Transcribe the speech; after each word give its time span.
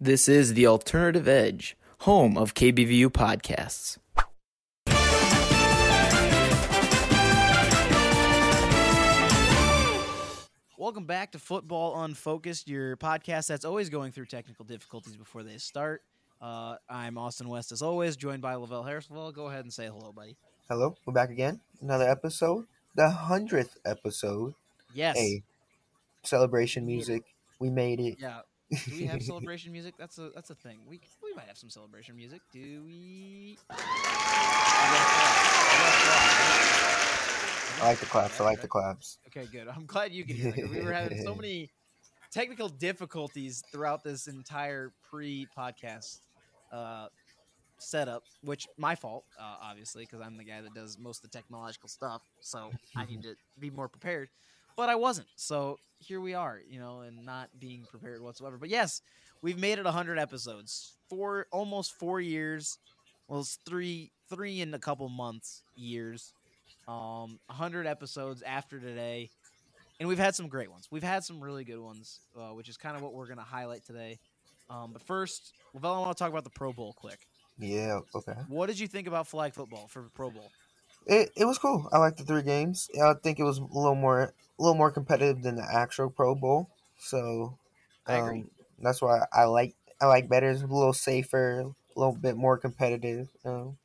This 0.00 0.28
is 0.28 0.54
the 0.54 0.64
Alternative 0.68 1.26
Edge, 1.26 1.76
home 2.02 2.38
of 2.38 2.54
KBVU 2.54 3.08
podcasts. 3.08 3.98
Welcome 10.78 11.06
back 11.06 11.32
to 11.32 11.40
Football 11.40 12.00
Unfocused, 12.04 12.68
your 12.68 12.96
podcast 12.96 13.48
that's 13.48 13.64
always 13.64 13.88
going 13.90 14.12
through 14.12 14.26
technical 14.26 14.64
difficulties 14.64 15.16
before 15.16 15.42
they 15.42 15.58
start. 15.58 16.02
Uh, 16.40 16.76
I'm 16.88 17.18
Austin 17.18 17.48
West, 17.48 17.72
as 17.72 17.82
always, 17.82 18.16
joined 18.16 18.40
by 18.40 18.54
Lavelle 18.54 18.84
Harris. 18.84 19.10
Lavelle, 19.10 19.32
go 19.32 19.48
ahead 19.48 19.64
and 19.64 19.72
say 19.72 19.86
hello, 19.86 20.12
buddy. 20.12 20.36
Hello, 20.68 20.94
we're 21.06 21.12
back 21.12 21.30
again. 21.30 21.58
Another 21.82 22.08
episode, 22.08 22.66
the 22.94 23.10
hundredth 23.10 23.76
episode. 23.84 24.54
Yes. 24.94 25.18
Hey, 25.18 25.42
celebration 26.22 26.86
We 26.86 26.92
made 26.92 26.94
music. 26.94 27.22
We 27.58 27.70
made 27.70 27.98
it. 27.98 28.18
Yeah. 28.20 28.42
Do 28.70 28.96
we 28.96 29.06
have 29.06 29.22
celebration 29.32 29.72
music? 29.72 29.94
That's 29.98 30.18
a 30.18 30.30
that's 30.34 30.50
a 30.50 30.54
thing. 30.54 30.78
We 30.86 31.00
we 31.22 31.32
might 31.34 31.46
have 31.46 31.56
some 31.56 31.70
celebration 31.70 32.16
music. 32.16 32.40
Do 32.52 32.82
we? 32.84 33.58
I 37.80 37.84
like 37.84 37.98
the 37.98 38.06
claps. 38.06 38.40
I 38.40 38.44
like 38.44 38.60
the 38.60 38.68
claps. 38.68 39.18
Okay, 39.28 39.46
good. 39.50 39.68
I'm 39.68 39.86
glad 39.86 40.12
you 40.12 40.24
can 40.24 40.36
hear 40.36 40.52
it. 40.56 40.68
We 40.68 40.82
were 40.82 40.92
having 40.92 41.22
so 41.22 41.34
many 41.40 41.70
technical 42.30 42.68
difficulties 42.68 43.62
throughout 43.72 44.02
this 44.04 44.26
entire 44.26 44.92
pre-podcast 45.08 46.18
uh, 46.72 47.06
setup, 47.78 48.24
which 48.42 48.66
my 48.76 48.94
fault, 48.94 49.24
uh, 49.38 49.56
obviously, 49.62 50.04
because 50.04 50.20
I'm 50.20 50.36
the 50.36 50.44
guy 50.44 50.60
that 50.60 50.74
does 50.74 50.98
most 50.98 51.24
of 51.24 51.30
the 51.30 51.38
technological 51.38 51.88
stuff. 51.88 52.22
So 52.40 52.70
I 52.96 53.06
need 53.06 53.22
to 53.22 53.34
be 53.58 53.70
more 53.70 53.88
prepared. 53.88 54.28
But 54.78 54.88
I 54.88 54.94
wasn't. 54.94 55.26
So 55.34 55.78
here 55.98 56.20
we 56.20 56.34
are, 56.34 56.60
you 56.70 56.78
know, 56.78 57.00
and 57.00 57.26
not 57.26 57.48
being 57.58 57.84
prepared 57.90 58.22
whatsoever. 58.22 58.58
But 58.58 58.68
yes, 58.68 59.02
we've 59.42 59.58
made 59.58 59.80
it 59.80 59.84
100 59.84 60.18
episodes. 60.20 60.94
Four, 61.10 61.48
almost 61.50 61.98
four 61.98 62.20
years. 62.20 62.78
Well, 63.26 63.40
it's 63.40 63.58
three, 63.66 64.12
three 64.30 64.60
in 64.60 64.72
a 64.72 64.78
couple 64.78 65.08
months, 65.08 65.64
years. 65.74 66.32
Um, 66.86 67.40
100 67.48 67.88
episodes 67.88 68.42
after 68.42 68.78
today 68.78 69.30
and 70.00 70.08
we've 70.08 70.18
had 70.18 70.34
some 70.34 70.48
great 70.48 70.70
ones. 70.70 70.88
We've 70.90 71.02
had 71.02 71.24
some 71.24 71.42
really 71.42 71.64
good 71.64 71.80
ones, 71.80 72.20
uh, 72.36 72.54
which 72.54 72.68
is 72.68 72.76
kind 72.76 72.96
of 72.96 73.02
what 73.02 73.12
we're 73.12 73.26
going 73.26 73.38
to 73.38 73.44
highlight 73.44 73.84
today. 73.84 74.18
Um, 74.70 74.92
but 74.92 75.02
first, 75.02 75.54
Lavelle, 75.74 75.94
I 75.94 75.98
want 76.00 76.16
to 76.16 76.22
talk 76.22 76.30
about 76.30 76.44
the 76.44 76.50
Pro 76.50 76.72
Bowl 76.72 76.94
quick. 76.96 77.26
Yeah. 77.58 78.00
Okay. 78.14 78.34
What 78.48 78.66
did 78.66 78.78
you 78.78 78.86
think 78.86 79.08
about 79.08 79.26
flag 79.26 79.54
football 79.54 79.88
for 79.88 80.02
the 80.02 80.10
Pro 80.10 80.30
Bowl? 80.30 80.50
It 81.06 81.32
it 81.36 81.44
was 81.44 81.58
cool. 81.58 81.88
I 81.92 81.98
liked 81.98 82.18
the 82.18 82.24
three 82.24 82.42
games. 82.42 82.90
I 83.00 83.14
think 83.14 83.38
it 83.38 83.44
was 83.44 83.58
a 83.58 83.64
little 83.64 83.94
more 83.94 84.22
a 84.58 84.62
little 84.62 84.76
more 84.76 84.90
competitive 84.90 85.42
than 85.42 85.56
the 85.56 85.64
actual 85.64 86.10
Pro 86.10 86.34
Bowl. 86.34 86.70
So 86.98 87.58
I 88.06 88.16
agree. 88.16 88.44
um, 88.44 88.50
that's 88.78 89.00
why 89.02 89.26
I 89.32 89.44
like 89.44 89.76
I 90.00 90.06
like 90.06 90.28
better. 90.28 90.50
It's 90.50 90.62
a 90.62 90.66
little 90.66 90.92
safer, 90.92 91.60
a 91.60 91.98
little 91.98 92.14
bit 92.14 92.36
more 92.36 92.58
competitive, 92.58 93.30
um, 93.44 93.78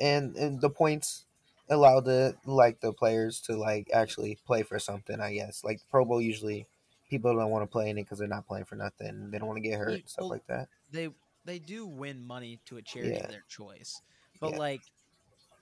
and 0.00 0.36
and 0.36 0.60
the 0.60 0.70
points 0.70 1.26
allow 1.70 2.00
the 2.00 2.36
like 2.46 2.80
the 2.80 2.92
players 2.92 3.40
to 3.42 3.56
like 3.56 3.90
actually 3.92 4.36
play 4.46 4.62
for 4.62 4.78
something. 4.78 5.20
I 5.20 5.34
guess 5.34 5.64
like 5.64 5.80
Pro 5.90 6.04
Bowl 6.04 6.20
usually 6.22 6.68
people 7.10 7.34
don't 7.36 7.50
want 7.50 7.64
to 7.64 7.72
play 7.72 7.90
in 7.90 7.98
it 7.98 8.04
because 8.04 8.18
they're 8.18 8.28
not 8.28 8.46
playing 8.46 8.66
for 8.66 8.76
nothing. 8.76 9.30
They 9.30 9.38
don't 9.38 9.48
want 9.48 9.58
to 9.62 9.68
get 9.68 9.78
hurt 9.78 9.94
Yeah, 9.94 10.02
and 10.02 10.10
stuff 10.10 10.26
well, 10.26 10.30
like 10.30 10.46
that. 10.48 10.68
They 10.90 11.10
they 11.44 11.58
do 11.60 11.86
win 11.86 12.24
money 12.24 12.58
to 12.66 12.76
a 12.78 12.82
charity 12.82 13.18
Yeah. 13.18 13.26
of 13.26 13.28
their 13.28 13.44
choice, 13.48 14.02
but 14.40 14.50
Yeah. 14.50 14.58
like 14.58 14.92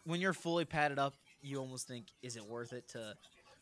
when 0.05 0.20
you're 0.20 0.33
fully 0.34 0.64
padded 0.64 0.98
up, 0.98 1.16
you 1.41 1.58
almost 1.58 1.86
think, 1.88 2.08
is 2.22 2.36
it 2.36 2.47
worth 2.47 2.72
it 2.72 2.88
to 2.88 3.16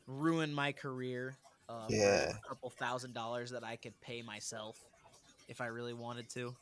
ruin 0.06 0.52
my 0.52 0.72
career? 0.72 1.38
Uh, 1.68 1.88
Yeah. 1.88 2.32
a 2.44 2.48
couple 2.48 2.70
thousand 2.70 3.14
dollars 3.14 3.50
that 3.52 3.64
I 3.64 3.76
could 3.76 4.00
pay 4.00 4.22
myself 4.22 4.84
if 5.48 5.60
I 5.60 5.66
really 5.66 5.94
wanted 5.94 6.28
to. 6.30 6.56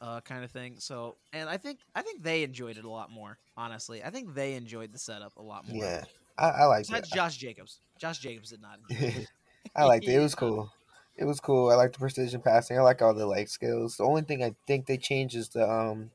uh, 0.00 0.20
kind 0.22 0.44
of 0.44 0.52
thing. 0.52 0.80
So, 0.80 1.18
and 1.32 1.48
I 1.48 1.58
think 1.58 1.80
I 1.94 2.02
think 2.02 2.22
they 2.22 2.42
enjoyed 2.44 2.78
it 2.78 2.84
a 2.84 2.90
lot 2.90 3.10
more. 3.10 3.40
Honestly, 3.56 4.02
I 4.04 4.10
think 4.10 4.34
they 4.34 4.54
enjoyed 4.54 4.92
the 4.92 4.98
setup 4.98 5.36
a 5.38 5.42
lot 5.42 5.64
more. 5.66 5.90
Yeah, 5.90 6.04
I, 6.38 6.48
I 6.50 6.64
liked 6.66 6.90
Besides 6.90 7.08
it. 7.10 7.10
Josh 7.10 7.36
Jacobs. 7.36 7.80
Josh 7.98 8.18
Jacobs 8.18 8.50
did 8.50 8.60
not. 8.60 8.80
Enjoy 8.88 9.10
it. 9.10 9.26
I 9.74 9.84
liked 9.84 10.08
it. 10.08 10.14
It 10.14 10.20
was 10.20 10.34
cool. 10.34 10.70
It 11.16 11.24
was 11.24 11.40
cool. 11.40 11.70
I 11.70 11.74
like 11.74 11.92
the 11.92 11.98
precision 11.98 12.42
passing. 12.42 12.78
I 12.78 12.82
like 12.82 13.00
all 13.02 13.14
the 13.14 13.26
like 13.26 13.48
skills. 13.48 13.96
The 13.96 14.04
only 14.04 14.22
thing 14.22 14.42
I 14.42 14.54
think 14.66 14.86
they 14.86 14.98
changed 14.98 15.34
is 15.34 15.48
the 15.50 15.68
um 15.68 16.10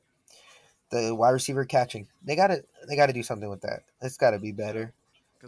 the 0.92 1.12
wide 1.14 1.30
receiver 1.30 1.64
catching. 1.64 2.06
They 2.22 2.36
gotta 2.36 2.64
they 2.86 2.94
gotta 2.96 3.12
do 3.12 3.22
something 3.24 3.48
with 3.50 3.62
that. 3.62 3.82
It's 4.00 4.16
gotta 4.16 4.38
be 4.38 4.52
better. 4.52 4.92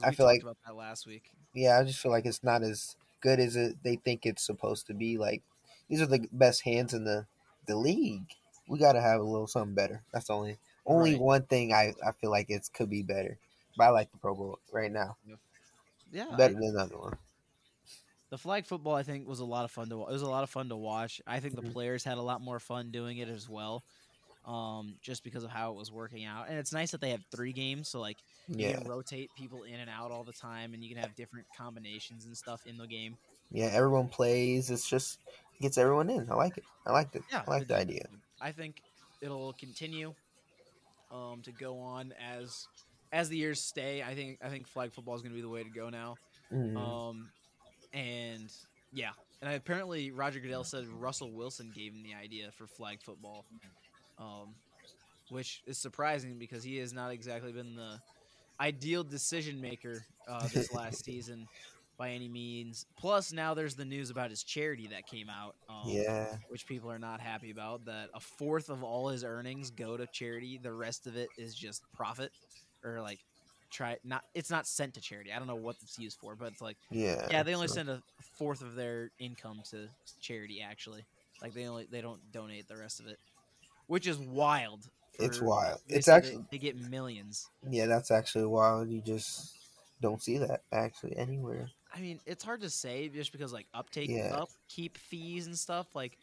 I 0.03 0.11
feel 0.13 0.27
like- 0.27 0.43
about 0.43 0.57
that 0.67 0.75
last 0.75 1.07
week. 1.07 1.31
Yeah, 1.53 1.79
I 1.79 1.85
just 1.85 2.01
feel 2.01 2.11
like 2.11 2.27
it's 2.27 2.43
not 2.43 2.63
as 2.65 2.97
good 3.21 3.39
as 3.39 3.55
it 3.55 3.77
they 3.85 3.97
think 3.97 4.27
it's 4.27 4.43
supposed 4.43 4.89
to 4.89 4.95
be. 4.95 5.19
Like 5.19 5.43
these 5.89 6.01
are 6.01 6.07
the 6.07 6.27
best 6.33 6.63
hands 6.63 6.93
in 6.95 7.05
the 7.05 7.27
the 7.67 7.77
league. 7.77 8.27
We 8.69 8.79
gotta 8.79 9.01
have 9.01 9.21
a 9.21 9.25
little 9.25 9.47
something 9.47 9.75
better. 9.75 10.03
That's 10.13 10.27
the 10.27 10.35
only 10.35 10.59
only 10.87 11.13
Right. 11.13 11.21
one 11.21 11.43
thing 11.45 11.73
I 11.73 11.95
I 12.05 12.13
feel 12.13 12.31
like 12.31 12.51
it 12.51 12.69
could 12.75 12.91
be 12.91 13.03
better. 13.03 13.39
But 13.77 13.85
I 13.85 13.89
like 13.91 14.11
the 14.11 14.19
Pro 14.19 14.35
Bowl 14.35 14.59
right 14.73 14.91
now 14.91 15.17
Yeah, 16.11 16.27
I- 16.31 16.37
better 16.37 16.55
than 16.55 16.75
the 16.75 16.81
other 16.83 16.99
one. 16.99 17.19
the 18.31 18.39
flag 18.39 18.67
football 18.67 18.95
I 18.95 19.03
think 19.05 19.29
was 19.29 19.39
a 19.41 19.45
lot 19.45 19.65
of 19.65 19.71
fun 19.71 19.89
to. 19.91 20.01
It 20.03 20.09
was 20.13 20.23
a 20.23 20.29
lot 20.31 20.43
of 20.43 20.51
fun 20.51 20.69
to 20.71 20.77
watch. 20.77 21.21
I 21.27 21.39
think 21.41 21.55
the 21.55 21.63
Mhm. 21.63 21.73
players 21.73 22.03
had 22.05 22.19
a 22.19 22.23
lot 22.23 22.41
more 22.41 22.59
fun 22.59 22.91
doing 22.91 23.19
it 23.19 23.29
as 23.29 23.49
well. 23.49 23.85
Um, 24.45 24.99
just 25.01 25.25
because 25.25 25.43
of 25.43 25.51
how 25.51 25.73
it 25.73 25.77
was 25.77 25.91
working 25.91 26.25
out, 26.25 26.49
and 26.49 26.59
it's 26.59 26.73
nice 26.73 26.91
that 26.93 27.01
they 27.01 27.11
have 27.11 27.25
three 27.31 27.55
games, 27.55 27.89
so 27.89 27.99
like 28.01 28.23
you 28.57 28.67
Yeah, 28.67 28.77
can 28.77 28.85
rotate 28.85 29.35
people 29.35 29.63
in 29.63 29.81
and 29.81 29.89
out 29.89 30.11
all 30.11 30.25
the 30.25 30.35
time, 30.35 30.75
and 30.75 30.85
you 30.85 30.91
can 30.95 31.03
have 31.03 31.15
different 31.15 31.47
combinations 31.57 32.27
and 32.27 32.37
stuff 32.37 32.61
in 32.67 32.77
the 32.77 32.87
game. 32.87 33.17
yeah. 33.51 33.67
Everyone 33.67 34.09
plays. 34.09 34.71
It's 34.71 34.89
just 34.89 35.21
gets 35.61 35.79
everyone 35.79 36.11
in. 36.11 36.31
I 36.31 36.35
like 36.35 36.59
it. 36.59 36.65
I 36.87 36.93
liked 36.93 37.17
it. 37.17 37.25
Yeah, 37.31 37.45
I 37.47 37.51
like 37.51 37.67
the 37.69 37.77
idea. 37.77 38.07
I 38.41 38.53
think 38.53 38.83
it'll 39.21 39.53
continue 39.55 40.15
um, 41.11 41.43
to 41.43 41.53
go 41.53 41.81
on 41.81 42.13
as 42.13 42.69
as 43.13 43.29
the 43.29 43.37
years 43.39 43.63
stay. 43.63 44.03
I 44.03 44.15
think 44.15 44.41
I 44.43 44.51
think 44.51 44.69
flag 44.69 44.95
football 44.95 45.17
is 45.17 45.23
going 45.23 45.33
to 45.33 45.37
be 45.37 45.43
the 45.43 45.49
way 45.51 45.65
to 45.65 45.71
go 45.71 45.91
now. 45.91 46.19
Mhm. 46.51 46.95
Um, 47.09 47.33
and 47.93 48.53
yeah, 48.93 49.13
and 49.43 49.55
apparently 49.55 50.13
Roger 50.13 50.41
Goodell 50.41 50.65
said 50.65 50.89
Russell 50.89 51.35
Wilson 51.35 51.73
gave 51.73 51.95
him 51.95 52.03
the 52.03 52.15
idea 52.15 52.53
for 52.53 52.69
flag 52.69 53.03
football, 53.03 53.47
um, 54.19 54.55
which 55.31 55.63
is 55.67 55.79
surprising 55.79 56.39
because 56.39 56.63
he 56.63 56.79
has 56.79 56.93
not 56.93 57.11
exactly 57.11 57.53
been 57.53 57.75
the 57.75 58.01
ideal 58.61 59.03
decision 59.03 59.61
maker 59.61 60.05
uh, 60.29 60.47
this 60.49 60.73
last 60.75 61.05
season 61.05 61.47
by 61.97 62.11
any 62.11 62.29
means. 62.29 62.87
Plus, 62.99 63.33
now 63.33 63.55
there's 63.55 63.75
the 63.75 63.85
news 63.85 64.11
about 64.11 64.31
his 64.31 64.43
charity 64.43 64.89
that 64.89 65.07
came 65.07 65.29
out. 65.29 65.55
Um, 65.69 65.83
yeah, 65.87 66.37
which 66.49 66.67
people 66.67 66.91
are 66.91 66.99
not 66.99 67.21
happy 67.21 67.51
about. 67.51 67.85
That 67.85 68.09
a 68.15 68.21
fourth 68.21 68.69
of 68.69 68.83
all 68.83 69.09
his 69.09 69.25
earnings 69.25 69.71
go 69.71 69.97
to 69.97 70.07
charity. 70.07 70.59
The 70.63 70.73
rest 70.73 71.07
of 71.07 71.17
it 71.17 71.29
is 71.39 71.55
just 71.55 71.83
profit, 71.95 72.33
or 72.85 73.01
like 73.01 73.21
try 73.71 73.97
not. 74.05 74.25
It's 74.35 74.51
not 74.51 74.67
sent 74.67 74.95
to 74.95 75.01
charity. 75.01 75.33
I 75.33 75.39
don't 75.39 75.49
know 75.49 75.55
what 75.55 75.77
it's 75.83 75.99
used 75.99 76.19
for, 76.19 76.35
but 76.35 76.53
it's 76.53 76.63
like 76.63 76.77
yeah. 76.91 77.27
yeah, 77.31 77.43
they 77.43 77.55
only 77.55 77.69
send 77.69 77.89
a 77.89 78.03
fourth 78.39 78.63
of 78.63 78.75
their 78.75 79.11
income 79.19 79.63
to 79.71 79.89
charity. 80.21 80.61
Actually, 80.63 81.05
like 81.43 81.55
they 81.55 81.67
only 81.67 81.87
they 81.91 82.01
don't 82.01 82.21
donate 82.33 82.69
the 82.69 82.77
rest 82.77 83.01
of 83.01 83.07
it, 83.07 83.19
which 83.87 84.07
is 84.07 84.19
wild. 84.19 84.89
It's 85.19 85.41
wild. 85.41 85.81
It's 85.89 86.09
actually 86.09 86.45
they 86.51 86.59
get 86.59 86.77
millions. 86.91 87.49
yeah. 87.71 87.87
That's 87.87 88.11
actually 88.11 88.47
wild. 88.47 88.89
You 88.91 89.01
just 89.01 89.55
don't 90.01 90.21
see 90.23 90.39
that 90.39 90.63
actually 90.73 91.17
anywhere. 91.17 91.71
I 91.95 92.01
mean, 92.01 92.19
it's 92.27 92.43
hard 92.43 92.63
to 92.63 92.71
say 92.71 93.09
just 93.09 93.31
because 93.31 93.53
like 93.53 93.67
uptake, 93.73 94.11
Yeah. 94.11 94.35
upkeep 94.35 94.99
fees 94.99 95.47
and 95.47 95.57
stuff. 95.57 95.87
Like, 95.95 96.19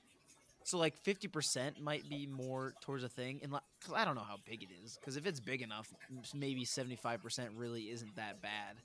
so 0.65 0.77
like 0.77 0.97
fifty 0.97 1.29
percent 1.29 1.79
might 1.79 2.07
be 2.09 2.27
more 2.27 2.73
towards 2.81 3.03
a 3.05 3.09
thing, 3.09 3.39
and 3.43 3.51
like, 3.53 3.61
'cause 3.81 3.93
I 3.95 4.03
don't 4.03 4.15
know 4.15 4.21
how 4.27 4.37
big 4.45 4.61
it 4.61 4.69
is. 4.83 4.97
Because 4.99 5.15
if 5.15 5.25
it's 5.25 5.39
big 5.39 5.61
enough, 5.61 5.87
maybe 6.35 6.65
seventy 6.65 6.97
five 6.97 7.21
percent 7.23 7.51
really 7.55 7.89
isn't 7.89 8.15
that 8.17 8.41
bad. 8.41 8.75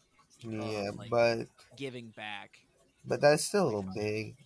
Yeah, 0.41 0.91
like- 0.95 1.11
but 1.11 1.49
Giving 1.77 2.11
back, 2.17 2.61
but 3.05 3.21
that's 3.21 3.45
still 3.45 3.65
a 3.65 3.67
little 3.67 3.91
big 3.95 4.37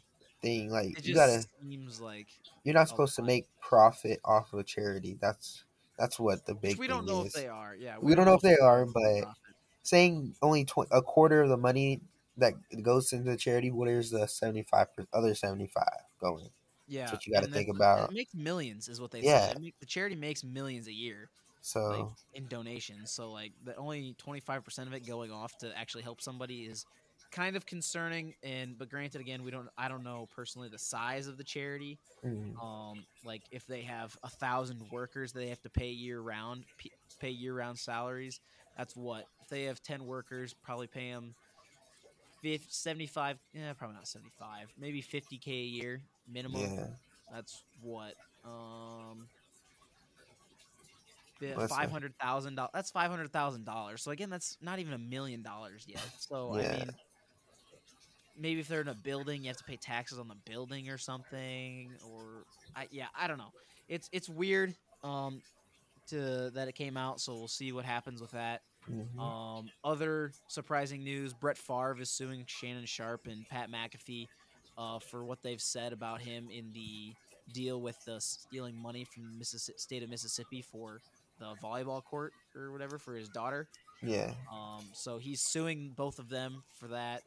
thing. 0.43 0.71
Like 0.71 1.07
you 1.07 1.15
gotta. 1.15 1.45
seems 1.63 2.01
like 2.01 2.27
You're 2.65 2.75
not 2.75 2.89
supposed 2.89 3.17
to 3.17 3.23
make 3.23 3.47
profit 3.61 4.21
off 4.25 4.53
of 4.53 4.67
charity. 4.67 5.17
That's 5.21 5.65
that's 5.99 6.19
what 6.19 6.47
the 6.47 6.55
big 6.55 6.79
we 6.79 6.87
don't 6.87 7.07
know 7.07 7.21
is. 7.23 7.29
if 7.29 7.33
they 7.35 7.49
are. 7.49 7.75
Yeah, 7.79 7.97
We 8.01 8.15
don't 8.15 8.25
know 8.25 8.35
if 8.35 8.41
they 8.43 8.57
are, 8.57 8.87
but 8.87 9.23
profit. 9.23 9.55
saying 9.83 10.35
only 10.43 10.65
tw- 10.65 10.89
a 10.91 11.03
quarter 11.03 11.43
of 11.43 11.49
the 11.49 11.57
money 11.57 12.01
that 12.39 12.55
goes 12.83 13.13
into 13.13 13.37
charity, 13.37 13.71
where's 13.71 14.11
the 14.11 14.27
seventy 14.27 14.63
five 14.63 14.87
other 15.13 15.35
seventy 15.35 15.67
five 15.67 16.05
going? 16.21 16.49
yeah, 16.89 17.03
that's 17.03 17.13
what 17.13 17.27
you 17.27 17.33
gotta 17.35 17.47
think 17.49 17.69
then 17.69 17.77
about. 17.77 18.11
It 18.11 18.15
makes 18.15 18.35
millions, 18.35 18.89
is 18.89 19.01
what 19.01 19.11
they 19.11 19.21
Yeah. 19.21 19.55
make- 19.61 19.79
the 19.79 19.87
charity 19.87 20.17
makes 20.17 20.43
millions 20.43 20.89
a 20.89 20.93
year. 20.93 21.29
So 21.63 21.81
like 21.91 22.07
in 22.35 22.47
donations. 22.49 23.11
So 23.11 23.31
like 23.31 23.53
the 23.65 23.77
only 23.77 24.15
twenty 24.19 24.41
five 24.41 24.65
percent 24.65 24.89
of 24.89 24.95
it 24.95 25.07
going 25.07 25.31
off 25.31 25.57
to 25.59 25.77
actually 25.79 26.03
help 26.03 26.23
somebody 26.23 26.63
is 26.65 26.87
kind 27.31 27.57
of 27.57 27.67
concerning. 27.67 28.35
And 28.43 28.79
but 28.79 28.89
granted, 28.91 29.21
again, 29.21 29.43
we 29.43 29.51
don't. 29.51 29.69
I 29.79 29.89
don't 29.89 30.05
know 30.05 30.29
personally 30.35 30.69
the 30.69 30.79
size 30.79 31.27
of 31.27 31.37
the 31.37 31.45
charity. 31.45 31.99
mm, 32.25 32.55
Um, 32.63 33.07
like 33.25 33.43
if 33.51 33.67
they 33.67 33.83
have 33.83 34.17
a 34.23 34.31
thousand 34.31 34.83
workers, 34.91 35.33
they 35.33 35.49
have 35.49 35.61
to 35.63 35.71
pay 35.71 35.91
year 35.91 36.21
round, 36.21 36.65
pay 37.21 37.31
year 37.31 37.55
round 37.55 37.79
salaries. 37.79 38.41
That's 38.77 38.97
what 38.97 39.27
if 39.41 39.49
they 39.49 39.65
have 39.65 39.83
ten 39.83 40.05
workers, 40.07 40.55
probably 40.63 40.87
pay 40.87 41.11
them. 41.11 41.35
50, 42.43 42.67
75 42.71 43.39
yeah 43.53 43.73
probably 43.73 43.97
not 43.97 44.07
75 44.07 44.69
maybe 44.79 45.03
50k 45.03 45.47
a 45.49 45.67
year 45.67 46.03
minimum 46.27 46.73
yeah, 46.75 46.87
That's 47.31 47.65
what 47.81 48.15
um, 48.45 49.29
five 51.69 51.91
hundred 51.91 52.15
thousand 52.21 52.55
dollars. 52.57 52.71
That's 52.75 52.91
five 52.91 53.11
hundred 53.11 53.33
thousand 53.33 53.65
dollars. 53.65 54.03
So 54.03 54.11
again, 54.11 54.31
that's 54.31 54.57
not 54.61 54.79
even 54.79 54.93
a 54.95 54.99
million 54.99 55.43
dollars 55.43 55.85
yet. 55.87 56.11
So 56.17 56.55
I 56.55 56.65
mean, 56.65 56.97
maybe 58.41 58.61
if 58.61 58.69
they're 58.69 58.81
in 58.81 58.89
a 58.89 58.95
building, 58.95 59.43
you 59.43 59.49
have 59.49 59.59
to 59.59 59.65
pay 59.65 59.77
taxes 59.77 60.19
on 60.19 60.29
the 60.29 60.37
building 60.47 60.89
or 60.89 60.99
something. 60.99 61.91
Or 62.11 62.45
I, 62.75 62.89
yeah, 62.91 63.07
I 63.19 63.29
don't 63.29 63.39
know. 63.39 63.53
It's 63.89 64.09
it's 64.13 64.29
weird 64.29 64.75
um, 65.05 65.43
to 66.09 66.51
that 66.55 66.69
it 66.69 66.75
came 66.75 66.97
out. 66.97 67.21
So 67.21 67.35
we'll 67.37 67.49
see 67.49 67.73
what 67.73 67.85
happens 67.85 68.21
with 68.21 68.33
that. 68.33 68.63
Mhm. 68.91 69.21
Um, 69.21 69.71
other 69.85 70.33
surprising 70.49 71.05
news: 71.05 71.33
Brett 71.35 71.59
Favre 71.59 71.97
is 72.01 72.11
suing 72.11 72.45
Shannon 72.47 72.87
Sharpe 72.87 73.27
and 73.27 73.47
Pat 73.49 73.71
McAfee 73.71 74.27
uh, 74.79 74.99
for 74.99 75.25
what 75.25 75.43
they've 75.43 75.61
said 75.61 75.93
about 75.93 76.21
him 76.23 76.49
in 76.51 76.73
the 76.73 77.15
deal 77.53 77.81
with 77.81 77.97
the 78.07 78.21
stealing 78.21 78.81
money 78.81 79.05
from 79.05 79.39
the 79.39 79.45
state 79.45 80.03
of 80.03 80.09
Mississippi 80.09 80.63
for 80.63 81.01
the 81.39 81.55
volleyball 81.63 82.03
court 82.05 82.33
or 82.55 82.71
whatever 82.73 82.99
for 82.99 83.15
his 83.15 83.29
daughter. 83.29 83.69
yeah. 84.03 84.33
Um, 84.53 84.85
so 84.95 85.19
he's 85.19 85.43
suing 85.43 85.93
both 85.97 86.19
of 86.19 86.29
them 86.29 86.63
for 86.79 86.89
that. 86.89 87.23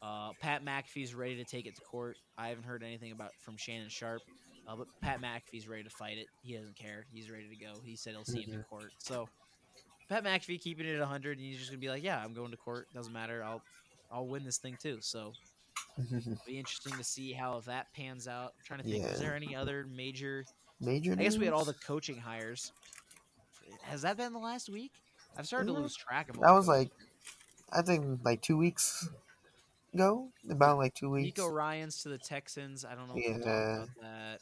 Uh, 0.00 0.30
Pat 0.40 0.64
McAfee's 0.64 1.14
ready 1.14 1.36
to 1.36 1.44
take 1.44 1.66
it 1.66 1.74
to 1.74 1.80
court. 1.82 2.16
I 2.36 2.48
haven't 2.48 2.64
heard 2.64 2.82
anything 2.82 3.12
about 3.12 3.30
from 3.40 3.56
Shannon 3.56 3.88
Sharpe, 3.88 4.22
uh, 4.68 4.76
but 4.76 4.86
Pat 5.00 5.20
McAfee's 5.20 5.66
ready 5.68 5.82
to 5.82 5.90
fight 5.90 6.18
it. 6.18 6.26
He 6.42 6.54
doesn't 6.56 6.76
care. 6.76 7.04
He's 7.12 7.30
ready 7.30 7.48
to 7.48 7.56
go. 7.56 7.72
He 7.84 7.96
said 7.96 8.12
he'll 8.12 8.24
see 8.24 8.42
him 8.42 8.54
in 8.54 8.62
court. 8.64 8.92
So 8.98 9.28
Pat 10.08 10.22
McAfee 10.24 10.60
keeping 10.60 10.86
it 10.86 10.94
at 10.94 11.00
100, 11.00 11.38
and 11.38 11.46
he's 11.46 11.58
just 11.58 11.70
gonna 11.70 11.80
be 11.80 11.88
like, 11.88 12.02
"Yeah, 12.04 12.22
I'm 12.22 12.32
going 12.32 12.52
to 12.52 12.56
court. 12.56 12.86
Doesn't 12.94 13.12
matter. 13.12 13.42
I'll 13.42 13.62
I'll 14.10 14.26
win 14.28 14.44
this 14.44 14.58
thing 14.58 14.76
too." 14.80 14.98
So 15.00 15.32
it'll 15.98 16.36
be 16.46 16.58
interesting 16.58 16.92
to 16.96 17.02
see 17.04 17.32
how 17.32 17.60
that 17.66 17.92
pans 17.92 18.28
out. 18.28 18.52
I'm 18.56 18.64
trying 18.64 18.80
to 18.80 18.88
think, 18.88 19.04
is 19.04 19.12
Yeah. 19.20 19.26
there 19.28 19.34
any 19.36 19.56
other 19.56 19.84
major? 19.90 20.44
Major. 20.80 21.12
I 21.12 21.16
guess 21.16 21.36
we 21.36 21.44
had 21.44 21.54
all 21.54 21.64
the 21.64 21.74
coaching 21.74 22.18
hires. 22.18 22.70
Has 23.82 24.02
that 24.02 24.16
been 24.16 24.32
the 24.32 24.38
last 24.38 24.68
week? 24.70 24.92
I've 25.36 25.46
started 25.46 25.66
to 25.66 25.72
Mhm. 25.72 25.82
lose 25.82 25.96
track 25.96 26.28
of. 26.30 26.38
That 26.40 26.52
was 26.52 26.68
like, 26.68 26.90
I 27.72 27.82
think 27.82 28.24
like 28.24 28.40
two 28.42 28.56
weeks 28.56 29.08
ago. 29.98 30.28
About 30.50 30.78
like 30.78 30.94
two 30.94 31.10
weeks. 31.10 31.38
Nico 31.38 31.48
Ryans 31.48 32.02
to 32.02 32.08
the 32.08 32.18
Texans. 32.18 32.84
I 32.84 32.94
don't 32.94 33.08
know 33.08 33.14
if 33.16 33.24
we'll 33.24 33.38
talk 33.38 33.46
Yeah. 33.46 33.74
about 33.74 33.88
that. 34.00 34.40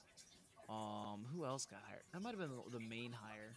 Um, 0.69 1.25
who 1.33 1.45
else 1.45 1.65
got 1.67 1.81
hired? 1.87 2.03
That 2.13 2.23
might 2.23 2.31
have 2.31 2.39
been 2.39 2.51
the, 2.51 2.79
the 2.79 2.85
main 2.85 3.13
hire. 3.13 3.57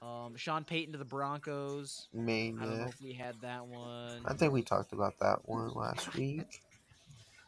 Um, 0.00 0.36
Sean 0.36 0.64
Payton 0.64 0.92
to 0.92 0.98
the 0.98 1.04
Broncos. 1.04 2.08
Main. 2.14 2.58
I 2.60 2.64
don't 2.64 2.78
know 2.78 2.86
if 2.86 3.00
we 3.02 3.12
had 3.12 3.34
that 3.42 3.66
one. 3.66 4.22
I 4.24 4.34
think 4.34 4.52
we 4.52 4.62
talked 4.62 4.92
about 4.92 5.18
that 5.20 5.48
one 5.48 5.72
last 5.74 6.14
week. 6.14 6.60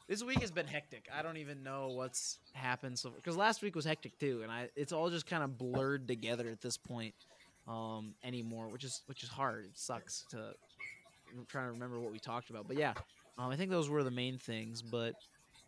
This 0.08 0.24
week 0.24 0.40
has 0.40 0.50
been 0.50 0.66
hectic. 0.66 1.08
I 1.14 1.22
don't 1.22 1.36
even 1.36 1.62
know 1.62 1.88
what's 1.88 2.38
happened 2.52 2.98
so 2.98 3.10
because 3.10 3.36
last 3.36 3.62
week 3.62 3.76
was 3.76 3.84
hectic 3.84 4.18
too, 4.18 4.40
and 4.42 4.50
I 4.50 4.68
it's 4.74 4.92
all 4.92 5.08
just 5.08 5.26
kind 5.26 5.44
of 5.44 5.56
blurred 5.56 6.08
together 6.08 6.48
at 6.48 6.60
this 6.60 6.76
point 6.76 7.14
um, 7.68 8.14
anymore, 8.24 8.68
which 8.68 8.82
is 8.82 9.02
which 9.06 9.22
is 9.22 9.28
hard. 9.28 9.66
It 9.66 9.78
sucks 9.78 10.24
to 10.30 10.54
I'm 11.36 11.46
trying 11.46 11.66
to 11.66 11.72
remember 11.72 12.00
what 12.00 12.12
we 12.12 12.18
talked 12.18 12.50
about, 12.50 12.66
but 12.66 12.76
yeah, 12.76 12.94
um, 13.38 13.50
I 13.50 13.56
think 13.56 13.70
those 13.70 13.88
were 13.88 14.02
the 14.02 14.10
main 14.10 14.38
things. 14.38 14.82
But 14.82 15.14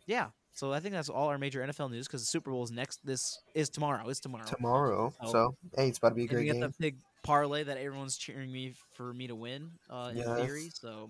yeah, 0.05 0.27
so 0.53 0.71
I 0.71 0.79
think 0.79 0.93
that's 0.93 1.09
all 1.09 1.27
our 1.29 1.37
major 1.37 1.61
NFL 1.61 1.91
news 1.91 2.07
because 2.07 2.21
the 2.21 2.27
Super 2.27 2.51
Bowl 2.51 2.63
is 2.63 2.71
next. 2.71 2.99
This 3.03 3.39
is 3.55 3.69
tomorrow. 3.69 4.07
Is 4.09 4.19
tomorrow. 4.19 4.45
Tomorrow. 4.45 5.13
Oh. 5.21 5.31
So 5.31 5.55
hey, 5.75 5.87
it's 5.87 5.97
about 5.97 6.09
to 6.09 6.15
be 6.15 6.25
a 6.25 6.27
great 6.27 6.45
get 6.45 6.53
game. 6.53 6.61
the 6.61 6.73
big 6.79 6.97
parlay 7.23 7.63
that 7.63 7.77
everyone's 7.77 8.17
cheering 8.17 8.51
me 8.51 8.73
for 8.93 9.13
me 9.13 9.27
to 9.27 9.35
win 9.35 9.71
uh, 9.89 10.09
in 10.11 10.17
Yes. 10.17 10.39
theory. 10.39 10.69
So 10.73 11.09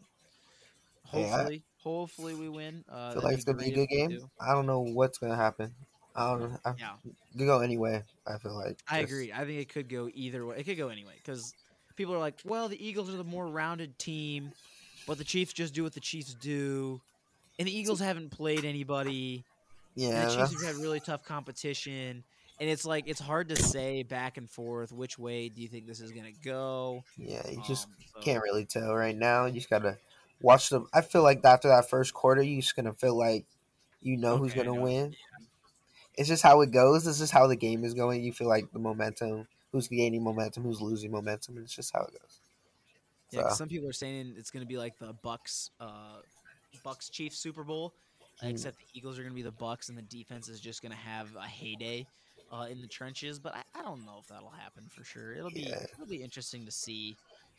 hopefully, 1.05 1.63
hopefully 1.77 2.35
we 2.35 2.49
win. 2.49 2.83
Uh, 2.89 3.13
feel 3.13 3.23
like 3.23 3.35
it's 3.35 3.43
gonna 3.43 3.57
be 3.57 3.71
a 3.71 3.75
good 3.75 3.89
game. 3.89 4.09
do. 4.11 4.29
I 4.39 4.53
don't 4.53 4.65
know 4.65 4.81
what's 4.81 5.17
gonna 5.17 5.35
happen. 5.35 5.73
I 6.15 6.29
don't 6.29 6.41
know. 6.51 6.57
I, 6.63 6.73
Yeah. 6.77 6.93
Could 7.37 7.47
go 7.47 7.59
anyway. 7.59 8.03
I 8.27 8.37
feel 8.37 8.55
like. 8.55 8.79
I 8.87 8.99
agree. 8.99 9.33
I 9.33 9.45
think 9.45 9.59
it 9.59 9.69
could 9.69 9.89
go 9.89 10.09
either 10.13 10.45
way. 10.45 10.57
It 10.59 10.63
could 10.63 10.77
go 10.77 10.89
anyway 10.89 11.15
because 11.17 11.53
people 11.95 12.13
are 12.13 12.19
like, 12.19 12.35
well, 12.45 12.67
the 12.69 12.85
Eagles 12.85 13.09
are 13.13 13.17
the 13.17 13.23
more 13.23 13.47
rounded 13.47 13.97
team, 13.99 14.51
but 15.07 15.17
the 15.17 15.23
Chiefs 15.23 15.53
just 15.53 15.73
do 15.73 15.83
what 15.83 15.93
the 15.93 15.99
Chiefs 15.99 16.33
do, 16.35 16.99
and 17.59 17.67
the 17.67 17.77
Eagles 17.77 17.99
haven't 17.99 18.29
played 18.31 18.65
anybody. 18.65 19.43
Yeah. 19.95 20.09
and 20.23 20.31
the 20.31 20.35
Chiefs 20.47 20.63
have 20.63 20.75
had 20.75 20.81
really 20.81 20.99
tough 20.99 21.23
competition, 21.23 22.23
and 22.59 22.69
it's 22.69 22.85
like 22.85 23.03
it's 23.07 23.19
hard 23.19 23.49
to 23.49 23.55
say 23.55 24.01
back 24.03 24.37
and 24.37 24.49
forth 24.49 24.91
which 24.91 25.19
way 25.19 25.49
do 25.49 25.61
you 25.61 25.67
think 25.67 25.85
this 25.85 25.99
is 26.01 26.11
gonna 26.11 26.31
go. 26.43 27.03
Yeah. 27.17 27.47
You 27.49 27.61
just 27.67 27.85
Um, 27.87 27.93
so- 28.15 28.21
can't 28.21 28.41
really 28.43 28.65
tell 28.65 28.93
right 28.95 29.15
now. 29.15 29.45
You 29.45 29.53
just 29.53 29.69
gotta 29.69 29.97
watch 30.41 30.69
them. 30.69 30.87
I 30.93 31.01
feel 31.01 31.21
like 31.23 31.45
after 31.45 31.67
that 31.67 31.89
first 31.89 32.13
quarter, 32.13 32.41
you're 32.41 32.61
just 32.61 32.75
gonna 32.75 32.93
feel 32.93 33.15
like 33.15 33.45
you 34.01 34.17
know 34.17 34.37
who's 34.37 34.51
Okay, 34.51 34.61
I 34.61 34.63
gonna 34.65 34.81
win. 34.81 35.15
It's 36.15 36.27
just 36.29 36.43
how 36.43 36.61
it 36.61 36.71
goes. 36.71 37.05
This 37.05 37.21
is 37.21 37.31
how 37.31 37.47
the 37.47 37.55
game 37.55 37.83
is 37.83 37.93
going. 37.93 38.23
You 38.23 38.33
feel 38.33 38.47
like 38.47 38.71
the 38.71 38.79
momentum. 38.79 39.47
Who's 39.73 39.87
gaining 39.87 40.23
momentum? 40.23 40.63
Who's 40.63 40.79
losing 40.79 41.11
momentum? 41.11 41.57
And 41.57 41.65
it's 41.65 41.75
just 41.75 41.91
how 41.91 42.03
it 42.03 42.11
goes. 42.13 42.39
Yeah, 43.31 43.49
So- 43.49 43.55
some 43.55 43.67
people 43.69 43.89
are 43.89 43.93
saying 43.93 44.35
it's 44.37 44.51
going 44.51 44.63
to 44.63 44.67
be 44.67 44.77
like 44.77 44.97
the 44.99 45.13
Bucks, 45.13 45.71
uh, 45.79 46.17
Bucks 46.83 47.09
Chiefs 47.09 47.37
Super 47.39 47.63
Bowl, 47.63 47.91
Mm. 48.41 48.51
except 48.51 48.77
the 48.77 48.85
Eagles 48.93 49.17
are 49.17 49.23
going 49.23 49.31
to 49.33 49.35
be 49.35 49.41
the 49.41 49.51
Bucks, 49.51 49.89
and 49.89 49.97
the 49.97 50.01
defense 50.03 50.47
is 50.47 50.59
just 50.59 50.81
going 50.83 50.91
to 50.91 50.97
have 50.97 51.35
a 51.35 51.41
heyday 51.47 52.05
uh, 52.51 52.67
in 52.69 52.81
the 52.81 52.87
trenches. 52.87 53.39
But 53.39 53.55
I, 53.55 53.63
I 53.73 53.81
don't 53.81 54.05
know 54.05 54.19
if 54.21 54.27
that'll 54.27 54.49
happen 54.51 54.87
for 54.95 55.03
sure. 55.03 55.33
It'll 55.33 55.49
be 55.49 55.61
Yeah. 55.61 55.83
it'll 55.93 56.05
be 56.05 56.21
interesting 56.21 56.65
to 56.65 56.71
see 56.71 57.17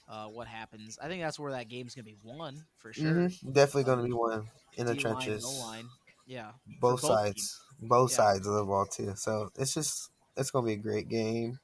uh, 0.09 0.27
what 0.29 0.47
happens. 0.47 0.99
I 1.03 1.09
think 1.09 1.21
that's 1.23 1.39
where 1.39 1.51
that 1.51 1.69
game's 1.69 1.95
going 1.97 2.05
to 2.05 2.11
be 2.13 2.19
won 2.23 2.65
for 2.79 2.93
sure. 2.93 3.29
hmm 3.29 3.51
Definitely 3.53 3.85
gonna 3.85 4.03
be 4.05 4.13
one 4.13 4.49
in 4.77 4.87
the 4.87 4.95
D-line, 4.95 5.15
trenches. 5.15 5.45
O-line. 5.45 5.89
Yeah, 6.27 6.53
both, 6.81 7.01
both 7.01 7.11
sides, 7.11 7.61
both 7.81 8.11
Yeah. 8.13 8.17
sides 8.19 8.47
of 8.47 8.55
the 8.55 8.65
ball 8.65 8.87
too. 8.87 9.15
So 9.17 9.51
it's 9.57 9.73
just 9.75 10.11
it's 10.37 10.51
gonna 10.51 10.67
be 10.67 10.75
a 10.75 10.77
great 10.77 11.09
game. 11.09 11.59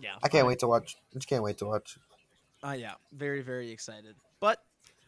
Yeah. 0.00 0.14
I 0.22 0.28
can't 0.28 0.46
wait 0.46 0.58
to 0.60 0.68
watch. 0.68 0.96
I 1.12 1.14
just 1.14 1.28
can't 1.28 1.42
wait 1.42 1.58
to 1.58 1.66
watch. 1.66 1.98
Uh, 2.62 2.72
yeah, 2.72 2.94
very, 3.12 3.42
very 3.42 3.70
excited. 3.70 4.14
But 4.40 4.62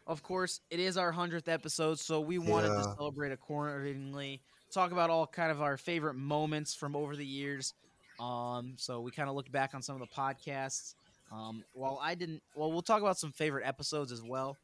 of 0.06 0.22
course, 0.22 0.60
it 0.70 0.80
is 0.80 0.96
our 0.96 1.12
hundredth 1.12 1.48
episode, 1.48 1.98
so 1.98 2.20
we 2.20 2.38
wanted 2.38 2.68
to 2.68 2.82
celebrate 2.96 3.32
accordingly. 3.32 4.40
Talk 4.72 4.92
about 4.92 5.10
all 5.10 5.26
kind 5.26 5.50
of 5.50 5.60
our 5.60 5.76
favorite 5.76 6.14
moments 6.14 6.74
from 6.74 6.96
over 6.96 7.14
the 7.14 7.26
years. 7.26 7.74
Um, 8.18 8.74
so 8.76 9.00
we 9.00 9.10
kind 9.10 9.28
of 9.28 9.34
looked 9.34 9.52
back 9.52 9.74
on 9.74 9.82
some 9.82 10.00
of 10.00 10.00
the 10.00 10.14
podcasts. 10.14 10.94
Um, 11.30 11.62
while 11.72 11.98
I 12.02 12.14
didn't, 12.14 12.42
well, 12.54 12.70
we'll 12.72 12.82
talk 12.82 13.00
about 13.00 13.18
some 13.18 13.32
favorite 13.32 13.66
episodes 13.66 14.12
as 14.12 14.22
well. 14.22 14.56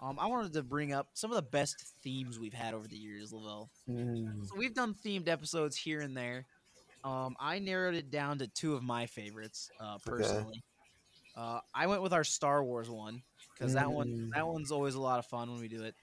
Um, 0.00 0.18
I 0.18 0.26
wanted 0.26 0.52
to 0.54 0.62
bring 0.62 0.92
up 0.92 1.08
some 1.14 1.30
of 1.30 1.36
the 1.36 1.42
best 1.42 1.76
themes 2.02 2.38
we've 2.38 2.52
had 2.54 2.74
over 2.74 2.86
the 2.88 2.96
years, 2.96 3.32
Lavelle. 3.32 3.70
Mm, 3.88 4.46
So 4.46 4.56
we've 4.56 4.74
done 4.74 4.94
themed 4.94 5.28
episodes 5.28 5.76
here 5.76 6.00
and 6.00 6.16
there. 6.16 6.44
Um, 7.04 7.36
I 7.40 7.58
narrowed 7.58 7.94
it 7.94 8.10
down 8.10 8.38
to 8.38 8.48
two 8.48 8.74
of 8.74 8.82
my 8.82 9.06
favorites, 9.06 9.70
uh, 9.80 9.98
personally. 10.00 10.64
Uh, 11.34 11.60
I 11.74 11.86
went 11.88 12.02
with 12.02 12.12
our 12.14 12.24
Star 12.24 12.64
Wars 12.64 12.90
one 12.90 13.24
because 13.54 13.74
that 13.74 13.92
one 13.92 14.06
Mm. 14.06 14.32
that 14.34 14.46
one's 14.46 14.72
always 14.72 14.94
a 14.96 15.00
lot 15.00 15.18
of 15.20 15.26
fun 15.26 15.50
when 15.50 15.60
we 15.60 15.68
do 15.68 15.84
it. 15.84 15.96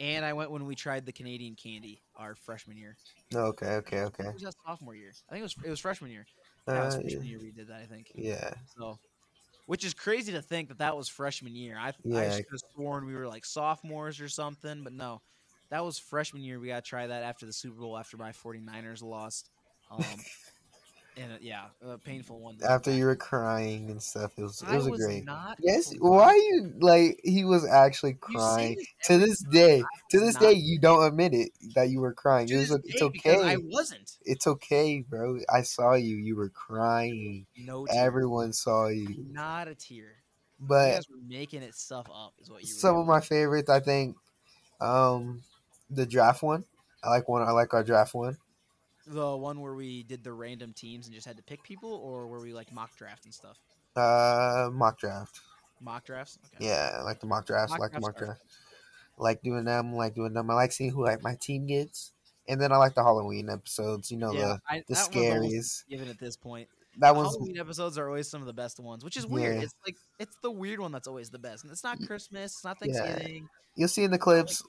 And 0.00 0.24
I 0.24 0.34
went 0.34 0.50
when 0.52 0.66
we 0.66 0.76
tried 0.76 1.06
the 1.06 1.12
Canadian 1.12 1.56
candy 1.56 2.04
our 2.16 2.34
freshman 2.36 2.76
year. 2.78 2.98
okay, 3.34 3.76
okay, 3.76 4.02
okay. 4.04 4.30
Or 4.30 4.32
was 4.32 4.42
that 4.42 4.54
sophomore 4.66 4.94
year? 4.94 5.16
I 5.28 5.32
think 5.32 5.40
it 5.40 5.42
was 5.44 5.56
it 5.64 5.70
was 5.70 5.80
freshman 5.80 6.10
year. 6.10 6.28
Yeah, 6.72 6.82
it 6.82 6.84
was 6.84 6.96
Uh, 6.96 7.00
freshman 7.02 7.28
year 7.28 7.40
we 7.40 7.52
did 7.52 7.68
that. 7.68 7.80
I 7.82 7.86
think. 7.86 8.14
yeah, 8.14 8.54
So, 8.64 9.00
which 9.66 9.84
is 9.84 9.94
crazy 9.94 10.32
to 10.32 10.42
think 10.42 10.68
that 10.70 10.78
that 10.78 10.96
was 10.96 11.08
freshman 11.08 11.54
year. 11.56 11.78
I 11.78 11.94
I 12.12 12.28
Yeah. 12.28 12.30
should 12.30 12.46
have 12.52 12.60
sworn 12.74 13.06
we 13.06 13.14
were 13.16 13.28
like 13.28 13.44
sophomores 13.46 14.20
or 14.20 14.28
something, 14.30 14.84
but 14.84 14.92
no, 14.94 15.22
that 15.70 15.84
was 15.84 15.98
freshman 15.98 16.42
year. 16.42 16.60
We 16.60 16.68
got 16.68 16.84
to 16.84 16.88
try 16.90 17.08
that 17.08 17.24
after 17.24 17.46
the 17.46 17.52
Super 17.54 17.80
Bowl 17.80 17.98
after 17.98 18.16
my 18.18 18.32
49ers 18.32 19.02
lost. 19.02 19.50
Um, 19.98 20.20
and 21.16 21.32
uh, 21.32 21.36
yeah, 21.40 21.66
a 21.86 21.96
painful 21.96 22.40
one. 22.40 22.58
after 22.68 22.90
you 22.90 23.04
were 23.04 23.16
crying 23.16 23.90
and 23.90 24.02
stuff, 24.02 24.32
it 24.36 24.42
was 24.42 24.62
it 24.62 24.74
was 24.74 24.86
a 24.86 24.90
was 24.90 25.00
great. 25.00 25.24
not. 25.24 25.56
Yes, 25.60 25.88
crying. 25.88 26.00
why 26.00 26.34
you 26.34 26.72
like? 26.80 27.20
He 27.22 27.44
was 27.44 27.64
actually 27.64 28.14
crying. 28.14 28.76
To 29.04 29.18
this 29.18 29.40
day, 29.40 29.84
to 30.10 30.20
this 30.20 30.34
day, 30.36 30.52
you 30.52 30.80
don't 30.80 31.04
admit 31.04 31.32
it 31.32 31.52
that 31.74 31.90
you 31.90 32.00
were 32.00 32.12
crying. 32.12 32.48
It 32.48 32.56
was, 32.56 32.72
it's 32.84 33.02
because 33.12 33.42
I 33.42 33.56
okay. 33.56 33.64
wasn't. 33.64 34.10
It's 34.24 34.46
okay, 34.46 35.04
bro. 35.08 35.38
I 35.52 35.62
saw 35.62 35.94
you. 35.94 36.16
You 36.16 36.36
were 36.36 36.50
crying. 36.50 37.46
No, 37.56 37.86
tear. 37.86 38.06
Everyone 38.06 38.52
saw 38.52 38.88
you. 38.88 39.24
not 39.30 39.68
a 39.68 39.74
tear. 39.74 40.16
You 40.60 40.66
But 40.66 40.94
guys 40.94 41.08
were 41.08 41.16
making 41.28 41.62
it 41.62 41.74
stuff 41.74 42.06
up, 42.12 42.34
is 42.40 42.50
what 42.50 42.62
you. 42.62 42.74
Were 42.74 42.80
some 42.80 42.96
of 42.96 43.06
my 43.06 43.20
favorites, 43.20 43.70
I 43.70 43.80
think, 43.80 44.16
um, 44.80 45.42
the 45.90 46.06
draft 46.06 46.42
one. 46.42 46.64
I 47.04 47.10
like 47.10 47.28
one. 47.28 47.42
I 47.42 47.52
like 47.52 47.72
our 47.72 47.84
draft 47.84 48.14
one. 48.14 48.36
The 49.06 49.36
one 49.36 49.60
where 49.60 49.74
we 49.74 50.02
did 50.02 50.24
the 50.24 50.32
random 50.32 50.72
teams 50.72 51.06
and 51.06 51.14
just 51.14 51.26
had 51.26 51.36
to 51.36 51.42
pick 51.42 51.62
people, 51.62 51.92
or 51.92 52.26
where 52.26 52.40
we 52.40 52.52
like 52.52 52.72
mock 52.72 52.96
draft 52.96 53.24
and 53.24 53.34
stuff. 53.34 53.58
Uh, 53.96 54.70
mock 54.72 54.98
draft. 54.98 55.40
Mock 55.80 56.04
drafts. 56.04 56.38
Okay. 56.56 56.66
Yeah, 56.66 56.96
I 56.98 57.02
like 57.02 57.20
the 57.20 57.26
mock 57.26 57.46
drafts. 57.46 57.72
I 57.72 57.76
Mock 57.76 57.80
like 57.80 57.92
the 57.92 58.00
mock 58.00 58.22
are 58.22 58.24
draft. 58.26 58.42
Like 59.18 59.42
doing 59.42 59.64
them. 59.64 59.94
Like 59.94 60.14
doing 60.14 60.32
them. 60.32 60.50
I 60.50 60.54
like 60.54 60.72
seeing 60.72 60.90
who 60.90 61.04
like 61.04 61.22
my 61.22 61.36
team 61.40 61.66
gets. 61.66 62.12
And 62.48 62.60
then 62.60 62.72
I 62.72 62.76
like 62.76 62.94
the 62.94 63.02
Halloween 63.02 63.48
episodes. 63.48 64.10
You 64.10 64.18
know 64.18 64.32
yeah, 64.32 64.56
I, 64.68 64.78
the 64.80 64.84
the 64.88 64.94
that 64.94 65.14
one's 65.14 65.16
almost 65.16 65.52
scaries. 65.52 65.88
Given 65.88 66.08
at 66.08 66.18
this 66.18 66.36
point, 66.36 66.68
That 66.98 67.14
one's 67.16 67.34
Halloween 67.34 67.58
episodes 67.58 67.98
are 67.98 68.08
always 68.08 68.28
some 68.28 68.40
of 68.40 68.46
the 68.46 68.52
best 68.52 68.80
ones, 68.80 69.04
which 69.04 69.16
is 69.16 69.26
weird. 69.26 69.56
Yeah. 69.56 69.62
It's 69.62 69.74
like 69.86 69.96
it's 70.18 70.36
the 70.42 70.50
weird 70.50 70.80
one 70.80 70.92
that's 70.92 71.08
always 71.08 71.30
the 71.30 71.38
best, 71.38 71.64
and 71.64 71.72
it's 71.72 71.84
not 71.84 71.98
Christmas, 72.06 72.52
it's 72.52 72.64
not 72.64 72.76
Yeah. 72.82 72.92
Thanksgiving. 72.94 73.48
you'll 73.76 73.88
see 73.88 74.04
in 74.04 74.10
the 74.10 74.18
clips. 74.18 74.62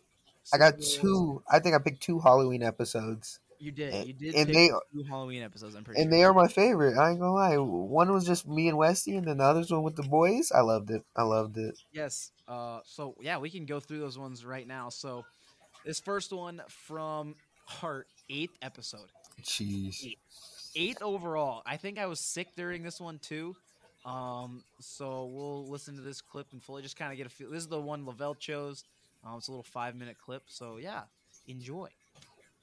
I 0.54 0.58
got 0.58 0.80
two. 0.80 1.42
I 1.52 1.60
think 1.60 1.76
I 1.76 1.80
picked 1.80 2.02
two 2.02 2.20
Halloween 2.20 2.62
episodes. 2.64 3.40
You 3.66 3.72
did. 3.72 3.94
And- 3.94 4.08
You 4.08 4.14
did. 4.14 4.36
and 4.36 4.50
they- 4.54 4.70
two 4.94 5.04
Halloween 5.04 5.42
episodes. 5.42 5.76
I'm 5.76 5.84
pretty 5.84 6.02
and 6.02 6.12
sure. 6.12 6.18
they 6.20 6.24
are 6.24 6.34
my 6.34 6.48
favorite. 6.48 6.98
I 6.98 7.10
ain't 7.12 7.20
gonna 7.20 7.34
lie. 7.34 7.58
One 7.58 8.12
was 8.12 8.26
just 8.26 8.48
me 8.48 8.68
and 8.70 8.78
Westy, 8.78 9.16
and 9.18 9.28
then 9.28 9.38
the 9.38 9.44
other's 9.44 9.72
one 9.72 9.82
with 9.82 9.96
the 9.96 10.04
boys. 10.04 10.52
I 10.52 10.62
loved 10.62 10.92
it. 10.92 11.04
I 11.16 11.24
loved 11.24 11.58
it. 11.58 11.76
Yes. 11.92 12.32
Uh, 12.48 12.82
so 12.86 13.16
yeah, 13.20 13.40
we 13.40 13.50
can 13.50 13.66
go 13.66 13.80
through 13.80 14.00
those 14.00 14.20
ones 14.20 14.46
right 14.46 14.68
now. 14.68 14.90
So 14.90 15.26
this 15.84 16.00
first 16.00 16.32
one 16.32 16.62
from 16.68 17.34
our 17.82 18.06
eighth 18.30 18.56
episode, 18.62 19.10
Jeez. 19.42 20.16
eighth 20.76 21.02
overall. 21.02 21.64
I 21.66 21.78
think 21.78 21.98
I 21.98 22.06
was 22.06 22.20
sick 22.20 22.50
during 22.56 22.84
this 22.84 23.02
one 23.02 23.18
too. 23.18 23.56
Um, 24.06 24.64
so 24.80 25.26
we'll 25.26 25.68
listen 25.68 25.96
to 25.96 26.02
this 26.02 26.22
clip 26.22 26.46
and 26.52 26.62
fully 26.62 26.84
just 26.84 26.96
kind 26.98 27.12
of 27.12 27.18
get 27.18 27.26
a 27.26 27.30
feel. 27.30 27.50
This 27.50 27.64
is 27.64 27.68
the 27.68 27.82
one 27.82 28.06
Lavelle 28.06 28.36
chose. 28.36 28.84
Um, 29.26 29.38
it's 29.40 29.48
a 29.48 29.52
little 29.52 29.64
five 29.64 29.96
minute 29.96 30.18
clip. 30.24 30.44
So 30.46 30.78
yeah, 30.78 31.02
enjoy. 31.48 31.90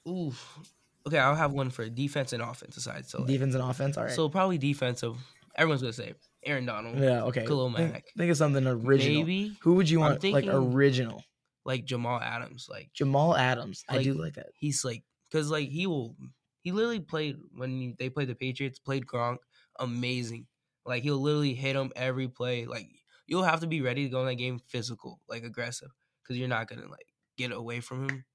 Oof. 0.07 0.59
Okay, 1.07 1.17
I'll 1.19 1.35
have 1.35 1.51
one 1.51 1.69
for 1.69 1.87
defense 1.89 2.31
and 2.33 2.41
offense 2.41 2.77
aside. 2.77 3.05
So, 3.05 3.19
like- 3.19 3.27
Defense 3.27 3.55
and 3.55 3.63
offense. 3.63 3.97
All 3.97 4.05
right. 4.05 4.13
so 4.13 4.29
probably 4.29 4.57
defensive. 4.57 5.15
Everyone's 5.55 5.81
gonna 5.81 5.93
say 5.93 6.13
Aaron 6.45 6.65
Donald, 6.65 6.97
yeah. 6.97 7.23
Okay. 7.25 7.45
Khalil 7.45 7.71
Think, 7.73 7.91
Mack. 7.93 8.05
think 8.17 8.31
of 8.31 8.37
something 8.37 8.65
original. 8.65 9.17
maybe 9.19 9.55
Who 9.61 9.73
would 9.75 9.89
you 9.89 9.99
want? 9.99 10.23
like 10.23 10.45
original. 10.47 11.23
like 11.65 11.85
Jamal 11.85 12.19
Adams. 12.19 12.67
Like 12.69 12.89
Jamal 12.93 13.35
Adams. 13.37 13.83
I 13.87 13.97
Like- 13.97 14.03
do 14.03 14.13
like 14.15 14.33
that. 14.35 14.47
he's 14.55 14.83
like 14.83 15.03
because 15.29 15.51
like 15.51 15.69
he 15.69 15.85
will 15.87 16.15
he 16.63 16.71
literally 16.71 17.01
played 17.01 17.37
when 17.55 17.95
they 17.99 18.09
played 18.09 18.29
the 18.29 18.35
Patriots 18.35 18.79
played 18.79 19.05
Gronk 19.05 19.37
amazing. 19.79 20.47
Like 20.85 21.03
he'll 21.03 21.19
literally 21.21 21.53
hit 21.53 21.75
him 21.75 21.91
every 21.95 22.27
play. 22.27 22.65
Like 22.65 22.87
you'll 23.27 23.43
have 23.43 23.59
to 23.61 23.67
be 23.67 23.81
ready 23.81 24.05
to 24.05 24.09
go 24.09 24.21
in 24.21 24.27
that 24.27 24.35
game 24.35 24.59
physical, 24.59 25.19
like 25.29 25.43
aggressive, 25.43 25.89
because 26.23 26.37
you're 26.37 26.47
not 26.47 26.67
gonna 26.67 26.87
like 26.89 27.07
get 27.37 27.51
away 27.51 27.79
from 27.79 28.09
him. 28.09 28.25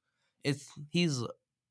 It's 0.45 0.71
he's 0.91 1.21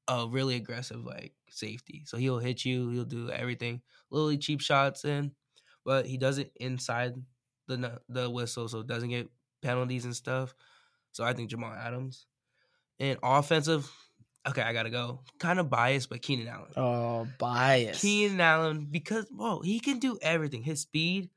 a 0.07 0.27
really 0.27 0.55
aggressive 0.55 1.03
like 1.03 1.33
safety, 1.49 2.03
so 2.05 2.17
he'll 2.17 2.39
hit 2.39 2.65
you. 2.65 2.89
He'll 2.89 3.03
do 3.03 3.29
everything. 3.29 3.81
Literally 4.09 4.37
cheap 4.37 4.61
shots 4.61 5.05
in, 5.05 5.31
but 5.85 6.05
he 6.05 6.17
does 6.17 6.37
it 6.37 6.51
inside 6.57 7.13
the 7.67 7.99
the 8.09 8.29
whistle, 8.29 8.67
so 8.67 8.79
it 8.79 8.87
doesn't 8.87 9.09
get 9.09 9.29
penalties 9.61 10.05
and 10.05 10.15
stuff. 10.15 10.55
So 11.11 11.23
I 11.23 11.33
think 11.33 11.49
Jamal 11.49 11.73
Adams 11.73 12.25
and 12.99 13.17
offensive. 13.23 13.91
Okay, 14.47 14.61
I 14.61 14.71
gotta 14.71 14.89
go. 14.89 15.21
Kind 15.39 15.59
of 15.59 15.69
biased, 15.69 16.09
but 16.09 16.21
Keenan 16.21 16.47
Allen. 16.47 16.71
Oh, 16.77 17.27
bias. 17.37 17.99
Keenan 17.99 18.39
Allen 18.39 18.87
because 18.89 19.25
whoa, 19.29 19.61
he 19.61 19.79
can 19.79 19.99
do 19.99 20.17
everything. 20.21 20.63
His 20.63 20.81
speed 20.81 21.29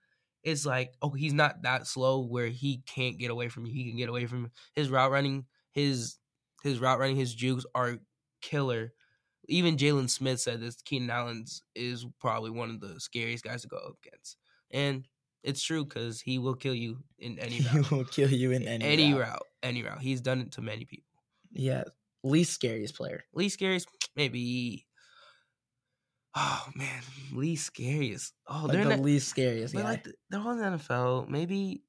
is 0.42 0.64
like 0.64 0.94
oh, 1.02 1.10
he's 1.10 1.34
not 1.34 1.62
that 1.62 1.86
slow 1.86 2.24
where 2.24 2.46
he 2.46 2.82
can't 2.86 3.18
get 3.18 3.30
away 3.30 3.48
from 3.48 3.66
you. 3.66 3.72
He 3.72 3.88
can 3.88 3.98
get 3.98 4.08
away 4.08 4.26
from 4.26 4.44
you. 4.44 4.50
his 4.74 4.90
route 4.90 5.10
running. 5.10 5.46
His 5.72 6.16
his 6.62 6.78
route 6.78 6.98
running, 6.98 7.16
his 7.16 7.34
jukes 7.34 7.64
are 7.74 7.98
killer. 8.40 8.92
Even 9.48 9.76
Jalen 9.76 10.08
Smith 10.10 10.40
said 10.40 10.60
this. 10.60 10.80
Keenan 10.82 11.10
Allen's 11.10 11.62
is 11.74 12.06
probably 12.20 12.50
one 12.50 12.70
of 12.70 12.80
the 12.80 13.00
scariest 13.00 13.42
guys 13.44 13.62
to 13.62 13.68
go 13.68 13.76
up 13.78 13.96
against, 14.04 14.36
and 14.70 15.06
it's 15.42 15.62
true 15.62 15.84
because 15.84 16.20
he 16.20 16.38
will 16.38 16.54
kill 16.54 16.74
you 16.74 16.98
in 17.18 17.38
any 17.38 17.54
He 17.56 17.78
route. 17.78 17.90
will 17.90 18.04
kill 18.04 18.30
you 18.30 18.52
in 18.52 18.68
any, 18.68 18.84
any 18.84 19.12
route. 19.14 19.20
route, 19.28 19.46
any 19.62 19.82
route. 19.82 20.00
He's 20.00 20.20
done 20.20 20.40
it 20.40 20.52
to 20.52 20.60
many 20.62 20.84
people. 20.84 21.06
Yeah. 21.52 21.84
Least 22.22 22.52
scariest 22.52 22.94
player. 22.94 23.24
Least 23.32 23.54
scariest, 23.54 23.88
maybe. 24.14 24.86
Oh 26.36 26.64
man, 26.76 27.02
least 27.32 27.66
scariest. 27.66 28.34
Oh, 28.46 28.62
Like 28.64 28.72
they're 28.72 28.84
the 28.84 28.90
not, 28.96 29.00
least 29.00 29.28
scariest 29.28 29.74
but 29.74 29.82
guy. 29.82 29.88
like 29.90 30.06
they're 30.28 30.40
all 30.40 30.52
in 30.52 30.58
the 30.58 30.64
NFL. 30.78 31.28
Maybe 31.28 31.82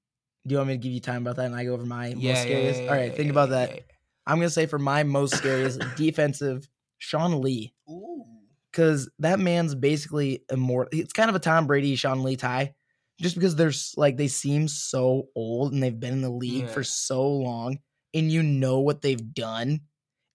Do 0.48 0.54
you 0.54 0.58
want 0.58 0.70
me 0.70 0.74
to 0.76 0.78
give 0.80 0.92
you 0.94 1.00
time 1.00 1.22
about 1.24 1.36
that 1.36 1.46
and 1.46 1.56
I 1.56 1.64
go 1.66 1.74
over 1.74 1.86
my 1.86 2.08
yeah, 2.08 2.14
most 2.16 2.24
yeah, 2.24 2.42
scariest? 2.42 2.82
yeah, 2.82 2.88
All 2.90 2.96
right, 2.96 3.12
yeah, 3.12 3.16
think 3.18 3.26
yeah, 3.26 3.32
about 3.32 3.50
yeah, 3.50 3.66
that. 3.68 3.80
I'm 4.28 4.38
gonna 4.38 4.50
say 4.50 4.66
for 4.66 4.80
my 4.80 5.04
most 5.04 5.36
scariest 5.36 5.82
defensive, 5.96 6.68
Sean 7.00 7.42
Lee, 7.42 7.74
Ooh, 7.90 8.26
because 8.72 9.10
that 9.20 9.40
man's 9.40 9.76
basically 9.76 10.44
immortal. 10.52 11.00
It's 11.00 11.14
kind 11.14 11.30
of 11.30 11.36
a 11.36 11.40
Tom 11.40 11.68
Brady 11.68 11.96
Sean 11.96 12.24
Lee 12.24 12.36
tie, 12.38 12.74
just 13.20 13.36
because 13.36 13.56
they're 13.56 13.72
like 13.98 14.18
they 14.18 14.28
seem 14.28 14.68
so 14.68 15.28
old 15.36 15.74
and 15.74 15.82
they've 15.82 16.00
been 16.00 16.14
in 16.14 16.22
the 16.22 16.30
league 16.30 16.66
Yeah. 16.66 16.72
for 16.74 16.84
so 16.84 17.28
long, 17.28 17.80
and 18.14 18.32
you 18.32 18.44
know 18.44 18.80
what 18.80 19.02
they've 19.02 19.34
done 19.34 19.82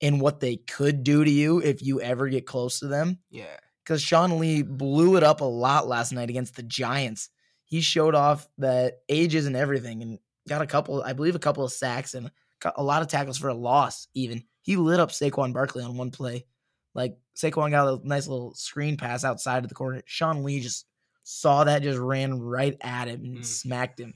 and 0.03 0.21
what 0.21 0.41
they 0.41 0.57
could 0.57 1.03
do 1.05 1.25
to 1.25 1.31
you 1.31 1.59
if 1.63 1.83
you 1.83 2.01
ever 2.01 2.29
get 2.29 2.47
close 2.47 2.81
to 2.81 2.87
them. 2.89 3.19
yeah, 3.31 3.57
because 3.85 4.03
Sean 4.03 4.39
Lee 4.39 4.63
blew 4.63 5.17
it 5.17 5.23
up 5.23 5.41
a 5.41 5.45
lot 5.45 5.87
last 5.89 6.13
night 6.13 6.29
against 6.29 6.57
the 6.57 6.63
Giants. 6.63 7.29
He 7.65 7.81
showed 7.81 8.15
off 8.15 8.47
that 8.59 8.99
age 9.09 9.35
isn't 9.35 9.57
everything 9.57 10.03
and 10.03 10.19
got 10.49 10.63
a 10.63 10.67
couple, 10.67 11.03
I 11.03 11.15
believe, 11.15 11.35
a 11.35 11.39
couple 11.41 11.65
of 11.65 11.73
sacks 11.73 12.15
and 12.15 12.31
got 12.61 12.75
a 12.77 12.83
lot 12.83 13.03
of 13.03 13.09
tackles 13.09 13.39
for 13.39 13.49
a 13.49 13.55
loss. 13.55 14.09
Even 14.15 14.43
he 14.63 14.77
lit 14.77 15.01
up 15.01 15.11
Saquon 15.11 15.53
Barkley 15.53 15.83
on 15.85 15.97
one 15.97 16.11
play. 16.11 16.47
Like 16.95 17.17
Saquon 17.37 17.71
got 17.71 17.89
a 17.89 18.09
nice 18.09 18.27
little 18.27 18.55
screen 18.55 18.97
pass 18.97 19.25
outside 19.25 19.63
of 19.63 19.69
the 19.69 19.75
corner. 19.75 20.03
Sean 20.07 20.43
Lee 20.43 20.61
just 20.61 20.87
saw 21.23 21.65
that, 21.65 21.83
just 21.83 21.99
ran 21.99 22.41
right 22.41 22.77
at 22.81 23.09
him 23.09 23.25
and 23.25 23.39
Mm. 23.39 23.45
smacked 23.45 24.01
him. 24.01 24.15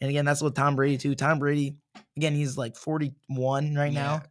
And 0.00 0.10
again, 0.10 0.24
that's 0.24 0.42
what 0.42 0.54
Tom 0.54 0.76
Brady 0.76 0.98
too. 0.98 1.14
Tom 1.14 1.38
Brady, 1.38 1.76
again, 2.16 2.34
he's 2.34 2.56
like 2.58 2.76
41 2.76 3.74
right 3.74 3.92
now 3.92 4.22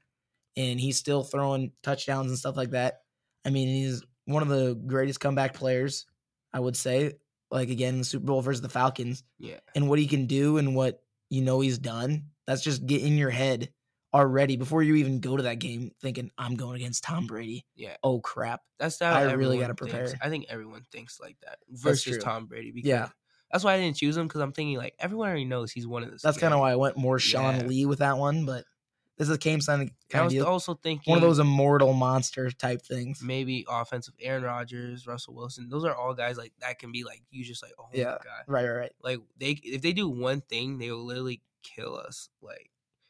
and 0.57 0.79
he's 0.79 0.97
still 0.97 1.23
throwing 1.23 1.71
touchdowns 1.83 2.27
and 2.29 2.37
stuff 2.37 2.55
like 2.57 2.71
that. 2.71 3.01
I 3.45 3.49
mean, 3.49 3.67
he's 3.67 4.03
one 4.25 4.41
of 4.43 4.49
the 4.49 4.75
greatest 4.75 5.19
comeback 5.19 5.53
players, 5.53 6.05
I 6.53 6.59
would 6.59 6.75
say. 6.75 7.13
Like 7.51 7.69
again, 7.69 7.99
the 7.99 8.03
Super 8.03 8.25
Bowl 8.25 8.41
versus 8.41 8.61
the 8.61 8.69
Falcons, 8.69 9.23
yeah, 9.37 9.59
and 9.75 9.87
what 9.87 9.99
he 9.99 10.07
can 10.07 10.25
do 10.25 10.57
and 10.57 10.75
what 10.75 11.01
you 11.29 11.41
know 11.43 11.59
he's 11.61 11.77
done. 11.77 12.31
That's 12.47 12.61
just 12.61 12.85
get 12.85 13.01
in 13.01 13.17
your 13.17 13.29
head 13.31 13.69
already 14.13 14.55
before 14.55 14.81
you 14.81 14.95
even 14.95 15.19
go 15.19 15.35
to 15.35 15.43
that 15.43 15.59
game, 15.59 15.91
thinking 16.01 16.31
I'm 16.37 16.55
going 16.55 16.75
against 16.77 17.03
Tom 17.03 17.19
mm-hmm. 17.19 17.27
Brady. 17.27 17.65
yeah. 17.75 17.97
Oh 18.03 18.19
crap! 18.21 18.61
That's 18.79 18.99
how 18.99 19.11
I 19.13 19.33
really 19.33 19.57
gotta 19.57 19.73
thinks. 19.73 19.91
prepare. 19.91 20.13
I 20.21 20.29
think 20.29 20.45
everyone 20.49 20.83
thinks 20.91 21.19
like 21.19 21.37
that 21.43 21.59
versus. 21.69 22.23
Tom 22.23 22.45
Brady. 22.45 22.71
Because 22.71 22.87
Yeah. 22.89 23.09
that's 23.51 23.63
why 23.63 23.73
I 23.73 23.79
didn't 23.79 23.97
choose 23.97 24.15
him 24.15 24.27
because 24.27 24.41
I'm 24.41 24.51
thinking 24.53 24.77
like 24.77 24.95
everyone 24.99 25.27
already 25.27 25.45
knows 25.45 25.71
he's 25.71 25.85
one 25.87 26.03
of 26.03 26.11
the. 26.11 26.19
That's 26.23 26.37
kind 26.37 26.53
of 26.53 26.59
why 26.59 26.71
I 26.71 26.75
went 26.75 26.97
more 26.97 27.19
Sean 27.19 27.55
Yeah. 27.61 27.65
Lee 27.67 27.85
with 27.85 27.99
that 27.99 28.17
one. 28.17 28.45
But 28.45 28.63
this 29.17 29.29
is 29.29 29.37
Cam 29.37 29.61
Sun 29.61 29.91
I 30.13 30.21
was 30.21 30.33
deal. 30.33 30.45
also 30.45 30.73
thinking 30.75 31.09
one 31.11 31.17
of 31.17 31.21
those 31.21 31.39
immortal 31.39 31.93
monster 31.93 32.51
type 32.51 32.81
things. 32.81 33.21
maybe 33.21 33.65
offensive 33.69 34.13
Aaron 34.21 34.43
Rodgers, 34.43 35.07
Russell 35.07 35.33
Wilson. 35.35 35.69
Those 35.69 35.85
are 35.85 35.95
all 35.95 36.13
guys 36.13 36.37
like 36.37 36.53
that 36.59 36.79
can 36.79 36.91
be 36.91 37.03
like 37.03 37.21
you 37.31 37.43
just 37.43 37.63
like 37.63 37.73
oh 37.79 37.87
Yeah. 37.93 38.03
my 38.05 38.11
god. 38.11 38.43
Right, 38.47 38.67
right, 38.67 38.77
right. 38.77 38.91
Like 39.01 39.19
they 39.37 39.51
if 39.63 39.81
they 39.81 39.93
do 39.93 40.07
one 40.09 40.41
thing, 40.41 40.77
they 40.77 40.91
will 40.91 41.05
literally 41.05 41.41
kill 41.75 41.95
us. 41.95 42.29
Like 42.41 42.69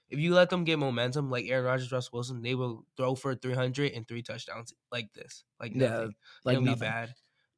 if 0.10 0.20
you 0.20 0.34
let 0.34 0.50
them 0.50 0.64
get 0.64 0.80
momentum, 0.80 1.30
like 1.30 1.46
Aaron 1.48 1.66
Rodgers, 1.66 1.92
Russell 1.92 2.12
Wilson, 2.14 2.42
they 2.42 2.56
will 2.56 2.86
throw 2.96 3.16
for 3.16 3.36
300 3.36 3.92
and 3.94 4.08
three 4.08 4.22
touchdowns 4.22 4.74
like 4.92 5.12
this, 5.14 5.44
like 5.60 5.74
Yeah. 5.76 6.08
Like 6.44 6.54
It'll 6.54 6.64
nothing. 6.66 6.80
be 6.80 6.86
bad. 6.86 7.14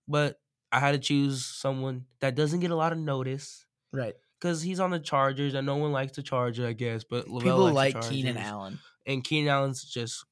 But 0.08 0.40
I 0.72 0.80
had 0.80 0.94
to 0.94 1.00
choose 1.00 1.46
someone 1.46 2.06
that 2.22 2.36
doesn't 2.36 2.60
get 2.62 2.72
a 2.72 2.76
lot 2.76 2.92
of 2.94 2.98
notice 2.98 3.66
Right. 3.94 4.16
because 4.40 4.62
he's 4.62 4.80
on 4.80 4.92
the 4.92 5.00
Chargers 5.00 5.54
and 5.54 5.66
no 5.66 5.76
one 5.78 5.92
likes 5.92 6.16
the 6.16 6.24
Charger, 6.24 6.68
I 6.68 6.74
guess. 6.74 7.04
But 7.04 7.28
Lavelle 7.30 7.42
People 7.68 7.72
like 7.74 8.00
Keenan 8.02 8.38
Allen. 8.38 8.80
and 9.06 9.24
Keenan 9.24 9.50
Allen's 9.50 9.84
just 9.84 10.26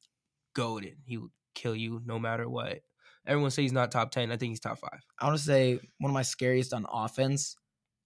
goaded. 0.53 0.97
He 1.05 1.17
will 1.17 1.31
kill 1.53 1.75
you 1.75 2.01
no 2.05 2.19
matter 2.19 2.47
what. 2.49 2.81
Everyone 3.27 3.49
say 3.51 3.63
he's 3.63 3.71
not 3.73 3.91
top 3.91 4.11
ten. 4.11 4.31
I 4.31 4.37
think 4.37 4.51
he's 4.51 4.59
top 4.59 4.77
five. 4.79 4.99
I 5.19 5.25
want 5.25 5.37
to 5.37 5.43
say 5.43 5.79
one 5.99 6.11
of 6.11 6.13
my 6.13 6.21
scariest 6.21 6.73
on 6.73 6.85
offense. 6.91 7.55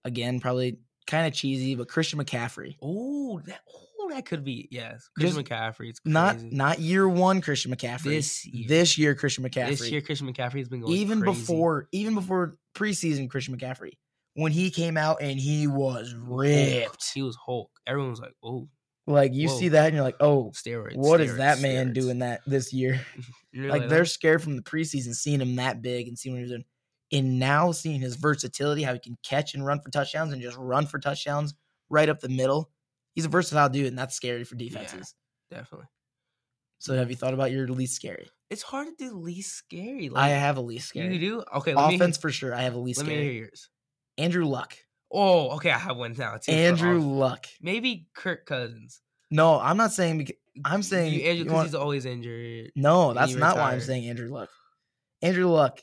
Again, 0.05 0.39
probably 0.39 0.79
kind 1.09 1.27
of 1.27 1.33
cheesy, 1.33 1.75
but 1.75 1.87
Christian 1.89 2.19
McCaffrey. 2.23 2.75
Oh, 2.81 3.41
that 3.47 3.59
oh 3.99 4.09
that 4.11 4.25
could 4.25 4.43
be 4.43 4.67
yes. 4.71 5.09
Christian 5.17 5.43
Just 5.43 5.49
McCaffrey. 5.51 5.89
It's 5.89 5.99
Not 6.05 6.35
crazy. 6.37 6.49
not 6.55 6.79
year 6.79 7.07
one 7.09 7.41
Christian 7.41 7.75
McCaffrey. 7.75 8.03
This 8.03 8.45
year. 8.45 8.67
this 8.67 8.97
year 8.97 9.15
Christian 9.15 9.43
McCaffrey. 9.43 9.69
this 9.79 9.91
year 9.91 10.01
Christian 10.01 10.31
McCaffrey 10.31 10.59
has 10.59 10.69
been 10.69 10.81
going 10.81 10.93
even 10.93 11.21
crazy. 11.21 11.39
before 11.41 11.87
even 11.91 12.15
before 12.15 12.55
preseason 12.75 13.29
Christian 13.29 13.57
McCaffrey 13.57 13.93
when 14.35 14.51
he 14.51 14.69
came 14.71 14.95
out 14.97 15.17
and 15.21 15.39
he 15.39 15.67
was 15.67 16.13
ripped. 16.15 17.11
He 17.13 17.21
was 17.21 17.35
Hulk. 17.43 17.69
Everyone 17.87 18.11
was 18.11 18.19
like, 18.21 18.33
"Oh, 18.43 18.69
Like 19.07 19.33
you 19.33 19.49
Whoa. 19.49 19.57
see 19.59 19.69
that 19.69 19.87
and 19.87 19.95
you're 19.95 20.03
like, 20.03 20.17
oh, 20.21 20.51
steroids." 20.55 20.95
what 20.95 21.19
is 21.21 21.31
steroids, 21.31 21.37
that 21.37 21.61
man 21.61 21.89
steroids." 21.89 21.93
doing 21.95 22.19
that 22.19 22.41
this 22.45 22.71
year? 22.73 23.01
Like 23.51 23.81
like, 23.81 23.89
they're 23.89 24.01
"Oh, 24.01 24.03
scared 24.03 24.43
from 24.43 24.55
the 24.55 24.61
preseason 24.61 25.15
seeing 25.15 25.41
him 25.41 25.55
that 25.55 25.81
big 25.81 26.07
and 26.07 26.17
seeing 26.17 26.35
what 26.35 26.41
he's 26.41 26.51
doing. 26.51 26.65
And 27.11 27.39
now 27.39 27.71
seeing 27.71 27.99
his 27.99 28.15
versatility, 28.15 28.83
how 28.83 28.93
he 28.93 28.99
can 28.99 29.17
catch 29.23 29.55
and 29.55 29.65
run 29.65 29.79
for 29.79 29.89
touchdowns 29.89 30.31
and 30.31 30.41
just 30.41 30.57
run 30.57 30.85
for 30.85 30.99
touchdowns 30.99 31.55
right 31.89 32.07
up 32.07 32.19
the 32.19 32.29
middle. 32.29 32.69
He's 33.15 33.25
a 33.25 33.29
versatile 33.29 33.69
dude, 33.69 33.87
and 33.87 33.97
that's 33.97 34.15
scary 34.15 34.43
for 34.43 34.55
defenses. 34.55 35.15
definitely. 35.49 35.87
So 36.77 36.95
have 36.95 37.09
you 37.09 37.15
thought 37.15 37.33
about 37.33 37.51
your 37.51 37.67
least 37.67 37.95
scary? 37.95 38.29
It's 38.49 38.61
hard 38.61 38.87
to 38.87 38.93
do 38.95 39.17
least 39.17 39.53
scary. 39.53 40.09
I 40.15 40.29
have 40.29 40.57
a 40.57 40.61
least 40.61 40.87
scary. 40.87 41.13
You 41.15 41.19
do 41.19 41.43
okay. 41.57 41.73
Let 41.75 41.95
Offense 41.95 42.17
for 42.17 42.31
sure. 42.31 42.53
I 42.55 42.61
have 42.61 42.75
a 42.75 42.79
least 42.79 42.99
Let 42.99 43.07
me 43.07 43.13
hear 43.13 43.21
scary. 43.23 43.37
yours. 43.37 43.69
Andrew 44.17 44.45
Luck. 44.45 44.75
Oh, 45.11 45.51
okay. 45.55 45.71
I 45.71 45.77
have 45.77 45.97
one 45.97 46.13
now 46.17 46.37
too. 46.37 46.51
Andrew 46.51 46.99
Luck. 46.99 47.47
maybe 47.61 48.07
Kirk 48.15 48.45
Cousins. 48.45 49.01
No, 49.29 49.59
I'm 49.59 49.77
not 49.77 49.91
saying. 49.91 50.19
Because, 50.19 50.35
I'm 50.65 50.83
saying 50.83 51.13
you, 51.13 51.21
Andrew 51.21 51.43
because 51.45 51.65
he's 51.65 51.75
always 51.75 52.05
injured. 52.05 52.71
no. 52.75 53.13
That's 53.13 53.35
not 53.35 53.57
why 53.57 53.73
I'm 53.73 53.81
saying 53.81 54.07
Andrew 54.09 54.29
Luck. 54.29 54.49
Andrew 55.21 55.47
Luck, 55.47 55.81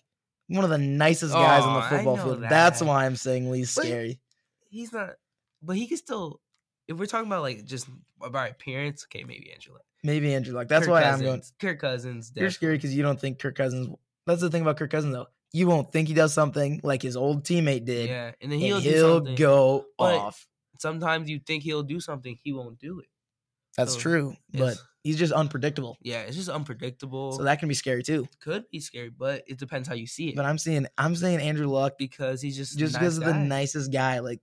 one 0.49 0.65
of 0.65 0.71
the 0.71 0.79
nicest 0.79 1.33
guys 1.33 1.63
on 1.63 1.77
Oh, 1.77 1.81
the 1.81 1.89
football 1.97 2.17
field. 2.17 2.43
That's 2.43 2.81
why 2.83 3.07
I'm 3.07 3.17
saying 3.17 3.51
least 3.51 3.77
But- 3.77 3.87
scary. 3.87 4.21
He's 4.69 4.93
not, 4.93 5.15
but 5.63 5.77
he 5.77 5.87
can 5.87 5.97
still. 5.97 6.41
if 6.89 6.97
we're 6.99 7.07
talking 7.07 7.27
about 7.27 7.43
like 7.43 7.65
just 7.65 7.89
about 8.21 8.51
appearance, 8.51 9.05
okay, 9.09 9.25
maybe 9.25 9.51
Andrew 9.53 9.73
Luck. 9.75 9.83
Maybe 10.05 10.35
Andrew 10.35 10.55
Luck. 10.55 10.69
That's 10.69 10.87
Kirk 10.87 10.93
why 10.93 11.03
Cousins, 11.03 11.21
I'm 11.21 11.27
going. 11.27 11.43
Kirk 11.61 11.81
Cousins. 11.81 12.33
You're 12.35 12.51
scary 12.51 12.77
because 12.77 12.95
you 12.95 13.03
don't 13.03 13.19
think 13.21 13.39
Kirk 13.39 13.57
Cousins. 13.57 13.89
That's 14.27 14.41
the 14.41 14.51
thing 14.51 14.63
about 14.63 14.77
Kirk 14.77 14.91
Cousins 14.91 15.15
though. 15.15 15.27
You 15.53 15.67
won't 15.67 15.91
think 15.93 16.09
he 16.09 16.15
does 16.15 16.35
something 16.35 16.81
like 16.83 17.03
his 17.03 17.17
old 17.17 17.45
teammate 17.45 17.85
did. 17.87 18.09
Yeah, 18.11 18.33
and 18.41 18.53
then 18.53 18.59
he'll, 18.59 18.81
he'll, 18.81 19.21
go 19.21 19.87
But 19.99 20.17
off. 20.17 20.47
Sometimes 20.79 21.31
you 21.31 21.39
think 21.39 21.63
he'll 21.63 21.83
do 21.83 22.01
something, 22.01 22.39
he 22.43 22.53
won't 22.53 22.79
do 22.79 23.01
it. 23.01 23.07
That's 23.77 23.95
so 23.95 24.01
true, 24.01 24.37
but 24.53 24.77
he's 25.07 25.19
just 25.19 25.33
unpredictable. 25.33 25.97
Yeah, 26.03 26.23
it's 26.23 26.37
just 26.37 26.49
unpredictable. 26.49 27.33
So 27.33 27.45
that 27.45 27.59
can 27.61 27.69
be 27.69 27.75
scary 27.75 28.03
too. 28.03 28.27
could 28.41 28.65
be 28.71 28.81
scary, 28.81 29.11
but 29.11 29.45
it 29.47 29.59
depends 29.59 29.89
how 29.89 29.95
you 29.95 30.07
see 30.07 30.31
it. 30.31 30.37
But 30.37 30.45
I'm 30.45 30.59
seeing 30.59 30.87
I'm 30.99 31.15
saying 31.17 31.41
Andrew 31.41 31.69
Luck 31.69 31.95
because 31.99 32.43
he's 32.43 32.57
just 32.57 32.77
just 32.79 32.95
because 32.95 33.19
of 33.19 33.25
the 33.25 33.35
nicest 33.35 33.93
guy. 33.93 34.19
Like 34.19 34.41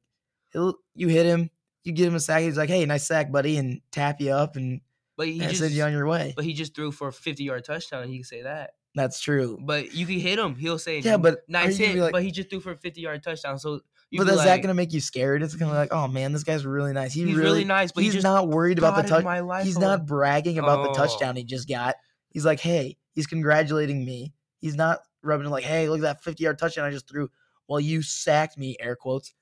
he'll 0.51 0.75
you 0.95 1.07
hit 1.09 1.25
him, 1.25 1.49
you 1.83 1.91
give 1.91 2.07
him 2.07 2.15
a 2.15 2.19
sack, 2.19 2.41
he's 2.41 2.57
like, 2.57 2.69
Hey, 2.69 2.85
nice 2.85 3.05
sack, 3.05 3.31
buddy, 3.31 3.57
and 3.57 3.81
tap 3.91 4.21
you 4.21 4.31
up 4.31 4.55
and, 4.55 4.81
But 5.17 5.27
he 5.27 5.39
and 5.39 5.49
just 5.49 5.61
send 5.61 5.73
you 5.73 5.83
on 5.83 5.91
your 5.91 6.07
way. 6.07 6.33
but 6.35 6.45
he 6.45 6.53
just 6.53 6.75
threw 6.75 6.91
for 6.91 7.09
a 7.09 7.13
fifty 7.13 7.43
yard 7.43 7.65
touchdown. 7.65 8.07
He 8.07 8.15
can 8.17 8.23
say 8.23 8.41
that. 8.43 8.71
That's 8.95 9.19
true. 9.19 9.57
But 9.59 9.93
you 9.95 10.05
can 10.05 10.19
hit 10.19 10.37
him. 10.37 10.55
He'll 10.55 10.77
say 10.79 10.99
Yeah, 10.99 11.17
but 11.17 11.39
nice 11.47 11.77
hit. 11.77 11.95
like- 11.97 12.11
but 12.11 12.21
he 12.23 12.31
just 12.31 12.49
threw 12.49 12.59
for 12.59 12.71
a 12.71 12.77
fifty 12.77 13.01
yard 13.01 13.23
touchdown. 13.23 13.57
So 13.59 13.81
but 14.19 14.27
is 14.29 14.37
like, 14.37 14.45
that 14.47 14.61
gonna 14.61 14.73
make 14.73 14.93
you 14.93 14.99
scared? 15.01 15.41
It's 15.43 15.55
gonna 15.55 15.71
be 15.71 15.77
like, 15.77 15.91
oh 15.93 16.07
man, 16.07 16.31
this 16.33 16.43
guy's 16.43 16.65
really 16.65 16.93
nice. 16.93 17.13
He 17.13 17.23
he's 17.23 17.35
really, 17.35 17.41
really, 17.49 17.63
nice, 17.65 17.91
but 17.91 18.03
he's 18.03 18.13
he 18.13 18.19
not 18.21 18.47
worried 18.47 18.77
about 18.77 18.95
the 18.95 19.03
touch. 19.07 19.63
He's 19.65 19.75
away. 19.77 19.85
not 19.85 20.05
bragging 20.05 20.59
about 20.59 20.83
the 20.83 20.89
Oh. 20.89 20.93
touchdown 20.93 21.35
he 21.35 21.43
just 21.43 21.67
got. 21.67 21.95
He's 22.29 22.45
like, 22.45 22.59
hey, 22.59 22.97
he's 23.13 23.27
congratulating 23.27 24.03
me. 24.05 24.33
He's 24.59 24.75
not 24.75 24.99
rubbing 25.21 25.47
it 25.47 25.49
like, 25.49 25.63
hey, 25.63 25.87
look 25.89 25.99
at 25.99 26.03
that 26.03 26.23
50 26.23 26.43
yard 26.43 26.57
touchdown 26.59 26.85
I 26.85 26.91
just 26.91 27.07
threw. 27.07 27.29
While 27.67 27.79
you 27.79 28.01
sacked 28.01 28.57
me, 28.57 28.75
air 28.79 28.95
quotes. 28.95 29.33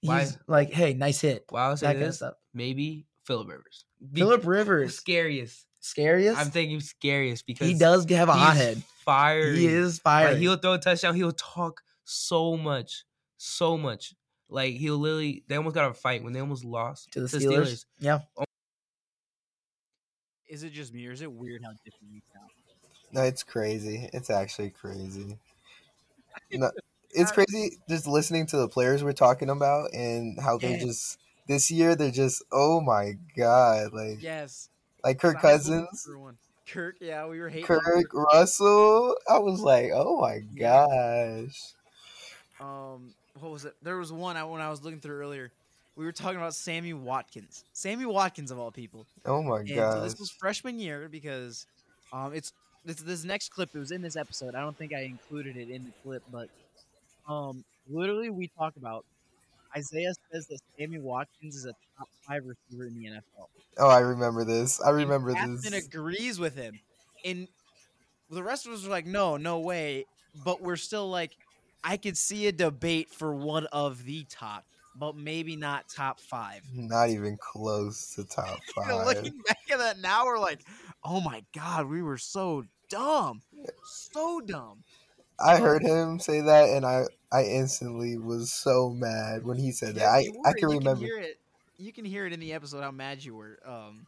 He's 0.00 0.08
Why- 0.08 0.28
like, 0.46 0.72
hey, 0.72 0.92
nice 0.94 1.20
hit. 1.20 1.44
Well, 1.50 1.62
I'll 1.70 1.76
That 1.76 1.94
kind 1.94 2.02
of 2.04 2.14
stuff. 2.14 2.34
Maybe 2.52 3.06
Philip 3.24 3.48
Rivers. 3.48 3.84
Philip 4.12 4.44
Rivers, 4.46 4.96
scariest. 4.96 5.64
scariest. 5.80 6.38
I'm 6.38 6.50
thinking 6.50 6.80
scariest 6.80 7.46
because 7.46 7.68
he 7.68 7.74
does 7.78 8.04
have 8.10 8.28
a 8.28 8.34
he's 8.34 8.42
hothead. 8.42 8.82
Fiery. 9.04 9.56
He 9.58 9.66
is 9.66 9.96
Like 10.04 10.26
fire. 10.26 10.36
he'll 10.36 10.56
throw 10.56 10.74
a 10.74 10.78
touchdown. 10.78 11.14
He'll 11.14 11.32
talk 11.32 11.80
so 12.04 12.56
much, 12.56 13.04
so 13.36 13.76
much. 13.76 14.14
Like 14.48 14.74
he'll 14.74 14.98
literally. 14.98 15.44
They 15.48 15.56
almost 15.56 15.74
got 15.74 15.90
a 15.90 15.94
fight 15.94 16.22
when 16.22 16.32
they 16.32 16.40
almost 16.40 16.64
lost 16.64 17.12
to 17.12 17.20
the 17.20 17.26
Steelers. 17.26 17.84
Yeah. 17.98 18.20
Is 20.48 20.62
it 20.62 20.70
just 20.70 20.92
me 20.94 21.06
or 21.06 21.12
is 21.12 21.20
it 21.20 21.32
weird 21.32 21.62
how 21.64 21.70
different 21.84 22.12
you 22.12 22.20
sound? 22.32 22.50
No, 23.12 23.22
it's 23.22 23.42
crazy. 23.42 24.08
It's 24.12 24.30
actually 24.30 24.70
crazy. 24.70 25.38
No, 26.50 26.70
it's 27.10 27.30
crazy 27.30 27.78
just 27.88 28.06
listening 28.06 28.46
to 28.46 28.56
the 28.56 28.68
players 28.68 29.04
we're 29.04 29.12
talking 29.12 29.50
about 29.50 29.92
and 29.92 30.38
how 30.40 30.58
they're 30.58 30.78
just 30.78 31.18
this 31.46 31.70
year 31.70 31.94
they're 31.94 32.10
just 32.10 32.42
oh 32.52 32.80
my 32.80 33.12
god 33.36 33.92
like 33.92 34.20
Yes. 34.20 34.68
like 35.02 35.18
Kirk 35.18 35.44
I 35.44 35.52
was 35.52 35.68
looking 35.68 35.86
Cousins. 35.86 36.08
Kirk, 36.66 36.96
yeah, 37.00 37.26
we 37.26 37.40
were 37.40 37.48
hating. 37.48 37.70
on 37.70 37.80
Kirk 37.80 38.14
Russell. 38.14 39.16
I 39.28 39.38
was 39.38 39.60
like, 39.60 39.90
oh 39.94 40.20
my 40.20 40.40
gosh. 40.58 41.60
um 42.58 43.14
what 43.40 43.50
was 43.50 43.64
it? 43.64 43.74
There 43.82 43.96
was 43.96 44.12
one 44.12 44.36
I, 44.36 44.44
when 44.44 44.60
i 44.60 44.70
was 44.70 44.82
looking 44.82 45.00
through 45.00 45.18
earlier. 45.18 45.50
We 45.96 46.04
were 46.04 46.12
talking 46.12 46.38
about 46.38 46.54
sammy 46.54 46.92
watkins. 46.92 47.64
Sammy 47.72 48.06
watkins 48.06 48.50
of 48.50 48.58
all 48.58 48.70
people. 48.70 49.06
Oh 49.24 49.42
my 49.42 49.62
god! 49.62 49.92
so 49.94 50.00
this 50.00 50.18
was 50.18 50.30
freshman 50.30 50.78
year 50.78 51.08
because 51.08 51.66
um 52.12 52.32
it's 52.34 52.52
this, 52.84 52.96
this 52.96 53.24
next 53.24 53.50
clip 53.50 53.70
it 53.74 53.78
was 53.78 53.90
in 53.92 54.02
this 54.02 54.16
episode. 54.16 54.54
I 54.54 54.60
don't 54.60 54.76
think 54.76 54.92
i 54.94 55.00
included 55.00 55.56
it 55.56 55.70
in 55.70 55.84
the 55.84 55.92
clip 56.02 56.22
but 56.30 56.48
um 57.28 57.64
literally 57.88 58.30
we 58.30 58.48
talk 58.58 58.76
about 58.76 59.04
isaiah 59.76 60.12
says 60.32 60.46
that 60.46 60.58
sammy 60.78 60.98
watkins 60.98 61.56
is 61.56 61.64
a 61.64 61.74
top 61.98 62.08
five 62.26 62.42
receiver 62.44 62.86
in 62.86 62.94
the 62.94 63.06
nfl 63.06 63.48
Oh, 63.78 63.88
I 63.88 63.98
remember 64.00 64.44
this. 64.44 64.80
I 64.80 64.90
and 64.90 64.96
remember 64.98 65.32
Captain 65.34 65.58
this. 65.72 65.86
agrees 65.86 66.38
with 66.38 66.54
him. 66.56 66.78
And 67.24 67.48
the 68.30 68.42
rest 68.42 68.66
of 68.66 68.72
us 68.72 68.84
were 68.84 68.90
like 68.90 69.06
no 69.06 69.36
no 69.36 69.58
way. 69.58 70.04
But 70.44 70.60
we're 70.62 70.76
still 70.76 71.08
like 71.10 71.32
i 71.84 71.96
could 71.96 72.16
see 72.16 72.46
a 72.48 72.52
debate 72.52 73.10
for 73.10 73.34
one 73.34 73.66
of 73.66 74.04
the 74.04 74.24
top 74.28 74.64
but 74.96 75.16
maybe 75.16 75.56
not 75.56 75.88
top 75.88 76.20
five 76.20 76.62
Not 76.72 77.10
even 77.10 77.36
close 77.36 78.14
to 78.14 78.24
top 78.24 78.58
You 78.76 78.88
know, 78.88 78.98
five. 78.98 79.06
looking 79.06 79.38
back 79.46 79.58
at 79.70 79.78
that 79.78 79.98
now 79.98 80.24
we're 80.26 80.38
like 80.38 80.60
oh 81.04 81.20
my 81.20 81.44
god 81.54 81.88
we 81.88 82.02
were 82.02 82.18
so 82.18 82.64
dumb 82.88 83.42
so 83.84 84.40
dumb 84.40 84.82
I 85.38 85.58
heard 85.58 85.82
him 85.82 86.20
say 86.20 86.40
that, 86.42 86.68
and 86.70 86.86
I 86.86 87.06
I 87.32 87.42
instantly 87.42 88.16
was 88.16 88.52
so 88.52 88.90
mad 88.90 89.44
when 89.44 89.58
he 89.58 89.72
said 89.72 89.96
that. 89.96 90.06
I 90.06 90.18
you 90.20 90.40
I 90.44 90.50
were- 90.50 90.54
can 90.54 90.70
you 90.70 90.78
remember. 90.78 91.04
hear 91.06 91.18
it 91.18 91.38
you 91.76 91.92
can 91.92 92.04
hear 92.04 92.24
it 92.26 92.32
in 92.32 92.38
the 92.40 92.52
episode 92.52 92.82
how 92.82 92.92
mad 92.92 93.24
you 93.24 93.34
were 93.34 93.58
um 93.66 94.06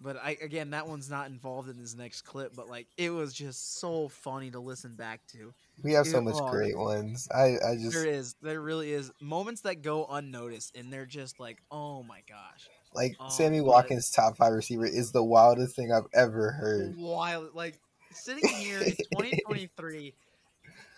but 0.00 0.16
I 0.16 0.36
again 0.42 0.70
that 0.70 0.86
one's 0.86 1.10
not 1.10 1.28
involved 1.28 1.68
in 1.68 1.78
this 1.78 1.94
next 1.94 2.22
clip 2.22 2.54
but 2.54 2.68
like 2.68 2.86
it 2.96 3.10
was 3.10 3.34
just 3.34 3.78
so 3.78 4.08
funny 4.08 4.50
to 4.50 4.60
listen 4.60 4.94
back 4.94 5.20
to 5.32 5.52
We 5.82 5.92
have 5.92 6.06
so 6.06 6.20
much 6.20 6.34
oh, 6.36 6.50
great 6.50 6.76
ones. 6.76 7.28
I 7.34 7.56
I 7.64 7.76
just 7.76 7.92
There 7.92 8.06
is. 8.06 8.34
There 8.42 8.60
really 8.60 8.92
is. 8.92 9.10
Moments 9.20 9.60
that 9.62 9.82
go 9.82 10.06
unnoticed, 10.06 10.76
and 10.76 10.92
they're 10.92 11.06
just 11.06 11.38
like, 11.38 11.58
oh 11.70 12.02
my 12.02 12.20
gosh. 12.28 12.68
like 12.94 13.16
Oh, 13.20 13.28
Sammy 13.28 13.60
Watkins 13.60 14.10
top 14.10 14.36
five 14.36 14.52
receiver 14.52 14.86
is 14.86 15.12
the 15.12 15.22
wildest 15.22 15.76
thing 15.76 15.92
I've 15.92 16.08
ever 16.14 16.50
heard. 16.52 16.96
Wild. 16.96 17.54
Like, 17.54 17.80
sitting 18.10 18.48
here 18.48 18.80
in 18.80 18.90
2023, 18.90 20.14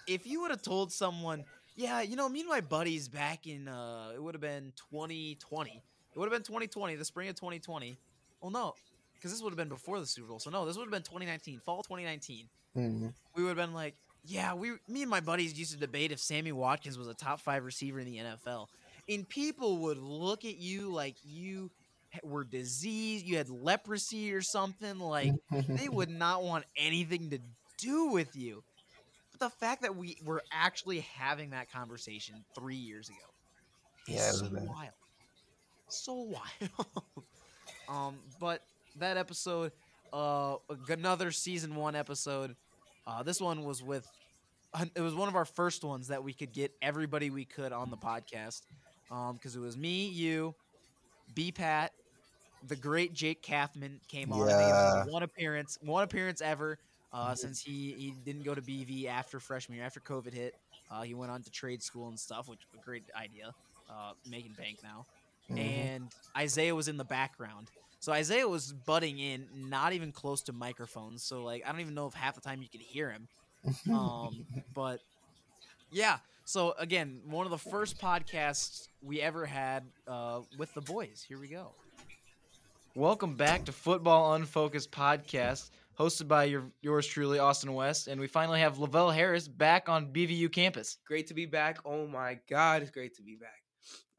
if 0.07 0.27
you 0.27 0.41
would 0.43 0.51
have 0.51 0.63
told 0.63 0.93
someone, 0.93 1.45
yeah, 1.77 2.01
you 2.01 2.17
know, 2.17 2.29
me 2.29 2.41
and 2.41 2.49
my 2.49 2.61
buddies 2.61 3.09
back 3.09 3.47
in, 3.47 3.69
uh, 3.69 4.13
it 4.15 4.23
would 4.23 4.35
have 4.35 4.43
been 4.43 4.73
2020. 4.91 5.71
It 5.71 6.19
would 6.19 6.25
have 6.25 6.33
been 6.33 6.43
2020, 6.43 6.97
the 6.97 7.05
spring 7.05 7.29
of 7.29 7.37
2020. 7.37 7.99
Well, 8.41 8.51
no, 8.51 8.75
because 9.21 9.33
this 9.33 9.43
would 9.43 9.51
have 9.51 9.59
been 9.59 9.69
before 9.69 10.01
the 10.01 10.07
Super 10.07 10.29
Bowl. 10.29 10.39
So, 10.39 10.51
no, 10.51 10.65
this 10.65 10.77
would 10.77 10.85
have 10.85 10.91
been 10.91 11.03
2019, 11.03 11.61
fall 11.61 11.83
2019. 11.83 12.49
Hmm. 12.73 13.09
we 13.35 13.43
would 13.43 13.49
have 13.49 13.57
been 13.57 13.75
like, 13.75 13.97
yeah, 14.25 14.55
we, 14.55 14.73
me 14.89 15.03
and 15.03 15.11
my 15.11 15.21
buddies 15.21 15.59
used 15.59 15.73
to 15.73 15.79
debate 15.79 16.13
if 16.13 16.21
Sammy 16.21 16.53
Watkins 16.53 16.97
was 16.97 17.09
a 17.09 17.15
top 17.15 17.41
five 17.41 17.65
receiver 17.65 17.99
in 17.99 18.07
the 18.07 18.19
NFL, 18.19 18.67
and 19.09 19.29
people 19.29 19.79
would 19.79 19.99
look 19.99 20.45
at 20.45 20.57
you 20.57 20.91
like 20.91 21.17
you 21.25 21.71
were 22.23 22.45
diseased, 22.45 23.27
you 23.27 23.37
had 23.37 23.49
leprosy 23.49 24.33
or 24.33 24.43
something. 24.43 24.99
Like 24.99 25.33
they 25.69 25.89
would 25.89 26.11
not 26.11 26.43
want 26.43 26.65
anything 26.77 27.31
to 27.31 27.39
do 27.79 28.07
with 28.07 28.37
you. 28.37 28.63
But 29.33 29.41
the 29.41 29.57
fact 29.57 29.83
that 29.83 29.97
we 29.97 30.17
were 30.25 30.43
actually 30.53 31.01
having 31.01 31.51
that 31.51 31.71
conversation 31.73 32.45
three 32.55 32.77
years 32.77 33.09
ago, 33.09 33.17
Yeah, 34.07 34.31
so 34.31 34.49
wild, 34.53 34.91
so 35.89 36.15
wild. 36.15 36.87
um, 37.89 38.19
but 38.39 38.63
that 38.97 39.17
episode, 39.17 39.73
uh, 40.13 40.57
another 40.89 41.31
season 41.31 41.75
one 41.75 41.95
episode. 41.95 42.57
Uh, 43.07 43.23
this 43.23 43.41
one 43.41 43.65
was 43.65 43.83
with. 43.83 44.07
It 44.95 45.01
was 45.01 45.15
one 45.15 45.29
of 45.29 45.35
our 45.35 45.45
first 45.45 45.83
ones 45.83 46.09
that 46.09 46.23
we 46.23 46.33
could 46.33 46.53
get 46.53 46.73
everybody 46.81 47.31
we 47.31 47.45
could 47.45 47.73
on 47.73 47.91
the 47.91 47.97
podcast, 47.97 48.63
because 49.09 49.57
it 49.57 49.61
was 49.61 49.77
me, 49.77 50.07
you, 50.07 50.55
B 51.35 51.51
Pat, 51.51 51.91
the 52.69 52.77
great 52.77 53.13
Jake 53.13 53.43
Kathman 53.43 53.99
came 54.07 54.33
on. 54.33 54.43
I 54.49 54.53
think 54.53 54.69
it 54.69 54.73
was 54.73 55.07
Yeah. 55.09 55.13
one 55.13 55.23
appearance, 55.25 55.77
one 55.81 56.05
appearance 56.05 56.41
ever, 56.41 56.79
uh, 57.13 57.35
since 57.35 57.61
he 57.61 57.95
he 57.95 58.13
didn't 58.25 58.45
go 58.45 58.55
to 58.55 58.63
BV 58.63 59.07
after 59.07 59.41
freshman 59.41 59.77
year, 59.77 59.85
after 59.87 60.01
COVID 60.01 60.33
hit. 60.33 60.55
Uh, 60.89 61.03
he 61.03 61.15
went 61.15 61.33
on 61.33 61.43
to 61.43 61.51
trade 61.51 61.83
school 61.83 62.09
and 62.09 62.19
stuff, 62.19 62.49
which 62.49 62.61
was 62.73 62.81
a 62.81 62.85
great 62.85 63.05
idea. 63.17 63.53
Uh, 63.89 64.13
making 64.25 64.53
bank 64.55 64.79
now 64.85 65.05
Mhm. 65.51 65.59
and 65.59 66.13
Isaiah 66.39 66.77
was 66.77 66.87
in 66.87 66.97
the 66.97 67.05
background. 67.05 67.73
So 68.01 68.13
Isaiah 68.13 68.49
was 68.49 68.73
butting 68.73 69.19
in, 69.19 69.47
not 69.69 69.93
even 69.93 70.11
close 70.11 70.41
to 70.45 70.55
microphones. 70.55 71.23
So 71.23 71.45
like 71.45 71.63
I 71.67 71.71
don't 71.71 71.83
even 71.83 71.95
know 71.95 72.07
if 72.07 72.15
half 72.15 72.35
the 72.35 72.41
time 72.41 72.63
you 72.63 72.69
could 72.69 72.81
hear 72.81 73.11
him. 73.11 73.29
Um, 73.93 74.47
but 74.75 75.01
yeah. 75.93 76.17
So 76.47 76.75
again, 76.79 77.21
one 77.27 77.47
of 77.47 77.51
the 77.51 77.59
first 77.59 78.01
podcasts 78.01 78.89
we 79.03 79.21
ever 79.21 79.45
had 79.45 79.85
uh, 80.09 80.41
with 80.57 80.73
the 80.73 80.81
boys. 80.81 81.23
Here 81.29 81.39
we 81.39 81.49
go. 81.49 81.73
Welcome 82.95 83.37
back 83.37 83.67
to 83.67 83.73
Football 83.73 84.33
Unfocused 84.33 84.91
podcast, 84.91 85.69
hosted 85.99 86.27
by 86.27 86.45
your 86.45 86.65
yours 86.81 87.07
truly, 87.07 87.39
Austin 87.39 87.75
West, 87.75 88.09
and 88.09 88.19
we 88.19 88.27
finally 88.27 88.61
have 88.61 88.79
Lavelle 88.79 89.11
Harris 89.11 89.47
back 89.47 89.91
on 89.91 90.07
BVU 90.07 90.51
campus. 90.51 90.97
Great 91.07 91.27
to 91.27 91.35
be 91.35 91.45
back. 91.45 91.81
Oh 91.85 92.07
my 92.07 92.39
God, 92.49 92.81
it's 92.81 92.91
great 92.91 93.15
to 93.17 93.23
be 93.23 93.37
back. 93.37 93.61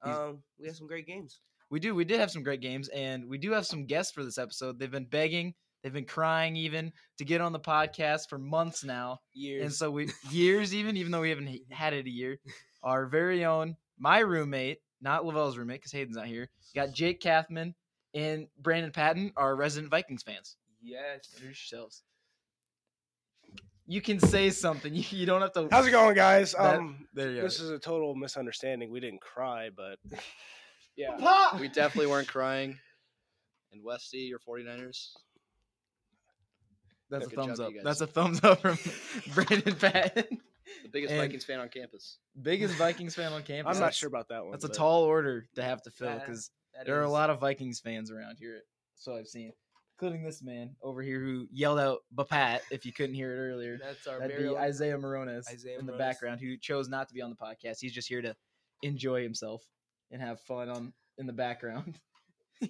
Um, 0.04 0.44
we 0.60 0.68
had 0.68 0.76
some 0.76 0.88
great 0.88 1.08
games. 1.08 1.40
We 1.72 1.80
do. 1.80 1.96
We 1.96 2.06
did 2.06 2.20
have 2.20 2.30
some 2.30 2.44
great 2.44 2.62
games, 2.62 2.88
and 2.90 3.28
we 3.28 3.38
do 3.40 3.52
have 3.54 3.66
some 3.66 3.86
guests 3.86 4.12
for 4.14 4.24
this 4.24 4.38
episode. 4.38 4.78
They've 4.78 4.92
been 4.92 5.06
begging, 5.06 5.54
they've 5.82 5.94
been 5.94 6.06
crying 6.06 6.56
even 6.58 6.92
to 7.18 7.26
get 7.26 7.42
on 7.42 7.54
the 7.54 7.60
podcast 7.60 8.28
for 8.30 8.38
months 8.38 8.84
now, 8.84 9.20
Years. 9.34 9.64
and 9.64 9.74
so 9.74 9.90
we 9.90 10.10
years 10.30 10.76
even, 10.76 10.98
even 10.98 11.12
though 11.12 11.22
we 11.22 11.30
haven't 11.30 11.60
had 11.72 11.94
it 11.94 12.06
a 12.06 12.10
year. 12.12 12.38
Our 12.84 13.06
very 13.08 13.46
own, 13.46 13.76
my 13.98 14.20
roommate, 14.20 14.80
not 15.02 15.24
Lavelle's 15.26 15.58
roommate, 15.58 15.80
because 15.80 15.92
Hayden's 15.92 16.18
not 16.18 16.26
here. 16.28 16.50
Got 16.76 16.94
Jake 16.94 17.22
Kathman 17.22 17.74
and 18.14 18.48
Brandon 18.60 18.92
Patton, 18.92 19.32
our 19.38 19.56
resident 19.56 19.90
Vikings 19.92 20.24
fans. 20.24 20.58
yes. 20.82 21.28
Introduce 21.36 21.72
yourselves. 21.72 22.04
You 23.88 24.02
can 24.02 24.20
say 24.20 24.50
something. 24.50 24.94
You, 24.96 25.04
you 25.12 25.26
don't 25.26 25.42
have 25.42 25.54
to. 25.54 25.68
How's 25.72 25.88
it 25.88 25.92
going, 25.92 26.16
guys? 26.16 26.52
That- 26.54 26.76
Um, 26.80 27.08
there 27.14 27.30
you 27.30 27.38
go. 27.38 27.42
this 27.44 27.60
is 27.60 27.70
a 27.70 27.80
total 27.80 28.16
misunderstanding. 28.16 28.92
We 28.92 29.00
didn't 29.00 29.22
cry, 29.22 29.70
but 29.76 29.98
Yeah. 30.96 31.58
We 31.60 31.68
definitely 31.68 32.12
weren't 32.12 32.28
crying. 32.28 32.78
And 33.72 33.84
Westy, 33.84 34.20
your 34.20 34.40
49ers. 34.40 35.12
That's 37.10 37.28
Good 37.28 37.34
a 37.40 37.42
thumbs 37.42 37.60
to 37.60 37.66
up. 37.66 37.72
you 37.72 37.76
guys. 37.78 37.84
That's 37.84 38.02
a 38.02 38.08
thumbs 38.08 38.44
up 38.44 38.62
from 38.62 38.78
Brandon 39.34 39.76
Patton. 39.76 40.40
The 40.84 40.90
biggest 40.90 41.12
And- 41.14 41.22
Vikings 41.22 41.44
fan 41.44 41.60
on 41.60 41.70
campus. 41.70 42.18
Biggest 42.42 42.76
Vikings 42.76 43.16
fan 43.16 43.34
on 43.34 43.44
campus. 43.44 43.70
I'm 43.76 43.80
not 43.80 43.88
That's- 43.88 43.96
sure 43.98 44.08
about 44.08 44.30
that 44.30 44.44
one. 44.44 44.52
That's 44.52 44.64
a 44.66 44.70
but- 44.70 44.78
tall 44.78 45.04
order 45.04 45.46
to 45.56 45.64
have 45.64 45.82
to 45.84 45.92
fill 45.92 46.08
That- 46.08 46.26
because 46.26 46.52
That 46.76 46.86
there 46.86 46.98
are 47.00 47.04
a 47.04 47.08
is- 47.08 47.12
lot 47.12 47.30
of 47.30 47.40
Vikings 47.40 47.80
fans 47.80 48.12
around 48.12 48.38
here. 48.40 48.62
So 48.96 49.16
I've 49.16 49.28
seen, 49.28 49.52
including 49.98 50.24
this 50.24 50.42
man 50.42 50.76
over 50.82 51.02
here 51.02 51.20
who 51.20 51.48
yelled 51.52 51.80
out 51.80 52.00
"Bapat" 52.16 52.60
if 52.72 52.86
you 52.86 52.94
couldn't 52.94 53.16
hear 53.16 53.34
it 53.34 53.50
earlier. 53.52 53.78
That's 53.78 54.08
our 54.08 54.20
That'd 54.20 54.36
very 54.38 54.50
be 54.50 54.56
own- 54.56 54.62
Isaiah 54.62 54.98
Morones 54.98 55.50
Isaiah 55.50 55.80
in 55.80 55.86
the 55.86 55.94
Morones. 55.94 55.98
background 55.98 56.40
who 56.40 56.56
chose 56.58 56.88
not 56.88 57.08
to 57.10 57.14
be 57.14 57.22
on 57.22 57.30
the 57.30 57.36
podcast. 57.36 57.80
He's 57.82 57.92
just 57.94 58.08
here 58.08 58.22
to 58.22 58.36
enjoy 58.84 59.22
himself 59.24 59.64
and 60.12 60.22
have 60.22 60.40
fun 60.42 60.70
on 60.70 60.94
in 61.18 61.26
the 61.26 61.34
background. 61.34 62.00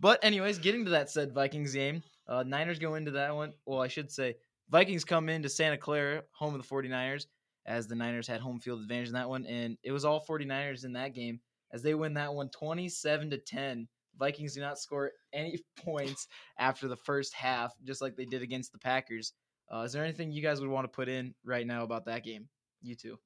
but 0.00 0.22
anyways, 0.24 0.58
getting 0.58 0.84
to 0.84 0.90
that 0.92 1.10
said 1.10 1.32
Vikings 1.32 1.74
game, 1.74 2.02
uh, 2.28 2.42
Niners 2.42 2.78
go 2.78 2.94
into 2.94 3.10
that 3.12 3.34
one. 3.34 3.52
Well, 3.66 3.80
I 3.82 3.88
should 3.88 4.10
say 4.10 4.36
Vikings 4.70 5.04
come 5.04 5.28
into 5.28 5.48
Santa 5.48 5.76
Clara, 5.76 6.22
home 6.32 6.54
of 6.54 6.62
the 6.62 6.74
49ers, 6.74 7.26
as 7.66 7.86
the 7.86 7.94
Niners 7.94 8.26
had 8.26 8.40
home 8.40 8.60
field 8.60 8.80
advantage 8.80 9.08
in 9.08 9.14
that 9.14 9.28
one, 9.28 9.46
and 9.46 9.76
it 9.82 9.92
was 9.92 10.04
all 10.04 10.24
49ers 10.24 10.84
in 10.84 10.92
that 10.94 11.14
game 11.14 11.40
as 11.72 11.82
they 11.82 11.94
win 11.94 12.14
that 12.14 12.32
one 12.32 12.48
27 12.50 13.30
to 13.30 13.38
10. 13.38 13.88
Vikings 14.18 14.54
do 14.54 14.60
not 14.60 14.78
score 14.78 15.12
any 15.32 15.58
points 15.84 16.28
after 16.58 16.88
the 16.88 16.96
first 16.96 17.34
half, 17.34 17.72
just 17.84 18.02
like 18.02 18.16
they 18.16 18.24
did 18.24 18.42
against 18.42 18.72
the 18.72 18.78
Packers. 18.78 19.32
Uh, 19.72 19.82
is 19.82 19.92
there 19.92 20.04
anything 20.04 20.32
you 20.32 20.42
guys 20.42 20.60
would 20.60 20.70
want 20.70 20.84
to 20.84 20.94
put 20.94 21.08
in 21.08 21.34
right 21.44 21.66
now 21.66 21.84
about 21.84 22.04
that 22.06 22.24
game? 22.24 22.48
You 22.82 22.96
two. 22.96 23.18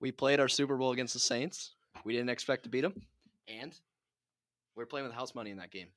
We 0.00 0.12
played 0.12 0.40
our 0.40 0.48
Super 0.48 0.76
Bowl 0.76 0.92
against 0.92 1.14
the 1.14 1.20
Saints. 1.20 1.74
We 2.04 2.12
didn't 2.12 2.30
expect 2.30 2.64
to 2.64 2.68
beat 2.68 2.82
them. 2.82 2.94
And 3.48 3.74
we're 4.76 4.86
playing 4.86 5.06
with 5.06 5.14
house 5.14 5.34
money 5.34 5.50
in 5.50 5.56
that 5.56 5.70
game. 5.70 5.88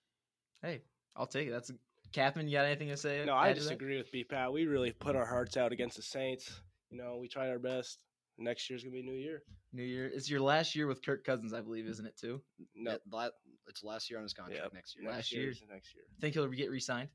Hey, 0.62 0.82
I'll 1.16 1.28
take 1.28 1.48
it. 1.48 1.52
That's 1.52 1.70
a, 1.70 1.74
You 2.14 2.52
got 2.52 2.66
anything 2.66 2.90
to 2.90 2.98
say? 2.98 3.24
No, 3.26 3.34
I 3.34 3.50
add 3.50 3.56
to 3.56 3.62
that? 3.62 3.70
disagree 3.70 3.98
with 3.98 4.12
B 4.12 4.24
Pat. 4.24 4.52
We 4.52 4.66
really 4.66 4.92
put 4.92 5.16
our 5.16 5.26
hearts 5.26 5.58
out 5.58 5.72
against 5.72 5.98
the 5.98 6.04
Saints. 6.04 6.62
You 6.90 6.98
know, 6.98 7.18
we 7.20 7.28
tried 7.28 7.50
our 7.50 7.60
best. 7.60 8.04
Next 8.38 8.70
year's 8.70 8.84
gonna 8.84 8.94
be 8.94 9.02
a 9.02 9.04
new 9.04 9.14
year. 9.14 9.44
New 9.72 9.84
Year. 9.84 10.10
It's 10.14 10.30
your 10.30 10.42
last 10.42 10.76
year 10.76 10.88
with 10.88 11.04
Kirk 11.06 11.24
Cousins, 11.24 11.54
I 11.54 11.62
believe, 11.62 11.86
isn't 11.88 12.06
it? 12.06 12.18
Too. 12.18 12.42
No, 12.76 12.98
Yeah, 13.14 13.28
it's 13.68 13.84
last 13.84 14.10
year 14.10 14.20
on 14.20 14.24
his 14.24 14.34
contract. 14.34 14.62
Yep. 14.64 14.74
Next 14.74 14.96
year. 14.96 15.06
next 15.06 15.16
last 15.16 15.32
year. 15.32 15.42
year. 15.44 15.52
is 15.52 15.64
Next 15.72 15.96
year. 15.96 16.04
Think 16.20 16.34
he'll 16.34 16.48
get 16.48 16.72
re-signed? 16.72 17.10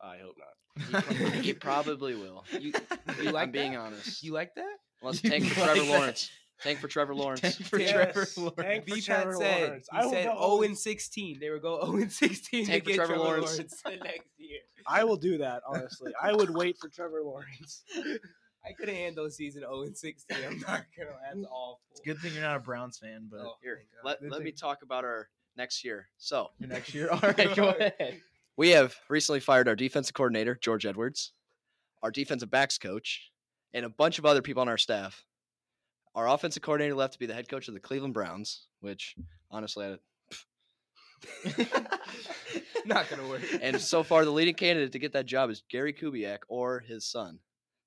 I 0.00 0.18
hope 0.18 0.36
not. 0.38 1.34
he 1.42 1.52
probably 1.52 2.14
will. 2.14 2.44
You, 2.58 2.72
I'm 3.06 3.16
you 3.24 3.32
like 3.32 3.52
being 3.52 3.76
honest. 3.76 4.22
You 4.22 4.32
like 4.32 4.54
that? 4.54 4.76
Let's 5.02 5.22
You 5.24 5.30
tank 5.30 5.44
for 5.46 5.60
like 5.60 5.70
Trevor 5.72 5.86
that? 5.86 5.98
Lawrence. 5.98 6.30
Tank 6.62 6.78
for 6.78 6.88
Trevor 6.88 7.14
Lawrence. 7.22 7.40
Tank 7.40 7.54
for 7.54 7.78
Yes, 7.78 7.90
Trevor 7.92 8.24
tank 8.24 8.36
Lawrence. 8.36 8.84
for 8.90 9.00
Trevor 9.00 9.32
said 9.36 9.68
Lawrence. 9.68 9.88
he 9.92 9.98
I 9.98 10.04
will 10.04 10.10
said 10.12 10.22
0 10.24 10.62
and 10.62 10.78
16. 10.78 11.38
They 11.40 11.50
would 11.50 11.62
go 11.62 11.80
0 11.84 11.96
and 12.02 12.12
16 12.12 12.66
Tank 12.66 12.84
to 12.84 12.84
for 12.84 12.86
get 12.90 12.96
Trevor 12.96 13.12
Trevor 13.14 13.24
Lawrence. 13.24 13.50
Lawrence 13.52 13.82
the 13.82 13.90
next 13.96 14.28
year. 14.38 14.58
I 14.86 15.04
will 15.04 15.16
do 15.16 15.38
that. 15.38 15.62
Honestly, 15.68 16.12
I 16.20 16.32
would 16.32 16.50
wait 16.50 16.76
for 16.78 16.88
Trevor 16.88 17.22
Lawrence. 17.22 17.82
I 18.64 18.72
couldn't 18.78 18.94
handle 18.94 19.24
a 19.24 19.30
season 19.30 19.62
0 19.62 19.82
and 19.82 19.96
16. 19.96 20.36
I'm 20.46 20.58
not 20.60 20.84
gonna. 20.96 21.10
That's 21.34 21.46
awful. 21.50 21.80
It's 21.92 22.00
a 22.00 22.04
good 22.04 22.18
thing 22.18 22.34
you're 22.34 22.42
not 22.42 22.56
a 22.56 22.60
Browns 22.60 22.98
fan, 22.98 23.28
but 23.30 23.40
Oh, 23.40 23.54
Here, 23.62 23.76
thank 23.76 23.88
God. 24.02 24.18
let, 24.22 24.30
let 24.32 24.42
me 24.42 24.52
talk 24.52 24.82
about 24.82 25.04
our 25.04 25.28
next 25.56 25.82
year. 25.84 26.08
So, 26.18 26.50
for 26.60 26.66
next 26.66 26.92
year. 26.94 27.08
All 27.10 27.20
right, 27.20 27.54
go 27.56 27.68
ahead. 27.70 28.20
we 28.58 28.70
have 28.70 28.94
recently 29.08 29.40
fired 29.40 29.66
our 29.68 29.76
defensive 29.76 30.14
coordinator, 30.14 30.58
George 30.60 30.84
Edwards, 30.84 31.32
our 32.02 32.10
defensive 32.10 32.50
backs 32.50 32.76
coach, 32.76 33.29
and 33.72 33.84
a 33.84 33.88
bunch 33.88 34.18
of 34.18 34.26
other 34.26 34.42
people 34.42 34.60
on 34.60 34.68
our 34.68 34.78
staff. 34.78 35.24
Our 36.14 36.28
offensive 36.28 36.62
coordinator 36.62 36.94
left 36.94 37.14
to 37.14 37.18
be 37.18 37.26
the 37.26 37.34
head 37.34 37.48
coach 37.48 37.68
of 37.68 37.74
the 37.74 37.80
Cleveland 37.80 38.14
Browns, 38.14 38.66
which 38.80 39.14
honestly, 39.50 39.86
I, 39.86 39.96
not 42.84 43.08
gonna 43.08 43.28
work. 43.28 43.42
and 43.62 43.80
so 43.80 44.02
far 44.02 44.24
the 44.24 44.30
leading 44.30 44.54
candidate 44.54 44.92
to 44.92 44.98
get 44.98 45.12
that 45.12 45.26
job 45.26 45.50
is 45.50 45.62
Gary 45.70 45.92
Kubiak 45.92 46.38
or 46.48 46.80
his 46.80 47.06
son. 47.06 47.38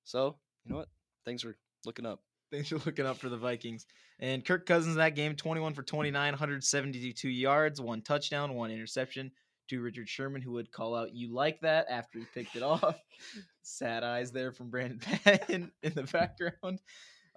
So, 0.04 0.36
you 0.64 0.72
know 0.72 0.78
what? 0.78 0.88
Things 1.24 1.44
are 1.44 1.56
looking 1.84 2.06
up. 2.06 2.20
Things 2.50 2.72
are 2.72 2.78
looking 2.78 3.06
up 3.06 3.18
for 3.18 3.28
the 3.28 3.36
Vikings. 3.36 3.86
And 4.20 4.44
Kirk 4.44 4.64
Cousins 4.64 4.94
in 4.94 4.98
that 4.98 5.16
game, 5.16 5.34
21 5.34 5.74
for 5.74 5.82
29, 5.82 6.32
172 6.32 7.28
yards, 7.28 7.80
one 7.80 8.00
touchdown, 8.00 8.54
one 8.54 8.70
interception 8.70 9.32
to 9.68 9.80
Richard 9.80 10.08
Sherman, 10.08 10.42
who 10.42 10.52
would 10.52 10.70
call 10.70 10.94
out, 10.94 11.14
You 11.14 11.32
like 11.32 11.60
that 11.60 11.86
after 11.88 12.18
he 12.18 12.26
picked 12.34 12.56
it 12.56 12.62
off. 12.62 12.96
Sad 13.62 14.04
eyes 14.04 14.32
there 14.32 14.52
from 14.52 14.70
Brandon 14.70 14.98
Patton 15.24 15.72
in 15.82 15.94
the 15.94 16.02
background. 16.04 16.80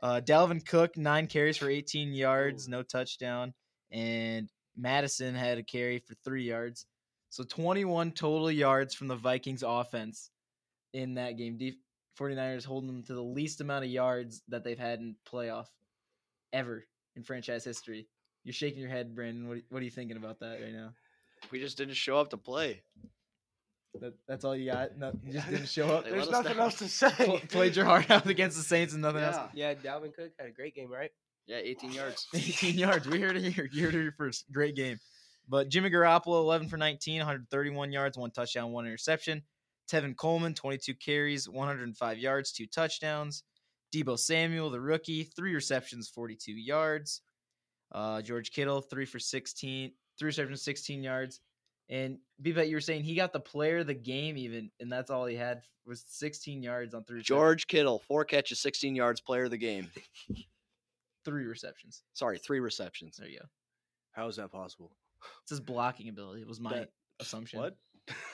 Uh, 0.02 0.22
Dalvin 0.24 0.66
Cook, 0.66 0.98
nine 0.98 1.28
carries 1.28 1.58
for 1.58 1.70
18 1.70 2.14
yards, 2.14 2.68
no 2.68 2.84
touchdown. 2.84 3.54
And 3.92 4.50
Madison 4.76 5.34
had 5.34 5.58
a 5.58 5.64
carry 5.64 6.00
for 6.00 6.16
three 6.24 6.44
yards. 6.44 6.86
So 7.30 7.44
21 7.44 8.12
total 8.12 8.52
yards 8.52 8.94
from 8.94 9.08
the 9.08 9.16
Vikings 9.16 9.64
offense 9.66 10.30
in 10.94 11.16
that 11.16 11.38
game. 11.38 11.58
Def- 11.58 11.76
49ers 12.20 12.66
holding 12.66 12.88
them 12.88 13.04
to 13.04 13.14
the 13.14 13.22
least 13.22 13.62
amount 13.62 13.86
of 13.86 13.92
yards 13.92 14.42
that 14.48 14.64
they've 14.64 14.80
had 14.80 15.00
in 15.00 15.16
playoff 15.32 15.68
ever 16.52 16.84
in 17.16 17.24
franchise 17.24 17.64
history. 17.64 18.08
You're 18.44 18.54
shaking 18.54 18.82
your 18.82 18.90
head, 18.90 19.14
Brandon. 19.14 19.48
What, 19.48 19.60
what 19.70 19.82
are 19.82 19.86
you 19.86 19.92
thinking 19.92 20.18
about 20.18 20.40
that 20.40 20.60
right 20.62 20.74
now? 20.74 20.92
We 21.52 21.60
just 21.60 21.78
didn't 21.78 21.96
show 21.96 22.18
up 22.18 22.30
to 22.32 22.38
play. 22.38 22.82
That, 24.00 24.14
that's 24.28 24.46
all 24.46 24.56
you 24.56 24.72
got? 24.72 24.98
No, 24.98 25.12
you 25.26 25.34
just 25.34 25.50
didn't 25.50 25.70
show 25.70 25.88
up? 25.96 26.04
They 26.06 26.12
There's 26.12 26.28
let 26.28 26.36
us 26.36 26.44
nothing 26.44 26.58
down. 26.58 26.66
else 26.66 26.76
to 26.80 26.88
say. 26.88 27.10
Pl- 27.12 27.40
played 27.50 27.76
your 27.76 27.86
heart 27.86 28.10
out 28.12 28.28
against 28.28 28.58
the 28.58 28.64
Saints 28.64 28.94
and 28.94 29.02
nothing 29.02 29.24
else? 29.24 29.38
Yeah. 29.54 29.70
Yeah, 29.72 29.76
Dalvin 29.76 30.14
Cook 30.14 30.32
had 30.40 30.48
a 30.48 30.52
great 30.52 30.76
game, 30.76 30.92
right? 30.92 31.12
Yeah, 31.48 31.58
18 31.58 31.92
yards. 31.94 32.28
18 32.36 32.78
yards. 32.78 33.08
We 33.08 33.20
heard 33.22 33.38
it 33.38 33.52
here. 33.52 33.70
You 33.72 33.86
heard 33.86 33.96
it 33.96 34.02
here 34.02 34.14
first. 34.18 34.46
Great 34.52 34.76
game. 34.76 35.00
But 35.50 35.70
Jimmy 35.70 35.90
Garoppolo, 35.90 36.42
11 36.42 36.68
for 36.68 36.78
19, 36.78 37.20
131 37.20 37.92
yards, 37.92 38.18
one 38.18 38.32
touchdown, 38.32 38.72
one 38.74 38.86
interception. 38.86 39.44
Tevin 39.90 40.16
Coleman, 40.18 40.54
22 40.54 40.94
carries, 40.96 41.48
105 41.48 42.18
yards, 42.18 42.52
two 42.52 42.68
touchdowns. 42.68 43.44
Deebo 43.96 44.20
Samuel, 44.20 44.70
the 44.70 44.82
rookie, 44.82 45.24
three 45.24 45.56
receptions, 45.56 46.10
42 46.10 46.52
yards. 46.52 47.22
Uh, 47.94 48.22
George 48.22 48.52
Kittle, 48.52 48.82
three 48.82 49.06
for 49.06 49.18
16, 49.20 49.94
three 50.20 50.28
receptions, 50.28 50.62
16 50.64 51.04
yards. 51.04 51.40
And 51.90 52.18
Bebet, 52.44 52.68
you 52.68 52.76
were 52.76 52.82
saying 52.82 53.04
he 53.04 53.16
got 53.16 53.32
the 53.34 53.40
player 53.40 53.78
of 53.80 53.88
the 53.88 53.94
game 53.94 54.38
even, 54.38 54.70
and 54.80 54.92
that's 54.92 55.10
all 55.10 55.26
he 55.26 55.36
had 55.36 55.62
was 55.86 56.04
16 56.08 56.62
yards 56.62 56.94
on 56.94 57.04
three 57.06 57.22
George 57.22 57.66
Kittle, 57.68 58.00
four 58.08 58.26
catches, 58.26 58.60
16 58.60 58.94
yards, 58.96 59.22
player 59.22 59.46
of 59.46 59.52
the 59.52 59.58
game. 59.58 59.90
three 61.26 61.46
receptions. 61.46 62.04
Sorry, 62.14 62.38
three 62.40 62.60
receptions. 62.60 63.18
There 63.18 63.28
you 63.30 63.40
go. 63.40 63.46
How 64.12 64.28
is 64.28 64.36
that 64.38 64.52
possible? 64.52 64.92
It's 65.44 65.52
his 65.52 65.60
blocking 65.60 66.10
ability. 66.10 66.42
It 66.42 66.48
was 66.48 66.60
my 66.60 66.74
That- 66.74 66.90
assumption. 67.20 67.60
What? 67.60 67.78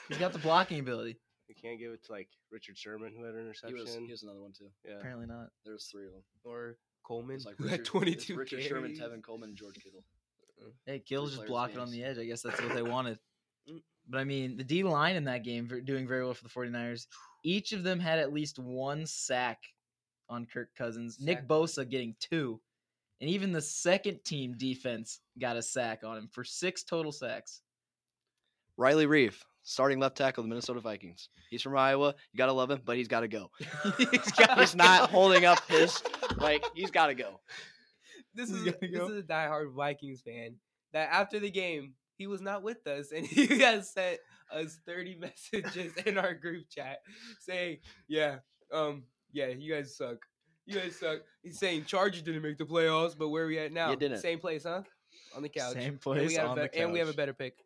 He's 0.08 0.18
got 0.18 0.34
the 0.34 0.40
blocking 0.40 0.80
ability. 0.80 1.18
You 1.50 1.56
can't 1.62 1.78
give 1.78 1.92
it 1.92 2.04
to 2.06 2.12
like 2.14 2.30
Richard 2.52 2.78
Sherman 2.78 3.14
who 3.16 3.26
had 3.26 3.34
an 3.36 3.42
He 3.42 3.46
interception. 3.48 3.78
was, 3.78 3.94
he 3.96 4.10
was 4.12 4.24
another 4.24 4.40
one 4.42 4.54
too. 4.54 4.70
yeah. 4.88 4.96
Apparently 4.98 5.28
not. 5.28 5.50
There 5.66 5.74
was 5.74 5.86
three 5.86 6.06
of 6.06 6.14
them. 6.14 6.24
Or 6.46 6.78
Coleman, 7.06 7.32
It 7.32 7.36
was 7.36 7.46
like 7.46 7.56
who 7.58 7.66
Richard, 7.66 7.78
had 7.78 7.86
22 7.86 8.36
Richard. 8.38 8.64
Sherman, 8.64 8.94
Tevin 8.96 9.22
Coleman, 9.22 9.50
and 9.50 9.58
George 9.58 9.76
Kittle. 9.76 10.04
Hey, 10.86 11.00
Kittle 11.00 11.26
just 11.26 11.38
players' 11.38 11.50
blocked 11.50 11.74
it 11.76 11.80
on 11.80 11.92
the 11.92 12.04
edge. 12.04 12.18
I 12.18 12.26
guess 12.26 12.42
that's 12.42 12.62
what 12.62 12.74
they 12.74 12.82
wanted. 12.84 13.20
Mm. 13.70 13.82
But 14.10 14.20
I 14.20 14.24
mean, 14.24 14.58
the 14.58 14.64
D 14.64 14.84
line 14.84 15.16
in 15.16 15.24
that 15.26 15.44
game 15.44 15.70
doing 15.86 16.08
very 16.08 16.24
well 16.24 16.34
for 16.34 16.44
the 16.44 16.50
49ers. 16.50 17.08
Each 17.44 17.74
of 17.74 17.84
them 17.84 18.00
had 18.00 18.20
at 18.20 18.34
least 18.34 18.60
one 18.60 19.06
sack 19.06 19.60
on 20.30 20.46
Kirk 20.46 20.70
Cousins. 20.78 21.18
Nick 21.20 21.48
Bosa 21.48 21.88
getting 21.88 22.16
two. 22.20 22.60
And 23.22 23.30
even 23.30 23.52
the 23.52 23.62
second 23.62 24.24
team 24.26 24.56
defense 24.58 25.20
got 25.40 25.56
a 25.56 25.62
sack 25.62 26.04
on 26.04 26.18
him 26.18 26.30
for 26.32 26.44
six 26.44 26.84
total 26.84 27.12
sacks. 27.12 27.62
Riley 28.76 29.06
Reiff, 29.06 29.36
starting 29.62 30.00
left 30.00 30.18
tackle 30.18 30.42
of 30.42 30.46
the 30.46 30.50
Minnesota 30.50 30.80
Vikings. 30.80 31.30
He's 31.50 31.62
from 31.62 31.78
Iowa. 31.78 32.16
You 32.32 32.38
gotta 32.38 32.54
love 32.54 32.72
him, 32.72 32.82
but 32.84 32.98
he's 32.98 33.08
got 33.10 33.22
to 33.22 33.28
go. 33.28 33.50
he's 33.98 34.32
gotta 34.32 34.62
He's 34.62 34.76
not 34.76 35.02
go. 35.02 35.08
holding 35.18 35.46
up 35.46 35.66
his 35.68 36.02
like. 36.38 36.66
He's 36.74 36.92
got 36.92 37.08
to 37.08 37.16
go. 37.16 37.40
This 38.34 38.50
is 38.52 38.64
gotta 38.64 38.78
this 38.82 39.10
is 39.10 39.18
a 39.20 39.24
diehard 39.24 39.74
Vikings 39.74 40.22
fan 40.22 40.56
that 40.94 41.10
after 41.12 41.40
the 41.40 41.52
game 41.52 41.94
he 42.16 42.28
was 42.28 42.42
not 42.42 42.64
with 42.64 42.86
us 42.88 43.12
and 43.12 43.26
he 43.28 43.60
has 43.60 43.92
sent 43.92 44.20
us 44.52 44.80
30 44.86 45.16
messages 45.54 45.94
in 46.06 46.18
our 46.18 46.34
group 46.34 46.66
chat 46.70 47.00
saying, 47.40 47.78
"Yeah, 48.08 48.38
um, 48.72 49.04
yeah, 49.32 49.48
you 49.48 49.74
guys 49.74 49.96
suck. 49.96 50.18
You 50.66 50.80
guys 50.80 50.96
suck." 51.00 51.20
He's 51.42 51.58
saying 51.60 51.86
Chargers 51.86 52.22
didn't 52.22 52.44
make 52.44 52.58
the 52.58 52.66
playoffs, 52.66 53.18
but 53.18 53.30
where 53.30 53.46
are 53.46 53.48
we 53.48 53.58
at 53.60 53.72
now? 53.72 53.94
didn't. 53.96 54.20
Same 54.20 54.40
place, 54.40 54.64
huh? 54.64 54.84
On 55.36 55.42
the 55.42 55.50
couch. 55.50 55.74
Same 55.74 55.84
And 55.94 56.02
place 56.02 56.30
we 56.30 56.36
have 56.36 56.50
on 56.52 56.58
a 56.58 56.62
the 56.62 56.68
bet- 56.68 56.76
and 56.76 56.92
we 56.94 57.00
have 57.00 57.10
a 57.10 57.14
better 57.14 57.34
pick. 57.34 57.58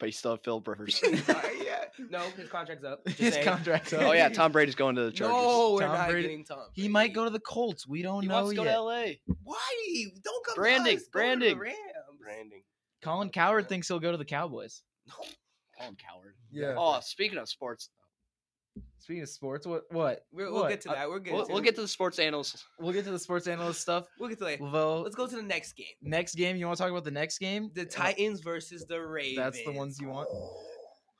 But 0.00 0.08
he's 0.08 0.18
still 0.18 0.32
have 0.32 0.42
Phil 0.44 0.60
Rivers. 0.66 1.00
Uh, 1.02 1.08
yeah. 1.64 1.84
No, 2.10 2.18
his 2.36 2.48
contract's 2.48 2.84
up. 2.84 3.04
Just 3.06 3.18
His 3.18 3.34
saying. 3.34 3.46
contract's 3.46 3.92
up. 3.92 4.02
oh 4.02 4.12
yeah, 4.12 4.28
Tom 4.28 4.50
Brady's 4.50 4.74
going 4.74 4.96
to 4.96 5.04
the 5.04 5.12
Chargers. 5.12 5.36
No, 5.36 5.74
we're 5.74 5.80
Tom 5.82 5.92
not 5.92 6.08
Brady- 6.10 6.22
getting 6.28 6.44
Tom. 6.44 6.58
He 6.72 6.88
might 6.88 7.12
go 7.14 7.24
to 7.24 7.30
the 7.30 7.38
Colts. 7.40 7.86
We 7.86 8.02
don't 8.02 8.22
He 8.22 8.28
know 8.28 8.34
wants 8.42 8.50
to 8.50 8.56
go 8.56 8.64
yet. 8.64 8.72
to 8.74 8.80
LA. 8.80 9.04
Why? 9.44 10.04
Don't 10.24 10.44
come. 10.46 10.54
Branding, 10.56 10.96
to 10.96 11.02
us. 11.02 11.04
Go 11.04 11.04
to 11.04 11.04
the 11.04 11.10
branding. 11.12 11.58
Rams. 11.58 11.76
Branding. 12.20 12.62
Colin 13.02 13.28
Cowherd 13.30 13.68
thinks 13.68 13.86
he'll 13.86 14.00
go 14.00 14.10
to 14.10 14.16
the 14.18 14.24
Cowboys. 14.24 14.82
Colin 15.78 15.96
Cowherd. 15.96 16.34
Yeah. 16.50 16.74
Oh, 16.76 16.98
speaking 17.02 17.38
of 17.38 17.48
sports, 17.48 17.90
speaking 19.04 19.22
of 19.22 19.28
sports, 19.28 19.66
what 19.66 19.82
what? 19.90 20.24
We're, 20.32 20.50
we'll 20.50 20.62
What? 20.62 20.70
get 20.70 20.80
to 20.82 20.90
Uh, 20.90 20.94
that. 20.94 21.08
We're 21.08 21.18
good. 21.20 21.34
We'll, 21.34 21.46
we'll 21.48 21.60
get 21.60 21.74
to 21.76 21.82
the 21.82 21.88
sports 21.88 22.18
analysts. 22.18 22.64
We'll 22.80 22.92
get 22.92 23.04
to 23.04 23.10
the 23.10 23.18
sports 23.18 23.46
analyst 23.46 23.82
stuff. 23.82 24.06
We'll 24.18 24.28
get 24.30 24.38
to 24.38 24.44
that. 24.44 24.60
Lavelle, 24.60 25.02
Let's 25.02 25.14
go 25.14 25.26
to 25.26 25.36
the 25.36 25.42
next 25.42 25.74
game. 25.74 25.86
next 26.02 26.34
game. 26.34 26.56
You 26.56 26.66
want 26.66 26.78
to 26.78 26.82
talk 26.82 26.90
about 26.90 27.04
the 27.04 27.10
next 27.10 27.38
game? 27.38 27.70
The 27.74 27.82
Uh, 27.82 27.90
Titans 27.90 28.40
versus 28.40 28.84
the 28.86 29.00
Ravens. 29.00 29.36
That's 29.36 29.62
the 29.64 29.72
ones 29.72 30.00
you 30.00 30.08
want. 30.08 30.28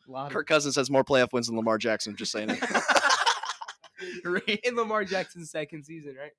Lot 0.09 0.27
of- 0.27 0.33
Kirk 0.33 0.47
Cousins 0.47 0.77
has 0.77 0.91
more 0.91 1.05
playoff 1.05 1.33
wins 1.33 1.47
than 1.47 1.57
Lamar 1.57 1.79
Jackson. 1.79 2.17
Just 2.17 2.33
saying 2.33 2.51
it. 2.51 2.61
in 4.65 4.77
Lamar 4.77 5.05
Jackson's 5.05 5.51
second 5.51 5.85
season, 5.85 6.17
right? 6.19 6.33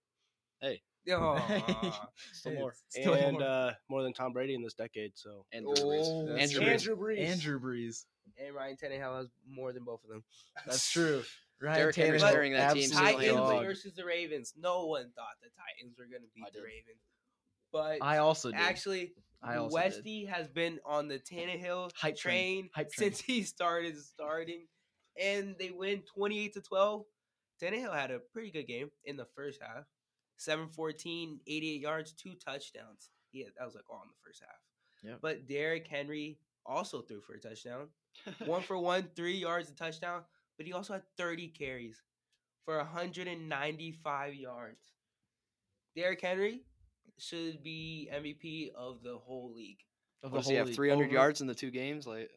Hey. 0.62 0.82
Aw. 1.12 2.08
Still 2.34 2.54
more. 2.54 2.74
Still 2.90 3.14
and 3.14 3.34
more. 3.40 3.44
uh, 3.48 3.72
more 3.90 4.04
than 4.04 4.14
Tom 4.14 4.34
Brady 4.34 4.56
in 4.56 4.62
this 4.64 4.74
decade. 4.74 5.12
So 5.16 5.46
And 5.52 5.66
Drew 5.66 5.86
Brees. 5.86 6.04
Oh, 6.06 6.36
Andrew 6.36 6.62
Brees. 6.62 6.68
Andrew 6.68 6.96
Brees. 6.98 7.20
Andrew 7.28 7.60
Brees. 7.60 8.06
and 8.44 8.56
Ryan 8.56 8.76
Tannehill 8.78 9.18
has 9.18 9.28
more 9.50 9.72
than 9.74 9.84
both 9.84 10.04
of 10.04 10.10
them. 10.10 10.24
That's 10.66 10.92
true. 10.92 11.24
Ryan 11.62 11.78
Derrick 11.80 11.96
Henry's 11.96 12.22
Tannehill, 12.24 12.32
carrying 12.32 12.54
that 12.54 12.74
team 12.74 12.90
Titans 12.90 12.94
single-handedly. 12.96 13.56
dog. 13.56 13.66
versus 13.66 13.94
the 13.94 14.04
Ravens. 14.06 14.54
No 14.58 14.86
one 14.88 15.12
thought 15.16 15.36
the 15.42 15.50
Titans 15.56 15.96
were 15.98 16.06
going 16.06 16.22
to 16.24 16.28
beat 16.36 16.52
the. 16.54 16.60
Ravens, 16.62 17.00
but 17.72 18.00
I 18.02 18.18
also 18.18 18.52
did. 18.52 18.60
actually, 18.60 19.14
I 19.42 19.56
also 19.56 19.78
did. 19.78 19.84
Westy 19.86 20.26
has 20.26 20.50
been 20.50 20.80
on 20.86 21.08
the 21.08 21.18
Tannehill 21.20 21.92
Hype 21.96 22.18
train. 22.18 22.64
train, 22.66 22.70
Hype 22.76 22.92
train. 22.92 23.12
since 23.12 23.22
he 23.22 23.44
started 23.44 23.98
starting, 23.98 24.66
and 25.22 25.56
they 25.58 25.72
win 25.72 26.04
twenty 26.14 26.44
eight 26.44 26.54
to 26.56 26.62
twelve. 26.62 27.06
Tannehill 27.64 27.94
had 27.96 28.12
a 28.12 28.20
pretty 28.34 28.52
good 28.52 28.68
game 28.68 28.90
in 29.06 29.16
the 29.16 29.26
first 29.34 29.62
half. 29.62 29.86
714, 30.38 31.40
88 31.48 31.82
yards, 31.82 32.12
two 32.14 32.34
touchdowns. 32.36 33.10
Yeah, 33.32 33.46
that 33.58 33.66
was 33.66 33.76
like 33.76 33.90
all 33.90 34.02
in 34.04 34.10
the 34.10 34.16
first 34.26 34.42
half. 34.42 34.60
Yeah. 35.04 35.16
But 35.22 35.48
Derrick 35.48 35.88
Henry 35.88 36.40
also 36.66 37.02
threw 37.02 37.22
for 37.22 37.34
a 37.34 37.40
touchdown. 37.40 37.88
one 38.46 38.62
for 38.68 38.78
one, 38.78 39.08
three 39.16 39.38
yards, 39.38 39.70
a 39.70 39.74
touchdown. 39.76 40.22
But 40.58 40.66
he 40.66 40.74
also 40.74 40.94
had 40.94 41.04
30 41.18 41.50
carries 41.50 42.02
for 42.64 42.78
195 42.78 44.34
yards. 44.36 44.94
Derrick 45.96 46.22
Henry 46.22 46.62
should 47.18 47.62
be 47.64 48.10
MVP 48.14 48.74
of 48.76 49.02
the 49.04 49.18
whole 49.18 49.54
league. 49.56 49.80
Of 50.24 50.32
What 50.32 50.40
the 50.40 50.42
does 50.44 50.50
he 50.50 50.56
have? 50.56 50.68
league. 50.68 50.76
300 50.76 51.06
Over- 51.06 51.14
yards 51.14 51.42
in 51.42 51.48
the 51.48 51.56
two 51.56 51.72
games? 51.72 52.08
Like 52.08 52.32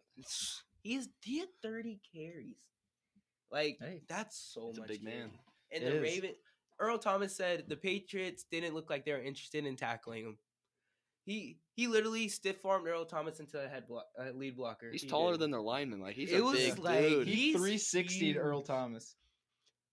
He's 0.83 1.13
he 1.23 1.39
had 1.41 1.49
30 1.63 2.01
carries. 2.15 2.59
Like 3.51 3.79
Hey, 3.81 4.03
that's 4.09 4.37
so 4.37 4.69
he's 4.69 4.79
a 4.79 4.81
much. 4.81 4.89
big 4.89 5.03
carry. 5.05 5.17
man. 5.19 5.31
And 5.73 5.83
It 5.85 5.91
the 5.91 5.97
is. 5.97 6.03
Raven 6.03 6.35
Earl 6.81 6.99
Thomas 6.99 7.37
said 7.37 7.65
the 7.69 7.77
Patriots 7.77 8.45
didn't 8.51 8.75
look 8.75 8.89
like 8.91 9.05
they 9.05 9.13
were 9.13 9.23
interested 9.23 9.67
in 9.67 9.77
tackling 9.77 10.25
him. 10.25 10.39
He 11.25 11.59
he 11.75 11.89
literally 11.89 12.29
stiff 12.29 12.65
armed 12.65 12.87
Earl 12.89 13.05
Thomas 13.05 13.39
into 13.41 13.63
a 13.63 13.69
head 13.69 13.87
block, 13.87 14.07
uh, 14.19 14.31
lead 14.35 14.57
blocker. 14.57 14.91
He's 14.91 15.03
He 15.03 15.09
taller 15.09 15.33
did. 15.33 15.41
than 15.41 15.51
their 15.51 15.61
lineman. 15.61 16.01
Like 16.01 16.15
he's 16.15 16.33
It 16.33 16.41
a 16.41 16.45
was 16.45 16.57
big 16.59 16.79
like- 16.79 17.01
dude. 17.01 17.27
he- 17.29 17.35
He 17.35 17.53
He's 17.53 17.57
360'd 17.61 18.37
Earl. 18.37 18.63
Thomas. 18.63 19.15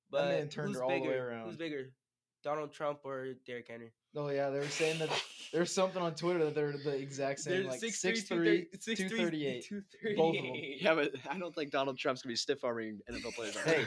But 0.10 0.26
man 0.30 0.50
turned 0.50 0.70
who's 0.70 0.78
her 0.78 0.84
all 0.84 0.90
the 0.92 1.00
way 1.02 1.08
bigger? 1.10 1.30
around. 1.30 1.48
Who's 1.48 1.58
bigger, 1.58 1.92
Donald 2.44 2.72
Trump 2.72 3.00
or 3.04 3.34
Derrick 3.46 3.68
Henry? 3.68 3.92
Oh 4.16 4.30
yeah, 4.30 4.50
they 4.50 4.60
were 4.60 4.68
saying 4.68 5.00
that 5.00 5.10
there's 5.52 5.74
something 5.74 6.02
on 6.02 6.16
Twitter 6.16 6.46
that 6.46 6.56
they're 6.56 6.72
the 6.78 6.96
exact 6.96 7.42
same, 7.42 7.66
like 7.68 7.82
6'3", 7.82 8.68
238. 8.86 9.66
Both 10.16 10.38
of 10.38 10.42
them. 10.44 10.54
yeah, 10.56 10.94
but 10.96 11.12
I 11.30 11.38
don't 11.38 11.54
think 11.54 11.72
Donald 11.72 11.98
Trump's 11.98 12.22
gonna 12.22 12.32
be 12.32 12.38
stiff 12.38 12.64
arming 12.64 13.02
NFL 13.12 13.34
players. 13.36 13.58
Hey, 13.66 13.86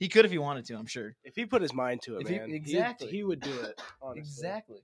he 0.00 0.08
could 0.08 0.24
if 0.24 0.30
he 0.32 0.38
wanted 0.38 0.64
to. 0.64 0.74
I'm 0.74 0.86
sure. 0.86 1.14
if 1.22 1.36
he 1.36 1.46
put 1.46 1.62
his 1.62 1.72
mind 1.74 2.02
to 2.02 2.16
it, 2.16 2.22
If 2.22 2.30
man, 2.30 2.48
he- 2.48 2.56
exactly. 2.56 3.08
he, 3.08 3.22
would 3.22 3.40
do 3.40 3.52
it. 3.60 3.80
Honestly. 4.02 4.20
Exactly. 4.20 4.80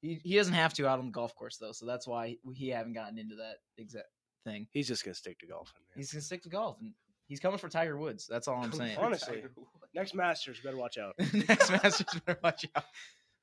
He 0.00 0.20
he 0.24 0.36
doesn't 0.36 0.54
have 0.54 0.74
to 0.74 0.88
out 0.88 0.98
on 0.98 1.06
the 1.06 1.12
golf 1.12 1.34
course 1.34 1.58
though, 1.58 1.72
so 1.72 1.86
that's 1.86 2.06
why 2.06 2.28
he, 2.28 2.38
he 2.54 2.68
haven't 2.68 2.94
gotten 2.94 3.18
into 3.18 3.36
that 3.36 3.56
exact 3.78 4.08
thing. 4.44 4.66
He's 4.72 4.88
just 4.88 5.04
gonna 5.04 5.14
stick 5.14 5.38
to 5.40 5.46
golfing. 5.46 5.80
Man. 5.90 5.98
He's 5.98 6.12
gonna 6.12 6.22
stick 6.22 6.42
to 6.42 6.48
golf, 6.48 6.78
and 6.80 6.92
he's 7.28 7.40
coming 7.40 7.58
for 7.58 7.68
Tiger 7.68 7.96
Woods. 7.96 8.26
That's 8.28 8.48
all 8.48 8.62
I'm 8.62 8.72
saying. 8.72 8.98
Honestly. 8.98 9.44
Next 9.94 10.14
Masters, 10.14 10.60
better 10.62 10.76
watch 10.76 10.98
out. 10.98 11.14
Next 11.48 11.70
Masters, 11.70 12.20
better 12.26 12.38
watch 12.42 12.66
out. 12.74 12.84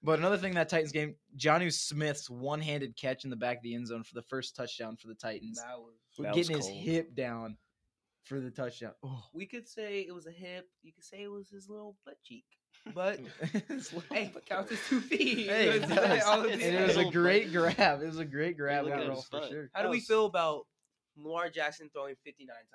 But 0.04 0.20
another 0.20 0.38
thing 0.38 0.54
that 0.56 0.70
Titans 0.70 0.92
game, 0.92 1.16
Jonnu 1.38 1.72
Smith's 1.74 2.30
one-handed 2.30 2.96
catch 2.98 3.24
in 3.24 3.30
the 3.30 3.36
back 3.36 3.58
of 3.58 3.64
the 3.64 3.74
end 3.74 3.88
zone 3.88 4.04
for 4.04 4.14
the 4.14 4.22
first 4.22 4.56
touchdown 4.56 4.98
for 4.98 5.08
the 5.08 5.16
Titans. 5.16 5.58
That 5.58 5.80
was. 5.80 5.94
We're 6.18 6.26
That 6.26 6.36
was 6.36 6.48
getting 6.48 6.58
his 6.58 6.68
hip 6.68 7.16
down 7.16 7.58
for 8.24 8.40
the 8.40 8.50
touchdown. 8.50 8.94
Oh. 9.04 9.24
We 9.34 9.46
could 9.46 9.68
say 9.68 10.02
it 10.02 10.14
was 10.14 10.28
a 10.28 10.32
hip. 10.32 10.68
You 10.82 10.92
could 10.94 11.04
say 11.04 11.24
it 11.24 11.32
was 11.32 11.50
his 11.50 11.70
little 11.70 11.96
butt 12.06 12.18
cheek. 12.24 12.46
But 12.94 13.20
It's 13.70 13.94
little 13.94 14.16
hey, 14.16 14.32
butt 14.34 14.46
counts 14.46 14.72
as 14.72 14.80
two 14.90 15.02
feet. 15.02 15.50
Hey, 15.50 15.70
it 15.78 15.88
does. 15.88 16.24
all 16.24 16.42
of 16.42 16.52
And 16.52 16.62
it 16.62 16.88
was 16.88 16.98
a 16.98 17.06
great 17.06 17.52
grab. 17.52 18.02
It 18.02 18.06
was 18.06 18.20
a 18.20 18.26
great 18.26 18.58
grab 18.58 18.86
look 18.86 18.94
at 18.94 19.26
for 19.30 19.48
sure. 19.48 19.70
How 19.74 19.84
do 19.84 19.90
we 19.90 20.00
feel 20.00 20.26
about 20.26 20.66
Lamar 21.18 21.50
Jackson 21.50 21.90
throwing 21.94 22.16
59 22.24 22.56
times? 22.56 22.68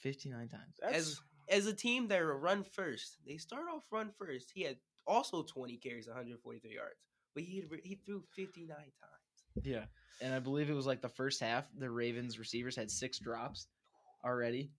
59 0.00 0.48
times. 0.48 0.62
That's 0.80 0.96
As 0.96 1.20
as 1.48 1.66
a 1.66 1.74
team 1.74 2.08
that 2.08 2.20
are 2.20 2.38
run 2.38 2.62
first, 2.62 3.18
they 3.26 3.36
start 3.36 3.64
off 3.74 3.82
run 3.90 4.10
first. 4.18 4.52
He 4.54 4.62
had 4.62 4.76
also 5.06 5.42
20 5.42 5.76
carries, 5.78 6.06
143 6.06 6.74
yards, 6.74 6.94
but 7.34 7.42
he 7.42 7.56
had, 7.56 7.80
he 7.82 7.96
threw 8.06 8.22
59 8.34 8.76
times. 8.76 8.92
Yeah. 9.62 9.84
And 10.20 10.32
I 10.32 10.38
believe 10.38 10.70
it 10.70 10.74
was 10.74 10.86
like 10.86 11.02
the 11.02 11.08
first 11.08 11.40
half, 11.40 11.66
the 11.76 11.90
Ravens 11.90 12.38
receivers 12.38 12.76
had 12.76 12.90
six 12.90 13.18
drops 13.18 13.66
already. 14.24 14.70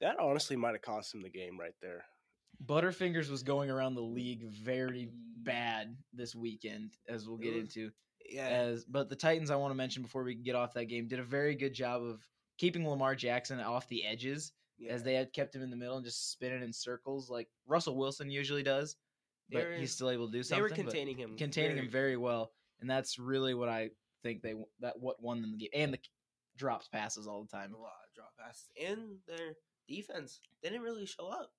that. 0.00 0.16
Honestly, 0.20 0.56
might 0.56 0.72
have 0.72 0.82
cost 0.82 1.14
him 1.14 1.22
the 1.22 1.30
game 1.30 1.58
right 1.58 1.74
there. 1.80 2.04
Butterfingers 2.64 3.30
was 3.30 3.42
going 3.42 3.70
around 3.70 3.94
the 3.94 4.02
mm. 4.02 4.14
league 4.14 4.44
very 4.48 5.10
bad 5.38 5.96
this 6.12 6.34
weekend, 6.34 6.92
as 7.08 7.28
we'll 7.28 7.38
get 7.38 7.54
was- 7.54 7.64
into. 7.64 7.90
Yeah, 8.26 8.46
As 8.46 8.86
but 8.86 9.10
the 9.10 9.16
Titans, 9.16 9.50
I 9.50 9.56
want 9.56 9.70
to 9.72 9.76
mention 9.76 10.02
before 10.02 10.24
we 10.24 10.34
get 10.34 10.54
off 10.54 10.72
that 10.74 10.86
game, 10.86 11.06
did 11.06 11.18
a 11.18 11.24
very 11.24 11.54
good 11.54 11.74
job 11.74 12.02
of 12.02 12.22
keeping 12.56 12.88
Lamar 12.88 13.14
Jackson 13.14 13.60
off 13.60 13.86
the 13.88 14.02
edges, 14.02 14.52
yeah. 14.78 14.92
as 14.92 15.02
they 15.02 15.12
had 15.12 15.34
kept 15.34 15.54
him 15.54 15.60
in 15.60 15.68
the 15.68 15.76
middle 15.76 15.96
and 15.96 16.06
just 16.06 16.32
spinning 16.32 16.62
in 16.62 16.72
circles 16.72 17.28
like 17.28 17.48
Russell 17.66 17.96
Wilson 17.98 18.30
usually 18.30 18.62
does. 18.62 18.96
They 19.50 19.58
But 19.58 19.78
he's 19.78 19.92
still 19.92 20.08
able 20.08 20.26
to 20.28 20.32
do 20.32 20.42
something. 20.42 20.64
they 20.64 20.70
were 20.70 20.74
containing 20.74 21.18
him, 21.18 21.36
containing 21.36 21.76
very- 21.76 21.86
him 21.86 21.92
very 21.92 22.16
well, 22.16 22.52
and 22.80 22.88
that's 22.88 23.18
really 23.18 23.52
what 23.52 23.68
I 23.68 23.90
think 24.22 24.40
they 24.40 24.54
that 24.80 24.98
what 24.98 25.20
won 25.22 25.42
them 25.42 25.52
the 25.52 25.58
game, 25.58 25.70
and 25.74 25.92
the 25.92 25.98
drops 26.56 26.88
passes 26.88 27.26
all 27.26 27.42
the 27.42 27.54
time. 27.54 27.74
a 27.74 27.78
lot 27.78 27.92
of 28.14 28.22
drop 28.22 28.32
passes, 28.38 28.68
and 28.82 29.16
their 29.26 29.54
defense 29.88 30.40
they 30.62 30.68
didn't 30.70 30.82
really 30.84 31.06
show 31.06 31.26
up 31.28 31.50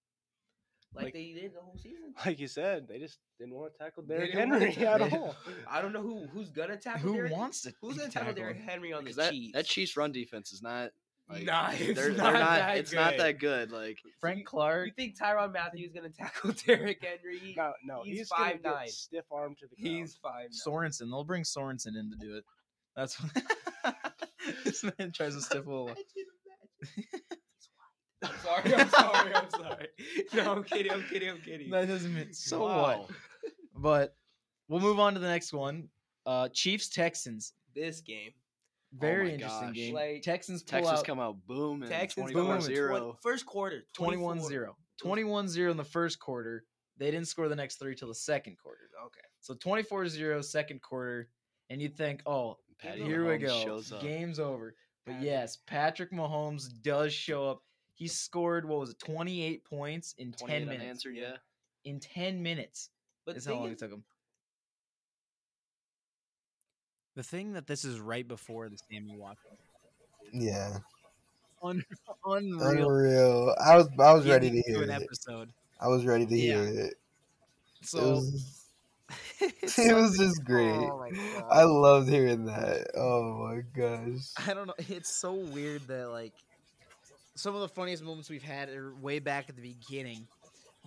like, 0.93 1.05
Like- 1.05 1.13
they 1.13 1.33
did 1.33 1.53
the 1.53 1.59
whole 1.61 1.77
season. 1.77 2.13
Like 2.25 2.39
you 2.39 2.47
said, 2.47 2.87
they 2.87 2.97
just 2.99 3.19
didn't 3.37 3.53
want 3.55 3.73
to 3.73 3.77
tackle 3.77 4.03
Derrick 4.03 4.31
didn't 4.31 4.49
wanna 4.51 4.71
Henry 4.71 4.87
at 5.05 5.13
all. 5.13 5.35
I 5.69 5.81
don't 5.81 5.91
know 5.93 6.01
who 6.01 6.25
who's 6.33 6.49
gonna 6.49 6.77
tackle. 6.77 7.09
Who 7.09 7.13
Derrick- 7.15 7.31
wants 7.33 7.61
to? 7.63 7.73
Who's 7.81 7.97
gonna 7.97 8.09
tackle 8.09 8.29
tackle 8.29 8.41
Derrick? 8.43 8.57
Henry 8.61 8.93
on 8.93 9.03
the 9.03 9.11
that, 9.13 9.31
Chiefs? 9.31 9.53
that 9.53 9.65
Chiefs 9.65 9.97
run 9.97 10.11
defense 10.11 10.51
is 10.53 10.61
not. 10.61 10.91
Like, 11.27 11.43
Nah, 11.43 11.71
it's 11.73 11.99
they're, 11.99 12.11
not 12.11 12.17
they're 12.17 12.33
not. 12.33 12.57
that 12.59 12.77
it's 12.77 12.93
not 12.93 13.11
good. 13.13 13.19
that 13.19 13.39
good. 13.39 13.71
Like 13.71 13.97
Frank 14.21 14.45
Clark. 14.45 14.85
You 14.85 14.93
think 14.93 15.17
Tyron 15.19 15.51
Matthews 15.53 15.87
is 15.89 15.93
gonna 15.95 16.09
tackle 16.09 16.51
Derrick 16.67 17.03
Henry? 17.03 17.55
No, 17.57 17.73
no, 17.83 18.03
He's 18.03 18.19
he's, 18.19 18.29
gonna 18.29 18.53
5'9". 18.53 18.61
get 18.61 18.89
stiff 18.91 19.25
arm 19.31 19.55
to 19.59 19.65
the 19.67 19.75
ground. 19.81 19.97
He's 19.97 20.15
fine. 20.15 20.49
Sorensen. 20.49 21.09
They'll 21.09 21.23
bring 21.23 21.41
Sorensen 21.43 21.97
in 21.99 22.11
to 22.11 22.15
do 22.17 22.37
it. 22.37 22.43
That's 22.95 23.15
what 23.21 23.95
this 24.63 24.83
man 24.83 25.11
tries 25.11 25.33
to 25.35 25.41
stiff 25.41 25.65
a 25.65 25.69
little. 25.69 25.95
I'm 28.23 28.31
sorry. 28.43 28.73
I'm 28.75 28.89
sorry. 28.89 29.35
I'm 29.35 29.49
sorry. 29.49 29.88
No, 30.33 30.51
I'm 30.51 30.63
kidding. 30.63 30.91
I'm 30.91 31.03
kidding. 31.03 31.29
I'm 31.29 31.41
kidding. 31.41 31.69
That 31.69 31.88
doesn't 31.88 32.13
mean 32.13 32.33
so 32.33 32.65
Wow. 32.65 32.81
what. 32.81 33.09
But 33.77 34.15
we'll 34.69 34.79
move 34.79 34.99
on 34.99 35.13
to 35.15 35.19
the 35.19 35.27
next 35.27 35.53
one. 35.53 35.89
Uh 36.25 36.47
Chiefs 36.49 36.89
Texans. 36.89 37.53
This 37.75 37.99
game, 37.99 38.31
Very 38.93 39.25
my 39.27 39.33
interesting 39.33 39.67
gosh. 39.67 39.75
game. 39.75 39.93
Like, 39.93 40.21
Texans 40.21 40.63
pull 40.63 40.79
Texas 40.79 40.99
out 40.99 41.05
come 41.05 41.19
out 41.19 41.35
booming. 41.45 41.89
Texans 41.89 42.31
24 42.31 42.41
booming. 42.43 42.61
0. 42.61 43.17
First 43.21 43.45
quarter, 43.45 43.83
21-0. 43.97 44.69
21 45.01 45.47
0 45.49 45.71
in 45.71 45.77
the 45.77 45.83
first 45.83 46.19
quarter. 46.19 46.63
They 46.97 47.11
didn't 47.11 47.27
score 47.27 47.49
the 47.49 47.55
next 47.57 47.75
three 47.79 47.95
till 47.95 48.07
the 48.07 48.15
second 48.15 48.57
quarter. 48.57 48.89
Okay. 49.05 49.19
So 49.41 49.53
24 49.55 50.07
0 50.07 50.41
second 50.41 50.81
quarter. 50.81 51.27
And 51.69 51.81
you'd 51.81 51.97
think, 51.97 52.21
oh, 52.25 52.57
Patty 52.79 53.03
here 53.03 53.27
we 53.29 53.38
go. 53.39 53.81
Game's 53.99 54.39
over. 54.39 54.75
But 55.05 55.21
yes, 55.21 55.57
Patrick 55.67 56.11
Mahomes 56.11 56.69
does 56.81 57.13
show 57.13 57.47
up. 57.49 57.61
He 57.93 58.07
scored, 58.07 58.67
what 58.67 58.79
was 58.79 58.89
it, 58.89 58.99
28 58.99 59.63
points 59.63 60.15
in 60.17 60.31
10 60.33 60.65
minutes. 60.65 60.81
unanswered, 60.83 61.15
yeah. 61.15 61.37
In 61.85 61.99
10 61.99 62.41
minutes 62.41 62.89
But 63.25 63.37
is 63.37 63.45
how 63.45 63.53
long 63.53 63.63
thing 63.63 63.71
it 63.71 63.73
is- 63.75 63.79
took 63.81 63.91
him. 63.91 64.03
The 67.15 67.23
thing 67.23 67.53
that 67.53 67.67
this 67.67 67.85
is 67.85 67.99
right 67.99 68.27
before 68.27 68.67
the 68.67 68.77
Sammy 68.91 69.15
Watkins. 69.15 69.59
Yeah, 70.33 70.79
Un- 71.63 71.85
unreal. 72.25 72.89
unreal. 72.89 73.55
I 73.63 73.77
was 73.77 73.87
I 73.99 74.11
was 74.13 74.27
ready 74.27 74.49
to 74.49 74.61
hear 74.67 74.83
an 74.83 74.89
it. 74.89 75.01
episode. 75.03 75.53
I 75.79 75.87
was 75.87 76.03
ready 76.05 76.25
to 76.25 76.35
Yeah. 76.35 76.65
hear 76.65 76.67
it. 76.87 76.93
It 77.81 77.87
So 77.87 78.15
was, 78.15 78.33
it's 78.33 78.64
it 79.39 79.95
was 79.95 80.17
just 80.17 80.41
oh 80.41 80.45
great. 80.45 80.75
Oh. 80.75 81.47
I 81.49 81.63
loved 81.63 82.09
hearing 82.09 82.45
that. 82.45 82.87
Oh 82.95 83.47
my 83.47 83.61
gosh. 83.75 84.31
I 84.47 84.53
don't 84.53 84.67
know. 84.67 84.73
It's 84.77 85.13
so 85.15 85.33
weird 85.33 85.87
that 85.87 86.09
like 86.09 86.33
some 87.35 87.55
of 87.55 87.61
the 87.61 87.67
funniest 87.67 88.03
moments 88.03 88.29
we've 88.29 88.43
had 88.43 88.69
are 88.69 88.93
way 88.95 89.19
back 89.19 89.49
at 89.49 89.55
the 89.55 89.61
beginning 89.61 90.27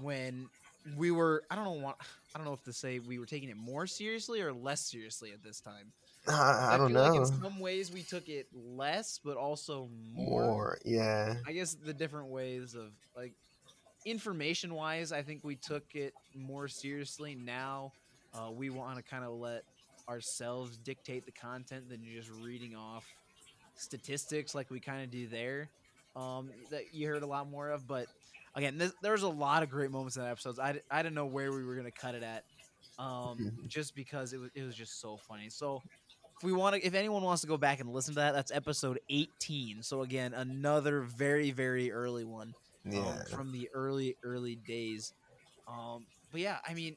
when 0.00 0.48
we 0.96 1.11
were. 1.11 1.44
I 1.50 1.57
don't 1.57 1.64
know 1.64 1.72
what. 1.72 1.96
I 2.35 2.38
don't 2.38 2.46
know 2.46 2.54
if 2.54 2.64
to 2.64 2.72
say 2.72 2.98
we 2.98 3.18
were 3.18 3.26
taking 3.26 3.48
it 3.48 3.57
more 3.57 3.87
seriously 3.87 4.40
or 4.40 4.52
less 4.52 4.81
seriously 4.81 5.33
at 5.33 5.42
this 5.42 5.61
time. 5.61 5.92
I, 6.26 6.74
I 6.74 6.76
don't 6.76 6.92
know. 6.92 7.04
Like 7.04 7.20
in 7.20 7.26
some 7.26 7.61
ways 7.61 7.92
we 7.92 8.02
took 8.02 8.28
it 8.28 8.48
less, 8.52 9.20
but 9.24 9.37
also 9.37 9.88
more. 10.14 10.44
More, 10.44 10.78
yeah. 10.85 11.35
I 11.46 11.52
guess 11.52 11.74
the 11.74 11.94
different 11.94 12.28
ways 12.28 12.74
of 12.74 12.92
like 13.16 13.33
information 14.04 14.74
wise, 14.74 15.12
I 15.12 15.22
think 15.22 15.44
we 15.44 15.57
took 15.57 15.94
it 15.94 16.14
more 16.35 16.68
seriously. 16.68 17.35
Now 17.35 17.92
uh, 18.38 18.51
we 18.51 18.70
want 18.70 18.96
to 18.96 19.03
kind 19.03 19.24
of 19.24 19.33
let 19.33 19.62
ourselves 20.09 20.77
dictate 20.79 21.27
the 21.27 21.33
content 21.33 21.88
than 21.88 22.03
just 22.05 22.31
reading 22.31 22.74
off 22.74 23.05
statistics 23.77 24.55
like 24.55 24.70
we 24.70 24.81
kind 24.81 25.03
of 25.03 25.11
do 25.11 25.27
there. 25.27 25.68
Um, 26.16 26.51
that 26.70 26.92
you 26.92 27.07
heard 27.07 27.22
a 27.22 27.27
lot 27.27 27.48
more 27.48 27.70
of, 27.70 27.87
but 27.87 28.07
again, 28.57 28.77
this, 28.77 28.92
there 29.03 29.12
was 29.12 29.22
a 29.22 29.29
lot 29.29 29.62
of 29.62 29.70
great 29.70 29.90
moments 29.90 30.16
in 30.16 30.22
that 30.22 30.31
episode. 30.31 30.59
I, 30.59 30.81
I 30.90 31.03
didn't 31.03 31.14
know 31.14 31.27
where 31.27 31.53
we 31.53 31.64
were 31.64 31.77
gonna 31.77 31.90
cut 31.92 32.14
it 32.14 32.24
at, 32.24 32.44
um, 32.98 33.53
just 33.68 33.94
because 33.94 34.33
it 34.33 34.38
was 34.38 34.51
it 34.55 34.64
was 34.64 34.74
just 34.74 35.01
so 35.01 35.16
funny. 35.29 35.48
So 35.48 35.83
if 36.37 36.42
we 36.42 36.53
want 36.53 36.74
to, 36.74 36.85
if 36.85 36.94
anyone 36.94 37.22
wants 37.22 37.42
to 37.42 37.46
go 37.48 37.57
back 37.57 37.79
and 37.79 37.92
listen 37.92 38.14
to 38.14 38.20
that, 38.20 38.35
that's 38.35 38.51
episode 38.51 38.98
18. 39.11 39.83
So 39.83 40.03
again, 40.03 40.35
another 40.35 41.03
very 41.03 41.53
very 41.53 41.92
early 41.92 42.24
one 42.24 42.53
um, 42.96 43.18
from 43.31 43.53
the 43.53 43.68
early 43.74 44.16
early 44.24 44.57
days. 44.57 45.12
Um, 45.68 46.07
but 46.33 46.40
yeah, 46.40 46.57
I 46.66 46.74
mean, 46.74 46.96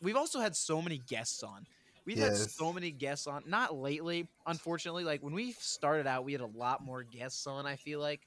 we've 0.00 0.16
also 0.16 0.40
had 0.40 0.56
so 0.56 0.80
many 0.82 0.98
guests 0.98 1.42
on. 1.42 1.66
We've 2.04 2.18
had 2.18 2.34
so 2.36 2.72
many 2.72 2.90
guests 2.90 3.26
on. 3.26 3.42
Not 3.46 3.74
lately, 3.74 4.28
unfortunately. 4.46 5.04
Like 5.04 5.22
when 5.22 5.34
we 5.34 5.52
started 5.52 6.06
out, 6.06 6.24
we 6.24 6.32
had 6.32 6.40
a 6.40 6.46
lot 6.46 6.82
more 6.82 7.02
guests 7.02 7.46
on. 7.46 7.66
I 7.66 7.76
feel 7.76 8.00
like 8.00 8.26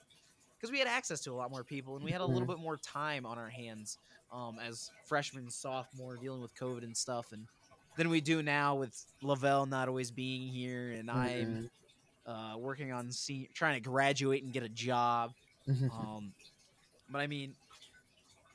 because 0.59 0.71
we 0.71 0.79
had 0.79 0.87
access 0.87 1.21
to 1.21 1.31
a 1.31 1.35
lot 1.35 1.49
more 1.51 1.63
people 1.63 1.95
and 1.95 2.05
we 2.05 2.11
had 2.11 2.21
a 2.21 2.25
little 2.25 2.47
Mhm. 2.47 2.51
bit 2.51 2.59
more 2.59 2.77
time 2.77 3.25
on 3.25 3.37
our 3.39 3.49
hands 3.49 3.97
um, 4.31 4.59
as 4.59 4.91
freshmen, 5.05 5.49
sophomore, 5.49 6.17
dealing 6.17 6.41
with 6.41 6.53
COVID 6.55 6.83
and 6.83 6.95
stuff, 6.95 7.31
and 7.31 7.47
than 7.97 8.09
we 8.09 8.21
do 8.21 8.41
now 8.43 8.75
with 8.75 9.05
Lavelle 9.21 9.65
not 9.65 9.87
always 9.89 10.11
being 10.11 10.47
here 10.47 10.91
and 10.91 11.09
I'm 11.11 11.69
uh, 12.25 12.55
working 12.57 12.91
on 12.91 13.11
se- 13.11 13.49
trying 13.53 13.75
to 13.81 13.89
graduate 13.89 14.43
and 14.43 14.53
get 14.53 14.63
a 14.63 14.69
job. 14.69 15.33
Mhm. 15.67 15.91
Um, 15.91 16.35
but 17.09 17.21
I 17.21 17.27
mean, 17.27 17.55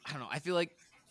I 0.04 0.10
don't 0.12 0.20
know. 0.20 0.28
I 0.30 0.38
feel 0.38 0.54
like 0.54 0.70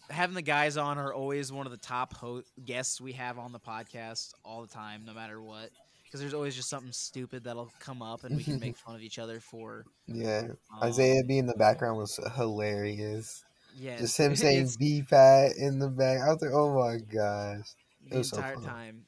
having 0.10 0.36
the 0.36 0.42
guys 0.42 0.78
on 0.78 0.98
are 0.98 1.14
always 1.14 1.52
one 1.52 1.66
of 1.66 1.72
the 1.72 1.78
top 1.78 2.14
ho- 2.16 2.44
guests 2.64 3.00
we 3.02 3.14
have 3.14 3.38
on 3.40 3.52
the 3.52 3.60
podcast 3.60 4.34
all 4.44 4.62
the 4.62 4.68
time, 4.68 5.04
no 5.06 5.14
matter 5.14 5.42
what. 5.42 5.70
Because 6.04 6.20
there's 6.20 6.34
always 6.34 6.56
just 6.56 6.70
something 6.70 6.92
stupid 6.92 7.44
that'll 7.44 7.72
come 7.80 8.02
up, 8.02 8.24
and 8.24 8.38
we 8.38 8.44
can 8.44 8.60
make 8.60 8.78
fun 8.86 8.96
of 8.96 9.02
each 9.02 9.20
other 9.20 9.40
for. 9.40 9.86
yeah. 10.08 10.44
Um, 10.74 10.84
Isaiah 10.84 11.24
being 11.24 11.40
in 11.40 11.46
the 11.48 11.56
background 11.56 11.98
was 11.98 12.20
hilarious. 12.36 13.44
yeah, 13.78 13.98
Just 13.98 14.18
him 14.18 14.36
saying 14.36 14.70
"B 14.80 15.04
Pat" 15.10 15.54
in 15.58 15.80
the 15.80 15.90
back. 15.90 16.22
I 16.22 16.32
was 16.32 16.42
like, 16.42 16.52
"Oh 16.54 16.74
my 16.74 16.98
gosh!" 16.98 17.68
the 18.10 18.20
was 18.20 18.30
so 18.30 18.38
entire 18.38 18.56
time. 18.58 19.06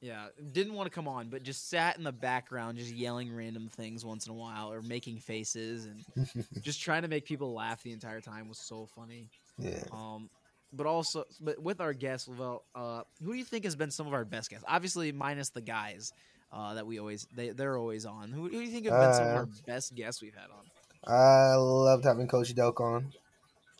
Yeah, 0.00 0.26
didn't 0.50 0.74
want 0.74 0.86
to 0.90 0.94
come 0.94 1.06
on, 1.06 1.28
but 1.28 1.44
just 1.44 1.70
sat 1.70 1.96
in 1.96 2.02
the 2.02 2.10
background, 2.10 2.76
just 2.76 2.92
yelling 2.92 3.32
random 3.32 3.68
things 3.68 4.04
once 4.04 4.26
in 4.26 4.32
a 4.32 4.34
while, 4.34 4.72
or 4.72 4.82
making 4.82 5.18
faces, 5.18 5.86
and 5.86 6.04
just 6.60 6.82
trying 6.82 7.02
to 7.02 7.08
make 7.08 7.24
people 7.24 7.54
laugh 7.54 7.84
the 7.84 7.92
entire 7.92 8.20
time 8.20 8.48
was 8.48 8.58
so 8.58 8.88
funny. 8.96 9.30
Yeah. 9.58 9.84
Um, 9.92 10.30
but 10.72 10.86
also, 10.86 11.24
but 11.40 11.60
with 11.60 11.80
our 11.80 11.92
guests, 11.92 12.28
Lavelle, 12.28 12.64
uh, 12.74 13.02
who 13.22 13.32
do 13.32 13.38
you 13.38 13.44
think 13.44 13.64
has 13.64 13.76
been 13.76 13.90
some 13.90 14.06
of 14.06 14.12
our 14.14 14.24
best 14.24 14.50
guests? 14.50 14.64
Obviously, 14.68 15.12
minus 15.12 15.50
the 15.50 15.60
guys 15.60 16.12
uh, 16.52 16.74
that 16.74 16.86
we 16.86 16.98
always 16.98 17.26
they 17.34 17.50
they're 17.50 17.76
always 17.76 18.06
on. 18.06 18.30
Who, 18.32 18.42
who 18.44 18.50
do 18.50 18.60
you 18.60 18.70
think 18.70 18.86
have 18.86 18.98
been 19.00 19.12
some 19.12 19.26
of 19.28 19.32
Uh, 19.32 19.36
our 19.36 19.48
best 19.66 19.94
guests 19.94 20.22
we've 20.22 20.34
had 20.34 20.50
on? 20.50 20.64
I 21.06 21.54
loved 21.56 22.04
having 22.04 22.28
Coach 22.28 22.54
Delk 22.54 22.80
on. 22.80 23.12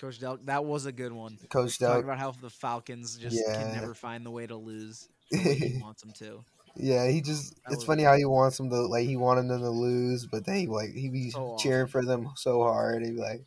Coach 0.00 0.20
Delk, 0.20 0.44
that 0.46 0.64
was 0.64 0.86
a 0.86 0.92
good 0.92 1.12
one. 1.12 1.38
Coach 1.48 1.78
Talking 1.78 2.02
Delk. 2.02 2.04
about 2.04 2.18
how 2.18 2.32
the 2.32 2.50
Falcons 2.50 3.16
just 3.16 3.36
Yeah. 3.36 3.54
can 3.56 3.72
never 3.72 3.94
find 3.94 4.26
the 4.26 4.30
way 4.30 4.46
to 4.46 4.56
lose 4.56 5.08
he 5.30 5.78
wants 5.80 6.02
them 6.02 6.12
to. 6.18 6.44
yeah, 6.76 7.08
he 7.08 7.20
just 7.20 7.54
That 7.64 7.74
it's 7.74 7.84
funny 7.84 8.02
how 8.02 8.16
he 8.16 8.24
wants 8.24 8.56
them 8.56 8.68
to 8.70 8.80
like 8.86 9.06
he 9.06 9.16
wanted 9.16 9.48
them 9.48 9.60
to 9.60 9.70
lose, 9.70 10.26
but 10.26 10.44
then 10.44 10.56
he 10.56 10.66
like 10.66 10.92
he 10.92 11.08
be 11.08 11.30
So 11.30 11.56
cheering 11.58 11.86
for 11.86 12.04
them 12.04 12.28
so 12.36 12.62
hard. 12.62 13.04
He 13.04 13.12
be 13.12 13.18
like 13.18 13.44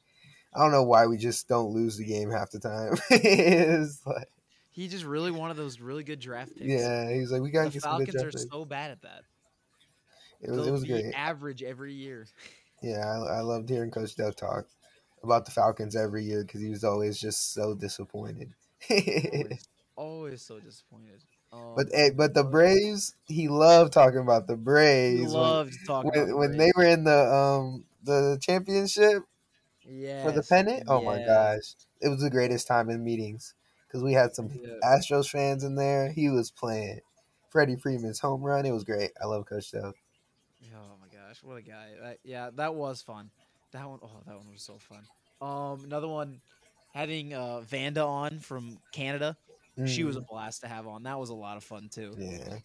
I 0.55 0.59
don't 0.59 0.71
know 0.71 0.83
why 0.83 1.05
we 1.07 1.17
just 1.17 1.47
don't 1.47 1.73
lose 1.73 1.97
the 1.97 2.05
game 2.05 2.31
half 2.31 2.51
the 2.51 2.59
time. 2.59 2.93
like 4.05 4.29
He 4.71 4.87
just 4.87 5.03
really 5.05 5.31
wanted 5.31 5.57
those 5.57 5.79
really 5.81 6.03
good 6.03 6.19
draft 6.19 6.53
picks. 6.55 6.65
yeah, 6.65 7.11
he's 7.13 7.31
like 7.31 7.41
we 7.41 7.51
gotta 7.51 7.67
the 7.67 7.73
get 7.73 7.81
some 7.83 7.97
good 7.97 8.13
Falcons 8.13 8.23
are 8.23 8.31
picks. 8.39 8.49
so 8.49 8.65
bad 8.65 8.91
at 8.91 9.01
that. 9.01 9.23
It 10.41 10.51
was 10.51 10.67
it 10.67 10.71
was. 10.71 10.85
Average 11.15 11.63
every 11.63 11.93
year. 11.93 12.27
Yeah, 12.83 12.99
I, 12.99 13.37
I 13.37 13.39
loved 13.39 13.69
hearing 13.69 13.89
Coach 13.89 14.15
Delk 14.15 14.35
talk 14.35 14.67
about 15.23 15.45
the 15.45 15.51
Falcons 15.51 15.95
every 15.95 16.23
year 16.25 16.43
because 16.43 16.61
he 16.61 16.69
was 16.69 16.83
always 16.83 17.17
just 17.19 17.53
so 17.53 17.73
disappointed. 17.73 18.53
Always, 18.91 19.67
always 19.95 20.41
so 20.43 20.59
disappointed. 20.59 21.21
Um, 21.51 21.73
but 21.75 21.87
eh, 21.93 22.09
but 22.15 22.33
the 22.35 22.43
Braves, 22.43 23.15
he 23.27 23.47
loved 23.47 23.93
talking 23.93 24.19
about 24.19 24.45
the 24.45 24.53
he 24.55 24.59
Braves. 24.61 25.33
when- 25.33 25.33
loved 25.33 25.73
talking 25.87 26.11
when, 26.11 26.23
about 26.25 26.37
when 26.37 26.49
Braves. 26.57 26.63
they 26.63 26.71
were 26.75 26.85
in 26.85 27.03
the 27.05 27.33
um 27.33 27.85
the 28.03 28.37
championship 28.41 29.23
for 30.21 30.31
the 30.31 30.43
pennant. 30.43 30.83
Oh 30.87 31.01
my 31.01 31.19
gosh, 31.19 31.75
it 32.01 32.09
was 32.09 32.21
the 32.21 32.29
greatest 32.29 32.67
time 32.67 32.89
in 32.89 33.03
meetings 33.03 33.53
because 33.87 34.03
we 34.03 34.13
had 34.13 34.35
some 34.35 34.49
Yeah. 34.49 34.79
Astros 34.83 35.29
fans 35.29 35.63
in 35.63 35.75
there. 35.75 36.11
He 36.11 36.29
was 36.29 36.51
playing 36.51 37.01
Freddie 37.49 37.75
Freeman's 37.77 38.19
home 38.19 38.41
run. 38.43 38.65
It 38.65 38.71
was 38.71 38.83
great. 38.83 39.11
I 39.21 39.25
love 39.25 39.45
Coach 39.45 39.71
Delk. 39.71 39.93
Oh 40.73 40.97
my 40.99 41.07
gosh, 41.07 41.43
what 41.43 41.57
a 41.57 41.61
guy! 41.61 41.93
That- 42.01 42.19
yeah, 42.23 42.49
that 42.55 42.75
was 42.75 43.01
fun. 43.01 43.29
That 43.71 43.87
one, 43.89 43.99
oh, 44.01 44.21
that 44.25 44.35
one 44.37 44.51
was 44.51 44.63
so 44.63 44.79
fun. 44.79 45.07
Um, 45.41 45.83
another 45.83 46.07
one, 46.07 46.41
having 46.93 47.33
uh 47.33 47.61
Vanda 47.61 48.03
on 48.03 48.39
from 48.39 48.79
Canada. 48.91 49.37
She 49.83 50.03
was 50.03 50.15
a 50.15 50.21
Mm, 50.21 50.27
blast 50.27 50.61
to 50.61 50.67
have 50.67 50.87
on. 50.87 51.03
That 51.03 51.19
was 51.19 51.29
a 51.29 51.33
lot 51.35 51.57
of 51.57 51.63
fun 51.63 51.89
too. 51.89 52.17
yeah. 52.17 52.59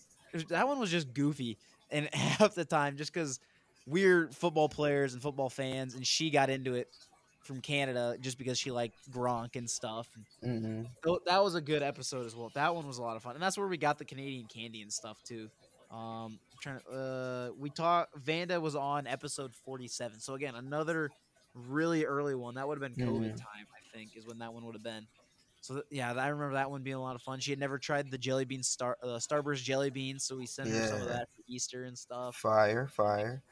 That 0.49 0.69
one 0.69 0.79
was 0.79 0.91
just 0.91 1.13
goofy, 1.13 1.59
and 1.91 2.09
half 2.15 2.55
the 2.55 2.65
time, 2.65 2.97
just 2.97 3.13
because 3.13 3.41
we're 3.87 4.29
football 4.31 4.69
players 4.69 5.13
and 5.15 5.23
football 5.23 5.51
fans, 5.51 5.95
and 5.95 6.07
she 6.07 6.31
got 6.31 6.51
into 6.51 6.75
it 6.75 6.89
from 7.43 7.61
Canada 7.61 8.17
just 8.21 8.39
because 8.39 8.59
she 8.59 8.71
liked 8.71 9.11
Gronk 9.11 9.57
and 9.57 9.69
stuff. 9.69 10.09
Mm-mm. 10.45 10.87
So 11.05 11.21
that 11.27 11.43
was 11.43 11.55
a 11.55 11.61
good 11.61 11.83
episode 11.83 12.27
as 12.27 12.37
well. 12.37 12.51
That 12.55 12.75
one 12.75 12.87
was 12.87 12.99
a 12.99 13.03
lot 13.03 13.17
of 13.17 13.23
fun, 13.23 13.35
and 13.35 13.43
that's 13.43 13.57
where 13.59 13.67
we 13.69 13.77
got 13.77 13.99
the 13.99 14.05
Canadian 14.05 14.47
candy 14.47 14.83
and 14.83 14.93
stuff 14.93 15.19
too. 15.25 15.49
Um, 15.91 16.39
trying 16.61 16.81
to, 16.81 16.91
uh, 16.91 17.51
we 17.59 17.71
talked. 17.71 18.17
Vanda 18.19 18.61
was 18.61 18.77
on 18.77 19.07
episode 19.07 19.55
47. 19.55 20.21
So 20.21 20.35
again, 20.35 20.55
another 20.55 21.11
really 21.55 22.05
early 22.05 22.35
one. 22.35 22.55
That 22.55 22.69
would 22.69 22.81
have 22.81 22.95
been 22.95 23.07
COVID 23.07 23.33
Mhm. 23.33 23.37
time, 23.37 23.67
I 23.75 23.97
think, 23.97 24.17
is 24.17 24.27
when 24.27 24.39
that 24.39 24.53
one 24.53 24.65
would 24.67 24.75
have 24.77 24.85
been. 24.85 25.07
So 25.63 25.75
th- 25.75 25.87
yeah, 25.91 26.13
I 26.13 26.29
remember 26.29 26.55
that 26.55 26.71
one 26.71 26.83
being 26.83 26.97
a 26.97 27.03
lot 27.03 27.17
of 27.17 27.23
fun. 27.23 27.41
She 27.41 27.51
had 27.51 27.59
never 27.59 27.79
tried 27.79 28.11
the 28.11 28.19
jelly 28.19 28.45
bean 28.45 28.63
star, 28.63 28.97
uh, 29.03 29.19
Starburst 29.19 29.63
jelly 29.65 29.91
beans, 29.91 30.25
so 30.25 30.37
we 30.37 30.47
sent 30.47 30.71
her 30.71 30.87
some 30.87 31.03
of 31.03 31.09
that 31.09 31.29
for 31.35 31.43
Easter 31.49 31.85
and 31.85 31.99
stuff. 31.99 32.37
Fire, 32.37 32.87
fire. 32.87 33.43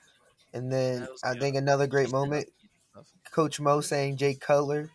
And 0.54 0.72
then 0.72 1.00
That 1.00 1.10
was 1.10 1.20
I 1.24 1.32
good. 1.32 1.40
think 1.42 1.56
another 1.56 1.86
great 1.86 2.10
moment, 2.10 2.46
us 2.46 2.52
stuff. 2.54 2.57
Coach 3.30 3.60
Mo 3.60 3.80
saying 3.80 4.16
Jay 4.16 4.34
Cutler, 4.34 4.90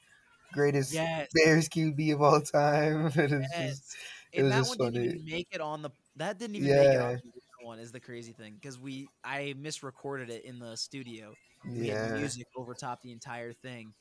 greatest 0.54 0.94
Yes, 0.94 1.28
Bears 1.34 1.70
QB 1.70 2.14
of 2.14 2.22
all 2.22 2.42
time. 2.42 3.08
It 3.16 3.32
is 3.32 3.46
yes. 3.52 3.70
just- 3.80 3.96
it 4.32 4.40
and 4.40 4.46
was 4.46 4.52
that 4.54 4.58
just 4.62 4.80
one 4.80 4.94
didn't 4.94 5.10
funny. 5.10 5.20
even 5.20 5.30
make 5.32 5.48
it 5.52 5.62
on 5.62 5.82
the. 5.84 5.92
That 6.16 6.40
didn't 6.40 6.56
even 6.56 6.70
make 6.70 6.88
it 6.88 7.02
on 7.02 7.22
the 7.24 7.66
one. 7.68 7.78
Is 7.80 7.92
the 7.92 8.00
crazy 8.00 8.32
thing 8.34 8.56
because 8.60 8.80
we 8.80 9.08
I 9.24 9.54
misrecorded 9.62 10.30
it 10.30 10.44
in 10.44 10.58
the 10.60 10.76
studio. 10.76 11.34
We 11.70 11.90
had 11.90 12.18
music 12.18 12.48
over 12.58 12.74
top 12.74 13.02
the 13.04 13.12
entire 13.12 13.54
thing. 13.54 13.94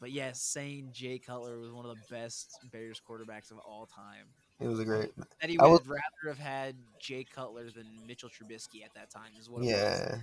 But 0.00 0.12
yes, 0.12 0.40
saying 0.42 0.90
Jay 0.92 1.18
Cutler 1.18 1.58
was 1.58 1.72
one 1.72 1.84
of 1.86 1.96
the 1.96 2.02
best 2.14 2.58
Bears 2.70 3.00
quarterbacks 3.08 3.50
of 3.50 3.58
all 3.58 3.86
time. 3.86 4.26
it 4.60 4.68
was 4.68 4.78
a 4.78 4.84
great. 4.84 5.10
That 5.40 5.48
he 5.50 5.58
I 5.58 5.64
would 5.66 5.80
was- 5.86 5.88
rather 5.88 6.36
have 6.36 6.38
had 6.38 6.76
Jay 7.00 7.24
Cutler 7.34 7.70
than 7.70 7.86
Mitchell 8.06 8.28
Trubisky 8.28 8.84
at 8.84 8.92
that 8.94 9.10
time 9.10 9.30
is 9.40 9.48
what 9.48 9.62
it 9.62 9.66
was. 9.66 9.70
Yeah, 9.72 10.18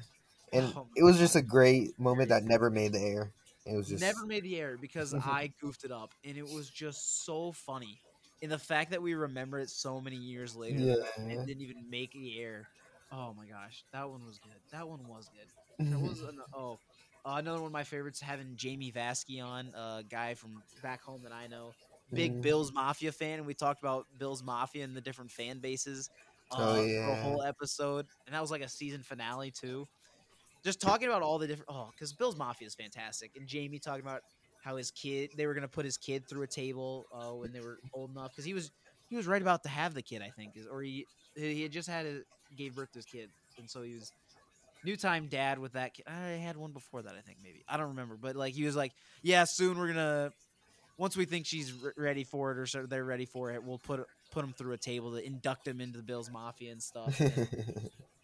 and 0.54 0.76
Oh 0.76 0.90
it 0.96 1.04
was 1.04 1.18
just 1.18 1.36
a 1.36 1.42
great 1.42 1.98
moment 2.00 2.30
that 2.30 2.44
never 2.44 2.70
made 2.70 2.94
the 2.94 3.02
air. 3.02 3.32
It 3.66 3.76
was 3.76 3.88
just 3.88 4.14
Never 4.14 4.26
made 4.26 4.44
the 4.44 4.58
air 4.60 4.78
because 4.78 5.14
I 5.20 5.54
goofed 5.62 5.84
it 5.84 5.92
up, 5.92 6.14
and 6.24 6.38
it 6.38 6.48
was 6.48 6.70
just 6.70 7.26
so 7.26 7.52
funny. 7.52 8.02
And 8.42 8.52
the 8.52 8.58
fact 8.58 8.92
that 8.92 9.02
we 9.02 9.14
remember 9.14 9.60
it 9.60 9.70
so 9.70 10.02
many 10.02 10.16
years 10.18 10.56
later, 10.56 10.96
Yeah. 11.20 11.26
it 11.28 11.46
didn't 11.46 11.62
even 11.64 11.90
make 11.90 12.12
the 12.12 12.40
air. 12.40 12.68
Oh 13.12 13.34
my 13.34 13.48
gosh, 13.48 13.86
that 13.94 14.10
one 14.10 14.26
was 14.26 14.40
good. 14.40 14.60
That 14.72 14.88
one 14.88 15.06
was 15.06 15.30
good. 15.30 15.48
There 15.90 16.00
was 16.00 16.22
an, 16.24 16.40
oh 16.54 16.80
uh, 17.26 17.36
another 17.38 17.60
one 17.60 17.68
of 17.68 17.74
my 17.74 17.84
favorites 17.84 18.20
having 18.22 18.56
Jamie 18.56 18.92
Vasky 18.92 19.42
on, 19.44 19.74
a 19.76 20.04
guy 20.08 20.34
from 20.36 20.64
back 20.82 21.02
home 21.04 21.24
that 21.24 21.32
I 21.34 21.48
know, 21.48 21.76
big 22.14 22.40
Mhm. 22.40 22.42
Bills 22.42 22.72
Mafia 22.74 23.12
fan, 23.12 23.38
and 23.40 23.46
we 23.48 23.54
talked 23.54 23.82
about 23.84 24.08
Bills 24.18 24.44
Mafia 24.44 24.84
and 24.84 24.96
the 24.96 25.02
different 25.02 25.32
fan 25.32 25.60
bases. 25.60 26.10
Uh, 26.52 26.56
Oh, 26.58 26.86
for 27.04 27.12
a 27.12 27.16
whole 27.16 27.42
episode, 27.44 28.06
and 28.26 28.36
that 28.36 28.42
was 28.42 28.52
like 28.52 28.62
a 28.62 28.70
season 28.70 29.02
finale 29.04 29.52
too. 29.52 29.88
Just 30.66 30.82
talking 30.82 31.08
about 31.08 31.22
all 31.22 31.38
the 31.38 31.48
different 31.48 31.70
oh, 31.70 31.90
because 31.92 32.12
Bills 32.12 32.36
Mafia 32.36 32.68
is 32.68 32.76
fantastic, 32.76 33.32
and 33.38 33.48
Jamie 33.48 33.80
talking 33.80 34.04
about 34.04 34.22
how 34.64 34.78
his 34.78 34.90
kid 34.92 35.30
they 35.38 35.46
were 35.46 35.54
gonna 35.54 35.68
put 35.68 35.86
his 35.86 35.96
kid 35.96 36.28
through 36.28 36.42
a 36.42 36.48
table 36.48 37.06
uh, 37.14 37.30
when 37.30 37.54
they 37.54 37.62
were 37.62 37.78
old 37.94 38.10
enough 38.10 38.32
because 38.32 38.44
he 38.44 38.56
was 38.56 38.72
he 39.08 39.16
was 39.16 39.28
right 39.28 39.42
about 39.42 39.62
to 39.62 39.70
have 39.70 39.94
the 39.94 40.02
kid 40.02 40.24
I 40.24 40.32
think 40.32 40.58
is 40.58 40.66
or 40.66 40.82
he 40.82 41.06
he 41.36 41.62
had 41.62 41.72
just 41.72 41.88
had 41.88 42.08
a, 42.08 42.22
gave 42.58 42.76
birth 42.76 42.92
to 42.94 42.98
his 42.98 43.06
kid 43.06 43.30
and 43.60 43.70
so 43.70 43.84
he 43.84 43.94
was 43.94 44.12
new 44.84 44.98
time 44.98 45.28
dad 45.28 45.60
with 45.60 45.74
that 45.74 45.94
kid. 45.94 46.06
I 46.08 46.30
had 46.30 46.58
one 46.58 46.72
before 46.72 47.04
that 47.04 47.14
I 47.14 47.22
think 47.22 47.38
maybe 47.44 47.64
I 47.70 47.78
don't 47.78 47.90
remember 47.90 48.18
but 48.20 48.36
like 48.36 48.56
he 48.56 48.64
was 48.64 48.76
like 48.76 48.94
yeah 49.22 49.44
soon 49.44 49.78
we're 49.78 49.90
gonna 49.90 50.32
once 50.98 51.16
we 51.16 51.26
think 51.26 51.46
she's 51.46 51.72
re- 51.72 51.92
ready 51.96 52.24
for 52.24 52.52
it 52.52 52.58
or 52.58 52.66
so 52.66 52.88
they're 52.88 53.06
ready 53.06 53.26
for 53.26 53.52
it 53.52 53.64
we'll 53.64 53.78
put 53.78 54.04
put 54.32 54.44
him 54.44 54.54
through 54.54 54.74
a 54.74 54.78
table 54.78 55.12
to 55.14 55.26
induct 55.26 55.68
him 55.68 55.80
into 55.80 55.98
the 55.98 56.04
Bills 56.04 56.30
Mafia 56.30 56.72
and 56.72 56.82
stuff. 56.82 57.20
And 57.20 57.48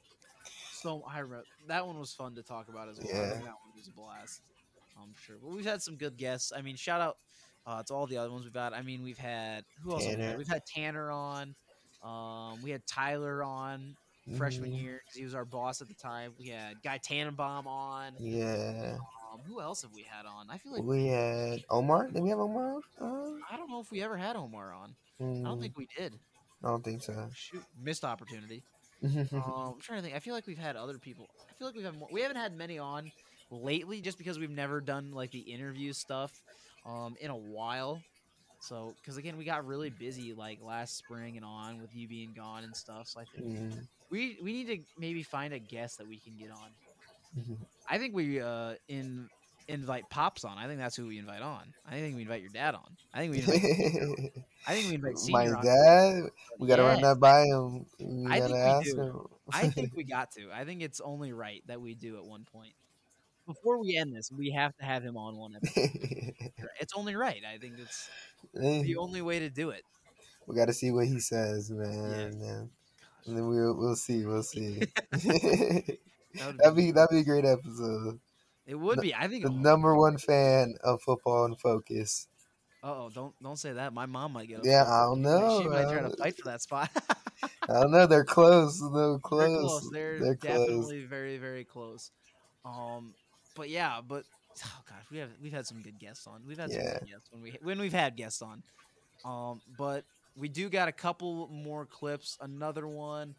so 0.82 1.04
I 1.08 1.22
that 1.68 1.86
one 1.86 2.00
was 2.00 2.14
fun 2.14 2.36
to 2.36 2.44
talk 2.44 2.68
about 2.70 2.90
as 2.90 3.00
well. 3.00 3.08
I 3.14 3.18
Yeah. 3.18 3.28
that 3.34 3.40
one 3.42 3.76
was 3.76 3.88
a 3.88 3.92
blast. 3.92 4.42
I'm 5.02 5.14
sure. 5.26 5.38
But 5.42 5.52
we've 5.52 5.66
had 5.66 5.82
some 5.82 5.96
good 5.96 6.18
guests. 6.18 6.52
I 6.56 6.62
mean, 6.62 6.76
shout 6.76 7.02
out 7.02 7.18
uh, 7.66 7.84
to 7.84 7.94
all 7.94 8.08
the 8.08 8.18
other 8.18 8.32
ones 8.32 8.44
we've 8.44 8.54
had. 8.54 8.74
I 8.74 8.82
mean, 8.82 9.04
we've 9.04 9.18
had 9.18 9.64
who 9.84 9.92
else? 9.92 10.04
Have 10.06 10.16
we, 10.18 10.22
had? 10.22 10.26
Tanner. 10.28 10.38
we've 10.38 10.48
had 10.48 10.66
Tanner 10.66 11.12
on. 11.12 11.56
Um, 12.04 12.62
we 12.64 12.72
had 12.72 12.86
Tyler 12.88 13.44
on 13.44 13.96
freshman 14.38 14.72
Mhm. 14.72 14.82
year 14.82 15.02
because 15.04 15.16
he 15.18 15.24
was 15.24 15.36
our 15.36 15.46
boss 15.46 15.82
at 15.82 15.88
the 15.88 15.94
time. 15.94 16.34
We 16.40 16.48
had 16.48 16.82
Guy 16.84 16.98
Tannenbaum 16.98 17.68
on. 17.68 18.14
Yeah. 18.20 18.98
Um, 19.32 19.40
who 19.48 19.62
else 19.62 19.82
have 19.84 19.92
we 19.94 20.04
had 20.04 20.26
on? 20.26 20.50
I 20.50 20.58
feel 20.58 20.74
like 20.74 20.84
We 20.84 21.06
had 21.08 21.64
Omar. 21.70 22.10
Did 22.10 22.22
we 22.24 22.30
have 22.30 22.40
Omar? 22.40 22.78
Uh, 23.00 23.06
I 23.50 23.56
don't 23.58 23.70
know 23.70 23.80
if 23.80 23.92
we 23.92 24.02
ever 24.04 24.18
had 24.18 24.36
Omar 24.36 24.74
on. 24.74 24.96
I 25.20 25.24
mm, 25.24 25.44
don't 25.44 25.62
think 25.62 25.78
we 25.78 25.88
did. 25.98 26.14
I 26.64 26.68
don't 26.68 26.84
think 26.84 27.02
so. 27.04 27.30
Shoot, 27.34 27.64
missed 27.80 28.04
opportunity. 28.04 28.64
Um, 29.34 29.74
I'm 29.76 29.82
trying 29.82 30.00
to 30.00 30.04
think. 30.04 30.16
I 30.16 30.20
feel 30.20 30.34
like 30.34 30.48
we've 30.48 30.58
had 30.58 30.76
other 30.76 30.98
people. 31.00 31.30
I 31.50 31.54
feel 31.54 31.68
like 31.68 31.76
we've 31.76 31.86
had 31.86 31.96
more. 31.96 32.10
We 32.12 32.22
haven't 32.22 32.38
had 32.38 32.54
many 32.56 32.78
on 32.80 33.12
lately, 33.50 34.02
just 34.02 34.18
because 34.18 34.40
we've 34.40 34.50
never 34.50 34.82
done 34.82 35.12
like 35.12 35.32
the 35.32 35.40
interview 35.40 35.94
stuff 35.94 36.44
um, 36.86 37.16
in 37.20 37.30
a 37.30 37.38
while. 37.38 38.06
So, 38.60 38.98
because 39.02 39.18
again, 39.18 39.38
we 39.38 39.46
got 39.46 39.66
really 39.66 39.90
busy 39.90 40.34
like 40.34 40.60
last 40.62 40.98
spring 40.98 41.36
and 41.38 41.46
on 41.46 41.80
with 41.80 41.94
you 41.94 42.08
being 42.08 42.34
gone 42.34 42.64
and 42.64 42.76
stuff. 42.76 43.08
So 43.08 43.20
I 43.20 43.26
think 43.26 43.46
Mm, 43.46 43.88
we 44.10 44.40
we 44.42 44.54
need 44.54 44.68
to 44.68 44.80
maybe 44.98 45.24
find 45.24 45.54
a 45.54 45.60
guest 45.60 45.98
that 45.98 46.08
we 46.08 46.20
can 46.20 46.38
get 46.38 46.52
on. 46.52 46.72
mhm. 47.34 47.66
I 47.88 47.98
think 47.98 48.16
we 48.16 48.40
uh 48.42 48.76
in 48.88 49.30
invite 49.68 50.10
pops 50.10 50.44
on. 50.44 50.58
I 50.58 50.68
think 50.68 50.80
that's 50.80 50.96
who 50.96 51.08
we 51.08 51.18
invite 51.18 51.42
on. 51.42 51.74
I 51.88 52.00
think 52.00 52.16
we 52.16 52.24
invite 52.24 52.42
your 52.42 52.52
dad 52.52 52.76
on. 52.76 52.98
I 53.14 53.20
think 53.20 53.34
we 53.34 53.40
invite, 53.40 54.34
I 54.68 54.74
think 54.74 54.90
we 54.90 54.96
invite 54.96 55.14
My 55.14 55.20
senior 55.20 55.58
on. 55.58 55.66
dad, 55.66 56.24
we 56.60 56.68
gotta 56.68 56.84
run 56.84 57.02
that 57.02 57.20
by 57.20 57.44
him. 57.44 57.86
We 58.00 58.26
I 58.32 58.40
gotta 58.40 58.54
think 58.54 58.56
we 58.56 58.60
ask 58.60 58.96
do. 58.96 59.02
him. 59.02 59.20
I 59.52 59.68
think 59.70 59.96
we 59.96 60.04
got 60.04 60.32
to. 60.32 60.50
I 60.54 60.66
think 60.66 60.82
it's 60.82 61.02
only 61.02 61.34
right 61.34 61.64
that 61.68 61.82
we 61.82 61.96
do 61.96 62.18
at 62.18 62.26
one 62.26 62.46
point. 62.52 62.74
Before 63.48 63.80
we 63.80 63.98
end 63.98 64.16
this, 64.16 64.32
we 64.32 64.52
have 64.52 64.76
to 64.78 64.86
have 64.86 65.04
him 65.04 65.18
on 65.18 65.38
one 65.38 65.56
episode. 65.56 66.34
It's 66.80 66.94
only 66.96 67.16
right. 67.16 67.42
I 67.48 67.58
think 67.58 67.76
it's 67.78 68.10
eh. 68.60 68.82
the 68.82 68.98
only 68.98 69.22
way 69.22 69.40
to 69.40 69.50
do 69.50 69.70
it. 69.70 69.84
we 70.48 70.56
gotta 70.56 70.74
see 70.74 70.92
what 70.92 71.08
he 71.08 71.20
says, 71.20 71.70
man. 71.70 72.40
man. 72.40 72.70
And 73.26 73.38
then 73.38 73.48
we'll 73.48 73.76
we'll 73.76 73.96
see, 73.96 74.26
we'll 74.26 74.42
see. 74.44 74.82
That'd 76.34 76.76
be 76.76 76.92
that'd 76.92 77.10
be 77.12 77.20
a 77.20 77.24
great 77.24 77.46
episode. 77.46 78.20
It 78.72 78.80
would 78.80 79.02
be. 79.02 79.14
I 79.14 79.28
think. 79.28 79.44
The 79.44 79.50
number 79.52 79.96
one 79.98 80.18
fan 80.18 80.76
of 80.82 81.02
Football 81.02 81.50
UNfocused. 81.50 82.28
Oh, 82.84 83.10
don't 83.14 83.34
don't 83.44 83.60
say 83.60 83.74
that. 83.74 83.94
My 83.94 84.06
mom 84.06 84.32
might 84.32 84.48
get. 84.48 84.60
Upset. 84.60 84.72
Yeah, 84.72 84.84
I 84.90 85.04
don't 85.04 85.22
know. 85.22 85.62
She 85.62 85.68
might 85.68 85.84
try 85.92 86.02
to 86.02 86.16
fight 86.16 86.38
for 86.38 86.46
that 86.46 86.62
spot. 86.62 86.90
I 87.70 87.82
don't 87.82 87.92
know. 87.92 88.06
They're 88.08 88.24
close. 88.24 88.80
They're 88.80 88.90
They're 89.12 89.20
close. 89.20 89.90
They're, 89.92 90.20
They're 90.20 90.36
close. 90.36 90.58
definitely 90.60 91.04
very 91.04 91.38
very 91.38 91.66
close. 91.66 92.12
Um, 92.64 93.14
but 93.58 93.70
yeah, 93.70 94.00
but 94.08 94.24
oh 94.66 94.82
gosh, 94.90 95.04
we 95.12 95.18
have 95.18 95.30
we've 95.44 95.52
had 95.54 95.68
some 95.68 95.82
good 95.82 96.00
guests 96.00 96.26
on. 96.26 96.42
We've 96.48 96.58
had 96.58 96.72
some 96.72 96.82
Yeah. 96.82 97.00
good 97.00 97.10
guests 97.10 97.30
when 97.32 97.42
we 97.44 97.58
when 97.62 97.78
we've 97.78 97.94
had 97.94 98.16
guests 98.16 98.42
on. 98.42 98.64
Um, 99.26 99.62
but 99.78 100.06
we 100.38 100.48
do 100.48 100.70
got 100.70 100.88
a 100.88 100.94
couple 100.94 101.50
more 101.50 101.86
clips. 101.86 102.38
Another 102.42 102.88
one, 102.88 103.36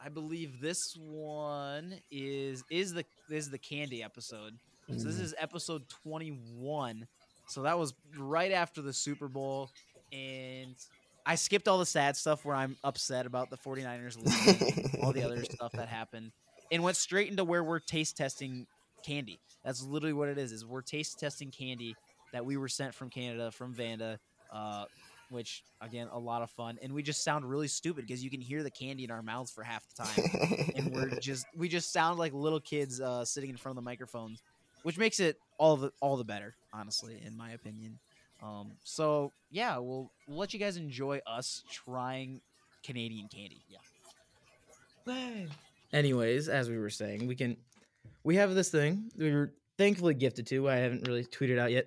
I 0.00 0.08
believe 0.08 0.60
this 0.60 0.94
one 0.96 1.94
is 2.12 2.62
is 2.70 2.92
the 2.92 3.04
is 3.30 3.50
the 3.50 3.58
candy 3.58 4.02
episode. 4.02 4.52
So 4.88 5.08
this 5.08 5.16
Mhm. 5.16 5.20
is 5.20 5.34
episode 5.38 5.88
21. 5.88 7.06
So 7.46 7.62
that 7.62 7.78
was 7.78 7.94
right 8.16 8.52
after 8.52 8.82
the 8.82 8.92
Super 8.92 9.28
Bowl. 9.28 9.70
And 10.12 10.76
I 11.26 11.34
skipped 11.36 11.68
all 11.68 11.78
the 11.78 11.86
sad 11.86 12.16
stuff 12.16 12.44
where 12.44 12.54
I'm 12.56 12.76
upset 12.84 13.26
about 13.26 13.50
the 13.50 13.56
49ers 13.56 14.16
losing, 14.16 15.00
all 15.02 15.12
the 15.12 15.22
other 15.22 15.42
stuff 15.44 15.72
that 15.72 15.88
happened, 15.88 16.32
and 16.70 16.82
went 16.82 16.96
straight 16.96 17.28
into 17.30 17.44
where 17.44 17.64
we're 17.64 17.80
taste 17.80 18.16
testing 18.16 18.66
candy. 19.04 19.40
That's 19.64 19.82
literally 19.82 20.12
what 20.12 20.28
it 20.28 20.38
is, 20.38 20.52
is 20.52 20.64
we're 20.64 20.82
taste 20.82 21.18
testing 21.18 21.50
candy 21.50 21.94
that 22.32 22.44
we 22.44 22.56
were 22.56 22.68
sent 22.68 22.94
from 22.94 23.10
Canada, 23.10 23.50
from 23.50 23.74
Vanda, 23.74 24.18
uh, 24.50 24.84
which, 25.30 25.64
again, 25.80 26.08
a 26.12 26.18
lot 26.18 26.42
of 26.42 26.50
fun. 26.50 26.78
And 26.82 26.92
we 26.92 27.02
just 27.02 27.24
sound 27.24 27.48
really 27.48 27.68
stupid 27.68 28.06
because 28.06 28.22
you 28.22 28.30
can 28.30 28.40
hear 28.40 28.62
the 28.62 28.70
candy 28.70 29.04
in 29.04 29.10
our 29.10 29.22
mouths 29.22 29.50
for 29.50 29.62
half 29.64 29.86
the 29.88 30.02
time 30.04 30.68
and 30.74 30.92
we're 30.92 31.10
just 31.20 31.46
we 31.56 31.68
just 31.68 31.92
sound 31.92 32.18
like 32.18 32.32
little 32.34 32.60
kids 32.60 33.00
uh, 33.00 33.24
sitting 33.24 33.50
in 33.50 33.56
front 33.56 33.72
of 33.72 33.82
the 33.82 33.88
microphones, 33.88 34.42
which 34.84 34.96
makes 34.96 35.18
it 35.18 35.36
all 35.58 35.76
the 35.76 35.90
all 36.00 36.16
the 36.16 36.24
better, 36.24 36.54
honestly, 36.72 37.20
in 37.26 37.36
my 37.36 37.50
opinion. 37.50 37.98
Um, 38.42 38.72
so 38.84 39.32
yeah, 39.50 39.78
we'll 39.78 40.12
we'll 40.28 40.38
let 40.38 40.54
you 40.54 40.60
guys 40.60 40.76
enjoy 40.76 41.20
us 41.26 41.64
trying 41.70 42.40
Canadian 42.84 43.28
candy. 43.28 43.64
Yeah, 43.68 45.46
Anyways, 45.92 46.48
as 46.48 46.68
we 46.68 46.78
were 46.78 46.90
saying, 46.90 47.26
we 47.26 47.34
can 47.34 47.56
we 48.22 48.36
have 48.36 48.54
this 48.54 48.70
thing 48.70 49.10
we 49.16 49.32
were 49.32 49.52
thankfully 49.78 50.14
gifted 50.14 50.46
to. 50.48 50.68
I 50.68 50.76
haven't 50.76 51.06
really 51.06 51.24
tweeted 51.24 51.58
out 51.58 51.72
yet. 51.72 51.86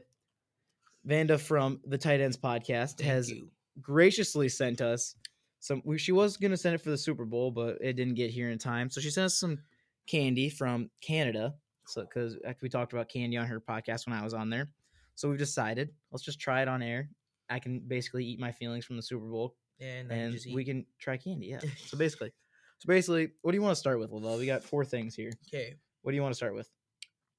Vanda 1.06 1.38
from 1.38 1.80
the 1.86 1.98
Tight 1.98 2.20
Ends 2.20 2.36
podcast 2.38 2.98
Thank 2.98 3.10
has 3.10 3.30
you. 3.32 3.48
graciously 3.82 4.50
sent 4.50 4.82
us 4.82 5.16
some. 5.60 5.82
We, 5.86 5.98
she 5.98 6.12
was 6.12 6.38
gonna 6.38 6.58
send 6.58 6.76
it 6.76 6.82
for 6.82 6.90
the 6.90 6.98
Super 6.98 7.26
Bowl, 7.26 7.52
but 7.52 7.78
it 7.82 7.94
didn't 7.94 8.16
get 8.16 8.32
here 8.32 8.50
in 8.50 8.58
time. 8.58 8.90
So 8.90 9.00
she 9.02 9.10
sent 9.10 9.26
us 9.26 9.40
some 9.40 9.60
candy 10.08 10.50
from 10.50 10.90
Canada. 11.02 11.54
So 11.88 12.02
because 12.02 12.38
we 12.62 12.70
talked 12.70 12.94
about 12.94 13.10
candy 13.10 13.38
on 13.38 13.48
her 13.48 13.60
podcast 13.62 14.08
when 14.08 14.18
I 14.18 14.24
was 14.24 14.34
on 14.34 14.50
there, 14.50 14.68
so 15.16 15.30
we've 15.30 15.38
decided 15.40 15.90
let's 16.12 16.24
just 16.24 16.40
try 16.40 16.62
it 16.62 16.68
on 16.68 16.82
air. 16.82 17.10
I 17.50 17.60
can 17.60 17.80
basically 17.80 18.26
eat 18.26 18.40
my 18.40 18.52
feelings 18.52 18.84
from 18.86 18.98
the 18.98 19.02
Super 19.02 19.26
Bowl, 19.26 19.56
And, 19.80 20.12
and 20.12 20.38
we 20.54 20.66
can 20.66 20.86
try 21.00 21.16
candy. 21.18 21.48
Yeah. 21.48 21.60
so 21.86 21.98
basically, 21.98 22.32
so 22.80 22.88
basically, 22.88 23.30
what 23.42 23.52
do 23.52 23.58
you 23.58 23.62
want 23.62 23.72
to 23.74 23.80
start 23.80 24.00
with, 24.00 24.12
Lavelle? 24.12 24.38
We 24.38 24.46
got 24.46 24.64
four 24.64 24.84
things 24.84 25.16
here. 25.16 25.32
okay. 25.48 25.76
What 26.02 26.12
do 26.12 26.16
you 26.16 26.22
want 26.22 26.32
to 26.34 26.38
start 26.38 26.54
with? 26.54 26.70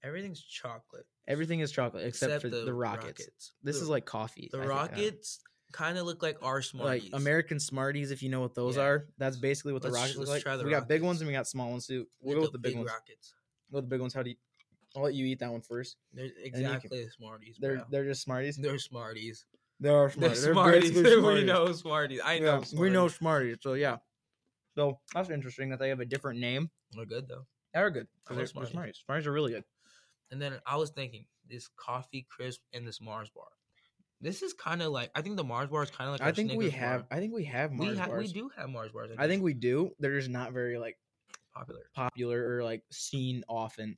Everything's 0.05 0.41
chocolate 0.43 1.07
Everything 1.27 1.61
is 1.61 1.71
chocolate 1.73 2.07
except, 2.07 2.41
for 2.43 2.49
the, 2.49 2.73
Rockets. 2.73 3.05
Rockets. 3.21 3.53
This 3.63 3.77
The- 3.79 3.83
is 3.83 3.89
like 3.91 4.07
coffee. 4.07 4.49
the 4.51 4.61
I 4.61 4.67
Rockets 4.67 5.41
kind 5.73 5.99
of 5.99 6.07
look 6.07 6.23
like 6.23 6.39
our 6.43 6.63
Smarties. 6.63 7.13
like 7.13 7.21
American 7.21 7.61
Smarties, 7.61 8.11
if 8.11 8.23
you 8.23 8.31
know 8.31 8.41
what 8.41 8.55
those 8.55 8.77
Yeah. 8.77 8.85
are. 8.85 9.09
That's 9.19 9.37
basically 9.37 9.75
what 9.75 9.83
the 9.83 9.89
Let's- 9.89 10.01
Rockets 10.01 10.17
look 10.19 10.29
like. 10.29 10.43
try 10.43 10.57
the 10.57 10.65
we 10.65 10.71
got 10.71 10.89
big 10.89 11.03
ones 11.03 11.21
and 11.21 11.29
we 11.29 11.35
got 11.35 11.47
small 11.47 11.71
ones 11.71 11.87
too. 11.87 12.07
We'll 12.21 12.37
go 12.37 12.41
with 12.43 12.53
the 12.53 12.59
big, 12.59 12.77
ones. 12.77 12.89
Rockets. 12.89 13.35
With 13.71 13.85
the 13.85 13.89
big 13.89 14.01
ones. 14.01 14.15
How 14.15 14.23
do 14.23 14.31
you? 14.31 14.37
I'll 14.97 15.03
let 15.03 15.15
you 15.15 15.27
eat 15.27 15.39
that 15.41 15.53
one 15.53 15.61
first. 15.61 15.97
They're 16.13 16.27
you 16.27 16.33
can- 16.51 16.61
exactly 16.65 17.07
Smarties. 17.17 17.57
They're 17.61 17.77
bro. 17.77 17.85
they're 17.91 18.05
just 18.05 18.23
Smarties. 18.23 18.57
They're 18.57 18.79
Smarties. 18.79 19.45
They 19.81 19.91
are 19.91 20.09
They're 20.09 20.35
Smarties. 20.35 20.43
They're 20.43 20.53
Smarties. 20.55 20.91
basically 20.91 21.15
we 21.17 21.21
Smarties. 21.21 21.47
know 21.47 21.73
Smarties. 21.73 22.21
I 22.25 22.39
know. 22.39 22.63
Yeah, 22.73 22.81
we 22.81 22.91
know 22.91 23.09
Smarties. 23.09 23.17
Smarties. 23.19 23.59
So 23.63 23.75
yeah. 23.75 23.97
So 24.77 24.99
that's 25.15 25.31
interesting 25.31 25.71
that 25.71 25.79
they 25.79 25.89
have 25.91 26.01
a 26.01 26.05
different 26.07 26.41
name. 26.41 26.71
They're 26.93 27.05
good 27.07 27.29
though. 27.29 27.47
They're 27.75 27.91
good. 27.91 28.07
I 28.27 28.31
They're, 28.31 28.37
they're 28.39 28.47
Smarties. 28.47 28.73
Smarties. 28.73 29.03
Smarties 29.05 29.27
are 29.27 29.33
really 29.33 29.53
good. 29.53 29.65
And 30.31 30.41
then 30.41 30.55
I 30.67 30.77
was 30.77 30.91
thinking 30.91 31.27
this 31.49 31.69
coffee 31.77 32.27
crisp 32.31 32.61
and 32.73 32.87
this 32.87 33.01
Mars 33.01 33.31
bar. 33.35 33.45
This 34.21 34.43
is 34.43 34.53
kind 34.53 34.83
of 34.83 34.91
like 34.91 35.11
I 35.15 35.23
think 35.23 35.37
the 35.37 35.45
Mars 35.45 35.69
bar 35.69 35.83
is 35.85 35.91
kind 35.91 36.09
of 36.11 36.19
like 36.19 36.23
I 36.29 36.33
think 36.33 36.53
we 36.55 36.71
have. 36.71 37.09
bar. 37.09 37.19
I 37.19 37.21
think 37.21 37.35
we 37.35 37.45
have 37.45 37.71
Mars 37.73 37.91
we 37.91 37.97
ha- 37.99 38.07
bars. 38.07 38.27
we 38.35 38.41
do 38.41 38.51
have 38.57 38.69
Mars 38.71 38.91
bars. 38.93 39.11
I 39.19 39.29
think 39.29 39.43
we 39.43 39.55
do. 39.55 39.91
They're 40.01 40.19
just 40.19 40.31
not 40.31 40.53
very 40.53 40.79
like 40.79 40.97
popular. 41.59 41.91
popular 41.95 42.57
or 42.57 42.65
like 42.65 42.83
seen 42.91 43.45
often. 43.49 43.97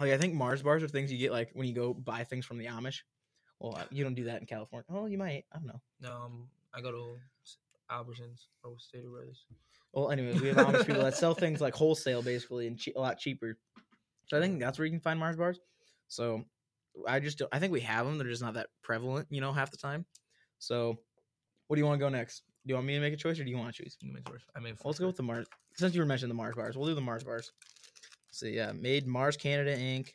Like 0.00 0.12
I 0.12 0.18
think 0.18 0.34
Mars 0.34 0.62
bars 0.62 0.82
are 0.82 0.88
things 0.88 1.10
you 1.12 1.18
get 1.18 1.32
like 1.32 1.50
when 1.54 1.66
you 1.66 1.74
go 1.74 1.92
buy 1.94 2.24
things 2.24 2.46
from 2.46 2.58
the 2.58 2.66
Amish. 2.66 3.00
Well, 3.58 3.76
uh, 3.76 3.84
you 3.90 4.04
don't 4.04 4.14
do 4.14 4.24
that 4.24 4.40
in 4.40 4.46
California. 4.46 4.84
Oh, 4.88 5.06
you 5.06 5.18
might. 5.18 5.44
I 5.52 5.58
don't 5.58 5.66
know. 5.66 6.08
Um, 6.10 6.48
I 6.72 6.80
go 6.80 6.92
to 6.92 7.16
Albertsons 7.90 8.46
or 8.62 8.76
Stater 8.78 9.08
Brothers. 9.08 9.44
Well, 9.92 10.10
anyways, 10.10 10.40
we 10.40 10.48
have 10.48 10.58
Amish 10.58 10.86
people 10.86 11.02
that 11.02 11.16
sell 11.16 11.34
things 11.34 11.60
like 11.60 11.74
wholesale, 11.74 12.22
basically, 12.22 12.68
and 12.68 12.78
che- 12.78 12.92
a 12.94 13.00
lot 13.00 13.18
cheaper. 13.18 13.56
So 14.26 14.38
I 14.38 14.40
think 14.40 14.60
that's 14.60 14.78
where 14.78 14.86
you 14.86 14.92
can 14.92 15.00
find 15.00 15.18
Mars 15.18 15.36
bars. 15.36 15.58
So 16.06 16.44
I 17.06 17.18
just 17.18 17.38
don't, 17.38 17.52
I 17.52 17.58
think 17.58 17.72
we 17.72 17.80
have 17.80 18.06
them. 18.06 18.18
They're 18.18 18.28
just 18.28 18.42
not 18.42 18.54
that 18.54 18.68
prevalent, 18.82 19.26
you 19.30 19.40
know, 19.40 19.52
half 19.52 19.70
the 19.70 19.76
time. 19.76 20.04
So 20.58 20.98
what 21.66 21.76
do 21.76 21.80
you 21.80 21.86
want 21.86 21.98
to 21.98 22.04
go 22.04 22.08
next? 22.10 22.42
Do 22.68 22.72
you 22.72 22.76
want 22.76 22.86
me 22.86 22.94
to 22.96 23.00
make 23.00 23.14
a 23.14 23.16
choice, 23.16 23.40
or 23.40 23.44
do 23.44 23.50
you 23.50 23.56
want 23.56 23.74
to 23.74 23.82
choose? 23.82 23.96
You 24.02 24.12
make 24.12 24.28
yours. 24.28 24.42
I 24.54 24.60
mean, 24.60 24.74
Well, 24.74 24.90
let's 24.90 24.98
go 24.98 25.06
with 25.06 25.16
the 25.16 25.22
Mars. 25.22 25.46
Since 25.76 25.94
you 25.94 26.02
were 26.02 26.06
mentioning 26.06 26.28
the 26.28 26.34
Mars 26.34 26.54
bars, 26.54 26.76
we'll 26.76 26.86
do 26.86 26.94
the 26.94 27.00
Mars 27.00 27.24
bars. 27.24 27.50
So 28.30 28.44
yeah, 28.44 28.72
made 28.72 29.06
Mars 29.06 29.38
Canada 29.38 29.74
Inc. 29.74 30.10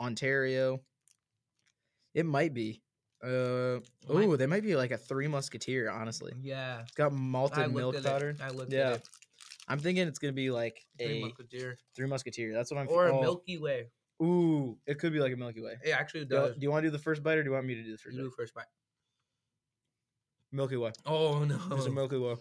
Ontario. 0.00 0.80
It 2.12 2.26
might 2.26 2.52
be. 2.52 2.82
Uh 3.22 3.78
oh, 4.08 4.34
they 4.34 4.46
might 4.46 4.64
be 4.64 4.74
like 4.74 4.90
a 4.90 4.98
Three 4.98 5.28
Musketeer. 5.28 5.88
Honestly, 5.88 6.32
Yeah, 6.42 6.80
it's 6.80 6.90
got 6.90 7.12
malted 7.12 7.72
milk 7.72 8.02
powder. 8.02 8.30
It. 8.30 8.40
I 8.40 8.50
looked 8.50 8.72
Yeah. 8.72 8.90
at 8.90 8.92
it. 8.96 9.08
I'm 9.68 9.78
thinking 9.78 10.08
it's 10.08 10.18
gonna 10.18 10.32
be 10.32 10.50
like 10.50 10.84
Three 10.98 11.18
a 11.18 11.20
Musketeer. 11.20 11.78
Three 11.94 12.08
Musketeer. 12.08 12.52
That's 12.52 12.72
what 12.72 12.80
I'm. 12.80 12.88
or 12.88 13.06
a 13.06 13.16
oh, 13.16 13.20
Milky 13.20 13.58
Way. 13.58 13.90
Ooh, 14.20 14.76
it 14.88 14.98
could 14.98 15.12
be 15.12 15.20
like 15.20 15.32
a 15.32 15.36
Milky 15.36 15.60
Way. 15.60 15.76
It 15.84 15.90
actually 15.90 16.24
Do, 16.24 16.34
does. 16.34 16.54
do 16.56 16.62
you 16.62 16.70
want 16.72 16.82
to 16.82 16.88
do 16.88 16.90
the 16.90 16.98
first 17.02 17.22
bite, 17.22 17.38
or 17.38 17.44
do 17.44 17.48
you 17.50 17.54
want 17.54 17.64
me 17.64 17.76
to 17.76 17.82
do 17.84 17.92
the 17.92 17.98
first 17.98 18.16
You 18.16 18.22
bite? 18.22 18.28
do 18.28 18.34
first 18.36 18.54
bite. 18.54 18.64
Milky 20.52 20.76
Way. 20.76 20.92
Oh 21.04 21.44
no! 21.44 21.60
It's 21.72 21.86
a 21.86 21.90
Milky 21.90 22.18
Way. 22.18 22.36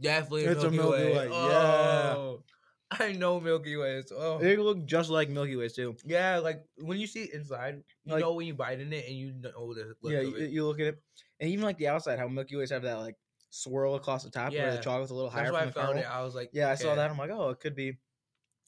Definitely, 0.00 0.44
It's 0.44 0.62
a 0.62 0.70
Milky, 0.70 0.76
Milky 0.98 1.12
Way. 1.12 1.16
Way, 1.16 1.28
yeah. 1.30 2.14
Oh, 2.16 2.42
I 2.90 3.12
know 3.12 3.40
Milky 3.40 3.76
Ways. 3.76 4.12
Oh, 4.14 4.38
They 4.38 4.56
look 4.56 4.84
just 4.84 5.08
like 5.10 5.28
Milky 5.30 5.56
Ways 5.56 5.72
too. 5.72 5.96
yeah. 6.04 6.38
Like 6.38 6.62
when 6.78 6.98
you 6.98 7.06
see 7.06 7.24
it 7.24 7.32
inside, 7.34 7.82
you 8.04 8.12
Like- 8.12 8.20
know 8.20 8.34
when 8.34 8.46
you 8.46 8.54
bite 8.54 8.78
in 8.80 8.92
it, 8.92 9.06
and 9.08 9.16
you 9.16 9.32
know 9.32 9.72
the 9.74 9.94
look 10.02 10.12
yeah, 10.12 10.20
you, 10.20 10.36
it. 10.36 10.50
you 10.50 10.66
look 10.66 10.78
at 10.80 10.86
it, 10.88 11.02
and 11.40 11.50
even 11.50 11.64
like 11.64 11.78
the 11.78 11.88
outside, 11.88 12.18
how 12.18 12.28
Milky 12.28 12.56
Ways 12.56 12.70
have 12.70 12.82
that 12.82 12.98
like 12.98 13.16
swirl 13.50 13.94
across 13.94 14.22
the 14.22 14.30
top 14.30 14.52
where 14.52 14.70
the 14.70 14.76
Yeah. 14.76 14.80
chocolate's 14.82 15.10
a 15.10 15.14
little 15.14 15.30
higher 15.30 15.44
That's 15.44 15.52
why 15.54 15.60
I 15.60 15.62
found 15.70 15.74
caramel. 15.74 16.02
it. 16.02 16.06
I 16.06 16.22
was 16.22 16.34
like, 16.34 16.50
Yeah, 16.52 16.70
I 16.70 16.74
saw 16.74 16.94
that. 16.94 17.10
I'm 17.10 17.16
like, 17.16 17.30
oh, 17.30 17.48
it 17.50 17.60
could 17.60 17.74
be. 17.74 17.96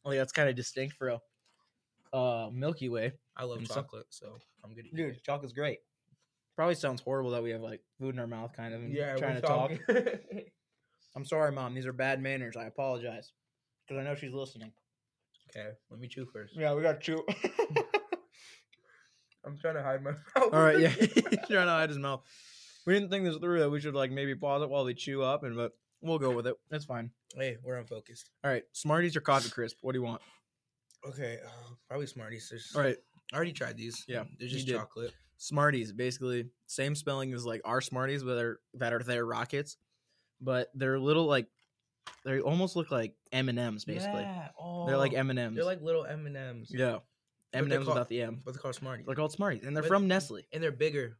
Like 0.04 0.16
that's 0.16 0.32
kind 0.32 0.48
of 0.48 0.56
distinct 0.56 0.96
for 0.96 1.08
a 1.08 2.16
uh, 2.16 2.48
Milky 2.50 2.88
Way. 2.88 3.12
I 3.36 3.44
love 3.44 3.58
And 3.58 3.68
chocolate, 3.68 4.06
so 4.08 4.38
I'm 4.64 4.72
good. 4.74 4.86
Dude, 4.94 5.22
chocolate's 5.22 5.52
great. 5.52 5.78
Probably 6.58 6.74
sounds 6.74 7.00
horrible 7.00 7.30
that 7.30 7.42
we 7.44 7.50
have 7.50 7.60
like 7.60 7.80
food 8.00 8.16
in 8.16 8.18
our 8.18 8.26
mouth, 8.26 8.52
kind 8.52 8.74
of, 8.74 8.80
and 8.80 8.92
yeah, 8.92 9.14
trying 9.14 9.36
we're 9.36 9.40
to 9.42 9.46
talk. 9.46 9.70
I'm 11.14 11.24
sorry, 11.24 11.52
mom. 11.52 11.72
These 11.72 11.86
are 11.86 11.92
bad 11.92 12.20
manners. 12.20 12.56
I 12.56 12.64
apologize 12.64 13.30
because 13.86 14.00
I 14.00 14.04
know 14.04 14.16
she's 14.16 14.32
listening. 14.32 14.72
okay, 15.50 15.68
let 15.88 16.00
me 16.00 16.08
chew 16.08 16.26
first. 16.32 16.56
Yeah, 16.56 16.74
we 16.74 16.82
got 16.82 17.00
to 17.00 17.06
chew. 17.06 17.24
I'm 19.46 19.56
trying 19.60 19.76
to 19.76 19.84
hide 19.84 20.02
my 20.02 20.10
mouth. 20.36 20.52
All 20.52 20.60
right, 20.60 20.80
yeah, 20.80 20.88
he's 20.88 21.12
trying 21.12 21.66
to 21.66 21.66
hide 21.66 21.90
his 21.90 21.98
mouth. 21.98 22.24
We 22.86 22.94
didn't 22.94 23.10
think 23.10 23.24
this 23.24 23.36
through 23.36 23.60
that 23.60 23.70
we 23.70 23.78
should 23.78 23.94
like 23.94 24.10
maybe 24.10 24.34
pause 24.34 24.60
it 24.64 24.68
while 24.68 24.82
they 24.82 24.94
chew 24.94 25.22
up, 25.22 25.44
and 25.44 25.54
but 25.54 25.70
we'll 26.00 26.18
go 26.18 26.32
with 26.32 26.48
it. 26.48 26.56
That's 26.72 26.86
fine. 26.86 27.12
hey, 27.36 27.58
we're 27.62 27.76
unfocused. 27.76 28.30
All 28.42 28.50
right, 28.50 28.64
Smarties 28.72 29.14
or 29.14 29.20
Coffee 29.20 29.50
Crisp? 29.50 29.76
What 29.82 29.92
do 29.92 30.00
you 30.00 30.04
want? 30.04 30.22
Okay, 31.06 31.38
uh, 31.46 31.74
probably 31.86 32.08
Smarties. 32.08 32.48
There's, 32.50 32.72
All 32.74 32.82
right, 32.82 32.96
I 33.32 33.36
already 33.36 33.52
tried 33.52 33.76
these. 33.76 34.04
Yeah, 34.08 34.24
they're 34.40 34.48
you 34.48 34.54
just 34.54 34.66
did. 34.66 34.74
chocolate. 34.74 35.14
Smarties, 35.38 35.92
basically 35.92 36.46
same 36.66 36.94
spelling 36.94 37.32
as 37.32 37.46
like 37.46 37.60
our 37.64 37.80
Smarties, 37.80 38.22
but 38.24 38.34
they're 38.34 38.58
that 38.74 38.92
are 38.92 39.02
their 39.02 39.24
rockets, 39.24 39.76
but 40.40 40.68
they're 40.74 40.98
little 40.98 41.26
like 41.26 41.46
they 42.24 42.40
almost 42.40 42.74
look 42.76 42.90
like 42.90 43.14
M 43.32 43.48
and 43.48 43.58
M's 43.58 43.84
basically. 43.84 44.22
Yeah, 44.22 44.48
They're 44.86 44.96
like 44.98 45.12
oh, 45.14 45.18
M 45.18 45.30
and 45.30 45.38
M's. 45.38 45.56
They're 45.56 45.64
like 45.64 45.80
little 45.80 46.04
M 46.04 46.26
and 46.26 46.36
M's. 46.36 46.70
yeah, 46.74 46.98
M 47.52 47.64
and 47.64 47.72
M's 47.72 47.86
without 47.86 48.08
the 48.08 48.20
M. 48.22 48.40
but 48.44 48.52
they're 48.54 48.60
called 48.60 48.74
Smarties. 48.74 49.06
They're 49.06 49.14
called 49.14 49.32
Smarties, 49.32 49.64
and 49.64 49.76
they're 49.76 49.82
But- 49.82 49.88
from 49.88 50.08
Nestle. 50.08 50.42
and 50.52 50.62
they're 50.62 50.72
bigger. 50.72 51.18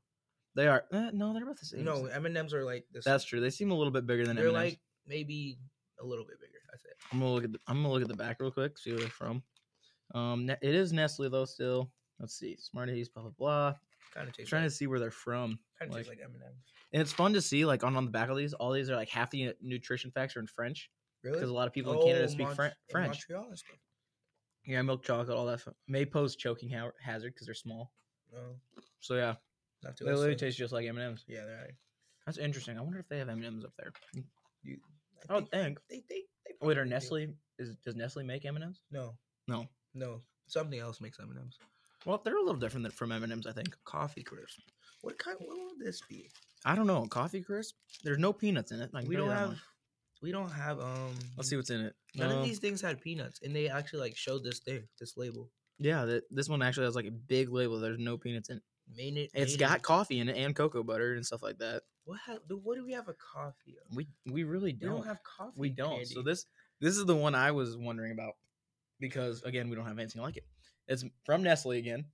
They 0.55 0.67
are. 0.67 0.85
Eh, 0.93 1.11
no, 1.13 1.33
they're 1.33 1.45
about 1.45 1.61
the 1.61 1.67
same. 1.67 1.85
No, 1.85 2.07
M 2.07 2.27
and 2.27 2.37
M's 2.37 2.53
are 2.53 2.65
like 2.65 2.87
this. 2.93 3.05
that's 3.05 3.23
true. 3.25 3.41
They 3.41 3.51
seem 3.51 3.71
a 3.71 3.75
little 3.75 3.93
bit 3.93 4.07
bigger 4.07 4.27
than 4.27 4.35
they're 4.35 4.47
M&Ms. 4.49 4.55
like 4.73 4.81
maybe 5.07 5.59
a 6.01 6.05
little 6.05 6.25
bit 6.25 6.41
bigger. 6.41 6.59
That's 6.73 6.85
it. 6.85 6.95
I'm 7.13 7.21
gonna 7.21 7.33
look 7.33 7.45
at 7.45 7.53
the, 7.53 7.61
I'm 7.69 7.77
gonna 7.77 7.93
look 7.93 8.03
at 8.03 8.09
the 8.09 8.17
back 8.17 8.41
real 8.41 8.51
quick, 8.51 8.77
see 8.79 8.91
where 8.91 8.99
they're 9.01 9.09
from. 9.09 9.43
Um, 10.15 10.51
it 10.51 10.59
is 10.63 10.93
Nestle 10.93 11.29
though. 11.29 11.45
Still, 11.45 11.93
let's 12.19 12.37
see, 12.37 12.57
Smarties, 12.59 13.09
blah 13.09 13.23
blah 13.23 13.33
blah. 13.39 13.75
Kind 14.15 14.29
of 14.29 14.35
tastes. 14.37 14.51
trying 14.51 14.63
like, 14.63 14.71
to 14.71 14.77
see 14.77 14.87
where 14.87 14.99
they're 14.99 15.11
from, 15.11 15.59
kind 15.79 15.91
of 15.91 15.95
like- 15.97 16.07
tastes 16.07 16.09
like 16.21 16.25
M 16.25 16.35
and 16.91 17.03
it's 17.03 17.13
fun 17.13 17.35
to 17.35 17.43
see 17.43 17.67
like 17.67 17.85
on 17.85 17.97
on 17.97 18.07
the 18.07 18.11
back 18.11 18.31
of 18.31 18.37
these. 18.37 18.55
All 18.55 18.73
these 18.73 18.89
are 18.89 18.97
like 18.97 19.11
half 19.11 19.31
the 19.31 19.49
uh, 19.49 19.53
nutrition 19.61 20.11
facts 20.11 20.37
are 20.37 20.41
in 20.41 20.47
French 20.47 20.91
Really? 21.23 21.37
because 21.37 21.51
a 21.51 21.53
lot 21.53 21.67
of 21.67 21.75
people 21.75 21.93
in 21.93 21.99
oh, 21.99 22.05
Canada 22.05 22.25
Oh, 22.25 22.29
speak 22.29 22.47
Mont- 22.47 22.57
Fren- 22.57 22.71
in 22.71 22.91
French. 22.93 23.27
Montreal 23.29 23.57
stuff. 23.57 23.77
Yeah, 24.65 24.81
milk 24.83 25.03
chocolate, 25.03 25.37
all 25.37 25.45
that. 25.47 25.61
Fun. 25.61 25.75
May 25.87 26.07
pose 26.07 26.35
choking 26.37 26.71
ha- 26.71 26.91
hazard 27.03 27.35
because 27.35 27.47
they're 27.47 27.55
small. 27.55 27.93
No, 28.33 28.41
So 29.01 29.15
yeah, 29.17 29.35
not 29.83 29.97
too. 29.97 30.05
they 30.05 30.13
literally 30.13 30.37
taste 30.37 30.57
just 30.59 30.73
like 30.73 30.87
M 30.87 30.97
and 30.97 31.07
M's. 31.09 31.25
Yeah, 31.29 31.45
they're. 31.45 31.57
Right. 31.57 31.75
That's 32.27 32.39
interesting. 32.39 32.79
I 32.79 32.81
wonder 32.83 32.99
if 32.99 33.09
they 33.09 33.19
have 33.19 33.29
M 33.29 33.39
and 33.39 33.47
M's 33.47 33.65
up 33.65 33.73
there. 33.79 33.93
You, 34.63 34.79
I 35.29 35.35
would 35.35 35.51
think. 35.51 35.79
They, 35.91 36.03
they, 36.09 36.23
they 36.47 36.55
Wait, 36.63 36.79
are 36.79 36.83
probably 36.83 36.85
do. 36.85 36.89
Nestle 36.91 37.27
is 37.59 37.75
does 37.85 37.97
Nestle 37.97 38.25
make 38.25 38.45
M 38.47 38.57
and 38.57 38.65
M's? 38.65 38.81
No, 38.91 39.15
No. 39.47 39.67
no. 39.95 40.23
Something 40.47 40.79
else 40.81 41.01
makes 41.03 41.19
M 41.21 41.29
and 41.31 41.39
M's. 41.39 41.59
Well, 42.09 42.23
they're 42.25 42.39
a 42.39 42.41
little 42.41 42.59
different 42.59 42.85
than 42.85 42.93
from 42.93 43.13
M 43.13 43.23
and 43.23 43.31
M's. 43.33 43.47
I 43.47 43.53
think. 43.53 43.77
Coffee 43.85 44.23
crisp. 44.23 44.61
What 45.03 45.19
kind? 45.19 45.37
What 45.41 45.59
will 45.59 45.75
this 45.79 46.01
be? 46.09 46.31
I 46.65 46.75
don't 46.75 46.87
know. 46.87 47.07
Coffee 47.07 47.43
crisp. 47.43 47.75
There's 48.03 48.19
no 48.19 48.33
peanuts 48.33 48.73
in 48.73 48.81
it. 48.81 48.91
Can 48.93 49.07
we 49.07 49.15
don't 49.15 49.29
have. 49.31 49.57
We 50.23 50.33
don't 50.33 50.51
have. 50.51 50.81
Um. 50.81 51.15
Let's 51.37 51.51
see 51.51 51.57
what's 51.57 51.69
in 51.69 51.83
it. 51.83 51.95
None 52.17 52.33
Um, 52.33 52.39
of 52.39 52.45
these 52.45 52.61
things 52.61 52.81
had 52.81 52.99
peanuts, 53.03 53.41
and 53.43 53.55
they 53.55 53.69
actually 53.69 54.01
like 54.01 54.17
showed 54.17 54.43
this 54.43 54.59
thing, 54.61 54.89
this 54.99 55.19
label. 55.19 55.51
Yeah, 55.79 56.07
that, 56.07 56.25
this 56.31 56.49
one 56.49 56.63
actually 56.63 56.87
has 56.87 56.97
like 56.97 57.05
a 57.07 57.11
big 57.13 57.51
label. 57.51 57.79
There's 57.79 57.99
no 57.99 58.17
peanuts 58.17 58.49
in 58.49 58.57
it. 58.57 58.63
Made 58.97 59.19
it. 59.19 59.31
It's 59.35 59.53
made 59.53 59.61
got 59.61 59.77
it- 59.77 59.83
coffee 59.83 60.19
in 60.21 60.31
it 60.31 60.37
and 60.39 60.57
cocoa 60.57 60.83
butter 60.83 61.13
and 61.15 61.27
stuff 61.27 61.43
like 61.43 61.59
that. 61.59 61.83
What? 62.07 62.21
Ha- 62.25 62.39
what 62.49 62.77
do 62.77 62.87
we 62.87 62.93
have 62.95 63.09
a 63.09 63.15
coffee? 63.15 63.77
Of? 63.85 63.95
We 63.95 64.09
we 64.25 64.45
really 64.45 64.73
don't. 64.73 64.97
don't 64.97 65.07
have 65.07 65.23
coffee. 65.23 65.53
we 65.61 65.69
don't. 65.69 66.07
So 66.07 66.23
this 66.23 66.47
this 66.81 66.97
is 66.97 67.05
the 67.05 67.15
one 67.15 67.35
I 67.35 67.51
was 67.51 67.77
wondering 67.77 68.13
about 68.13 68.33
because 69.01 69.43
again 69.43 69.69
we 69.69 69.77
don't 69.77 69.87
have 69.87 69.99
anything 69.99 70.23
like 70.23 70.37
it. 70.37 70.45
It's 70.87 71.05
from 71.25 71.43
Nestle 71.43 71.73
again. 71.73 72.05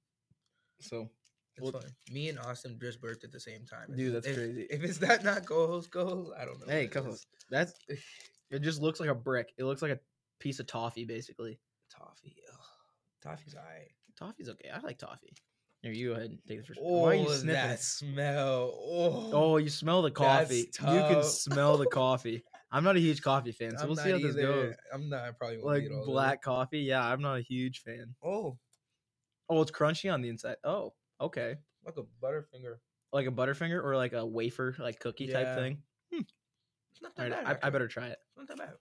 So 0.81 1.09
It's 1.57 1.73
well-. 1.73 1.83
Me 2.11 2.29
and 2.29 2.39
Austin 2.39 2.79
just 2.81 3.01
birthed 3.01 3.25
at 3.25 3.33
the 3.33 3.41
same 3.41 3.65
time. 3.65 3.95
Dude, 3.97 4.15
that's 4.15 4.27
if, 4.27 4.37
crazy. 4.37 4.67
If 4.71 4.83
it's 4.83 4.99
that 4.99 5.25
not 5.25 5.47
co-host, 5.47 5.91
co-host, 5.91 6.33
I 6.39 6.45
don't 6.45 6.61
know. 6.61 6.73
hey, 6.73 6.87
co-host, 6.89 7.27
that's 7.51 7.75
it. 8.51 8.63
Just 8.63 8.83
looks 8.83 9.01
like 9.01 9.09
a 9.09 9.15
brick. 9.15 9.53
It 9.59 9.65
looks 9.65 9.83
like 9.83 9.93
a 9.93 9.99
piece 10.41 10.61
of 10.61 10.67
toffee, 10.67 11.05
basically. 11.05 11.59
toffee. 11.91 12.37
Ugh. 12.53 12.59
Toffee's 13.23 13.55
alright. 13.55 13.91
Toffee's 14.19 14.49
okay. 14.51 14.71
I 14.71 14.81
like 14.81 14.99
toffee. 14.99 15.33
Here, 15.83 15.93
you 15.93 16.09
go 16.09 16.15
ahead 16.15 16.31
and 16.31 16.39
take 16.49 16.61
the 16.61 16.67
first. 16.67 16.81
Why 16.83 17.11
are 17.11 17.15
you 17.15 17.27
oh, 17.29 17.33
sniffing? 17.33 17.49
that 17.49 17.81
smell? 17.81 18.75
Oh, 18.75 19.31
Oh, 19.33 19.57
you 19.59 19.69
smell 19.69 20.03
the 20.03 20.11
coffee. 20.11 20.71
You 20.81 20.87
can 20.87 21.23
smell 21.23 21.77
the 21.77 21.87
coffee. 21.87 22.43
I'm 22.75 22.83
not 22.85 22.97
a 22.97 23.01
huge 23.01 23.23
coffee 23.23 23.53
fan, 23.53 23.77
so 23.77 23.83
I'm 23.85 23.89
we'll 23.89 23.97
see 23.97 24.11
how 24.11 24.19
this 24.19 24.37
either. 24.37 24.43
goes. 24.43 24.75
I'm 24.93 25.09
not. 25.09 25.23
I 25.25 25.31
probably 25.31 25.59
won't 25.59 25.67
Like 25.69 25.83
eat 25.85 25.91
all 25.93 26.03
of 26.03 26.09
it. 26.09 26.11
black 26.11 26.43
coffee, 26.43 26.81
yeah, 26.81 27.07
I'm 27.07 27.23
not 27.23 27.39
a 27.39 27.41
huge 27.43 27.81
fan. 27.83 28.15
Oh, 28.23 28.59
Oh, 29.49 29.61
it's 29.63 29.71
crunchy 29.71 30.13
on 30.13 30.23
the 30.23 30.29
inside. 30.29 30.57
Oh, 30.65 30.93
okay, 31.21 31.57
like 31.87 31.97
a 31.99 32.03
Butterfinger. 32.25 32.77
like 33.13 33.27
a 33.27 33.31
Butterfinger 33.31 33.83
or 33.83 33.97
like 33.97 34.13
a 34.13 34.27
wafer, 34.27 34.75
like 34.79 34.99
cookie 34.99 35.29
type 35.29 35.47
Yeah. 35.47 35.55
thing. 35.55 35.83
Hmm. 36.13 36.21
It's 36.93 37.03
not 37.03 37.15
that 37.17 37.31
right, 37.31 37.45
bad. 37.45 37.59
I, 37.63 37.67
I 37.67 37.71
better 37.71 37.87
try 37.89 38.09
it. 38.09 38.19
It's 38.29 38.37
not 38.39 38.49
that 38.49 38.59
bad. 38.59 38.75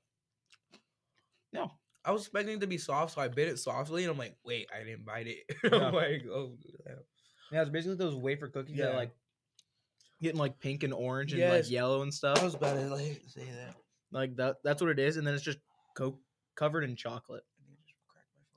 No, 1.52 1.72
I 2.04 2.12
was 2.12 2.22
expecting 2.24 2.56
it 2.56 2.62
to 2.62 2.68
be 2.68 2.78
soft, 2.80 3.14
so 3.14 3.22
I 3.22 3.28
bit 3.28 3.48
it 3.48 3.60
softly, 3.60 4.04
and 4.04 4.12
I'm 4.12 4.18
like, 4.18 4.36
wait, 4.44 4.70
I 4.74 4.84
didn't 4.84 5.06
bite 5.06 5.28
it. 5.28 5.38
Yeah. 5.72 5.88
I'm 5.88 5.94
like, 5.94 6.24
oh, 6.32 6.54
damn. 6.88 6.98
yeah, 7.52 7.62
it's 7.62 7.70
basically 7.70 7.96
those 7.98 8.16
wafer 8.16 8.48
cookies 8.48 8.78
that 8.78 8.91
Yeah. 8.91 8.96
like 8.98 9.12
getting 10.22 10.39
like 10.39 10.60
pink 10.60 10.84
and 10.84 10.94
orange 10.94 11.34
and 11.34 11.41
Yes. 11.41 11.66
like 11.66 11.72
yellow 11.72 12.02
and 12.02 12.14
stuff. 12.14 12.39
I 12.39 12.44
was 12.46 12.56
about 12.56 12.76
to 12.76 12.88
like 12.88 13.22
say 13.28 13.44
that. 13.44 13.76
Like 14.14 14.36
that. 14.38 14.57
That's 14.64 14.82
what 14.82 14.91
it 14.91 14.99
is, 14.99 15.18
and 15.18 15.26
then 15.26 15.34
it's 15.34 15.43
just 15.43 15.59
co- 15.95 16.20
covered 16.55 16.84
in 16.84 16.95
chocolate. 16.95 17.43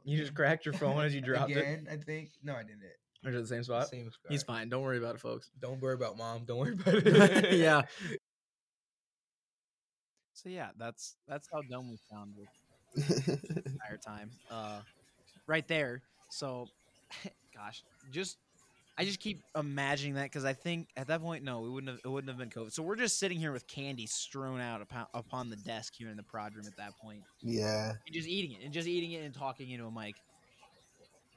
You 0.04 0.16
just 0.16 0.34
cracked 0.34 0.64
your 0.64 0.74
phone 0.74 1.04
as 1.04 1.14
you 1.14 1.20
dropped 1.22 1.50
it. 1.50 1.86
I 1.90 1.96
think. 1.96 2.30
No, 2.42 2.54
I 2.54 2.62
didn't. 2.62 2.82
Or 3.24 3.30
is 3.30 3.48
the 3.48 3.56
same 3.56 3.64
spot? 3.64 3.88
Same 3.88 4.10
He's 4.28 4.42
fine. 4.42 4.68
Don't 4.68 4.82
worry 4.82 4.98
about 4.98 5.16
it, 5.16 5.20
folks. 5.20 5.50
Don't 5.60 5.80
worry 5.80 5.94
about 5.94 6.16
mom. 6.16 6.44
Don't 6.44 6.58
worry 6.58 6.74
about 6.74 6.94
it. 7.06 7.52
yeah. 7.58 7.82
So 10.34 10.48
yeah, 10.48 10.68
that's 10.78 11.16
that's 11.26 11.48
how 11.52 11.62
dumb 11.68 11.90
we 11.90 11.98
sounded 12.10 12.46
the 12.94 13.62
entire 13.66 13.96
time. 13.96 14.30
Uh, 14.50 14.80
right 15.46 15.66
there. 15.66 16.02
So, 16.30 16.66
gosh, 17.54 17.82
just 18.12 18.36
I 18.98 19.04
just 19.04 19.20
keep 19.20 19.42
imagining 19.54 20.14
that 20.14 20.24
because 20.24 20.44
I 20.44 20.54
think 20.54 20.88
at 20.96 21.08
that 21.08 21.20
point, 21.20 21.44
no, 21.44 21.60
we 21.60 21.68
wouldn't 21.68 21.90
have. 21.90 22.00
It 22.02 22.08
wouldn't 22.08 22.30
have 22.30 22.38
been 22.38 22.48
COVID. 22.48 22.72
So 22.72 22.82
we're 22.82 22.96
just 22.96 23.18
sitting 23.18 23.38
here 23.38 23.52
with 23.52 23.66
candy 23.66 24.06
strewn 24.06 24.60
out 24.60 24.80
upon, 24.80 25.06
upon 25.12 25.50
the 25.50 25.56
desk 25.56 25.94
here 25.96 26.08
in 26.08 26.16
the 26.16 26.22
prod 26.22 26.54
room 26.54 26.66
at 26.66 26.76
that 26.78 26.96
point, 26.96 27.22
yeah, 27.42 27.90
and 27.90 28.14
just 28.14 28.26
eating 28.26 28.52
it, 28.52 28.64
and 28.64 28.72
just 28.72 28.88
eating 28.88 29.12
it 29.12 29.24
and 29.24 29.34
talking 29.34 29.70
into 29.70 29.84
a 29.84 29.90
mic. 29.90 30.14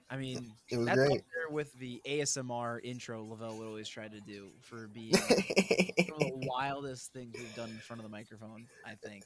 I 0.10 0.18
mean, 0.18 0.53
it 0.70 0.78
was 0.78 0.88
that's 0.88 0.99
up 0.99 1.07
there 1.07 1.49
with 1.51 1.72
the 1.74 2.01
ASMR 2.07 2.80
intro 2.84 3.24
Lavelle 3.24 3.57
would 3.57 3.68
always 3.68 3.88
try 3.89 4.07
to 4.07 4.22
do 4.22 4.47
for 4.62 4.88
being 4.88 5.12
one 5.14 5.22
of 5.22 6.20
the 6.20 6.47
wildest 6.47 7.14
things 7.14 7.36
we've 7.38 7.55
done 7.55 7.70
in 7.70 7.78
front 7.78 7.99
of 7.99 8.03
the 8.03 8.10
microphone. 8.10 8.66
I 8.86 8.95
think. 8.95 9.26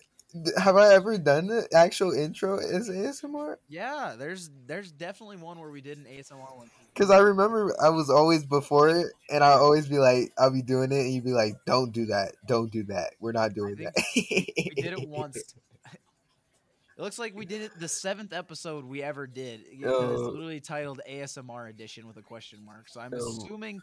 Have 0.58 0.78
I 0.78 0.94
ever 0.96 1.18
done 1.18 1.46
the 1.48 1.68
actual 1.76 2.12
intro 2.12 2.58
as 2.58 2.90
ASMR? 2.90 3.58
Yeah, 3.70 4.16
there's 4.18 4.50
there's 4.66 4.92
definitely 4.92 5.38
one 5.38 5.60
where 5.60 5.70
we 5.70 5.80
did 5.82 5.98
an 6.00 6.06
ASMR 6.06 6.56
one. 6.58 6.72
Because 6.94 7.12
I 7.12 7.20
remember 7.20 7.76
I 7.82 7.90
was 7.90 8.10
always 8.10 8.44
before 8.46 8.90
it, 8.90 9.08
and 9.30 9.44
I'll 9.44 9.60
always 9.60 9.88
be 9.88 10.00
like, 10.00 10.32
I'll 10.40 10.52
be 10.52 10.64
doing 10.64 10.92
it, 10.92 11.02
and 11.02 11.14
you'd 11.14 11.24
be 11.24 11.34
like, 11.34 11.54
"Don't 11.68 11.92
do 11.92 12.08
that, 12.08 12.34
don't 12.48 12.72
do 12.72 12.84
that. 12.86 13.12
We're 13.20 13.32
not 13.32 13.54
doing 13.54 13.76
that." 13.76 13.94
We 14.16 14.72
did 14.76 14.94
it 14.94 15.08
once. 15.08 15.38
It 15.38 17.02
looks 17.02 17.18
like 17.20 17.36
we 17.36 17.46
did 17.46 17.62
it 17.64 17.72
the 17.80 17.88
seventh 17.88 18.34
episode 18.34 18.86
we 18.86 19.02
ever 19.04 19.28
did. 19.28 19.62
It- 19.62 19.80
It's 19.82 19.86
Oh. 19.86 20.30
literally 20.32 20.60
titled 20.62 21.02
ASMR 21.10 21.70
edition 21.70 22.08
with 22.08 22.18
a 22.18 22.22
question 22.22 22.64
mark. 22.66 22.88
So 22.90 23.02
I'm 23.02 23.12
Oh. 23.14 23.18
assuming 23.18 23.82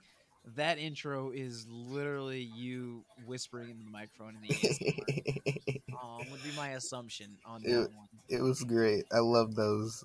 that 0.56 0.78
intro 0.78 1.30
is 1.32 1.66
literally 1.68 2.40
you 2.42 3.04
whispering 3.26 3.70
in 3.70 3.78
the 3.78 3.84
microphone 3.90 4.36
in 4.36 4.42
the 4.42 4.48
ASMR. 4.54 5.76
um, 6.02 6.18
would 6.30 6.42
be 6.42 6.50
my 6.56 6.70
assumption 6.70 7.36
on 7.44 7.62
that 7.62 7.70
Ew. 7.70 7.78
one. 7.80 8.08
it 8.28 8.42
was 8.42 8.62
great. 8.64 9.04
I 9.12 9.18
love 9.18 9.54
those. 9.54 10.04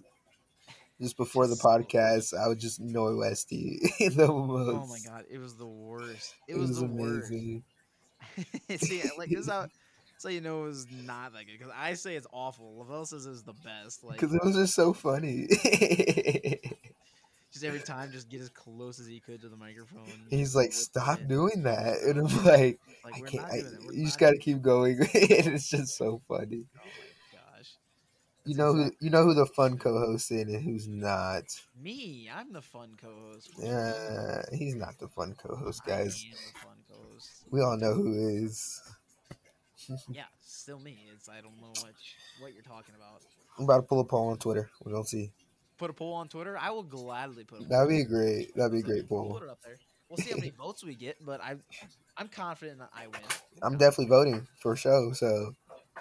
Just 1.01 1.17
before 1.17 1.45
the 1.47 1.55
podcast, 1.55 2.33
I 2.33 2.47
would 2.47 2.59
just 2.59 2.79
know 2.79 3.13
Westy 3.17 3.79
the 3.99 4.27
most. 4.27 4.75
Oh 4.75 4.87
my 4.87 4.99
god, 5.05 5.25
it 5.29 5.39
was 5.39 5.55
the 5.55 5.67
worst. 5.67 6.35
It, 6.47 6.57
was, 6.57 6.79
the 6.79 6.85
amazing. 6.85 7.63
worst. 8.37 8.79
See, 8.85 9.03
like 9.17 9.29
this 9.29 9.39
is 9.39 9.49
how, 9.49 9.67
that's 10.23 10.33
you 10.33 10.41
know 10.41 10.63
it 10.63 10.67
was 10.67 10.87
not 10.91 11.33
that 11.33 11.45
good. 11.45 11.59
Because 11.59 11.73
I 11.75 11.93
say 11.95 12.15
it's 12.15 12.27
awful. 12.31 12.77
Lavelle 12.77 13.05
says 13.05 13.25
it's 13.25 13.43
the 13.43 13.53
best. 13.53 14.03
Like 14.03 14.19
Because 14.19 14.33
it 14.33 14.43
was 14.43 14.55
just 14.55 14.73
so 14.73 14.93
funny. 14.93 15.47
Just 17.55 17.65
every 17.65 17.79
time, 17.79 18.11
just 18.11 18.27
get 18.27 18.41
as 18.41 18.49
close 18.49 18.99
as 18.99 19.07
he 19.07 19.21
could 19.21 19.41
to 19.41 19.47
the 19.47 19.55
microphone. 19.55 20.01
He's 20.29 20.55
like, 20.55 20.73
"Stop 20.73 21.19
it. 21.19 21.29
doing 21.29 21.63
that," 21.63 21.99
and 22.01 22.19
I'm 22.19 22.43
like, 22.43 22.79
Like 23.05 23.15
"I 23.15 23.19
can't." 23.21 23.45
I, 23.45 23.59
doing 23.61 23.73
it. 23.73 23.79
We're 23.87 23.93
you 23.93 24.05
just 24.05 24.19
got 24.19 24.31
to 24.31 24.37
keep 24.37 24.61
going. 24.61 24.99
and 24.99 25.07
it's 25.09 25.69
just 25.69 25.97
so 25.97 26.21
funny. 26.27 26.65
Oh 26.77 26.89
my 26.97 27.39
gosh. 27.39 27.71
You 28.45 28.55
That's 28.55 28.57
know 28.57 28.73
who 28.73 28.91
you 28.99 29.09
know 29.09 29.23
who 29.23 29.33
the 29.33 29.45
fun 29.45 29.77
co-host 29.77 30.31
is 30.31 30.41
and 30.41 30.63
who's 30.63 30.89
not. 30.89 31.45
Me, 31.81 32.29
I'm 32.33 32.51
the 32.51 32.61
fun 32.61 32.97
co-host. 33.01 33.49
Yeah, 33.57 34.43
he's 34.51 34.75
not 34.75 34.99
the 34.99 35.07
fun 35.07 35.33
co-host, 35.41 35.81
guys. 35.87 36.25
fun 36.61 36.75
co-host. 36.89 37.45
We 37.51 37.61
all 37.61 37.77
know 37.77 37.93
who 37.93 38.13
is. 38.43 38.81
Yeah, 40.11 40.23
still 40.41 40.79
me. 40.79 40.97
It's 41.15 41.29
I 41.29 41.41
don't 41.41 41.61
know 41.61 41.71
what 41.81 41.93
what 42.41 42.53
you're 42.53 42.63
talking 42.63 42.95
about. 42.95 43.21
I'm 43.57 43.65
about 43.65 43.77
to 43.77 43.83
pull 43.83 43.99
a 43.99 44.03
poll 44.03 44.29
on 44.29 44.37
Twitter. 44.37 44.69
We're 44.83 44.93
gonna 44.93 45.05
see. 45.05 45.31
Put 45.77 45.89
a 45.89 45.93
poll 45.93 46.13
on 46.13 46.27
Twitter, 46.27 46.57
I 46.57 46.71
will 46.71 46.83
gladly 46.83 47.43
put. 47.43 47.59
A 47.59 47.63
poll. 47.63 47.69
That'd 47.69 47.89
be 47.89 48.03
great. 48.03 48.55
That'd 48.55 48.71
be 48.71 48.79
a 48.79 48.81
great 48.81 49.07
poll. 49.07 49.33
put 49.33 49.43
it 49.43 49.49
up 49.49 49.59
there. 49.63 49.77
We'll 50.09 50.17
see 50.17 50.31
how 50.31 50.37
many 50.37 50.51
votes 50.51 50.83
we 50.83 50.93
get, 50.95 51.17
but 51.25 51.41
I, 51.41 51.55
I'm 52.15 52.27
confident 52.27 52.79
that 52.79 52.89
I 52.93 53.07
win. 53.07 53.21
I'm 53.63 53.77
definitely 53.77 54.07
voting 54.07 54.47
for 54.59 54.75
show. 54.75 55.11
So, 55.13 55.53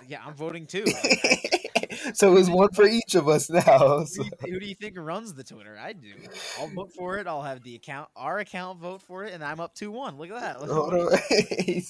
Yeah, 0.06 0.20
I'm 0.24 0.34
voting 0.34 0.66
too. 0.66 0.84
so 2.12 2.36
it's 2.36 2.50
one 2.50 2.70
for 2.72 2.86
each 2.86 3.14
of 3.14 3.28
us 3.28 3.48
now. 3.50 3.62
who, 4.00 4.06
do 4.06 4.24
you, 4.24 4.30
who 4.52 4.60
do 4.60 4.66
you 4.66 4.74
think 4.74 4.96
runs 4.98 5.34
the 5.34 5.44
Twitter? 5.44 5.78
I 5.80 5.92
do. 5.92 6.12
I'll 6.58 6.68
vote 6.68 6.92
for 6.96 7.18
it. 7.18 7.26
I'll 7.26 7.42
have 7.42 7.62
the 7.62 7.74
account, 7.74 8.08
our 8.16 8.38
account, 8.38 8.80
vote 8.80 9.02
for 9.02 9.24
it, 9.24 9.32
and 9.32 9.42
I'm 9.42 9.60
up 9.60 9.74
two 9.74 9.90
one. 9.90 10.18
Look 10.18 10.30
at 10.30 10.40
that. 10.40 10.60
Look 10.60 10.70
Hold 10.70 10.94
on. 10.94 11.18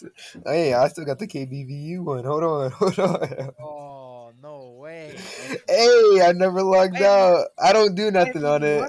Hey, 0.47 0.75
I 0.75 0.89
still 0.89 1.05
got 1.05 1.19
the 1.19 1.27
KBVU 1.27 2.01
one. 2.01 2.25
Hold 2.25 2.45
on. 2.45 2.71
Hold 2.79 2.99
on. 2.99 3.51
Oh 3.61 4.33
no 4.43 4.77
way! 4.79 5.17
Hey, 5.69 6.21
I 6.23 6.33
never 6.35 6.63
logged 6.63 6.97
Hey, 6.97 7.07
out. 7.07 7.47
I 7.63 7.73
don't 7.73 7.95
do 7.95 8.11
nothing 8.11 8.45
on 8.45 8.63
it. 8.63 8.89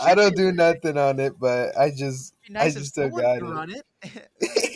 I 0.00 0.14
don't 0.14 0.36
do 0.36 0.52
nothing 0.52 0.98
on 0.98 1.20
it, 1.20 1.38
but 1.38 1.76
I 1.76 1.90
just 1.90 2.34
nice 2.48 2.76
I 2.76 2.78
just 2.78 2.90
still 2.90 3.10
got 3.10 3.38
it. 3.70 3.84
It. 4.02 4.72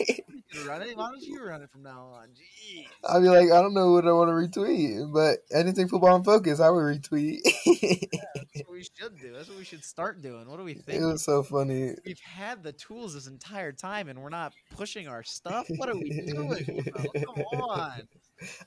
could 0.51 0.65
run 0.65 0.81
it. 0.81 0.97
Why 0.97 1.09
don't 1.09 1.21
you 1.21 1.43
run 1.43 1.61
it 1.61 1.69
from 1.69 1.83
now 1.83 2.11
on? 2.13 2.29
Jeez. 2.29 2.85
I'll 3.05 3.21
be 3.21 3.29
like, 3.29 3.51
I 3.51 3.61
don't 3.61 3.73
know 3.73 3.91
what 3.91 4.07
I 4.07 4.11
want 4.11 4.29
to 4.29 4.59
retweet, 4.59 5.11
but 5.13 5.39
anything 5.55 5.87
football 5.87 6.15
in 6.15 6.23
focus, 6.23 6.59
I 6.59 6.69
would 6.69 6.83
retweet. 6.83 7.39
That's 7.43 8.67
what 8.67 8.71
we 8.71 8.83
should 8.83 9.19
do. 9.19 9.33
That's 9.33 9.49
what 9.49 9.57
we 9.57 9.63
should 9.63 9.83
start 9.83 10.21
doing. 10.21 10.49
What 10.49 10.57
do 10.57 10.63
we 10.63 10.73
think? 10.73 11.01
it 11.01 11.05
was 11.05 11.23
so 11.23 11.43
funny. 11.43 11.95
We've 12.05 12.19
had 12.19 12.63
the 12.63 12.73
tools 12.73 13.13
this 13.13 13.27
entire 13.27 13.71
time, 13.71 14.09
and 14.09 14.21
we're 14.21 14.29
not 14.29 14.53
pushing 14.75 15.07
our 15.07 15.23
stuff. 15.23 15.67
What 15.77 15.89
are 15.89 15.95
we 15.95 16.09
doing? 16.25 16.83
Come 17.25 17.61
on. 17.61 18.01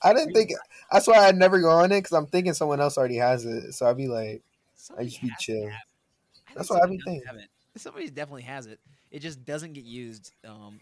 I 0.03 0.13
didn't 0.15 0.35
think 0.35 0.53
that's 0.91 1.07
why 1.07 1.27
I'd 1.27 1.37
never 1.37 1.61
go 1.61 1.71
on 1.71 1.93
it 1.93 1.99
because 1.99 2.13
I'm 2.13 2.27
thinking 2.27 2.55
someone 2.55 2.81
else 2.81 2.97
already 2.97 3.17
has 3.17 3.45
it. 3.45 3.73
So 3.75 3.87
I'd 3.87 3.97
be 3.97 4.09
like, 4.09 4.43
Somebody 4.77 5.09
just 5.09 5.23
be 5.23 5.33
chill. 5.41 5.63
have 5.65 5.73
it. 5.73 5.73
I 5.73 6.55
think 6.55 6.57
That's 6.57 6.71
what 6.71 6.77
I 6.77 6.81
somebody 6.83 6.97
be 6.99 7.03
thinking. 7.05 7.47
Somebody 7.77 8.11
definitely 8.11 8.43
has 8.43 8.67
it. 8.67 8.79
It 9.11 9.21
just 9.21 9.45
doesn't 9.45 9.73
get 9.73 9.85
used, 9.85 10.33
um, 10.47 10.81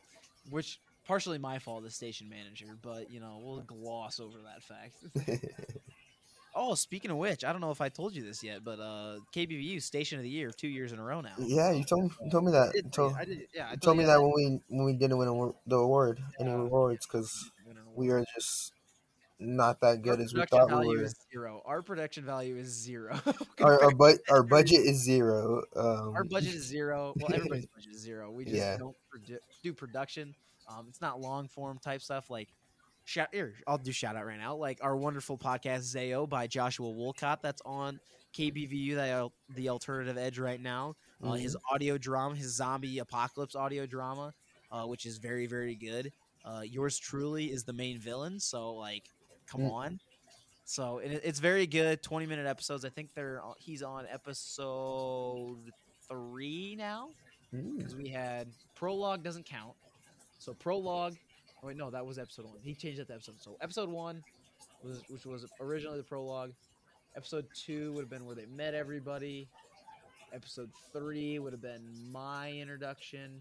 which 0.51 0.79
partially 1.07 1.39
my 1.39 1.59
fault 1.59 1.85
as 1.85 1.95
station 1.95 2.29
manager. 2.29 2.77
But 2.81 3.11
you 3.11 3.21
know, 3.21 3.41
we'll 3.43 3.61
gloss 3.61 4.21
over 4.21 4.39
that 4.45 4.63
fact. 4.63 4.95
oh, 6.55 6.75
speaking 6.75 7.11
of 7.11 7.17
which, 7.17 7.45
I 7.45 7.53
don't 7.53 7.61
know 7.61 7.71
if 7.71 7.81
I 7.81 7.89
told 7.89 8.15
you 8.15 8.23
this 8.23 8.43
yet, 8.43 8.65
but 8.65 8.79
uh, 8.81 9.17
KBVU 9.35 9.83
Station 9.83 10.19
of 10.19 10.23
the 10.23 10.31
Year 10.31 10.51
two 10.51 10.69
years 10.69 10.93
in 10.93 10.99
a 10.99 11.03
row 11.05 11.21
now. 11.21 11.33
yeah, 11.39 11.73
you 11.73 11.85
told 11.85 12.05
me, 12.05 12.11
you 12.25 12.31
told 12.31 12.45
me 12.45 12.53
that. 12.53 12.69
I 12.69 12.73
did, 12.73 12.85
You 12.85 12.91
told, 12.91 13.15
I 13.19 13.25
did, 13.25 13.47
yeah, 13.55 13.69
I 13.69 13.71
you 13.73 13.77
told 13.79 13.97
me 13.97 14.05
you 14.05 14.09
that 14.09 14.21
when 14.23 14.33
we 14.35 14.61
when 14.69 14.85
we 14.87 14.93
didn't 14.95 15.17
win 15.19 15.29
a- 15.29 15.69
the 15.69 15.77
award, 15.77 16.21
any 16.41 16.51
Yeah. 16.51 16.57
awards, 16.57 17.07
because 17.07 17.51
we 17.95 18.11
are 18.11 18.25
just 18.35 18.73
not 19.45 19.81
that 19.81 19.87
Our 19.89 19.97
good 19.97 20.21
as 20.21 20.33
we 20.33 20.45
thought 20.47 20.71
we 20.87 20.97
were. 20.99 21.09
zero. 21.33 21.63
Our 21.67 21.83
production 21.83 22.25
value 22.25 22.57
is 22.57 22.69
zero. 22.69 23.19
Our 23.61 23.85
our, 23.85 23.91
bu- 23.91 24.19
our 24.31 24.43
budget 24.45 24.81
is 24.81 25.03
zero. 25.03 25.65
Um, 25.75 26.13
Our 26.15 26.23
budget 26.23 26.55
is 26.55 26.65
zero. 26.65 27.13
Well, 27.17 27.35
everybody's 27.35 27.67
budget 27.75 27.93
is 27.93 28.01
zero. 28.03 28.31
We 28.31 28.45
just 28.45 28.57
Yeah. 28.57 28.77
don't 28.79 28.95
produ- 29.13 29.39
do 29.65 29.73
production. 29.73 30.35
Um, 30.69 30.87
it's 30.89 31.01
not 31.01 31.21
long 31.21 31.49
form 31.49 31.79
type 31.79 32.03
stuff 32.03 32.31
like 32.31 32.49
shout. 33.05 33.29
Here, 33.33 33.55
I'll 33.67 33.79
do 33.79 33.93
shout 33.93 34.17
out 34.17 34.27
right 34.27 34.39
now. 34.39 34.55
Like 34.57 34.79
our 34.83 34.97
wonderful 34.97 35.39
podcast 35.39 35.95
Zayo 35.95 36.29
by 36.29 36.47
Joshua 36.47 36.91
Wolcott 36.91 37.43
that's 37.43 37.63
on 37.65 38.01
KBVU, 38.35 38.95
the 38.95 39.31
the 39.55 39.69
alternative 39.69 40.17
edge 40.19 40.39
right 40.39 40.61
now. 40.61 40.97
Uh, 41.23 41.33
his 41.35 41.55
Mm-hmm. 41.57 41.75
audio 41.75 41.99
drama, 41.99 42.35
his 42.35 42.55
zombie 42.57 42.99
apocalypse 42.99 43.55
audio 43.55 43.87
drama, 43.87 44.35
uh, 44.71 44.85
which 44.85 45.07
is 45.07 45.19
very 45.19 45.47
very 45.47 45.75
good. 45.75 46.13
Uh, 46.45 46.63
yours 46.65 46.99
truly 46.99 47.47
is 47.53 47.65
the 47.65 47.73
main 47.73 47.99
villain, 47.99 48.41
so 48.41 48.75
like, 48.75 49.05
come 49.47 49.61
Mm. 49.63 49.71
on. 49.73 50.01
So 50.65 50.99
it, 50.99 51.21
it's 51.25 51.39
very 51.41 51.67
good. 51.67 52.03
Twenty 52.03 52.27
minute 52.27 52.47
episodes. 52.47 52.85
I 52.85 52.89
think 52.89 53.15
they're 53.15 53.41
he's 53.59 53.83
on 53.83 54.07
episode 54.11 55.73
three 56.09 56.75
now 56.77 57.09
mm, 57.55 57.77
because 57.77 57.95
we 57.95 58.09
had 58.09 58.49
prologue 58.75 59.23
doesn't 59.23 59.45
count. 59.47 59.75
So 60.43 60.55
prologue. 60.55 61.15
Oh 61.63 61.69
wait, 61.69 61.77
no, 61.77 61.91
that 61.91 62.05
was 62.05 62.19
episode 62.19 62.47
one. 62.47 62.57
He 62.63 62.75
changed 62.75 62.99
that 62.99 63.07
to 63.07 63.15
episode. 63.15 63.41
So 63.41 63.57
episode 63.61 63.89
one 63.89 64.25
was 64.83 65.01
which 65.09 65.25
was 65.25 65.47
originally 65.61 65.99
the 65.99 66.05
prologue. 66.05 66.51
Episode 67.15 67.47
two 67.55 67.93
would 67.93 68.01
have 68.01 68.11
been 68.11 68.27
where 68.27 68.35
they 68.35 68.47
met 68.47 68.75
everybody. 68.75 69.47
Episode 70.33 70.71
three 70.93 71.39
would 71.39 71.53
have 71.53 71.63
been 71.63 71.87
my 72.11 72.51
introduction. 72.51 73.41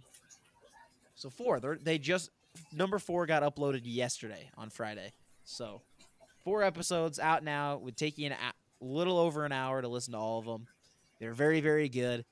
So 1.16 1.32
four, 1.32 1.60
they 1.60 1.98
just 1.98 2.30
number 2.72 3.00
four 3.00 3.26
got 3.26 3.42
uploaded 3.42 3.82
yesterday 3.84 4.52
on 4.56 4.70
Friday. 4.70 5.12
So 5.44 5.82
four 6.44 6.62
episodes 6.62 7.18
out 7.18 7.44
now. 7.44 7.78
Would 7.78 7.98
take 7.98 8.20
you 8.20 8.30
a 8.30 8.54
little 8.80 9.18
over 9.18 9.44
an 9.44 9.52
hour 9.52 9.82
to 9.82 9.88
listen 9.88 10.14
to 10.14 10.20
all 10.20 10.38
of 10.38 10.46
them. 10.46 10.68
They're 11.20 11.34
very 11.34 11.62
very 11.62 11.90
good. 11.90 12.26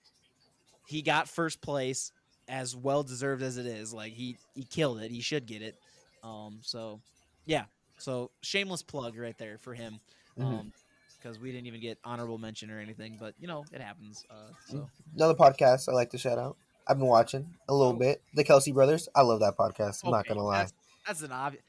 He 0.86 1.02
got 1.02 1.28
first 1.28 1.60
place 1.60 2.12
as 2.50 2.76
well 2.76 3.04
deserved 3.04 3.42
as 3.44 3.58
it 3.58 3.66
is. 3.66 3.94
Like 3.94 4.12
he 4.14 4.38
he 4.56 4.64
killed 4.64 5.00
it. 5.02 5.12
He 5.12 5.22
should 5.22 5.46
get 5.46 5.62
it. 5.62 5.76
Um. 6.24 6.60
So 6.62 7.00
yeah. 7.46 7.66
So 7.98 8.32
shameless 8.42 8.82
plug 8.84 9.18
right 9.18 9.38
there 9.38 9.58
for 9.58 9.74
him. 9.74 10.00
Mhm. 10.38 10.44
Um. 10.46 10.74
Because 11.22 11.38
we 11.38 11.52
didn't 11.52 11.68
even 11.68 11.82
get 11.82 11.98
honorable 12.06 12.38
mention 12.38 12.72
or 12.72 12.80
anything, 12.80 13.18
but 13.20 13.34
you 13.40 13.48
know 13.48 13.66
it 13.72 13.82
happens. 13.82 14.26
Uh. 14.30 14.52
So 14.68 14.90
Another 15.16 15.34
podcast 15.36 15.88
I 15.90 15.94
like 15.94 16.10
to 16.12 16.18
shout 16.18 16.38
out. 16.40 16.58
I've 16.88 16.98
been 16.98 17.08
watching 17.08 17.54
a 17.68 17.74
little 17.74 17.94
Oh. 17.94 17.98
bit. 17.98 18.22
The 18.34 18.44
Kelce 18.44 18.74
Brothers. 18.74 19.08
I 19.16 19.22
love 19.22 19.42
that 19.42 19.56
podcast. 19.58 20.02
I'm 20.04 20.12
not 20.12 20.26
gonna 20.28 20.44
lie. 20.44 20.60
That's, 20.60 20.74
that's 21.06 21.22
an 21.22 21.32
obvious. 21.32 21.64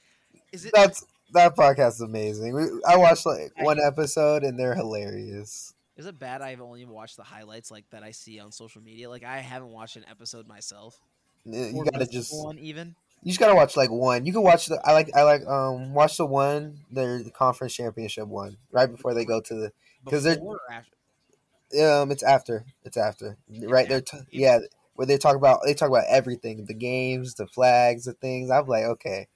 Is 0.52 0.64
it? 0.64 0.72
That's 0.74 1.04
that 1.32 1.54
podcast 1.56 1.90
is 1.94 2.00
amazing. 2.00 2.54
We, 2.54 2.62
I 2.88 2.96
watched 2.96 3.26
like 3.26 3.52
one 3.60 3.78
episode 3.80 4.42
and 4.44 4.58
they're 4.58 4.74
hilarious. 4.74 5.74
Is 6.00 6.06
it 6.06 6.18
bad 6.18 6.40
I've 6.40 6.62
only 6.62 6.86
watched 6.86 7.18
the 7.18 7.22
highlights 7.22 7.70
like 7.70 7.84
that 7.90 8.02
I 8.02 8.12
see 8.12 8.40
on 8.40 8.52
social 8.52 8.80
media? 8.80 9.10
Like 9.10 9.22
I 9.22 9.36
haven't 9.40 9.68
watched 9.68 9.96
an 9.96 10.06
episode 10.10 10.48
myself. 10.48 10.98
You 11.44 11.84
gotta 11.92 12.06
just 12.06 12.32
one 12.34 12.58
even. 12.58 12.94
you 13.22 13.32
just 13.32 13.38
gotta 13.38 13.54
watch 13.54 13.76
like 13.76 13.90
one. 13.90 14.24
You 14.24 14.32
can 14.32 14.40
watch 14.42 14.64
the 14.64 14.80
I 14.82 14.92
like 14.94 15.10
I 15.14 15.24
like 15.24 15.46
um 15.46 15.92
watch 15.92 16.16
the 16.16 16.24
one 16.24 16.78
their 16.90 17.22
conference 17.24 17.74
championship 17.74 18.26
one 18.28 18.56
right 18.72 18.90
before 18.90 19.12
they 19.12 19.26
go 19.26 19.42
to 19.42 19.54
the 19.54 19.72
because 20.02 20.24
they're- 20.24 20.36
Before 20.36 20.58
or 20.66 20.72
after? 20.72 20.96
um 22.00 22.10
it's 22.10 22.22
after 22.22 22.64
it's 22.82 22.96
after 22.96 23.36
right 23.64 23.86
there 23.86 23.98
after? 23.98 24.20
t- 24.20 24.38
yeah 24.38 24.58
where 24.94 25.06
they 25.06 25.18
talk 25.18 25.36
about 25.36 25.60
they 25.66 25.74
talk 25.74 25.90
about 25.90 26.04
everything 26.08 26.64
the 26.64 26.72
games 26.74 27.34
the 27.34 27.46
flags 27.46 28.06
the 28.06 28.14
things 28.14 28.50
I'm 28.50 28.66
like 28.66 28.84
okay 28.84 29.28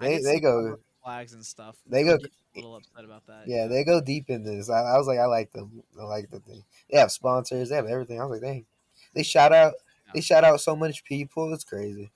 they 0.00 0.18
they 0.18 0.40
go 0.40 0.78
flags 1.08 1.32
and 1.32 1.44
stuff. 1.44 1.76
they 1.86 2.04
go- 2.04 2.14
a 2.16 2.56
little 2.56 2.76
upset 2.76 3.04
about 3.04 3.26
that. 3.26 3.46
yeah 3.46 3.66
they 3.66 3.84
go 3.84 4.00
deep 4.00 4.28
in 4.30 4.42
this 4.42 4.68
I, 4.68 4.80
I 4.80 4.98
was 4.98 5.06
like 5.06 5.18
I 5.18 5.26
like 5.26 5.52
them 5.52 5.82
I 6.00 6.04
like 6.04 6.30
the 6.30 6.40
thing 6.40 6.62
they 6.90 6.98
have 6.98 7.12
sponsors 7.12 7.68
they 7.68 7.76
have 7.76 7.86
everything 7.86 8.20
I 8.20 8.24
was 8.24 8.32
like 8.32 8.40
dang 8.42 8.66
they 9.14 9.22
shout 9.22 9.52
out 9.52 9.74
they 10.14 10.20
shout 10.20 10.44
out 10.44 10.60
so 10.60 10.74
much 10.74 11.04
people 11.04 11.52
it's 11.52 11.64
crazy 11.64 12.10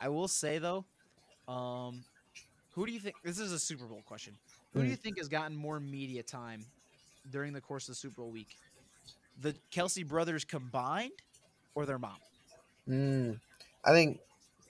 I 0.00 0.08
will 0.08 0.28
say 0.28 0.58
though, 0.58 0.84
um, 1.46 2.02
who 2.74 2.86
do 2.86 2.92
you 2.92 3.00
think? 3.00 3.16
This 3.22 3.38
is 3.38 3.52
a 3.52 3.58
Super 3.58 3.84
Bowl 3.84 4.00
question. 4.06 4.34
Who 4.72 4.80
do 4.80 4.86
Mm. 4.86 4.90
you 4.90 4.96
think 4.96 5.18
has 5.18 5.28
gotten 5.28 5.54
more 5.54 5.78
media 5.78 6.22
time 6.22 6.64
during 7.30 7.52
the 7.52 7.60
course 7.60 7.86
of 7.86 7.92
the 7.92 7.96
Super 7.96 8.22
Bowl 8.22 8.30
week? 8.30 8.56
The 9.42 9.54
Kelce 9.70 10.06
brothers 10.06 10.44
combined, 10.46 11.12
or 11.74 11.84
their 11.84 11.98
mom? 11.98 12.16
mm, 12.88 13.38
I 13.84 13.92
think 13.92 14.20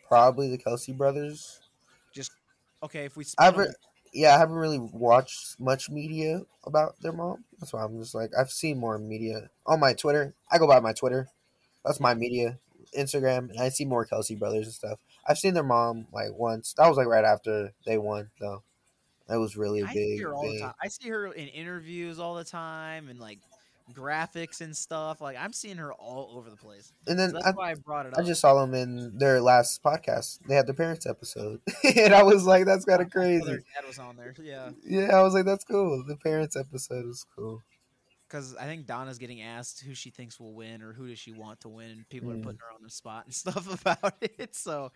probably 0.09 0.51
the 0.51 0.59
Kelce 0.59 0.97
brothers 0.97 1.61
okay. 2.83 3.05
If 3.05 3.17
we, 3.17 3.25
them- 3.39 3.57
re- 3.57 3.75
yeah, 4.13 4.35
I 4.35 4.39
haven't 4.39 4.57
really 4.57 4.79
watched 4.79 5.61
much 5.61 5.89
media 5.91 6.43
about 6.65 7.01
their 7.01 7.13
mom. 7.13 7.45
That's 7.59 7.73
why 7.73 7.85
I'm 7.85 7.99
just 8.01 8.15
like 8.15 8.31
I've 8.39 8.51
seen 8.51 8.79
more 8.79 8.99
media 8.99 9.51
on 9.67 9.81
my 9.81 9.93
Twitter. 9.93 10.35
I 10.51 10.59
go 10.59 10.67
by 10.67 10.81
my 10.81 10.93
Twitter. 10.93 11.29
That's 11.85 12.01
my 12.01 12.15
media, 12.15 12.59
Instagram, 12.97 13.51
and 13.51 13.61
I 13.61 13.69
see 13.71 13.85
more 13.85 14.07
Kelce 14.07 14.39
brothers 14.39 14.67
and 14.67 14.75
stuff. 14.75 14.99
I've 15.27 15.39
seen 15.39 15.55
their 15.55 15.63
mom 15.63 16.07
like 16.13 16.33
once. 16.33 16.75
That 16.77 16.89
was 16.89 16.97
like 16.97 17.07
right 17.07 17.25
after 17.25 17.73
they 17.87 17.99
won, 17.99 18.31
though. 18.41 18.63
That 19.29 19.39
was 19.39 19.57
really 19.57 19.81
a 19.81 19.87
I 19.87 19.93
see 19.93 20.17
big 20.17 20.23
her 20.23 20.35
all 20.35 20.43
the 20.43 20.59
time. 20.59 20.75
I 20.83 20.89
see 20.89 21.09
her 21.09 21.27
in 21.29 21.47
interviews 21.49 22.19
all 22.19 22.35
the 22.35 22.45
time 22.45 23.09
and 23.09 23.21
like 23.21 23.39
graphics 23.93 24.61
and 24.61 24.77
stuff. 24.77 25.21
Like 25.21 25.37
I'm 25.39 25.53
seeing 25.53 25.77
her 25.77 25.93
all 25.93 26.33
over 26.37 26.51
the 26.51 26.57
place. 26.57 26.93
And 27.07 27.19
So 27.19 27.27
then 27.27 27.33
that's 27.35 27.47
I, 27.47 27.51
why 27.53 27.71
I 27.71 27.75
brought 27.75 28.07
it 28.07 28.13
up. 28.15 28.19
I 28.19 28.23
just 28.23 28.41
saw 28.41 28.55
them 28.61 28.75
in 28.75 29.19
their 29.19 29.41
last 29.41 29.83
podcast. 29.83 30.39
They 30.49 30.55
had 30.55 30.67
their 30.67 30.75
parents 30.75 31.07
episode, 31.07 31.61
and 31.97 32.15
I 32.15 32.23
was 32.23 32.45
like, 32.45 32.65
"That's 32.67 32.85
kind 32.85 33.01
of 33.03 33.11
crazy." 33.11 33.45
Their 33.45 33.57
dad 33.59 33.87
was 33.87 33.99
on 33.99 34.17
there. 34.17 34.35
Yeah. 34.43 34.71
Yeah, 34.85 35.17
I 35.17 35.23
was 35.23 35.35
like, 35.35 35.45
"That's 35.45 35.65
cool." 35.65 36.05
The 36.07 36.17
parents 36.17 36.57
episode 36.57 37.07
was 37.07 37.25
cool. 37.37 37.63
because 38.29 38.55
I 38.57 38.65
think 38.65 38.87
Donna's 38.87 39.19
getting 39.19 39.43
asked 39.43 39.81
who 39.83 39.95
she 39.95 40.11
thinks 40.11 40.39
will 40.39 40.55
win 40.55 40.83
or 40.83 40.93
who 40.93 41.09
does 41.09 41.19
she 41.19 41.33
want 41.33 41.61
to 41.63 41.69
win, 41.69 41.91
and 41.91 42.09
people 42.09 42.31
Mm. 42.31 42.41
are 42.41 42.43
putting 42.43 42.59
her 42.61 42.75
on 42.75 42.83
the 42.83 42.91
spot 42.91 43.25
and 43.27 43.35
stuff 43.43 43.67
about 43.81 44.15
it. 44.21 44.55
So, 44.55 44.93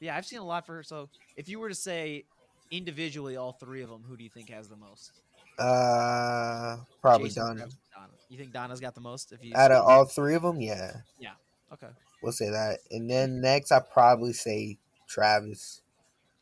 yeah, 0.00 0.16
I've 0.16 0.26
seen 0.26 0.38
a 0.38 0.44
lot 0.44 0.64
for 0.66 0.74
her. 0.76 0.82
So, 0.82 1.08
if 1.36 1.48
you 1.48 1.58
were 1.58 1.68
to 1.68 1.74
say 1.74 2.24
individually 2.70 3.36
all 3.36 3.52
three 3.52 3.82
of 3.82 3.88
them, 3.90 4.04
who 4.06 4.16
do 4.16 4.22
you 4.24 4.30
think 4.30 4.50
has 4.50 4.68
the 4.68 4.76
most? 4.76 5.12
Uh, 5.58 6.76
probably 7.02 7.28
Jason, 7.30 7.42
Donna. 7.46 7.60
Donna. 7.94 8.08
You 8.28 8.36
think 8.38 8.52
Donna's 8.52 8.80
got 8.80 8.94
the 8.94 9.00
most? 9.00 9.32
If 9.32 9.42
you 9.44 9.52
Out 9.56 9.72
of 9.72 9.84
all 9.84 10.04
three 10.04 10.34
of 10.34 10.42
them, 10.42 10.60
yeah. 10.60 10.92
Yeah. 11.18 11.30
Okay, 11.72 11.86
We'll 12.22 12.32
say 12.32 12.50
that. 12.50 12.80
And 12.90 13.08
then 13.10 13.40
next, 13.40 13.70
I 13.72 13.80
probably 13.80 14.32
say 14.32 14.78
Travis. 15.06 15.82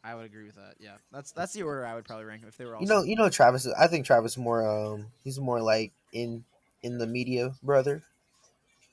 I 0.05 0.15
would 0.15 0.25
agree 0.25 0.45
with 0.47 0.55
that. 0.55 0.75
Yeah, 0.79 0.97
that's 1.13 1.33
that's 1.33 1.53
the 1.53 1.63
order 1.65 1.85
I 1.85 1.95
would 1.97 2.05
probably 2.05 2.25
rank 2.27 2.43
them 2.43 2.49
if 2.49 2.57
they 2.57 2.65
were 2.65 2.77
all. 2.77 2.81
You 2.83 2.87
know, 2.89 3.03
you 3.03 3.17
know 3.17 3.29
Travis. 3.29 3.67
is- 3.67 3.75
I 3.77 3.89
think 3.89 4.07
Travis 4.07 4.37
more. 4.37 4.65
Um, 4.67 5.07
he's 5.25 5.39
more 5.41 5.61
like 5.61 5.93
in 6.13 6.45
in 6.83 6.99
the 6.99 7.07
media 7.09 7.55
brother, 7.63 8.05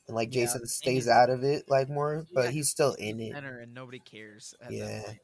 and 0.08 0.16
like 0.16 0.32
Jason 0.32 0.62
and 0.62 0.70
stays 0.70 1.08
out 1.08 1.30
of 1.30 1.44
it 1.44 1.70
like 1.70 1.88
more, 1.90 2.26
but 2.34 2.46
Yeah, 2.46 2.52
he's 2.52 2.70
still 2.70 2.94
in 2.94 3.20
it. 3.20 3.34
and 3.36 3.74
nobody 3.76 4.00
cares. 4.00 4.56
At 4.60 4.72
Yeah. 4.72 4.86
That. 4.88 5.06
Like, 5.08 5.18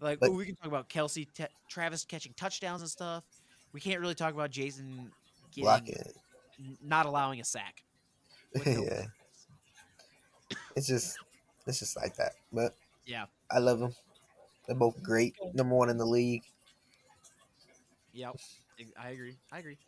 like 0.00 0.20
But- 0.20 0.32
we 0.34 0.44
can 0.44 0.56
talk 0.56 0.66
about 0.66 0.88
Kelce, 0.90 1.26
Te- 1.32 1.46
Travis 1.68 2.04
catching 2.04 2.34
touchdowns 2.34 2.82
and 2.82 2.90
stuff. 2.90 3.24
We 3.72 3.80
can't 3.80 4.00
really 4.00 4.14
talk 4.14 4.34
about 4.34 4.50
Jason 4.50 5.10
getting, 5.50 5.64
Blocking 5.64 5.94
it. 5.94 6.06
n- 6.08 6.12
not 6.82 7.06
allowing 7.06 7.40
a 7.40 7.44
sack. 7.44 7.82
yeah, 8.66 9.06
it's 10.76 10.86
just 10.86 11.16
it's 11.66 11.78
just 11.78 11.96
like 11.96 12.16
that. 12.16 12.32
But 12.52 12.74
Yeah. 13.06 13.26
I 13.50 13.58
love 13.58 13.78
them. 13.78 13.94
They're 14.66 14.76
both 14.76 15.02
great. 15.02 15.34
Number 15.54 15.74
one 15.74 15.90
in 15.90 15.96
the 15.96 16.06
league. 16.06 16.42
Yep. 18.12 18.36
I 19.00 19.10
agree. 19.10 19.36
I 19.50 19.58
agree. 19.58 19.78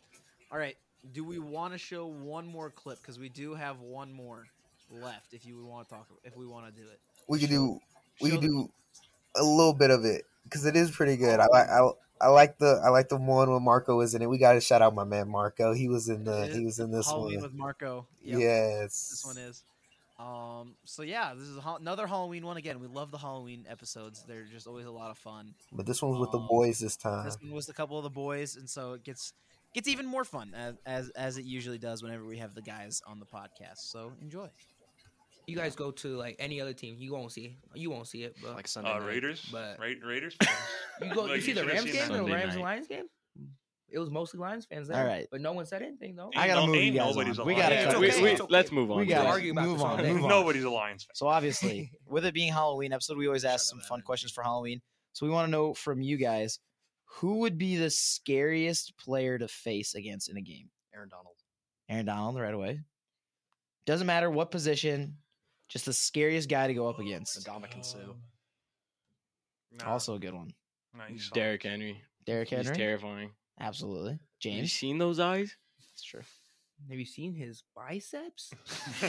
All 0.51 0.57
right. 0.57 0.77
Do 1.13 1.23
we 1.23 1.39
want 1.39 1.73
to 1.73 1.77
show 1.77 2.07
one 2.07 2.47
more 2.47 2.69
clip? 2.69 3.01
Because 3.01 3.19
we 3.19 3.29
do 3.29 3.53
have 3.53 3.79
one 3.79 4.11
more 4.11 4.45
left. 4.89 5.33
If 5.33 5.45
you 5.45 5.57
would 5.57 5.65
want 5.65 5.87
to 5.87 5.95
talk, 5.95 6.07
if 6.23 6.35
we 6.35 6.45
want 6.45 6.65
to 6.65 6.81
do 6.81 6.87
it. 6.87 6.99
We 7.27 7.39
could 7.39 7.49
do 7.49 7.79
we 8.21 8.31
could 8.31 8.41
do 8.41 8.69
a 9.35 9.43
little 9.43 9.73
bit 9.73 9.91
of 9.91 10.05
it 10.05 10.23
because 10.45 10.65
it 10.65 10.75
is 10.77 10.89
pretty 10.91 11.17
good. 11.17 11.39
I 11.41 11.47
like 11.51 11.67
I, 11.67 11.89
I 12.21 12.27
like 12.29 12.57
the 12.57 12.81
I 12.83 12.89
like 12.89 13.09
the 13.09 13.17
one 13.17 13.51
when 13.51 13.61
Marco 13.61 13.97
was 13.97 14.15
in 14.15 14.21
it. 14.21 14.29
We 14.29 14.37
got 14.37 14.53
to 14.53 14.61
shout 14.61 14.81
out 14.81 14.95
my 14.95 15.03
man 15.03 15.27
Marco. 15.29 15.73
He 15.73 15.89
was 15.89 16.07
in 16.07 16.23
the 16.23 16.47
he 16.47 16.63
was 16.63 16.79
in 16.79 16.91
this 16.91 17.07
Halloween 17.07 17.35
one. 17.41 17.43
with 17.43 17.53
Marco. 17.53 18.07
Yep. 18.23 18.39
Yes, 18.39 19.09
This 19.09 19.25
one 19.25 19.37
is. 19.37 19.63
Um. 20.17 20.75
So 20.85 21.01
yeah, 21.03 21.33
this 21.33 21.47
is 21.47 21.57
another 21.65 22.07
Halloween 22.07 22.45
one 22.45 22.55
again. 22.55 22.79
We 22.79 22.87
love 22.87 23.11
the 23.11 23.17
Halloween 23.17 23.65
episodes. 23.69 24.23
They're 24.25 24.45
just 24.45 24.65
always 24.65 24.85
a 24.85 24.91
lot 24.91 25.11
of 25.11 25.17
fun. 25.17 25.53
but 25.73 25.85
this 25.85 26.01
one's 26.01 26.19
with 26.19 26.31
the 26.31 26.39
Um, 26.39 26.47
boys 26.47 26.79
this 26.79 26.95
time. 26.95 27.25
This 27.25 27.37
one 27.41 27.51
was 27.51 27.67
a 27.67 27.73
couple 27.73 27.97
of 27.97 28.03
the 28.03 28.09
boys, 28.09 28.55
and 28.55 28.69
so 28.69 28.93
it 28.93 29.03
gets 29.03 29.33
gets 29.73 29.89
even 29.89 30.05
more 30.05 30.23
fun 30.23 30.53
as 30.55 30.75
as, 30.85 31.09
as 31.17 31.37
it 31.37 31.43
usually 31.43 31.77
does 31.77 32.01
whenever 32.01 32.23
we 32.23 32.37
have 32.37 32.55
the 32.55 32.61
guys 32.61 33.01
on 33.05 33.19
the 33.19 33.25
podcast. 33.25 33.79
So 33.79 34.13
enjoy. 34.21 34.47
You 35.47 35.55
guys 35.55 35.75
go 35.75 35.91
to 35.91 36.17
like 36.17 36.35
any 36.39 36.59
other 36.61 36.73
team, 36.73 36.95
you 36.97 37.13
won't 37.13 37.31
see 37.31 37.57
you 37.73 37.89
won't 37.91 38.07
see 38.07 38.23
it, 38.23 38.35
but 38.41 38.55
Like 38.55 38.67
Sunday 38.67 38.91
Uh, 38.91 38.99
night. 38.99 39.05
Raiders, 39.07 39.47
but- 39.51 39.77
Ra- 39.79 39.87
Raiders. 40.07 40.35
you 41.01 41.13
go. 41.13 41.23
Like, 41.23 41.35
you 41.35 41.41
see 41.41 41.53
the 41.53 41.65
Rams 41.65 41.85
game, 41.85 41.95
that. 41.95 42.11
the 42.11 42.23
Rams 42.23 42.53
and 42.55 42.63
night. 42.63 42.63
Lions 42.63 42.87
game. 42.87 43.05
It 43.87 43.99
was 43.99 44.09
mostly 44.09 44.39
Lions 44.39 44.65
fans 44.65 44.87
there. 44.87 44.97
All 44.99 45.05
right. 45.05 45.27
but 45.31 45.39
no 45.41 45.53
one 45.53 45.65
said 45.67 45.81
anything 45.83 46.15
though. 46.15 46.31
I 46.35 46.47
gotta 46.47 46.61
Ain't 46.61 46.67
no- 46.71 46.73
move 46.73 46.75
you 46.75 46.81
ain't 46.81 46.95
guys 46.95 47.15
nobody's 47.15 47.39
on. 47.39 47.43
a 47.43 47.47
We 47.47 47.53
Lions 47.53 47.63
gotta 47.63 47.75
fan. 47.75 47.91
cut 47.91 47.99
we, 48.01 48.07
we, 48.23 48.31
okay. 48.33 48.45
let's 48.49 48.71
move 48.71 48.91
on. 48.91 48.97
We 48.97 49.05
gotta 49.05 49.29
argue 49.29 49.51
about 49.51 49.65
move 49.65 49.77
this 49.77 49.83
all 49.85 49.91
on. 49.97 50.05
Move 50.05 50.23
on. 50.23 50.29
Nobody's 50.29 50.63
a 50.63 50.69
Lions 50.69 51.03
fan. 51.03 51.11
So 51.15 51.27
obviously, 51.27 51.91
with 52.07 52.25
it 52.25 52.33
being 52.33 52.51
Halloween 52.51 52.91
episode, 52.91 53.17
we 53.17 53.27
always 53.27 53.45
ask 53.45 53.65
Shut 53.65 53.69
some 53.69 53.79
fun 53.81 53.99
Evan. 53.99 54.05
questions 54.05 54.31
for 54.31 54.43
Halloween. 54.43 54.81
So 55.13 55.25
we 55.25 55.31
want 55.31 55.47
to 55.47 55.51
know 55.51 55.73
from 55.75 56.01
you 56.01 56.17
guys, 56.17 56.59
who 57.05 57.39
would 57.41 57.57
be 57.59 57.75
the 57.77 57.89
scariest 57.91 58.97
player 58.97 59.37
to 59.37 59.47
face 59.47 59.93
against 59.95 60.27
in 60.29 60.35
a 60.37 60.41
game? 60.41 60.69
Aaron 60.93 61.07
Donald. 61.09 61.35
Aaron 61.87 62.05
Donald, 62.07 62.37
right 62.39 62.53
away. 62.53 62.81
Doesn't 63.85 64.07
matter 64.07 64.29
what 64.31 64.49
position, 64.51 65.17
just 65.69 65.85
the 65.85 65.93
scariest 65.93 66.49
guy 66.49 66.67
to 66.67 66.73
go 66.73 66.87
up 66.87 66.99
against. 66.99 67.43
Ndamukong 67.45 67.83
Suh. 67.83 67.97
Um, 67.99 68.15
nah, 69.79 69.91
Also 69.91 70.15
a 70.15 70.19
good 70.19 70.33
one. 70.33 70.51
nah, 70.95 71.05
he's 71.05 71.23
solid. 71.25 71.33
Derrick 71.35 71.63
Henry. 71.63 72.01
Derrick 72.25 72.49
He's 72.49 72.57
Henry. 72.65 72.75
terrifying. 72.75 73.31
Absolutely. 73.59 74.11
Have 74.13 74.19
you 74.43 74.51
James. 74.51 74.73
seen 74.73 74.97
those 74.97 75.19
eyes? 75.19 75.55
That's 75.79 76.03
true. 76.03 76.21
Have 76.89 76.99
you 76.99 77.05
seen 77.05 77.33
his 77.33 77.63
biceps? 77.75 78.51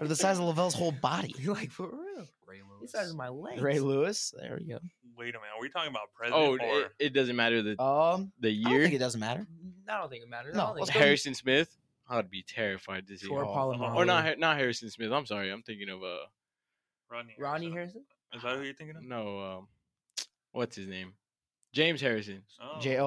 Or 0.00 0.06
the 0.06 0.16
size 0.16 0.38
of 0.38 0.44
Lavelle's 0.44 0.74
whole 0.74 0.92
body. 0.92 1.34
You 1.38 1.52
like 1.60 1.70
for 1.70 1.86
real. 1.88 2.26
Ray 2.46 2.60
The 2.60 2.64
Lewis. 2.80 2.92
size 2.92 3.10
of 3.10 3.16
my 3.16 3.28
legs. 3.28 3.60
Ray 3.60 3.78
Lewis. 3.80 4.32
There 4.40 4.56
we 4.58 4.66
go. 4.66 4.78
Wait 5.16 5.34
a 5.34 5.38
minute. 5.38 5.50
Are 5.56 5.60
we 5.60 5.68
talking 5.68 5.90
about 5.90 6.12
president 6.14 6.42
Oh, 6.42 6.52
or 6.66 6.80
it, 6.82 6.92
it 6.98 7.12
doesn't 7.12 7.36
matter 7.36 7.60
the 7.62 7.80
Um, 7.82 8.32
the 8.40 8.48
I 8.64 8.70
don't 8.70 8.80
think 8.82 8.94
it 8.94 8.98
doesn't 8.98 9.20
matter. 9.20 9.46
I 9.88 9.98
don't 9.98 10.08
think 10.10 10.22
it 10.22 10.28
matters. 10.30 10.54
No, 10.54 10.62
I 10.62 10.66
don't 10.66 10.74
think 10.76 10.80
let's 10.86 10.90
it 10.90 10.94
go- 10.94 11.00
Harrison 11.04 11.34
Smith. 11.34 11.76
I'd 12.08 12.30
be 12.30 12.42
terrified 12.42 13.06
to 13.08 13.18
see. 13.18 13.26
Troy 13.26 13.42
him. 13.42 13.48
Polamalu. 13.48 13.94
Or 13.96 14.04
not 14.04 14.38
not 14.38 14.56
Harrison 14.56 14.90
Smith. 14.90 15.12
I'm 15.12 15.26
sorry. 15.26 15.50
I'm 15.50 15.62
thinking 15.62 15.88
of 15.90 16.02
uh 16.02 16.16
Rodney? 17.10 17.34
Ronnie 17.38 17.70
Harrison? 17.70 18.02
Harrison. 18.32 18.36
Is 18.36 18.42
that 18.42 18.56
who 18.58 18.62
you're 18.64 18.74
thinking 18.74 18.96
of? 18.96 19.02
no 19.02 19.40
um 19.40 19.68
what's 20.52 20.76
his 20.76 20.86
name? 20.88 21.12
James 21.74 22.00
Harrison. 22.00 22.42
Oh, 22.60 22.80
J- 22.80 22.98
oh, 22.98 23.06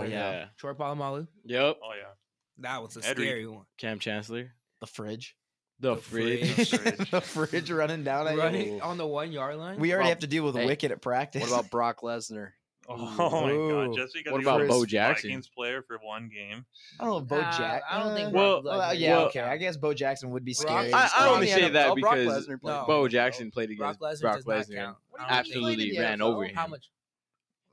oh, 0.00 0.02
yeah. 0.02 0.46
Troy 0.58 0.74
Polamalu. 0.74 1.26
Yep. 1.44 1.78
Oh 1.82 1.92
yeah. 1.96 2.12
That 2.58 2.82
was 2.82 2.96
a 2.96 3.00
Edric. 3.06 3.26
scary 3.26 3.46
one. 3.46 3.64
Kam 3.78 3.98
Chancellor. 3.98 4.52
The 4.80 4.86
fridge. 4.86 5.36
The, 5.80 5.94
The 5.94 6.00
fridge. 6.00 6.54
fridge. 6.54 6.70
fridge. 6.96 7.10
the 7.10 7.20
fridge 7.20 7.70
running 7.70 8.02
down 8.04 8.26
at 8.28 8.54
you. 8.54 8.80
On 8.80 8.96
the 8.96 9.06
one 9.06 9.32
yard 9.32 9.56
line. 9.56 9.78
We 9.78 9.92
already 9.92 10.04
Well, 10.04 10.08
have 10.10 10.20
to 10.20 10.26
deal 10.26 10.44
with 10.44 10.56
hey, 10.56 10.64
Wicked 10.66 10.90
at 10.90 11.00
practice. 11.02 11.42
What 11.42 11.50
about 11.50 11.70
Brock 11.70 12.00
Lesnar? 12.00 12.52
Oh 13.18 13.40
my 13.42 13.86
god. 13.86 13.96
Just 13.96 14.14
because 14.14 14.32
What 14.32 14.40
he 14.40 14.44
about 14.44 14.60
was 14.60 14.68
Bo 14.68 14.82
a 14.82 14.86
Jackson? 14.86 15.28
Vikings 15.30 15.48
player 15.48 15.82
for 15.82 15.98
one 16.02 16.28
game. 16.28 16.64
I 17.00 17.04
don't 17.04 17.12
know 17.14 17.20
Bo 17.20 17.40
Nah, 17.40 17.58
Jack. 17.58 17.82
I 17.90 18.02
don't 18.02 18.14
think 18.14 18.28
uh, 18.28 18.30
Well- 18.32 18.62
well, 18.62 18.80
Lesnar 18.80 18.98
yeah, 18.98 19.18
would 19.18 19.26
okay. 19.28 19.40
I 19.40 19.56
guess 19.56 19.76
Bo 19.76 19.92
Jackson 19.94 20.30
would 20.30 20.44
be 20.44 20.54
Brock- 20.60 20.68
scary. 20.78 20.92
I, 20.92 21.02
I 21.02 21.06
Still 21.08 21.22
only 21.30 21.46
say 21.48 21.68
that 21.68 21.94
because 21.94 22.48
No. 22.62 22.84
Bo 22.86 23.08
Jackson 23.08 23.50
played 23.50 23.76
Brock 23.76 23.96
against 24.00 24.22
Lesnar 24.22 24.44
Brock 24.44 24.66
Lesnar. 24.68 24.74
count. 24.76 24.96
What 25.10 25.18
do 25.18 25.24
you 25.24 25.28
mean? 25.30 25.38
Absolutely 25.38 25.70
He 25.70 25.76
played 25.76 25.88
in 25.88 25.94
the 25.94 26.00
ran 26.00 26.18
NFL? 26.18 26.22
over 26.34 26.44
him. 26.44 26.54
How 26.54 26.66
much? 26.68 26.90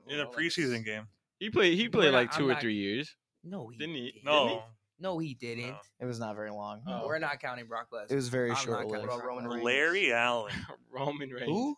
In 0.08 0.20
a 0.20 0.26
preseason 0.26 0.84
game. 0.84 1.06
He 1.38 1.50
played. 1.50 1.78
He 1.78 1.88
played 1.88 2.12
like 2.12 2.32
I'm 2.34 2.38
two 2.38 2.50
or 2.50 2.54
three 2.56 2.74
years. 2.74 3.14
No, 3.42 3.68
he 3.68 3.78
Didn't 3.78 3.94
he? 3.94 4.10
didn't. 4.12 4.24
No. 4.24 4.64
No, 5.00 5.18
he 5.18 5.34
didn't. 5.34 5.68
No. 5.70 5.76
It 6.00 6.04
was 6.06 6.18
not 6.20 6.36
very 6.36 6.50
long. 6.50 6.82
No. 6.86 7.04
We're 7.06 7.18
not 7.18 7.40
counting 7.40 7.66
Brock 7.66 7.88
Lesnar. 7.92 8.10
It 8.12 8.14
was 8.14 8.28
very 8.28 8.50
I'm 8.50 8.56
short 8.56 8.80
not 8.80 8.86
lived. 8.90 8.92
counting 8.92 9.08
What 9.08 9.14
about 9.14 9.24
Brock 9.24 9.36
Roman 9.36 9.50
Reigns? 9.50 9.64
Larry 9.64 10.12
Allen. 10.12 10.52
Roman 10.90 11.30
Reigns. 11.30 11.46
Who? 11.46 11.76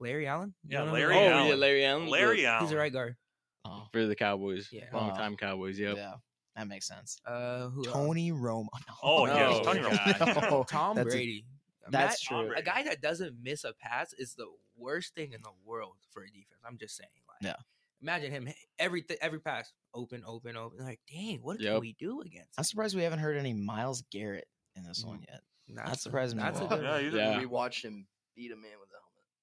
Larry 0.00 0.26
Allen. 0.26 0.54
You 0.64 0.70
Yeah, 0.72 0.78
don't 0.78 0.86
know 0.88 0.92
who 0.94 0.98
Larry 1.00 1.14
Oh? 1.16 1.28
Allen. 1.30 1.48
yeah, 1.48 1.54
Larry 1.54 1.84
Allen. 1.84 2.06
Larry 2.08 2.36
the- 2.38 2.46
Allen. 2.46 2.64
He's 2.64 2.72
a 2.72 2.76
right 2.76 2.92
guard. 2.92 3.16
Oh, 3.64 3.86
for 3.92 4.06
the 4.06 4.14
Cowboys. 4.14 4.68
Yeah. 4.72 4.84
Long 4.92 5.10
Oh. 5.12 5.14
time 5.16 5.36
Cowboys. 5.36 5.78
Yep. 5.78 5.96
yeah, 5.96 6.14
that 6.56 6.66
makes 6.68 6.86
sense. 6.86 7.18
Uh, 7.26 7.68
who? 7.70 7.84
else? 7.86 7.94
Tony 7.94 8.30
Romo. 8.32 8.68
Oh, 9.02 9.24
No, 9.26 9.34
yes, 9.34 9.64
Tony 9.66 9.80
God. 9.80 9.92
Romo. 9.92 10.50
No, 10.50 10.64
Tom 10.64 10.96
that's 10.96 11.08
a- 11.08 11.10
Brady. 11.10 11.46
that's 11.88 12.30
Matt- 12.30 12.40
true. 12.46 12.54
A 12.56 12.62
guy 12.62 12.82
that 12.84 13.00
doesn't 13.00 13.36
miss 13.42 13.64
a 13.64 13.72
pass 13.74 14.12
is 14.14 14.34
the 14.34 14.46
worst 14.76 15.14
thing 15.14 15.32
in 15.32 15.40
the 15.42 15.52
world 15.64 15.96
for 16.10 16.22
a 16.24 16.26
defense. 16.26 16.60
I'm 16.66 16.76
just 16.78 16.96
saying. 16.96 17.08
Like, 17.28 17.38
Yeah. 17.42 17.56
Imagine 18.02 18.32
him 18.32 18.48
every 18.78 19.00
th- 19.02 19.18
every 19.22 19.40
pass 19.40 19.72
open, 19.94 20.22
open, 20.26 20.58
open. 20.58 20.84
Like, 20.84 21.00
dang, 21.10 21.38
what 21.40 21.58
can 21.58 21.80
we 21.80 21.94
do 21.94 22.20
against? 22.20 22.50
I'm 22.58 22.64
surprised 22.64 22.94
we 22.94 23.02
haven't 23.02 23.20
heard 23.20 23.38
any 23.38 23.54
Myles 23.54 24.02
Garrett 24.10 24.46
in 24.76 24.84
this 24.84 25.02
Mm. 25.04 25.06
one 25.08 25.24
yet. 25.26 25.40
That's 25.68 26.02
surprised 26.02 26.36
me 26.36 26.42
That's 26.42 26.60
a 26.60 26.64
a 26.64 26.68
good 26.68 26.82
Yeah, 26.82 26.92
one. 26.92 27.14
Yeah. 27.14 27.38
We 27.38 27.46
watched 27.46 27.82
him 27.82 28.06
beat 28.36 28.52
a 28.52 28.56
man 28.56 28.62
with 28.62 28.68
a 28.68 28.68
helmet. 28.72 28.83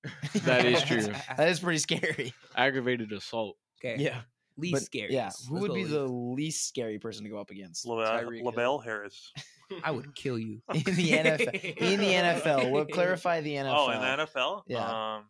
That 0.45 0.65
is 0.65 0.81
true. 0.83 1.01
that 1.37 1.47
is 1.49 1.59
pretty 1.59 1.79
scary. 1.79 2.33
Aggravated 2.55 3.11
assault. 3.11 3.57
Okay. 3.79 4.01
Yeah. 4.01 4.21
Least 4.57 4.73
But, 4.73 4.83
scary. 4.83 5.13
Yeah. 5.13 5.29
Who 5.49 5.59
would 5.59 5.73
be 5.73 5.83
the 5.83 6.05
least 6.05 6.67
scary 6.67 6.99
person 6.99 7.23
to 7.23 7.29
go 7.29 7.39
up 7.39 7.51
against 7.51 7.85
Lavelle, 7.85 8.21
Tyreek 8.21 8.83
Harris. 8.83 9.31
I 9.83 9.91
would 9.91 10.13
kill 10.15 10.37
you 10.37 10.61
in 10.73 10.83
the 10.83 11.11
NFL? 11.11 11.77
In 11.77 11.99
the 11.99 12.07
NFL, 12.07 12.71
we'll 12.71 12.85
clarify 12.85 13.41
the 13.41 13.53
NFL. 13.55 13.75
Oh, 13.75 13.91
in 13.91 14.01
the 14.01 14.25
NFL? 14.25 14.63
Yeah. 14.67 15.15
Um, 15.17 15.23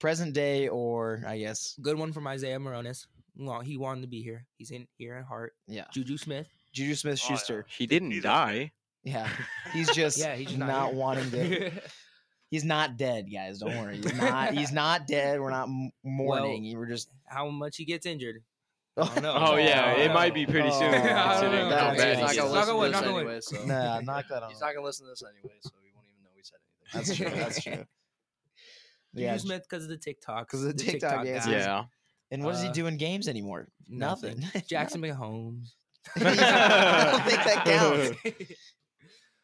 Present 0.00 0.34
day, 0.34 0.68
or 0.68 1.22
I 1.26 1.38
guess, 1.38 1.76
Good 1.80 1.96
one 1.96 2.12
from 2.12 2.26
Isaiah 2.26 2.58
Moronis. 2.58 3.06
Well, 3.36 3.60
he 3.60 3.76
wanted 3.78 4.02
to 4.02 4.08
be 4.08 4.22
here. 4.22 4.46
He's 4.58 4.70
in 4.70 4.86
here 4.98 5.14
at 5.14 5.24
heart. 5.24 5.54
yeah, 5.66 5.84
Juju 5.92 6.18
Smith. 6.18 6.46
Juju 6.72 6.94
Smith 6.94 7.20
Oh, 7.22 7.26
yeah. 7.30 7.36
Schuster. 7.36 7.66
He 7.68 7.86
didn't 7.86 8.10
He's 8.10 8.22
die. 8.22 8.72
Yeah, 9.04 9.28
he's 9.72 9.90
just 9.94 10.18
Yeah, 10.18 10.34
he's 10.34 10.48
just 10.48 10.58
not, 10.58 10.66
not, 10.66 10.94
wanting 10.94 11.30
to. 11.30 11.70
He's 12.54 12.64
not 12.64 12.96
dead, 12.96 13.26
guys. 13.32 13.58
Don't 13.58 13.76
worry. 13.76 13.96
He's 13.96 14.14
not. 14.14 14.54
He's 14.54 14.70
not 14.84 15.08
dead. 15.08 15.40
We're 15.40 15.50
not 15.50 15.66
m- 15.68 15.90
mourning. 16.04 16.78
We're 16.78 16.86
just. 16.86 17.08
How 17.26 17.48
much 17.48 17.76
he 17.76 17.84
gets 17.84 18.06
injured? 18.06 18.42
Oh, 18.96 19.12
don't. 19.16 19.24
Oh 19.26 19.56
yeah, 19.56 19.94
it 19.96 20.12
might 20.14 20.34
be 20.34 20.46
pretty 20.46 20.70
soon 20.70 20.94
oh, 20.94 21.00
considering 21.02 21.68
how 21.68 21.96
bad 21.96 22.16
He's 22.20 22.30
He's 22.30 22.36
not 22.38 22.64
gonna 22.66 22.78
listen 22.78 22.92
to 22.92 22.92
this 22.92 22.92
knock 22.92 23.06
on 23.06 23.12
wood. 23.14 23.20
anyway. 23.26 23.40
So 23.40 23.64
Nah, 23.66 24.00
knock 24.02 24.24
that 24.30 24.42
on. 24.44 24.50
he's 24.50 24.60
not 24.60 24.72
gonna 24.72 24.86
listen 24.86 25.06
to 25.06 25.10
this 25.10 25.22
anyway, 25.24 25.56
so 25.62 25.70
he 25.82 25.90
won't 25.96 26.06
even 26.12 26.22
know 26.22 26.30
we 26.36 26.42
said 26.44 26.58
anything. 26.94 26.94
That's 26.94 27.16
true. 27.16 27.40
That's 27.42 27.60
true. 27.60 27.72
Juju 29.16 29.24
Yeah, 29.26 29.36
Smith 29.38 29.66
because 29.68 29.82
of 29.82 29.90
the 29.90 29.96
TikTok. 29.96 30.48
'Cause 30.48 30.62
of 30.62 30.76
the 30.76 30.80
TikTok 30.84 31.24
dances. 31.24 31.44
guys. 31.52 31.64
Yeah. 31.66 31.84
and 32.30 32.44
what 32.44 32.52
does 32.52 32.62
he 32.62 32.68
Uh, 32.68 32.72
do 32.72 32.86
in 32.86 32.96
games 32.96 33.26
anymore? 33.26 33.66
Nothing. 33.88 34.44
Jackson 34.68 35.00
Mahomes. 35.02 35.72
I 36.14 36.20
don't 36.22 37.24
think 37.24 37.42
that 37.44 37.64
counts. 37.64 38.52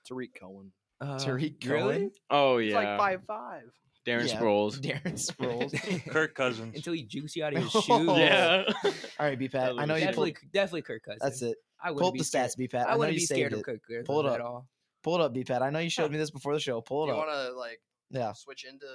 Tarik 0.06 0.38
Cohen. 0.40 0.70
Uh, 1.00 1.16
Tariq 1.16 1.66
really? 1.68 2.10
Oh 2.30 2.58
He's 2.58 2.72
yeah. 2.72 2.78
like 2.78 2.98
five 2.98 3.20
five. 3.26 3.62
Darren 4.06 4.28
Yeah. 4.28 4.38
Sproles. 4.40 4.80
Darren 4.80 5.12
Sproles. 5.72 6.08
Kirk 6.10 6.34
Cousins. 6.34 6.74
Until 6.76 6.92
he 6.94 7.02
jukes 7.02 7.36
you 7.36 7.44
out 7.44 7.54
of 7.54 7.60
your 7.62 7.70
Oh. 7.74 7.80
shoes. 7.80 8.18
Yeah. 8.18 8.64
All 9.18 9.26
right, 9.26 9.38
B 9.38 9.48
Pat. 9.48 9.74
I 9.78 9.84
know 9.84 9.94
you. 9.94 10.00
definitely, 10.00 10.32
Pulled, 10.32 10.52
definitely 10.52 10.82
Kirk 10.82 11.02
Cousins. 11.04 11.20
that's 11.22 11.42
it. 11.42 11.56
I 11.82 11.88
Pull 11.88 11.94
wouldn't 11.96 12.08
up 12.08 12.12
be 12.14 12.18
the 12.20 12.24
scared. 12.24 12.50
stats, 12.50 12.56
B 12.56 12.68
Pat. 12.68 12.86
I 12.88 12.92
know 12.92 12.98
wouldn't 12.98 13.14
you 13.14 13.20
be 13.20 13.26
scared 13.26 13.38
saved 13.40 13.52
of 13.54 13.58
it. 13.60 13.64
Kirk 13.64 13.80
Cousins 13.86 14.06
Pull 14.06 14.20
it 14.26 14.26
at 14.34 14.40
up. 14.40 14.46
all. 14.46 14.68
Pull 15.02 15.14
it 15.16 15.20
up, 15.22 15.32
B 15.32 15.44
Pat. 15.44 15.62
I 15.62 15.70
know 15.70 15.78
you 15.78 15.88
showed 15.90 16.10
me 16.10 16.18
this 16.18 16.30
before 16.30 16.52
the 16.54 16.60
show. 16.60 16.80
Pull 16.80 17.06
Do 17.06 17.12
it 17.12 17.14
you 17.16 17.20
up. 17.22 17.26
You 17.28 17.32
want 17.34 17.48
to 17.48 17.58
like 17.58 17.80
Yeah, 18.10 18.32
switch 18.34 18.64
into 18.64 18.86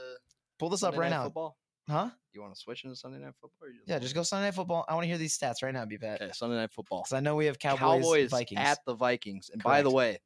pull 0.59 0.69
this 0.69 0.83
up 0.83 0.95
right 0.97 1.09
now. 1.09 1.23
Football? 1.23 1.57
Huh? 1.89 2.09
You 2.33 2.41
want 2.41 2.53
to 2.55 2.59
switch 2.59 2.83
into 2.83 2.95
Sunday 2.95 3.19
Night 3.19 3.33
Football? 3.39 3.51
Or 3.61 3.69
you 3.69 3.79
Yeah, 3.85 3.99
just 3.99 4.15
go 4.15 4.23
Sunday 4.23 4.47
Night 4.47 4.55
Football. 4.55 4.85
I 4.89 4.93
want 4.95 5.03
to 5.03 5.07
hear 5.07 5.17
these 5.19 5.37
stats 5.37 5.61
right 5.63 5.73
now, 5.73 5.85
B 5.85 5.97
Pat. 5.97 6.21
Okay, 6.21 6.31
Sunday 6.33 6.55
Night 6.55 6.71
Football. 6.73 7.03
Because 7.03 7.13
I 7.13 7.19
know 7.19 7.35
we 7.35 7.45
have 7.45 7.57
Cowboys, 7.59 7.79
Cowboys 8.03 8.31
Vikings. 8.31 8.59
at 8.59 8.79
the 8.85 8.95
Vikings. 8.95 9.49
And 9.53 9.61
by 9.63 9.81
the 9.83 9.91
way, 9.91 10.17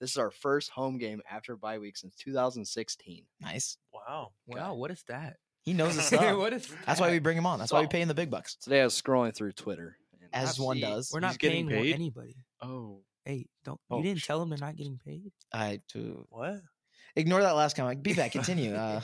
this 0.00 0.10
is 0.12 0.16
our 0.18 0.30
first 0.30 0.70
home 0.70 0.98
game 0.98 1.20
after 1.30 1.56
bye 1.56 1.78
week 1.78 1.96
since 1.96 2.14
2016. 2.16 3.24
nice. 3.40 3.76
Wow. 3.92 4.32
Wow, 4.46 4.74
what 4.74 4.90
is 4.90 5.02
that? 5.08 5.36
He 5.62 5.72
knows 5.74 5.94
his 5.96 6.04
stuff. 6.06 6.36
what 6.38 6.52
is 6.52 6.72
That's 6.86 7.00
why 7.00 7.10
we 7.10 7.18
bring 7.18 7.36
him 7.36 7.46
on. 7.46 7.58
That's 7.58 7.72
why 7.72 7.80
we 7.80 7.86
So- 7.86 7.90
pay 7.90 8.00
him 8.02 8.08
the 8.08 8.14
big 8.14 8.30
bucks, 8.30 8.54
Today 8.56 8.80
I 8.80 8.84
was 8.84 9.00
scrolling 9.00 9.34
through 9.34 9.52
Twitter. 9.52 9.96
And 10.20 10.30
as 10.34 10.58
I 10.58 10.62
one 10.62 10.76
see- 10.76 10.82
does. 10.82 11.10
We're 11.12 11.20
not 11.20 11.38
getting 11.38 11.68
paying 11.68 11.82
paid? 11.84 11.94
anybody. 11.94 12.36
Oh, 12.62 13.02
Hey, 13.24 13.46
don't 13.64 13.78
Oh, 13.90 13.98
you 13.98 14.04
didn't 14.04 14.20
sh- 14.20 14.26
tell 14.26 14.38
them 14.40 14.48
they're 14.48 14.58
not 14.58 14.76
getting 14.76 14.98
paid? 15.04 15.32
I 15.52 15.82
to 15.88 16.26
What? 16.30 16.62
ignore 17.14 17.42
that 17.42 17.56
last 17.56 17.76
comment. 17.76 18.02
Be 18.02 18.14
back. 18.14 18.32
Continue. 18.32 18.74
Uh, 18.74 19.00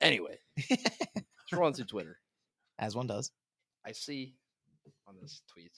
Anyway, 0.00 0.36
scrolling 1.52 1.74
through 1.74 1.84
Twitter, 1.86 2.18
as 2.78 2.94
one 2.94 3.06
does. 3.06 3.30
I 3.84 3.92
see 3.92 4.34
on 5.06 5.14
this 5.22 5.40
tweet 5.50 5.72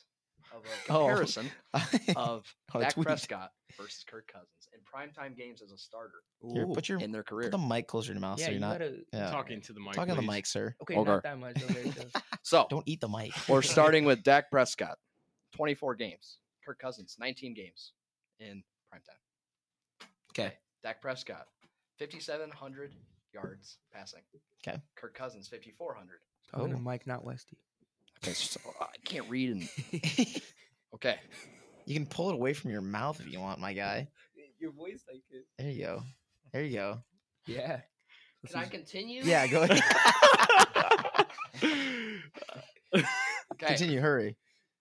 of 0.52 0.62
a 0.64 0.68
Oh. 0.92 1.06
comparison 1.06 1.50
of 2.16 2.44
Oh, 2.74 2.80
Dak 2.80 2.94
tweet. 2.94 3.06
Prescott 3.06 3.52
versus 3.76 4.04
Kirk 4.08 4.26
Cousins 4.32 4.68
in 4.72 4.80
primetime 4.80 5.36
games 5.36 5.62
as 5.62 5.70
a 5.72 5.78
starter 5.78 6.22
Here, 6.52 6.66
put 6.66 6.88
your 6.88 6.98
in 7.00 7.12
their 7.12 7.22
career. 7.22 7.50
put 7.50 7.58
the 7.60 7.66
mic 7.66 7.86
closer 7.86 8.08
to 8.08 8.12
your 8.14 8.20
mouth 8.20 8.38
yeah, 8.38 8.46
so 8.46 8.50
you're 8.50 8.54
you 8.54 8.60
not 8.60 8.72
gotta. 8.78 8.94
yeah. 9.12 9.30
Talking 9.30 9.60
to 9.62 9.72
the 9.72 9.80
mic. 9.80 9.92
talking 9.92 10.14
to 10.14 10.20
the 10.20 10.26
mic, 10.26 10.46
sir. 10.46 10.74
Okay, 10.82 10.96
Okay. 10.96 11.10
not 11.10 11.22
that 11.22 11.38
much. 11.38 11.56
Oh, 11.62 11.64
okay, 11.70 11.90
so- 11.90 12.20
So 12.42 12.66
Don't 12.70 12.82
eat 12.88 13.00
the 13.00 13.08
mic. 13.08 13.32
we're 13.48 13.62
starting 13.62 14.04
with 14.04 14.22
Dak 14.22 14.50
Prescott, 14.50 14.98
24 15.56 15.94
games. 15.94 16.38
Kirk 16.64 16.78
Cousins, 16.78 17.16
19 17.18 17.54
games 17.54 17.92
in 18.40 18.62
primetime. 18.92 20.06
Okay. 20.32 20.54
Dak 20.82 21.00
Prescott, 21.00 21.46
5,700 21.98 22.94
yards 23.32 23.78
passing. 23.92 24.22
Okay. 24.66 24.80
Kirk 24.96 25.14
Cousins, 25.14 25.48
5,400. 25.48 26.20
Talking 26.50 26.70
to 26.70 26.76
Oh. 26.76 26.78
Mike, 26.80 27.06
not 27.06 27.24
Westy. 27.24 27.58
Okay, 28.22 28.32
so 28.32 28.60
oh, 28.66 28.74
I 28.80 28.96
can't 29.04 29.28
read 29.28 29.50
and 29.50 29.68
okay. 30.94 31.16
you 31.86 31.94
can 31.94 32.06
pull 32.06 32.30
it 32.30 32.34
away 32.34 32.52
from 32.52 32.70
your 32.70 32.80
mouth 32.80 33.20
if 33.20 33.32
you 33.32 33.40
want, 33.40 33.60
my 33.60 33.72
guy. 33.72 34.08
Your 34.58 34.72
voice 34.72 35.04
like 35.10 35.22
it. 35.30 35.46
There 35.56 35.70
you 35.70 35.84
go. 35.84 36.02
There 36.52 36.64
you 36.64 36.76
go. 36.76 36.98
Yeah. 37.46 37.80
Can 38.50 38.60
I 38.60 38.64
continue? 38.64 39.22
Yeah, 39.24 39.46
go 39.46 39.62
ahead. 39.62 39.82
Okay. 43.60 43.74
Continue. 43.74 44.00
Hurry. 44.00 44.36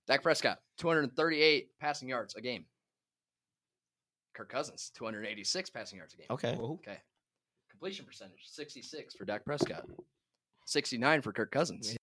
Dak 0.07 0.21
Prescott, 0.21 0.59
238 0.77 1.69
passing 1.79 2.07
yards 2.07 2.35
a 2.35 2.41
game. 2.41 2.65
Kirk 4.33 4.49
Cousins, 4.49 4.91
286 4.95 5.69
passing 5.71 5.97
yards 5.97 6.13
a 6.13 6.17
game. 6.17 6.27
Okay. 6.29 6.55
Okay. 6.55 6.97
Completion 7.71 8.05
percentage, 8.05 8.39
66 8.45 9.15
for 9.15 9.25
Dak 9.25 9.43
Prescott. 9.43 9.83
69 10.65 11.21
for 11.21 11.33
Kirk 11.33 11.51
Cousins. 11.51 11.97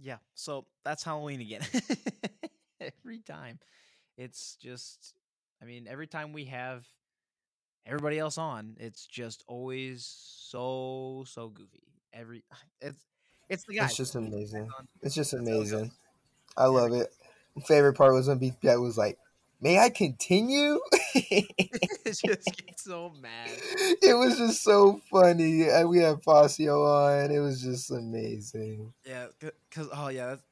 Yeah. 0.00 0.16
So 0.34 0.66
that's 0.84 1.02
Halloween 1.02 1.40
again. 1.40 1.62
every 2.80 3.18
time, 3.20 3.58
it's 4.16 4.56
just. 4.60 5.14
I 5.60 5.64
mean, 5.64 5.86
every 5.88 6.06
time 6.06 6.32
we 6.32 6.44
have 6.46 6.86
everybody 7.86 8.18
else 8.18 8.38
on, 8.38 8.76
it's 8.78 9.06
just 9.06 9.42
always 9.48 10.04
so 10.06 11.24
so 11.26 11.48
goofy. 11.48 11.82
Every 12.12 12.44
it's 12.80 13.04
it's 13.48 13.64
the 13.64 13.74
guy. 13.74 13.84
It's 13.86 13.96
just 13.96 14.14
amazing. 14.14 14.68
It's 15.02 15.14
just 15.14 15.32
That's 15.32 15.48
how 15.48 15.54
it 15.54 15.58
goes. 15.58 15.72
amazing. 15.72 15.92
I 16.56 16.66
love 16.66 16.92
it. 16.92 17.12
My 17.56 17.62
favorite 17.62 17.94
part 17.94 18.14
was 18.14 18.28
when 18.28 18.38
Beat 18.38 18.54
was 18.62 18.98
like, 18.98 19.18
"May 19.60 19.78
I 19.78 19.90
continue?" 19.90 20.80
it 21.14 22.04
just 22.04 22.22
gets 22.22 22.84
so 22.84 23.12
mad. 23.20 23.50
it 24.02 24.16
was 24.16 24.38
just 24.38 24.62
so 24.62 25.00
funny. 25.10 25.68
And 25.68 25.88
we 25.88 25.98
had 25.98 26.22
Fazio 26.22 26.84
on. 26.84 27.30
It 27.30 27.38
was 27.38 27.62
just 27.62 27.90
amazing. 27.90 28.92
Yeah, 29.04 29.26
because 29.40 29.88
oh 29.92 30.08
yeah, 30.08 30.26
that's, 30.26 30.42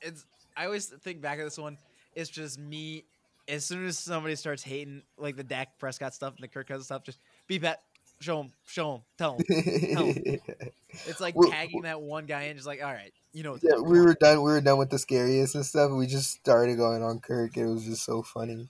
it's. 0.00 0.26
I 0.56 0.64
always 0.64 0.86
think 0.86 1.20
back 1.20 1.38
at 1.38 1.44
this 1.44 1.58
one. 1.58 1.76
It's 2.14 2.30
just 2.30 2.58
me. 2.58 3.04
As 3.48 3.64
soon 3.64 3.86
as 3.86 3.98
somebody 3.98 4.34
starts 4.34 4.62
hating 4.62 5.02
like 5.18 5.36
the 5.36 5.44
Dak 5.44 5.78
Prescott 5.78 6.14
stuff 6.14 6.34
and 6.34 6.42
the 6.42 6.48
Kirk 6.48 6.66
Cousins 6.66 6.86
stuff, 6.86 7.04
just 7.04 7.18
be 7.46 7.58
back. 7.58 7.78
Show 8.20 8.40
him, 8.42 8.52
show 8.66 8.94
him, 8.96 9.00
tell 9.18 9.36
him. 9.38 10.38
It's 11.06 11.20
like 11.20 11.34
We're- 11.34 11.50
tagging 11.50 11.82
that 11.82 12.00
one 12.00 12.24
guy 12.24 12.44
in, 12.44 12.56
just 12.56 12.66
like, 12.66 12.82
all 12.82 12.90
right, 12.92 13.12
you 13.34 13.42
know. 13.42 13.58
Yeah, 13.62 13.76
we 13.78 14.00
were 14.00 14.14
done. 14.14 14.38
We 14.38 14.50
were 14.50 14.62
done 14.62 14.78
with 14.78 14.88
the 14.88 14.98
scariest 14.98 15.54
and 15.54 15.66
stuff. 15.66 15.90
We 15.92 16.06
just 16.06 16.30
started 16.32 16.78
going 16.78 17.02
on 17.02 17.18
Kirk. 17.20 17.56
It 17.58 17.66
was 17.66 17.84
just 17.84 18.02
so 18.04 18.22
funny. 18.22 18.68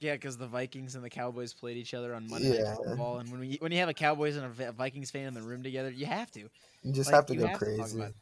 Yeah, 0.00 0.14
because 0.14 0.36
the 0.36 0.48
Vikings 0.48 0.96
and 0.96 1.04
the 1.04 1.10
Cowboys 1.10 1.52
played 1.52 1.76
each 1.76 1.94
other 1.94 2.12
on 2.14 2.28
Monday 2.28 2.56
Yeah. 2.56 2.64
Night 2.70 2.78
Football, 2.84 3.18
and 3.18 3.30
when 3.30 3.38
we, 3.40 3.56
when 3.60 3.70
you 3.70 3.78
have 3.78 3.88
a 3.88 3.94
Cowboys 3.94 4.34
and 4.36 4.46
a 4.60 4.72
Vikings 4.72 5.12
fan 5.12 5.26
in 5.28 5.34
the 5.34 5.42
room 5.42 5.62
together, 5.62 5.90
you 5.90 6.06
have 6.06 6.32
to. 6.32 6.40
You 6.82 6.92
just 6.92 7.06
Like, 7.12 7.14
have 7.14 7.26
to 7.26 7.36
go 7.36 7.46
have 7.46 7.58
crazy. 7.58 8.00
it. 8.00 8.14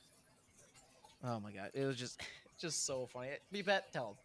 Oh 1.25 1.41
my 1.41 1.51
god, 1.53 1.71
it 1.73 1.85
was 1.85 1.97
just 1.97 2.21
just 2.61 2.85
so 2.85 3.07
funny. 3.07 3.29
B 3.51 3.63
Pat, 3.63 3.91
tell 3.93 4.17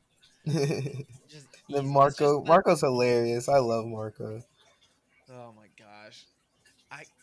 him. 0.45 0.53
then 0.53 1.05
Just. 1.29 1.45
It's 1.69 1.87
Marco, 1.87 2.39
just 2.39 2.47
Marco's 2.49 2.81
hilarious. 2.81 3.47
I 3.47 3.59
love 3.59 3.85
Marco. 3.85 4.41
Oh 5.31 5.53
my 5.55 5.67
gosh. 5.79 6.25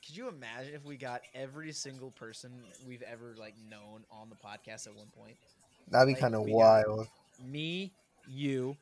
Could 0.05 0.16
you 0.16 0.28
imagine 0.28 0.74
if 0.74 0.84
we 0.84 0.96
got 0.96 1.22
every 1.34 1.72
single 1.72 2.11
person 2.11 2.51
we've 2.86 3.03
ever 3.03 3.34
like 3.38 3.55
known 3.70 4.05
on 4.11 4.28
the 4.30 4.36
podcast 4.36 4.86
at 4.86 4.94
one 4.94 5.09
point? 5.16 5.36
That'd 5.88 6.09
be 6.09 6.12
Like, 6.14 6.20
kind 6.20 6.34
of 6.34 6.42
wild. 6.46 7.07
Me, 7.44 7.92
you, 8.28 8.76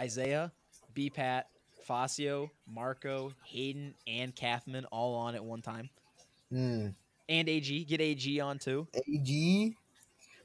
Isaiah, 0.00 0.52
B 0.94 1.10
Pat, 1.10 1.48
Facio, 1.88 2.50
Marco, 2.66 3.32
Hayden, 3.44 3.94
and 4.06 4.34
Kathman 4.34 4.84
all 4.90 5.14
on 5.14 5.34
at 5.34 5.44
one 5.44 5.62
time. 5.62 5.88
Hmm. 6.50 6.88
And 7.28 7.48
AG. 7.48 7.84
Get 7.84 8.00
AG 8.00 8.40
on 8.40 8.58
too. 8.58 8.86
AG 8.94 9.76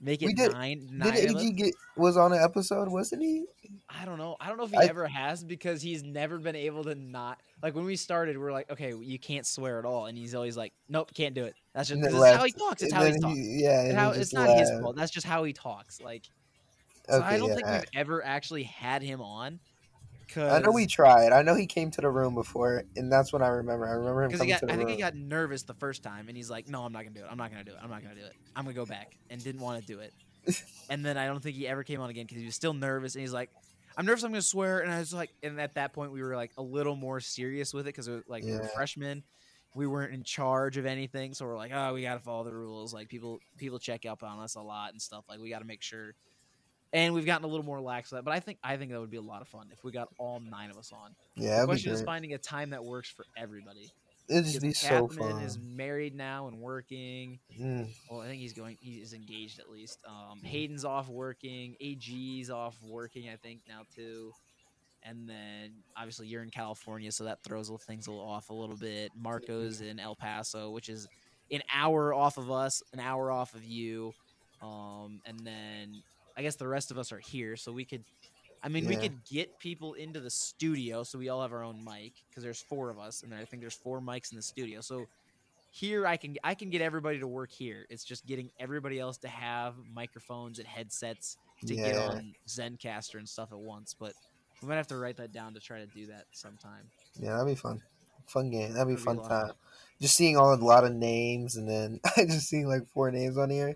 Make 0.01 0.21
it 0.21 0.27
We 0.27 0.33
did- 0.33 0.53
nine. 0.53 0.79
did 0.79 0.91
Nine 0.93 1.29
of 1.29 1.35
us. 1.35 1.49
Get 1.51 1.73
was 1.97 2.15
on 2.15 2.31
an 2.31 2.39
episode, 2.41 2.87
wasn't 2.89 3.21
he? 3.21 3.45
I 3.89 4.05
don't 4.05 4.17
know. 4.17 4.37
I 4.39 4.47
don't 4.47 4.57
know 4.57 4.63
if 4.63 4.71
he 4.71 4.77
I- 4.77 4.85
ever 4.85 5.07
has 5.07 5.43
because 5.43 5.81
he's 5.81 6.03
never 6.03 6.37
been 6.37 6.55
able 6.55 6.83
to 6.85 6.95
not 6.95 7.39
like 7.61 7.75
when 7.75 7.83
we 7.85 7.95
started. 7.97 8.37
We 8.37 8.45
are 8.45 8.51
like, 8.51 8.69
okay, 8.71 8.93
you 8.95 9.19
can't 9.19 9.45
swear 9.45 9.77
at 9.79 9.85
all, 9.85 10.05
and 10.05 10.17
he's 10.17 10.33
always 10.35 10.55
like, 10.55 10.71
nope, 10.87 11.13
can't 11.13 11.35
do 11.35 11.43
it. 11.43 11.55
That's 11.73 11.89
just 11.89 12.01
this 12.01 12.13
is 12.13 12.23
how 12.23 12.43
he 12.45 12.51
talks. 12.53 12.81
It's 12.81 12.93
And 12.93 13.01
how 13.01 13.05
he 13.11 13.19
talks. 13.19 13.35
he- 13.37 13.61
yeah, 13.63 13.81
It's, 13.83 13.95
how, 13.95 14.11
it's 14.11 14.33
not 14.33 14.57
his 14.57 14.69
fault. 14.79 14.95
That's 14.95 15.11
just 15.11 15.25
how 15.27 15.43
he 15.43 15.51
talks. 15.53 15.99
Like, 15.99 16.23
so 17.09 17.17
Okay, 17.17 17.25
I 17.25 17.37
don't 17.37 17.49
think 17.49 17.61
yeah. 17.65 17.79
we've 17.79 17.89
ever 17.95 18.23
actually 18.25 18.63
had 18.63 19.01
him 19.01 19.19
on. 19.21 19.59
Cause, 20.33 20.51
I 20.51 20.59
know 20.59 20.71
we 20.71 20.85
tried. 20.85 21.31
I 21.31 21.41
know 21.41 21.55
he 21.55 21.65
came 21.65 21.89
to 21.91 22.01
the 22.01 22.09
room 22.09 22.35
before, 22.35 22.83
and 22.95 23.11
that's 23.11 23.33
when 23.33 23.41
I 23.41 23.47
remember. 23.47 23.87
I 23.87 23.93
remember 23.93 24.23
him 24.23 24.31
coming 24.31 24.49
got, 24.49 24.59
to 24.59 24.65
the 24.67 24.73
I 24.73 24.75
think 24.75 24.89
room. 24.89 24.97
he 24.97 25.01
got 25.01 25.15
nervous 25.15 25.63
the 25.63 25.73
first 25.73 26.03
time, 26.03 26.27
and 26.27 26.37
he's 26.37 26.51
like, 26.51 26.67
"No, 26.67 26.83
I'm 26.83 26.93
not 26.93 27.03
gonna 27.03 27.15
do 27.15 27.21
it. 27.21 27.27
I'm 27.29 27.37
not 27.37 27.49
gonna 27.49 27.63
do 27.63 27.71
it. 27.71 27.77
I'm 27.81 27.89
not 27.89 28.03
gonna 28.03 28.15
do 28.15 28.21
it. 28.21 28.33
I'm 28.55 28.63
gonna 28.63 28.75
go 28.75 28.85
back," 28.85 29.17
and 29.31 29.43
didn't 29.43 29.61
want 29.61 29.81
to 29.81 29.87
do 29.87 29.99
it. 29.99 30.13
and 30.89 31.03
then 31.03 31.17
I 31.17 31.25
don't 31.25 31.41
think 31.41 31.55
he 31.55 31.67
ever 31.67 31.83
came 31.83 31.99
on 31.99 32.09
again 32.11 32.25
because 32.25 32.39
he 32.39 32.45
was 32.45 32.55
still 32.55 32.73
nervous, 32.73 33.15
and 33.15 33.21
he's 33.21 33.33
like, 33.33 33.49
"I'm 33.97 34.05
nervous. 34.05 34.23
I'm 34.23 34.31
gonna 34.31 34.43
swear." 34.43 34.81
And 34.81 34.91
I 34.91 34.99
was 34.99 35.13
like, 35.13 35.31
and 35.41 35.59
at 35.59 35.73
that 35.75 35.93
point 35.93 36.11
we 36.11 36.21
were 36.21 36.35
like 36.35 36.51
a 36.57 36.63
little 36.63 36.95
more 36.95 37.19
serious 37.19 37.73
with 37.73 37.87
it 37.87 37.95
because 37.95 38.07
like 38.27 38.43
we 38.43 38.51
were 38.51 38.69
freshmen. 38.75 39.23
We 39.75 39.87
weren't 39.87 40.13
in 40.13 40.23
charge 40.23 40.77
of 40.77 40.85
anything, 40.85 41.33
so 41.33 41.45
we're 41.45 41.57
like, 41.57 41.71
"Oh, 41.73 41.93
we 41.95 42.03
gotta 42.03 42.19
follow 42.19 42.43
the 42.43 42.53
rules." 42.53 42.93
Like 42.93 43.09
people, 43.09 43.39
people 43.57 43.79
check 43.79 44.05
up 44.05 44.21
on 44.23 44.39
us 44.39 44.55
a 44.55 44.61
lot 44.61 44.91
and 44.91 45.01
stuff. 45.01 45.25
Like 45.27 45.39
we 45.39 45.49
got 45.49 45.59
to 45.59 45.65
make 45.65 45.81
sure. 45.81 46.13
And 46.91 47.13
we've 47.13 47.25
gotten 47.25 47.45
a 47.45 47.47
little 47.47 47.65
more 47.65 47.79
lax 47.79 48.11
with 48.11 48.17
that, 48.19 48.25
but 48.25 48.33
I 48.33 48.39
think 48.39 48.57
I 48.63 48.77
think 48.77 48.91
that 48.91 48.99
would 48.99 49.11
be 49.11 49.17
a 49.17 49.21
lot 49.21 49.41
of 49.41 49.47
fun 49.47 49.67
if 49.71 49.83
we 49.83 49.91
got 49.91 50.07
all 50.17 50.39
nine 50.39 50.71
of 50.71 50.77
us 50.77 50.91
on. 50.91 51.15
yeah, 51.35 51.61
The 51.61 51.67
question 51.67 51.91
is 51.91 52.01
finding 52.01 52.33
a 52.33 52.37
time 52.39 52.71
that 52.71 52.83
works 52.83 53.09
for 53.09 53.25
everybody. 53.37 53.91
It'd 54.27 54.45
just 54.45 54.61
be 54.61 54.73
so 54.73 55.07
fun. 55.07 55.41
is 55.41 55.57
married 55.59 56.13
now 56.15 56.47
and 56.47 56.59
working. 56.59 57.39
Mm. 57.59 57.87
Well, 58.09 58.21
I 58.21 58.27
think 58.27 58.41
he's 58.41 58.53
going. 58.53 58.77
He 58.79 58.93
is 58.95 59.13
engaged 59.13 59.59
at 59.59 59.69
least. 59.69 59.99
Um, 60.07 60.39
Hayden's 60.43 60.85
off 60.85 61.09
working. 61.09 61.75
AG's 61.81 62.51
off 62.51 62.77
working. 62.83 63.29
I 63.29 63.37
think 63.37 63.61
now 63.67 63.81
too. 63.95 64.31
And 65.03 65.27
then 65.27 65.71
obviously 65.97 66.27
you're 66.27 66.43
in 66.43 66.49
California, 66.51 67.11
so 67.11 67.23
that 67.23 67.39
throws 67.43 67.71
things 67.87 68.07
a 68.07 68.11
little 68.11 68.27
off 68.27 68.49
a 68.49 68.53
little 68.53 68.75
bit. 68.75 69.11
Marco's 69.19 69.81
in 69.81 69.99
El 69.99 70.15
Paso, 70.15 70.69
which 70.71 70.89
is 70.89 71.07
an 71.51 71.61
hour 71.73 72.13
off 72.13 72.37
of 72.37 72.51
us, 72.51 72.81
an 72.93 72.99
hour 72.99 73.31
off 73.31 73.55
of 73.55 73.63
you. 73.63 74.13
Um, 74.61 75.21
and 75.25 75.39
then 75.39 76.03
I 76.39 76.41
guess 76.41 76.55
the 76.55 76.69
rest 76.69 76.89
of 76.89 76.97
us 76.97 77.11
are 77.11 77.19
here, 77.19 77.57
so 77.57 77.73
we 77.73 77.83
could. 77.83 78.05
I 78.63 78.69
mean, 78.69 78.87
we 78.87 78.95
could 78.95 79.23
get 79.25 79.59
people 79.59 79.93
into 79.93 80.21
the 80.21 80.29
studio, 80.29 81.03
so 81.03 81.19
we 81.19 81.27
all 81.27 81.41
have 81.41 81.51
our 81.51 81.63
own 81.63 81.83
mic 81.83 82.13
because 82.29 82.43
there's 82.43 82.61
four 82.61 82.89
of 82.89 82.97
us, 82.97 83.23
and 83.23 83.33
I 83.33 83.43
think 83.43 83.61
there's 83.61 83.75
four 83.75 84.01
mics 84.01 84.31
in 84.31 84.37
the 84.37 84.41
studio. 84.41 84.79
So 84.79 85.07
here 85.71 86.07
I 86.07 86.15
can 86.15 86.37
I 86.43 86.55
can 86.55 86.69
get 86.69 86.81
everybody 86.81 87.19
to 87.19 87.27
work 87.27 87.51
here. 87.51 87.85
It's 87.89 88.05
just 88.05 88.25
getting 88.25 88.51
everybody 88.57 88.99
else 88.99 89.17
to 89.17 89.27
have 89.27 89.75
microphones 89.93 90.59
and 90.59 90.67
headsets 90.67 91.37
to 91.65 91.75
get 91.75 91.97
on 91.97 92.33
Zencastr 92.47 93.15
and 93.15 93.27
stuff 93.27 93.51
at 93.51 93.59
once. 93.59 93.93
But 93.99 94.13
we 94.61 94.69
might 94.69 94.77
have 94.77 94.87
to 94.87 94.97
write 94.97 95.17
that 95.17 95.33
down 95.33 95.53
to 95.55 95.59
try 95.59 95.79
to 95.79 95.87
do 95.87 96.05
that 96.07 96.25
sometime. 96.31 96.89
Yeah, 97.19 97.33
that'd 97.33 97.47
be 97.47 97.55
fun. 97.55 97.81
Fun 98.27 98.49
game. 98.49 98.73
That'd 98.73 98.87
be 98.87 98.95
That'd 98.95 99.19
fun 99.19 99.29
time. 99.29 99.51
Just 100.01 100.15
seeing 100.15 100.37
all 100.37 100.53
a 100.53 100.55
lot 100.55 100.85
of 100.85 100.93
names, 100.93 101.57
and 101.57 101.67
then 101.67 101.99
I 102.15 102.25
just 102.25 102.47
seeing 102.47 102.67
like 102.67 102.87
four 102.93 103.11
names 103.11 103.37
on 103.37 103.49
here, 103.49 103.75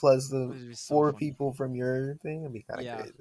plus 0.00 0.28
the 0.28 0.42
It 0.42 0.48
would 0.48 0.68
be 0.68 0.74
so 0.74 0.94
four 0.94 1.12
people 1.12 1.52
from 1.52 1.74
your 1.74 2.16
thing. 2.16 2.40
It'd 2.40 2.52
be 2.52 2.62
kind 2.62 2.80
of 2.80 2.86
Yeah. 2.86 2.96
crazy. 2.96 3.12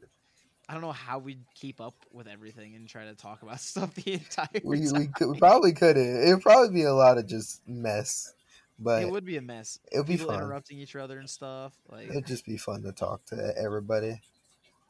I 0.67 0.73
don't 0.73 0.82
know 0.82 0.91
how 0.91 1.17
we'd 1.17 1.43
keep 1.55 1.82
up 1.82 1.95
with 2.11 2.27
everything 2.27 2.75
and 2.75 2.88
try 2.88 3.05
to 3.05 3.15
talk 3.15 3.41
about 3.41 3.59
stuff 3.71 3.93
the 3.95 4.13
entire 4.13 4.47
We 4.63 4.86
time. 4.86 4.93
we, 4.99 5.07
could, 5.07 5.30
we 5.32 5.39
probably 5.39 5.73
couldn't. 5.73 6.23
It'd 6.23 6.41
probably 6.41 6.69
be 6.73 6.84
a 6.84 6.93
lot 6.93 7.17
of 7.17 7.25
just 7.27 7.67
mess, 7.67 8.34
but 8.77 9.01
it 9.03 9.09
would 9.09 9.25
be 9.25 9.38
a 9.38 9.41
mess. 9.41 9.80
it'd 9.91 10.05
be 10.05 10.17
fun. 10.17 10.36
interrupting 10.36 10.77
each 10.80 10.95
other 10.95 11.17
and 11.19 11.30
stuff. 11.30 11.73
Like 11.89 12.09
It'd 12.09 12.27
just 12.27 12.45
be 12.45 12.57
fun 12.57 12.84
to 12.84 12.91
talk 12.91 13.25
to 13.25 13.53
everybody. 13.57 14.21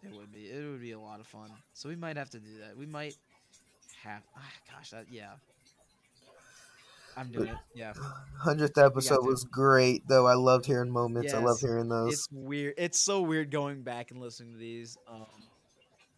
It 0.04 0.12
would 0.14 0.32
be. 0.34 0.50
It 0.50 0.70
would 0.70 0.82
be 0.82 0.92
a 0.92 1.00
lot 1.00 1.20
of 1.22 1.28
fun. 1.28 1.50
So 1.74 1.90
we 1.90 1.96
might 1.96 2.18
have 2.18 2.30
to 2.32 2.40
do 2.40 2.60
that. 2.60 2.78
We 2.78 2.86
might 2.86 3.16
have. 4.04 4.22
Ah, 4.38 4.52
gosh, 4.74 4.92
that 4.92 5.06
yeah. 5.10 5.32
I'm 7.18 7.32
doing 7.32 7.50
it. 7.50 7.58
Yeah. 7.76 7.94
Hundredth 8.40 8.78
episode 8.78 9.26
was 9.26 9.44
great, 9.44 10.08
though. 10.08 10.28
I 10.28 10.34
loved 10.34 10.66
hearing 10.66 10.92
moments. 10.92 11.34
I 11.34 11.40
love 11.40 11.60
hearing 11.60 11.90
those. 11.90 12.14
It's 12.14 12.28
weird. 12.32 12.76
It's 12.78 13.04
so 13.04 13.22
weird 13.22 13.52
going 13.52 13.84
back 13.84 14.12
and 14.12 14.20
listening 14.22 14.54
to 14.54 14.60
these. 14.60 14.98
Um, 15.08 15.26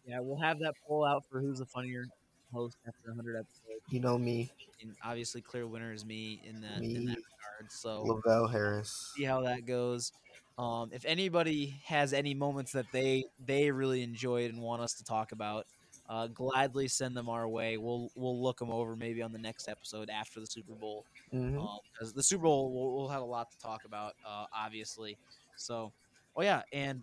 yeah, 0.06 0.18
we'll 0.20 0.40
have 0.40 0.58
that 0.60 0.74
poll 0.86 1.04
out 1.04 1.24
for 1.30 1.40
who's 1.40 1.58
the 1.58 1.66
funnier 1.66 2.04
host 2.52 2.76
after 2.86 3.10
100 3.10 3.36
episodes. 3.36 3.82
You 3.90 4.00
know 4.00 4.18
me, 4.18 4.50
And 4.80 4.94
obviously, 5.04 5.40
clear 5.40 5.66
winner 5.66 5.92
is 5.92 6.04
me 6.04 6.40
in 6.44 6.60
that 6.60 6.80
me, 6.80 6.96
in 6.96 7.04
that 7.06 7.16
regard. 7.16 7.70
So 7.70 8.02
Lavelle 8.02 8.48
Harris. 8.48 9.12
see 9.16 9.24
how 9.24 9.42
that 9.42 9.66
goes. 9.66 10.12
Um, 10.58 10.90
if 10.92 11.04
anybody 11.06 11.80
has 11.86 12.12
any 12.12 12.34
moments 12.34 12.72
that 12.72 12.86
they 12.92 13.24
they 13.44 13.70
really 13.70 14.02
enjoyed 14.02 14.52
and 14.52 14.60
want 14.60 14.82
us 14.82 14.94
to 14.94 15.04
talk 15.04 15.32
about, 15.32 15.66
uh, 16.08 16.26
gladly 16.28 16.88
send 16.88 17.16
them 17.16 17.28
our 17.28 17.48
way. 17.48 17.76
We'll 17.76 18.10
we'll 18.14 18.40
look 18.42 18.58
them 18.58 18.70
over 18.70 18.96
maybe 18.96 19.22
on 19.22 19.32
the 19.32 19.38
next 19.38 19.68
episode 19.68 20.10
after 20.10 20.40
the 20.40 20.46
Super 20.46 20.74
Bowl 20.74 21.06
because 21.30 22.12
the 22.12 22.22
Super 22.22 22.42
Bowl 22.44 22.72
we'll, 22.72 22.96
we'll 22.96 23.08
have 23.08 23.22
a 23.22 23.26
lot 23.26 23.50
to 23.50 23.58
talk 23.58 23.84
about, 23.84 24.14
uh, 24.26 24.46
obviously. 24.54 25.16
So, 25.56 25.92
oh 26.36 26.42
yeah, 26.42 26.62
and 26.72 27.02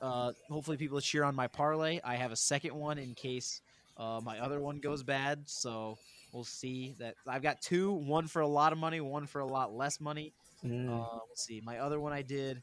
uh, 0.00 0.32
hopefully 0.50 0.76
people 0.76 1.00
cheer 1.00 1.24
on 1.24 1.34
my 1.34 1.46
parlay. 1.46 2.00
I 2.04 2.16
have 2.16 2.32
a 2.32 2.36
second 2.36 2.74
one 2.74 2.98
in 2.98 3.14
case 3.14 3.60
uh, 3.96 4.20
my 4.22 4.38
other 4.40 4.60
one 4.60 4.78
goes 4.78 5.02
bad. 5.02 5.40
So 5.46 5.98
we'll 6.32 6.44
see 6.44 6.94
that 6.98 7.14
I've 7.26 7.42
got 7.42 7.60
two, 7.62 7.92
one 7.92 8.26
for 8.26 8.42
a 8.42 8.46
lot 8.46 8.72
of 8.72 8.78
money, 8.78 9.00
one 9.00 9.26
for 9.26 9.40
a 9.40 9.46
lot 9.46 9.74
less 9.74 10.00
money. 10.00 10.32
Mm. 10.64 10.88
Uh, 10.88 11.18
let's 11.28 11.44
see, 11.44 11.62
my 11.64 11.78
other 11.78 12.00
one 12.00 12.12
I 12.12 12.22
did, 12.22 12.62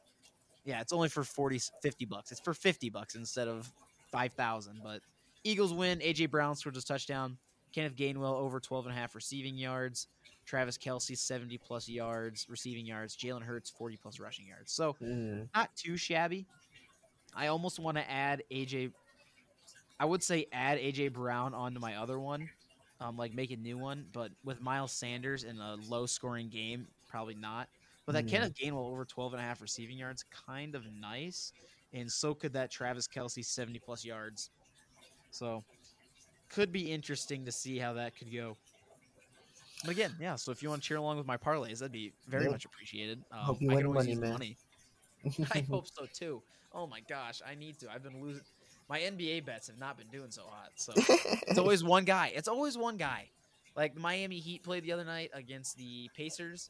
yeah, 0.66 0.82
it's 0.82 0.94
only 0.94 1.10
for 1.10 1.24
40, 1.24 1.60
50 1.82 2.06
bucks. 2.06 2.32
It's 2.32 2.42
for 2.42 2.54
50 2.54 2.90
bucks 2.90 3.16
instead 3.16 3.48
of 3.48 3.72
5,000. 4.12 4.80
But 4.84 5.02
Eagles 5.44 5.74
win. 5.74 6.00
AJ 6.00 6.30
Brown 6.30 6.56
scores 6.56 6.78
a 6.78 6.82
touchdown. 6.86 7.38
Kenneth 7.74 7.96
Gainwell 7.96 8.34
over 8.34 8.60
12 8.60 8.86
and 8.86 8.96
a 8.96 8.98
half 8.98 9.16
receiving 9.16 9.58
yards. 9.58 10.08
Travis 10.46 10.78
Kelce 10.78 11.18
70 11.18 11.58
plus 11.58 11.88
yards, 11.88 12.46
receiving 12.50 12.86
yards. 12.86 13.16
Jalen 13.18 13.42
Hurts 13.44 13.70
40 13.70 13.98
plus 13.98 14.20
rushing 14.20 14.46
yards. 14.48 14.72
So 14.72 14.94
Mm. 15.02 15.48
not 15.56 15.76
too 15.76 15.98
shabby. 15.98 16.46
I 17.34 17.48
almost 17.48 17.80
want 17.80 17.98
to 17.98 18.10
add 18.10 18.44
AJ. 18.52 18.92
I 20.00 20.06
would 20.06 20.22
say 20.22 20.48
add 20.52 20.78
AJ 20.80 21.08
Brown 21.14 21.54
onto 21.54 21.80
my 21.80 21.96
other 21.96 22.20
one, 22.20 22.50
um, 23.00 23.18
like 23.18 23.34
make 23.34 23.52
a 23.52 23.56
new 23.58 23.78
one. 23.78 24.08
But 24.12 24.32
with 24.44 24.60
Miles 24.62 24.92
Sanders 24.92 25.44
in 25.44 25.60
a 25.60 25.76
low 25.76 26.06
scoring 26.06 26.50
game, 26.50 26.88
probably 27.08 27.36
not. 27.36 27.70
But 28.06 28.12
that 28.14 28.26
Mm. 28.26 28.30
Kenneth 28.30 28.54
Gainwell 28.56 28.92
over 28.92 29.06
12 29.06 29.34
and 29.34 29.42
a 29.42 29.46
half 29.46 29.62
receiving 29.62 29.98
yards, 29.98 30.24
kind 30.24 30.76
of 30.76 30.86
nice. 30.86 31.54
And 31.94 32.12
so 32.12 32.34
could 32.36 32.52
that 32.54 32.70
Travis 32.70 33.08
Kelce 33.08 33.46
70 33.46 33.80
plus 33.80 34.04
yards. 34.04 34.50
So 35.34 35.66
could 36.50 36.72
be 36.72 36.92
interesting 36.92 37.46
to 37.46 37.52
see 37.52 37.78
how 37.80 37.94
that 37.94 38.16
could 38.16 38.34
go. 38.34 38.58
But 39.84 39.92
again, 39.92 40.16
yeah. 40.20 40.36
So 40.36 40.52
if 40.52 40.62
you 40.64 40.70
want 40.70 40.82
to 40.84 40.88
cheer 40.88 40.98
along 40.98 41.18
with 41.18 41.28
my 41.28 41.38
parlays, 41.38 41.80
that'd 41.80 41.92
be 41.92 42.14
very 42.28 42.48
Yeah. 42.48 42.50
much 42.50 42.66
appreciated. 42.66 43.24
Um, 43.32 43.40
Hope 43.46 43.62
you 43.62 43.70
I 43.70 43.76
win 43.76 43.92
money, 43.94 44.16
man. 44.16 44.40
money. 44.40 44.60
I 45.52 45.66
hope 45.72 45.88
so 45.88 46.08
too. 46.14 46.44
Oh 46.74 46.88
my 46.88 47.02
gosh, 47.02 47.42
I 47.46 47.56
need 47.56 47.80
to. 47.80 47.92
I've 47.92 48.04
been 48.04 48.22
losing. 48.22 48.44
My 48.90 49.00
NBA 49.02 49.42
bets 49.42 49.68
have 49.68 49.78
not 49.78 49.98
been 49.98 50.10
doing 50.10 50.32
so 50.32 50.44
hot. 50.48 50.72
So 50.76 51.10
it's 51.50 51.58
always 51.58 51.84
one 51.84 52.06
guy. 52.06 52.32
It's 52.36 52.48
always 52.48 52.78
one 52.78 52.98
guy. 52.98 53.32
Like 53.76 53.94
the 53.96 54.02
Miami 54.02 54.40
Heat 54.40 54.64
played 54.64 54.84
the 54.84 54.94
other 54.94 55.06
night 55.06 55.30
against 55.34 55.78
the 55.78 56.10
Pacers. 56.16 56.70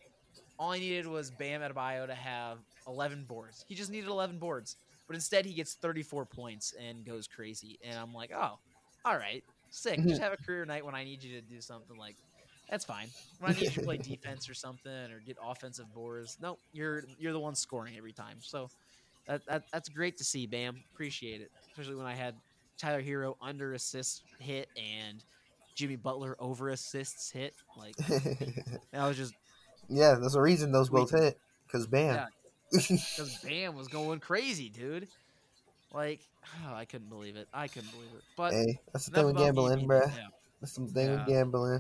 All 0.57 0.71
I 0.71 0.79
needed 0.79 1.07
was 1.07 1.31
Bam 1.31 1.61
Adebayo 1.61 2.07
to 2.07 2.13
have 2.15 2.59
11 2.87 3.25
boards. 3.25 3.63
He 3.67 3.75
just 3.75 3.91
needed 3.91 4.09
11 4.09 4.39
boards, 4.39 4.77
but 5.13 5.17
instead 5.17 5.45
he 5.45 5.53
gets 5.53 5.75
34 5.75 6.25
points 6.25 6.73
and 6.83 7.05
goes 7.05 7.27
crazy. 7.27 7.77
And 7.83 7.99
I'm 7.99 8.15
like, 8.15 8.31
oh, 8.35 8.57
all 9.05 9.15
right, 9.15 9.43
sick. 9.69 9.97
Just 9.97 10.07
mm-hmm. 10.07 10.23
have 10.23 10.33
a 10.33 10.37
career 10.37 10.65
night 10.65 10.83
when 10.83 10.95
I 10.95 11.03
need 11.03 11.23
you 11.23 11.39
to 11.39 11.41
do 11.41 11.61
something 11.61 11.95
like. 11.99 12.15
That's 12.67 12.83
fine. 12.83 13.09
When 13.37 13.51
I 13.51 13.53
need 13.53 13.65
you 13.65 13.69
to 13.69 13.81
play 13.81 13.97
defense 14.01 14.49
or 14.49 14.55
something 14.55 14.91
or 15.11 15.21
get 15.23 15.37
offensive 15.39 15.85
boards, 15.93 16.39
no, 16.41 16.57
you're 16.71 17.03
you're 17.19 17.31
the 17.31 17.39
one 17.39 17.53
scoring 17.53 17.95
every 17.95 18.11
time. 18.11 18.37
So 18.41 18.71
that, 19.27 19.45
that 19.45 19.65
that's 19.71 19.87
great 19.87 20.17
to 20.17 20.23
see, 20.23 20.47
Bam. 20.47 20.81
Appreciate 20.91 21.41
it, 21.41 21.51
especially 21.69 21.93
when 21.93 22.07
I 22.07 22.15
had 22.15 22.33
Tyler 22.79 23.03
Herro 23.03 23.35
under 23.39 23.75
assist 23.75 24.23
hit 24.39 24.67
and 24.75 25.23
Jimmy 25.75 25.95
Butler 25.95 26.35
over 26.39 26.69
assists 26.69 27.29
hit. 27.29 27.53
Like 27.77 27.95
that 28.91 29.07
was 29.07 29.15
just 29.15 29.35
yeah, 29.89 30.15
there's 30.19 30.33
a 30.33 30.41
reason 30.41 30.71
those 30.71 30.89
both 30.89 31.11
hit. 31.11 31.37
Cause 31.71 31.85
bam. 31.85 32.15
Yeah. 32.15 32.25
Because 32.73 33.39
Bam 33.43 33.75
was 33.75 33.87
going 33.87 34.19
crazy, 34.19 34.69
dude. 34.69 35.07
Like 35.93 36.21
oh, 36.65 36.73
I 36.75 36.85
couldn't 36.85 37.09
believe 37.09 37.35
it. 37.35 37.47
I 37.53 37.67
couldn't 37.67 37.91
believe 37.91 38.09
it. 38.15 38.23
But 38.35 38.53
hey, 38.53 38.79
that's 38.91 39.05
the 39.05 39.11
thing 39.11 39.25
with 39.27 39.35
me, 39.35 39.43
gambling, 39.43 39.87
bruh. 39.87 40.11
Yeah. 40.15 40.27
That's 40.61 40.75
the 40.75 40.85
thing 40.87 41.07
Yeah. 41.07 41.17
with 41.17 41.27
gambling. 41.27 41.79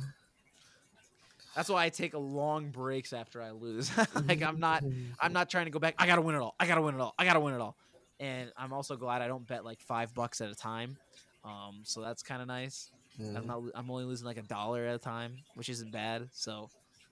That's 1.55 1.69
why 1.69 1.85
I 1.85 1.89
take 1.89 2.15
a 2.15 2.19
long 2.19 2.69
breaks 2.69 3.13
after 3.13 3.41
I 3.41 3.51
lose. 3.51 3.91
like 4.27 4.41
I'm 4.41 4.59
not 4.59 4.83
I'm 5.19 5.33
not 5.39 5.49
trying 5.49 5.65
to 5.65 5.71
go 5.71 5.79
back. 5.79 5.95
I 5.97 6.07
gotta 6.07 6.21
win 6.21 6.35
it 6.35 6.39
all. 6.39 6.55
I 6.59 6.67
gotta 6.67 6.81
win 6.81 6.95
it 6.95 7.01
all. 7.01 7.13
I 7.17 7.25
gotta 7.25 7.39
win 7.39 7.53
it 7.53 7.61
all. 7.61 7.75
And 8.19 8.51
I'm 8.57 8.73
also 8.73 8.95
glad 8.95 9.21
I 9.21 9.27
don't 9.27 9.45
bet 9.45 9.65
like 9.65 9.81
five 9.81 10.13
bucks 10.13 10.41
at 10.41 10.49
a 10.49 10.55
time. 10.55 10.97
Um, 11.43 11.81
so 11.83 12.01
that's 12.01 12.23
kind 12.23 12.41
of 12.41 12.47
nice. 12.47 12.89
I'm 13.19 13.45
not. 13.45 13.61
I'm 13.75 13.91
only 13.91 14.05
losing 14.05 14.25
like 14.25 14.37
a 14.37 14.43
dollar 14.43 14.85
at 14.85 14.95
a 14.95 14.99
time, 14.99 15.35
which 15.53 15.69
isn't 15.69 15.91
bad. 15.91 16.29
So 16.31 16.69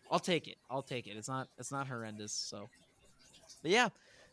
I'll 0.10 0.20
take 0.20 0.48
it. 0.48 0.56
I'll 0.70 0.82
take 0.82 1.06
it. 1.06 1.16
It's 1.16 1.28
not. 1.28 1.48
It's 1.60 1.72
not 1.72 1.88
horrendous. 1.88 2.34
So, 2.34 2.70
but 3.62 3.72
yeah, 3.72 3.90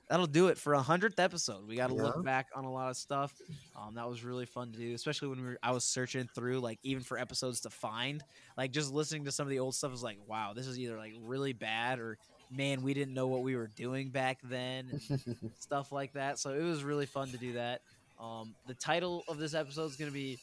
that'll 0.08 0.26
do 0.26 0.48
it 0.48 0.58
for 0.58 0.74
a 0.74 0.82
hundredth 0.82 1.18
episode. 1.18 1.66
We 1.68 1.76
got 1.76 1.88
to 1.88 1.94
Yeah. 1.94 2.02
look 2.04 2.24
back 2.24 2.46
on 2.54 2.64
a 2.64 2.72
lot 2.72 2.90
of 2.90 2.96
stuff. 2.96 3.32
Um, 3.76 3.94
that 3.94 4.08
was 4.08 4.24
really 4.24 4.46
fun 4.46 4.72
to 4.72 4.78
do, 4.78 4.94
especially 4.94 5.28
when 5.28 5.38
we 5.40 5.44
were. 5.46 5.58
I 5.62 5.70
was 5.72 5.84
searching 5.84 6.28
through 6.34 6.60
like 6.60 6.78
even 6.82 7.02
for 7.02 7.18
episodes 7.18 7.60
to 7.60 7.70
find. 7.70 8.22
Like 8.56 8.72
just 8.72 8.92
listening 8.92 9.24
to 9.26 9.32
some 9.32 9.46
of 9.46 9.50
the 9.50 9.60
old 9.60 9.74
stuff 9.74 9.90
was 9.92 10.02
like, 10.02 10.18
wow, 10.26 10.52
this 10.54 10.66
is 10.66 10.78
either 10.78 10.96
like 10.96 11.12
really 11.20 11.52
bad 11.52 11.98
or 12.00 12.18
man, 12.50 12.82
we 12.82 12.94
didn't 12.94 13.12
know 13.14 13.26
what 13.26 13.42
we 13.42 13.54
were 13.56 13.68
doing 13.68 14.08
back 14.10 14.38
then. 14.42 15.00
Stuff 15.58 15.92
like 15.92 16.14
that. 16.14 16.38
So 16.38 16.54
it 16.54 16.62
was 16.62 16.82
really 16.82 17.04
fun 17.06 17.28
to 17.32 17.36
do 17.36 17.52
that. 17.52 17.82
Um, 18.18 18.54
the 18.66 18.74
title 18.74 19.22
of 19.28 19.38
this 19.38 19.52
episode 19.54 19.84
is 19.84 19.96
going 19.96 20.10
to 20.10 20.14
be 20.14 20.38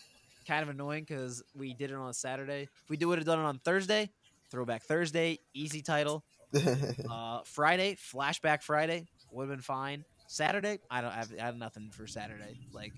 kind 0.48 0.62
of 0.62 0.70
annoying 0.70 1.04
because 1.04 1.42
we 1.56 1.74
did 1.74 1.90
it 1.92 1.96
on 1.96 2.08
a 2.10 2.14
Saturday. 2.14 2.64
If 2.64 2.90
we 2.90 2.98
do 2.98 3.08
would 3.08 3.18
have 3.18 3.26
done 3.26 3.40
it 3.40 3.44
on 3.44 3.58
Thursday, 3.60 4.12
Throwback 4.52 4.84
Thursday, 4.84 5.40
easy 5.56 5.82
title. 5.82 6.24
Uh, 7.10 7.39
Friday, 7.46 7.96
Flashback 7.96 8.64
Friday 8.64 9.08
would 9.32 9.43
have 9.43 9.50
been 9.50 9.62
fine. 9.62 10.04
Saturday, 10.28 10.80
I 10.89 11.02
don't 11.02 11.12
have, 11.12 11.32
I 11.39 11.46
have 11.46 11.58
nothing 11.58 11.91
for 11.91 12.08
Saturday. 12.08 12.60
Like, 12.74 12.93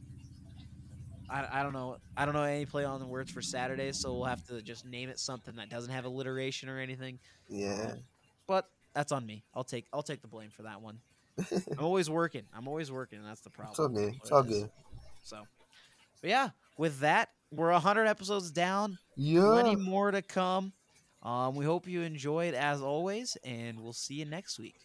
I, 1.29 1.59
I 1.59 1.63
don't 1.63 1.73
know. 1.73 1.97
I 2.15 2.25
don't 2.25 2.33
know 2.33 2.43
any 2.43 2.65
play 2.65 2.85
on 2.85 2.99
the 2.99 3.05
words 3.05 3.31
for 3.31 3.41
Saturday, 3.41 3.91
so 3.91 4.13
we'll 4.13 4.25
have 4.25 4.45
to 4.47 4.61
just 4.61 4.85
name 4.85 5.09
it 5.09 5.19
something 5.19 5.55
that 5.57 5.69
doesn't 5.69 5.91
have 5.91 6.05
alliteration 6.05 6.69
or 6.69 6.79
anything. 6.79 7.19
yeah. 7.49 7.89
Um, 7.91 7.99
but 8.47 8.69
that's 8.93 9.11
on 9.11 9.25
me. 9.25 9.43
I'll 9.53 9.65
take 9.65 9.87
I'll 9.91 10.03
take 10.03 10.21
the 10.21 10.27
blame 10.27 10.49
for 10.49 10.63
that 10.63 10.81
one. 10.81 10.99
I'm 11.77 11.83
always 11.83 12.09
working. 12.09 12.43
I'm 12.55 12.67
always 12.67 12.91
working. 12.91 13.19
That's 13.23 13.41
the 13.41 13.49
problem. 13.49 13.71
It's 13.71 13.79
all 13.79 13.89
good. 13.89 14.15
It's 14.21 14.31
all 14.31 14.41
it 14.41 14.47
good. 14.47 14.69
So, 15.23 15.43
but 16.21 16.29
yeah, 16.29 16.49
with 16.77 16.99
that, 17.01 17.29
we're 17.51 17.71
100 17.71 18.05
episodes 18.05 18.49
down. 18.51 18.97
Yeah. 19.15 19.41
Plenty 19.41 19.75
more 19.75 20.11
to 20.11 20.21
come. 20.21 20.73
Um, 21.27 21.55
we 21.55 21.65
hope 21.65 21.89
you 21.89 22.03
enjoyed 22.03 22.53
as 22.53 22.81
always, 22.81 23.35
and 23.43 23.81
we'll 23.81 23.91
see 23.91 24.13
you 24.13 24.25
next 24.25 24.57
week. 24.59 24.79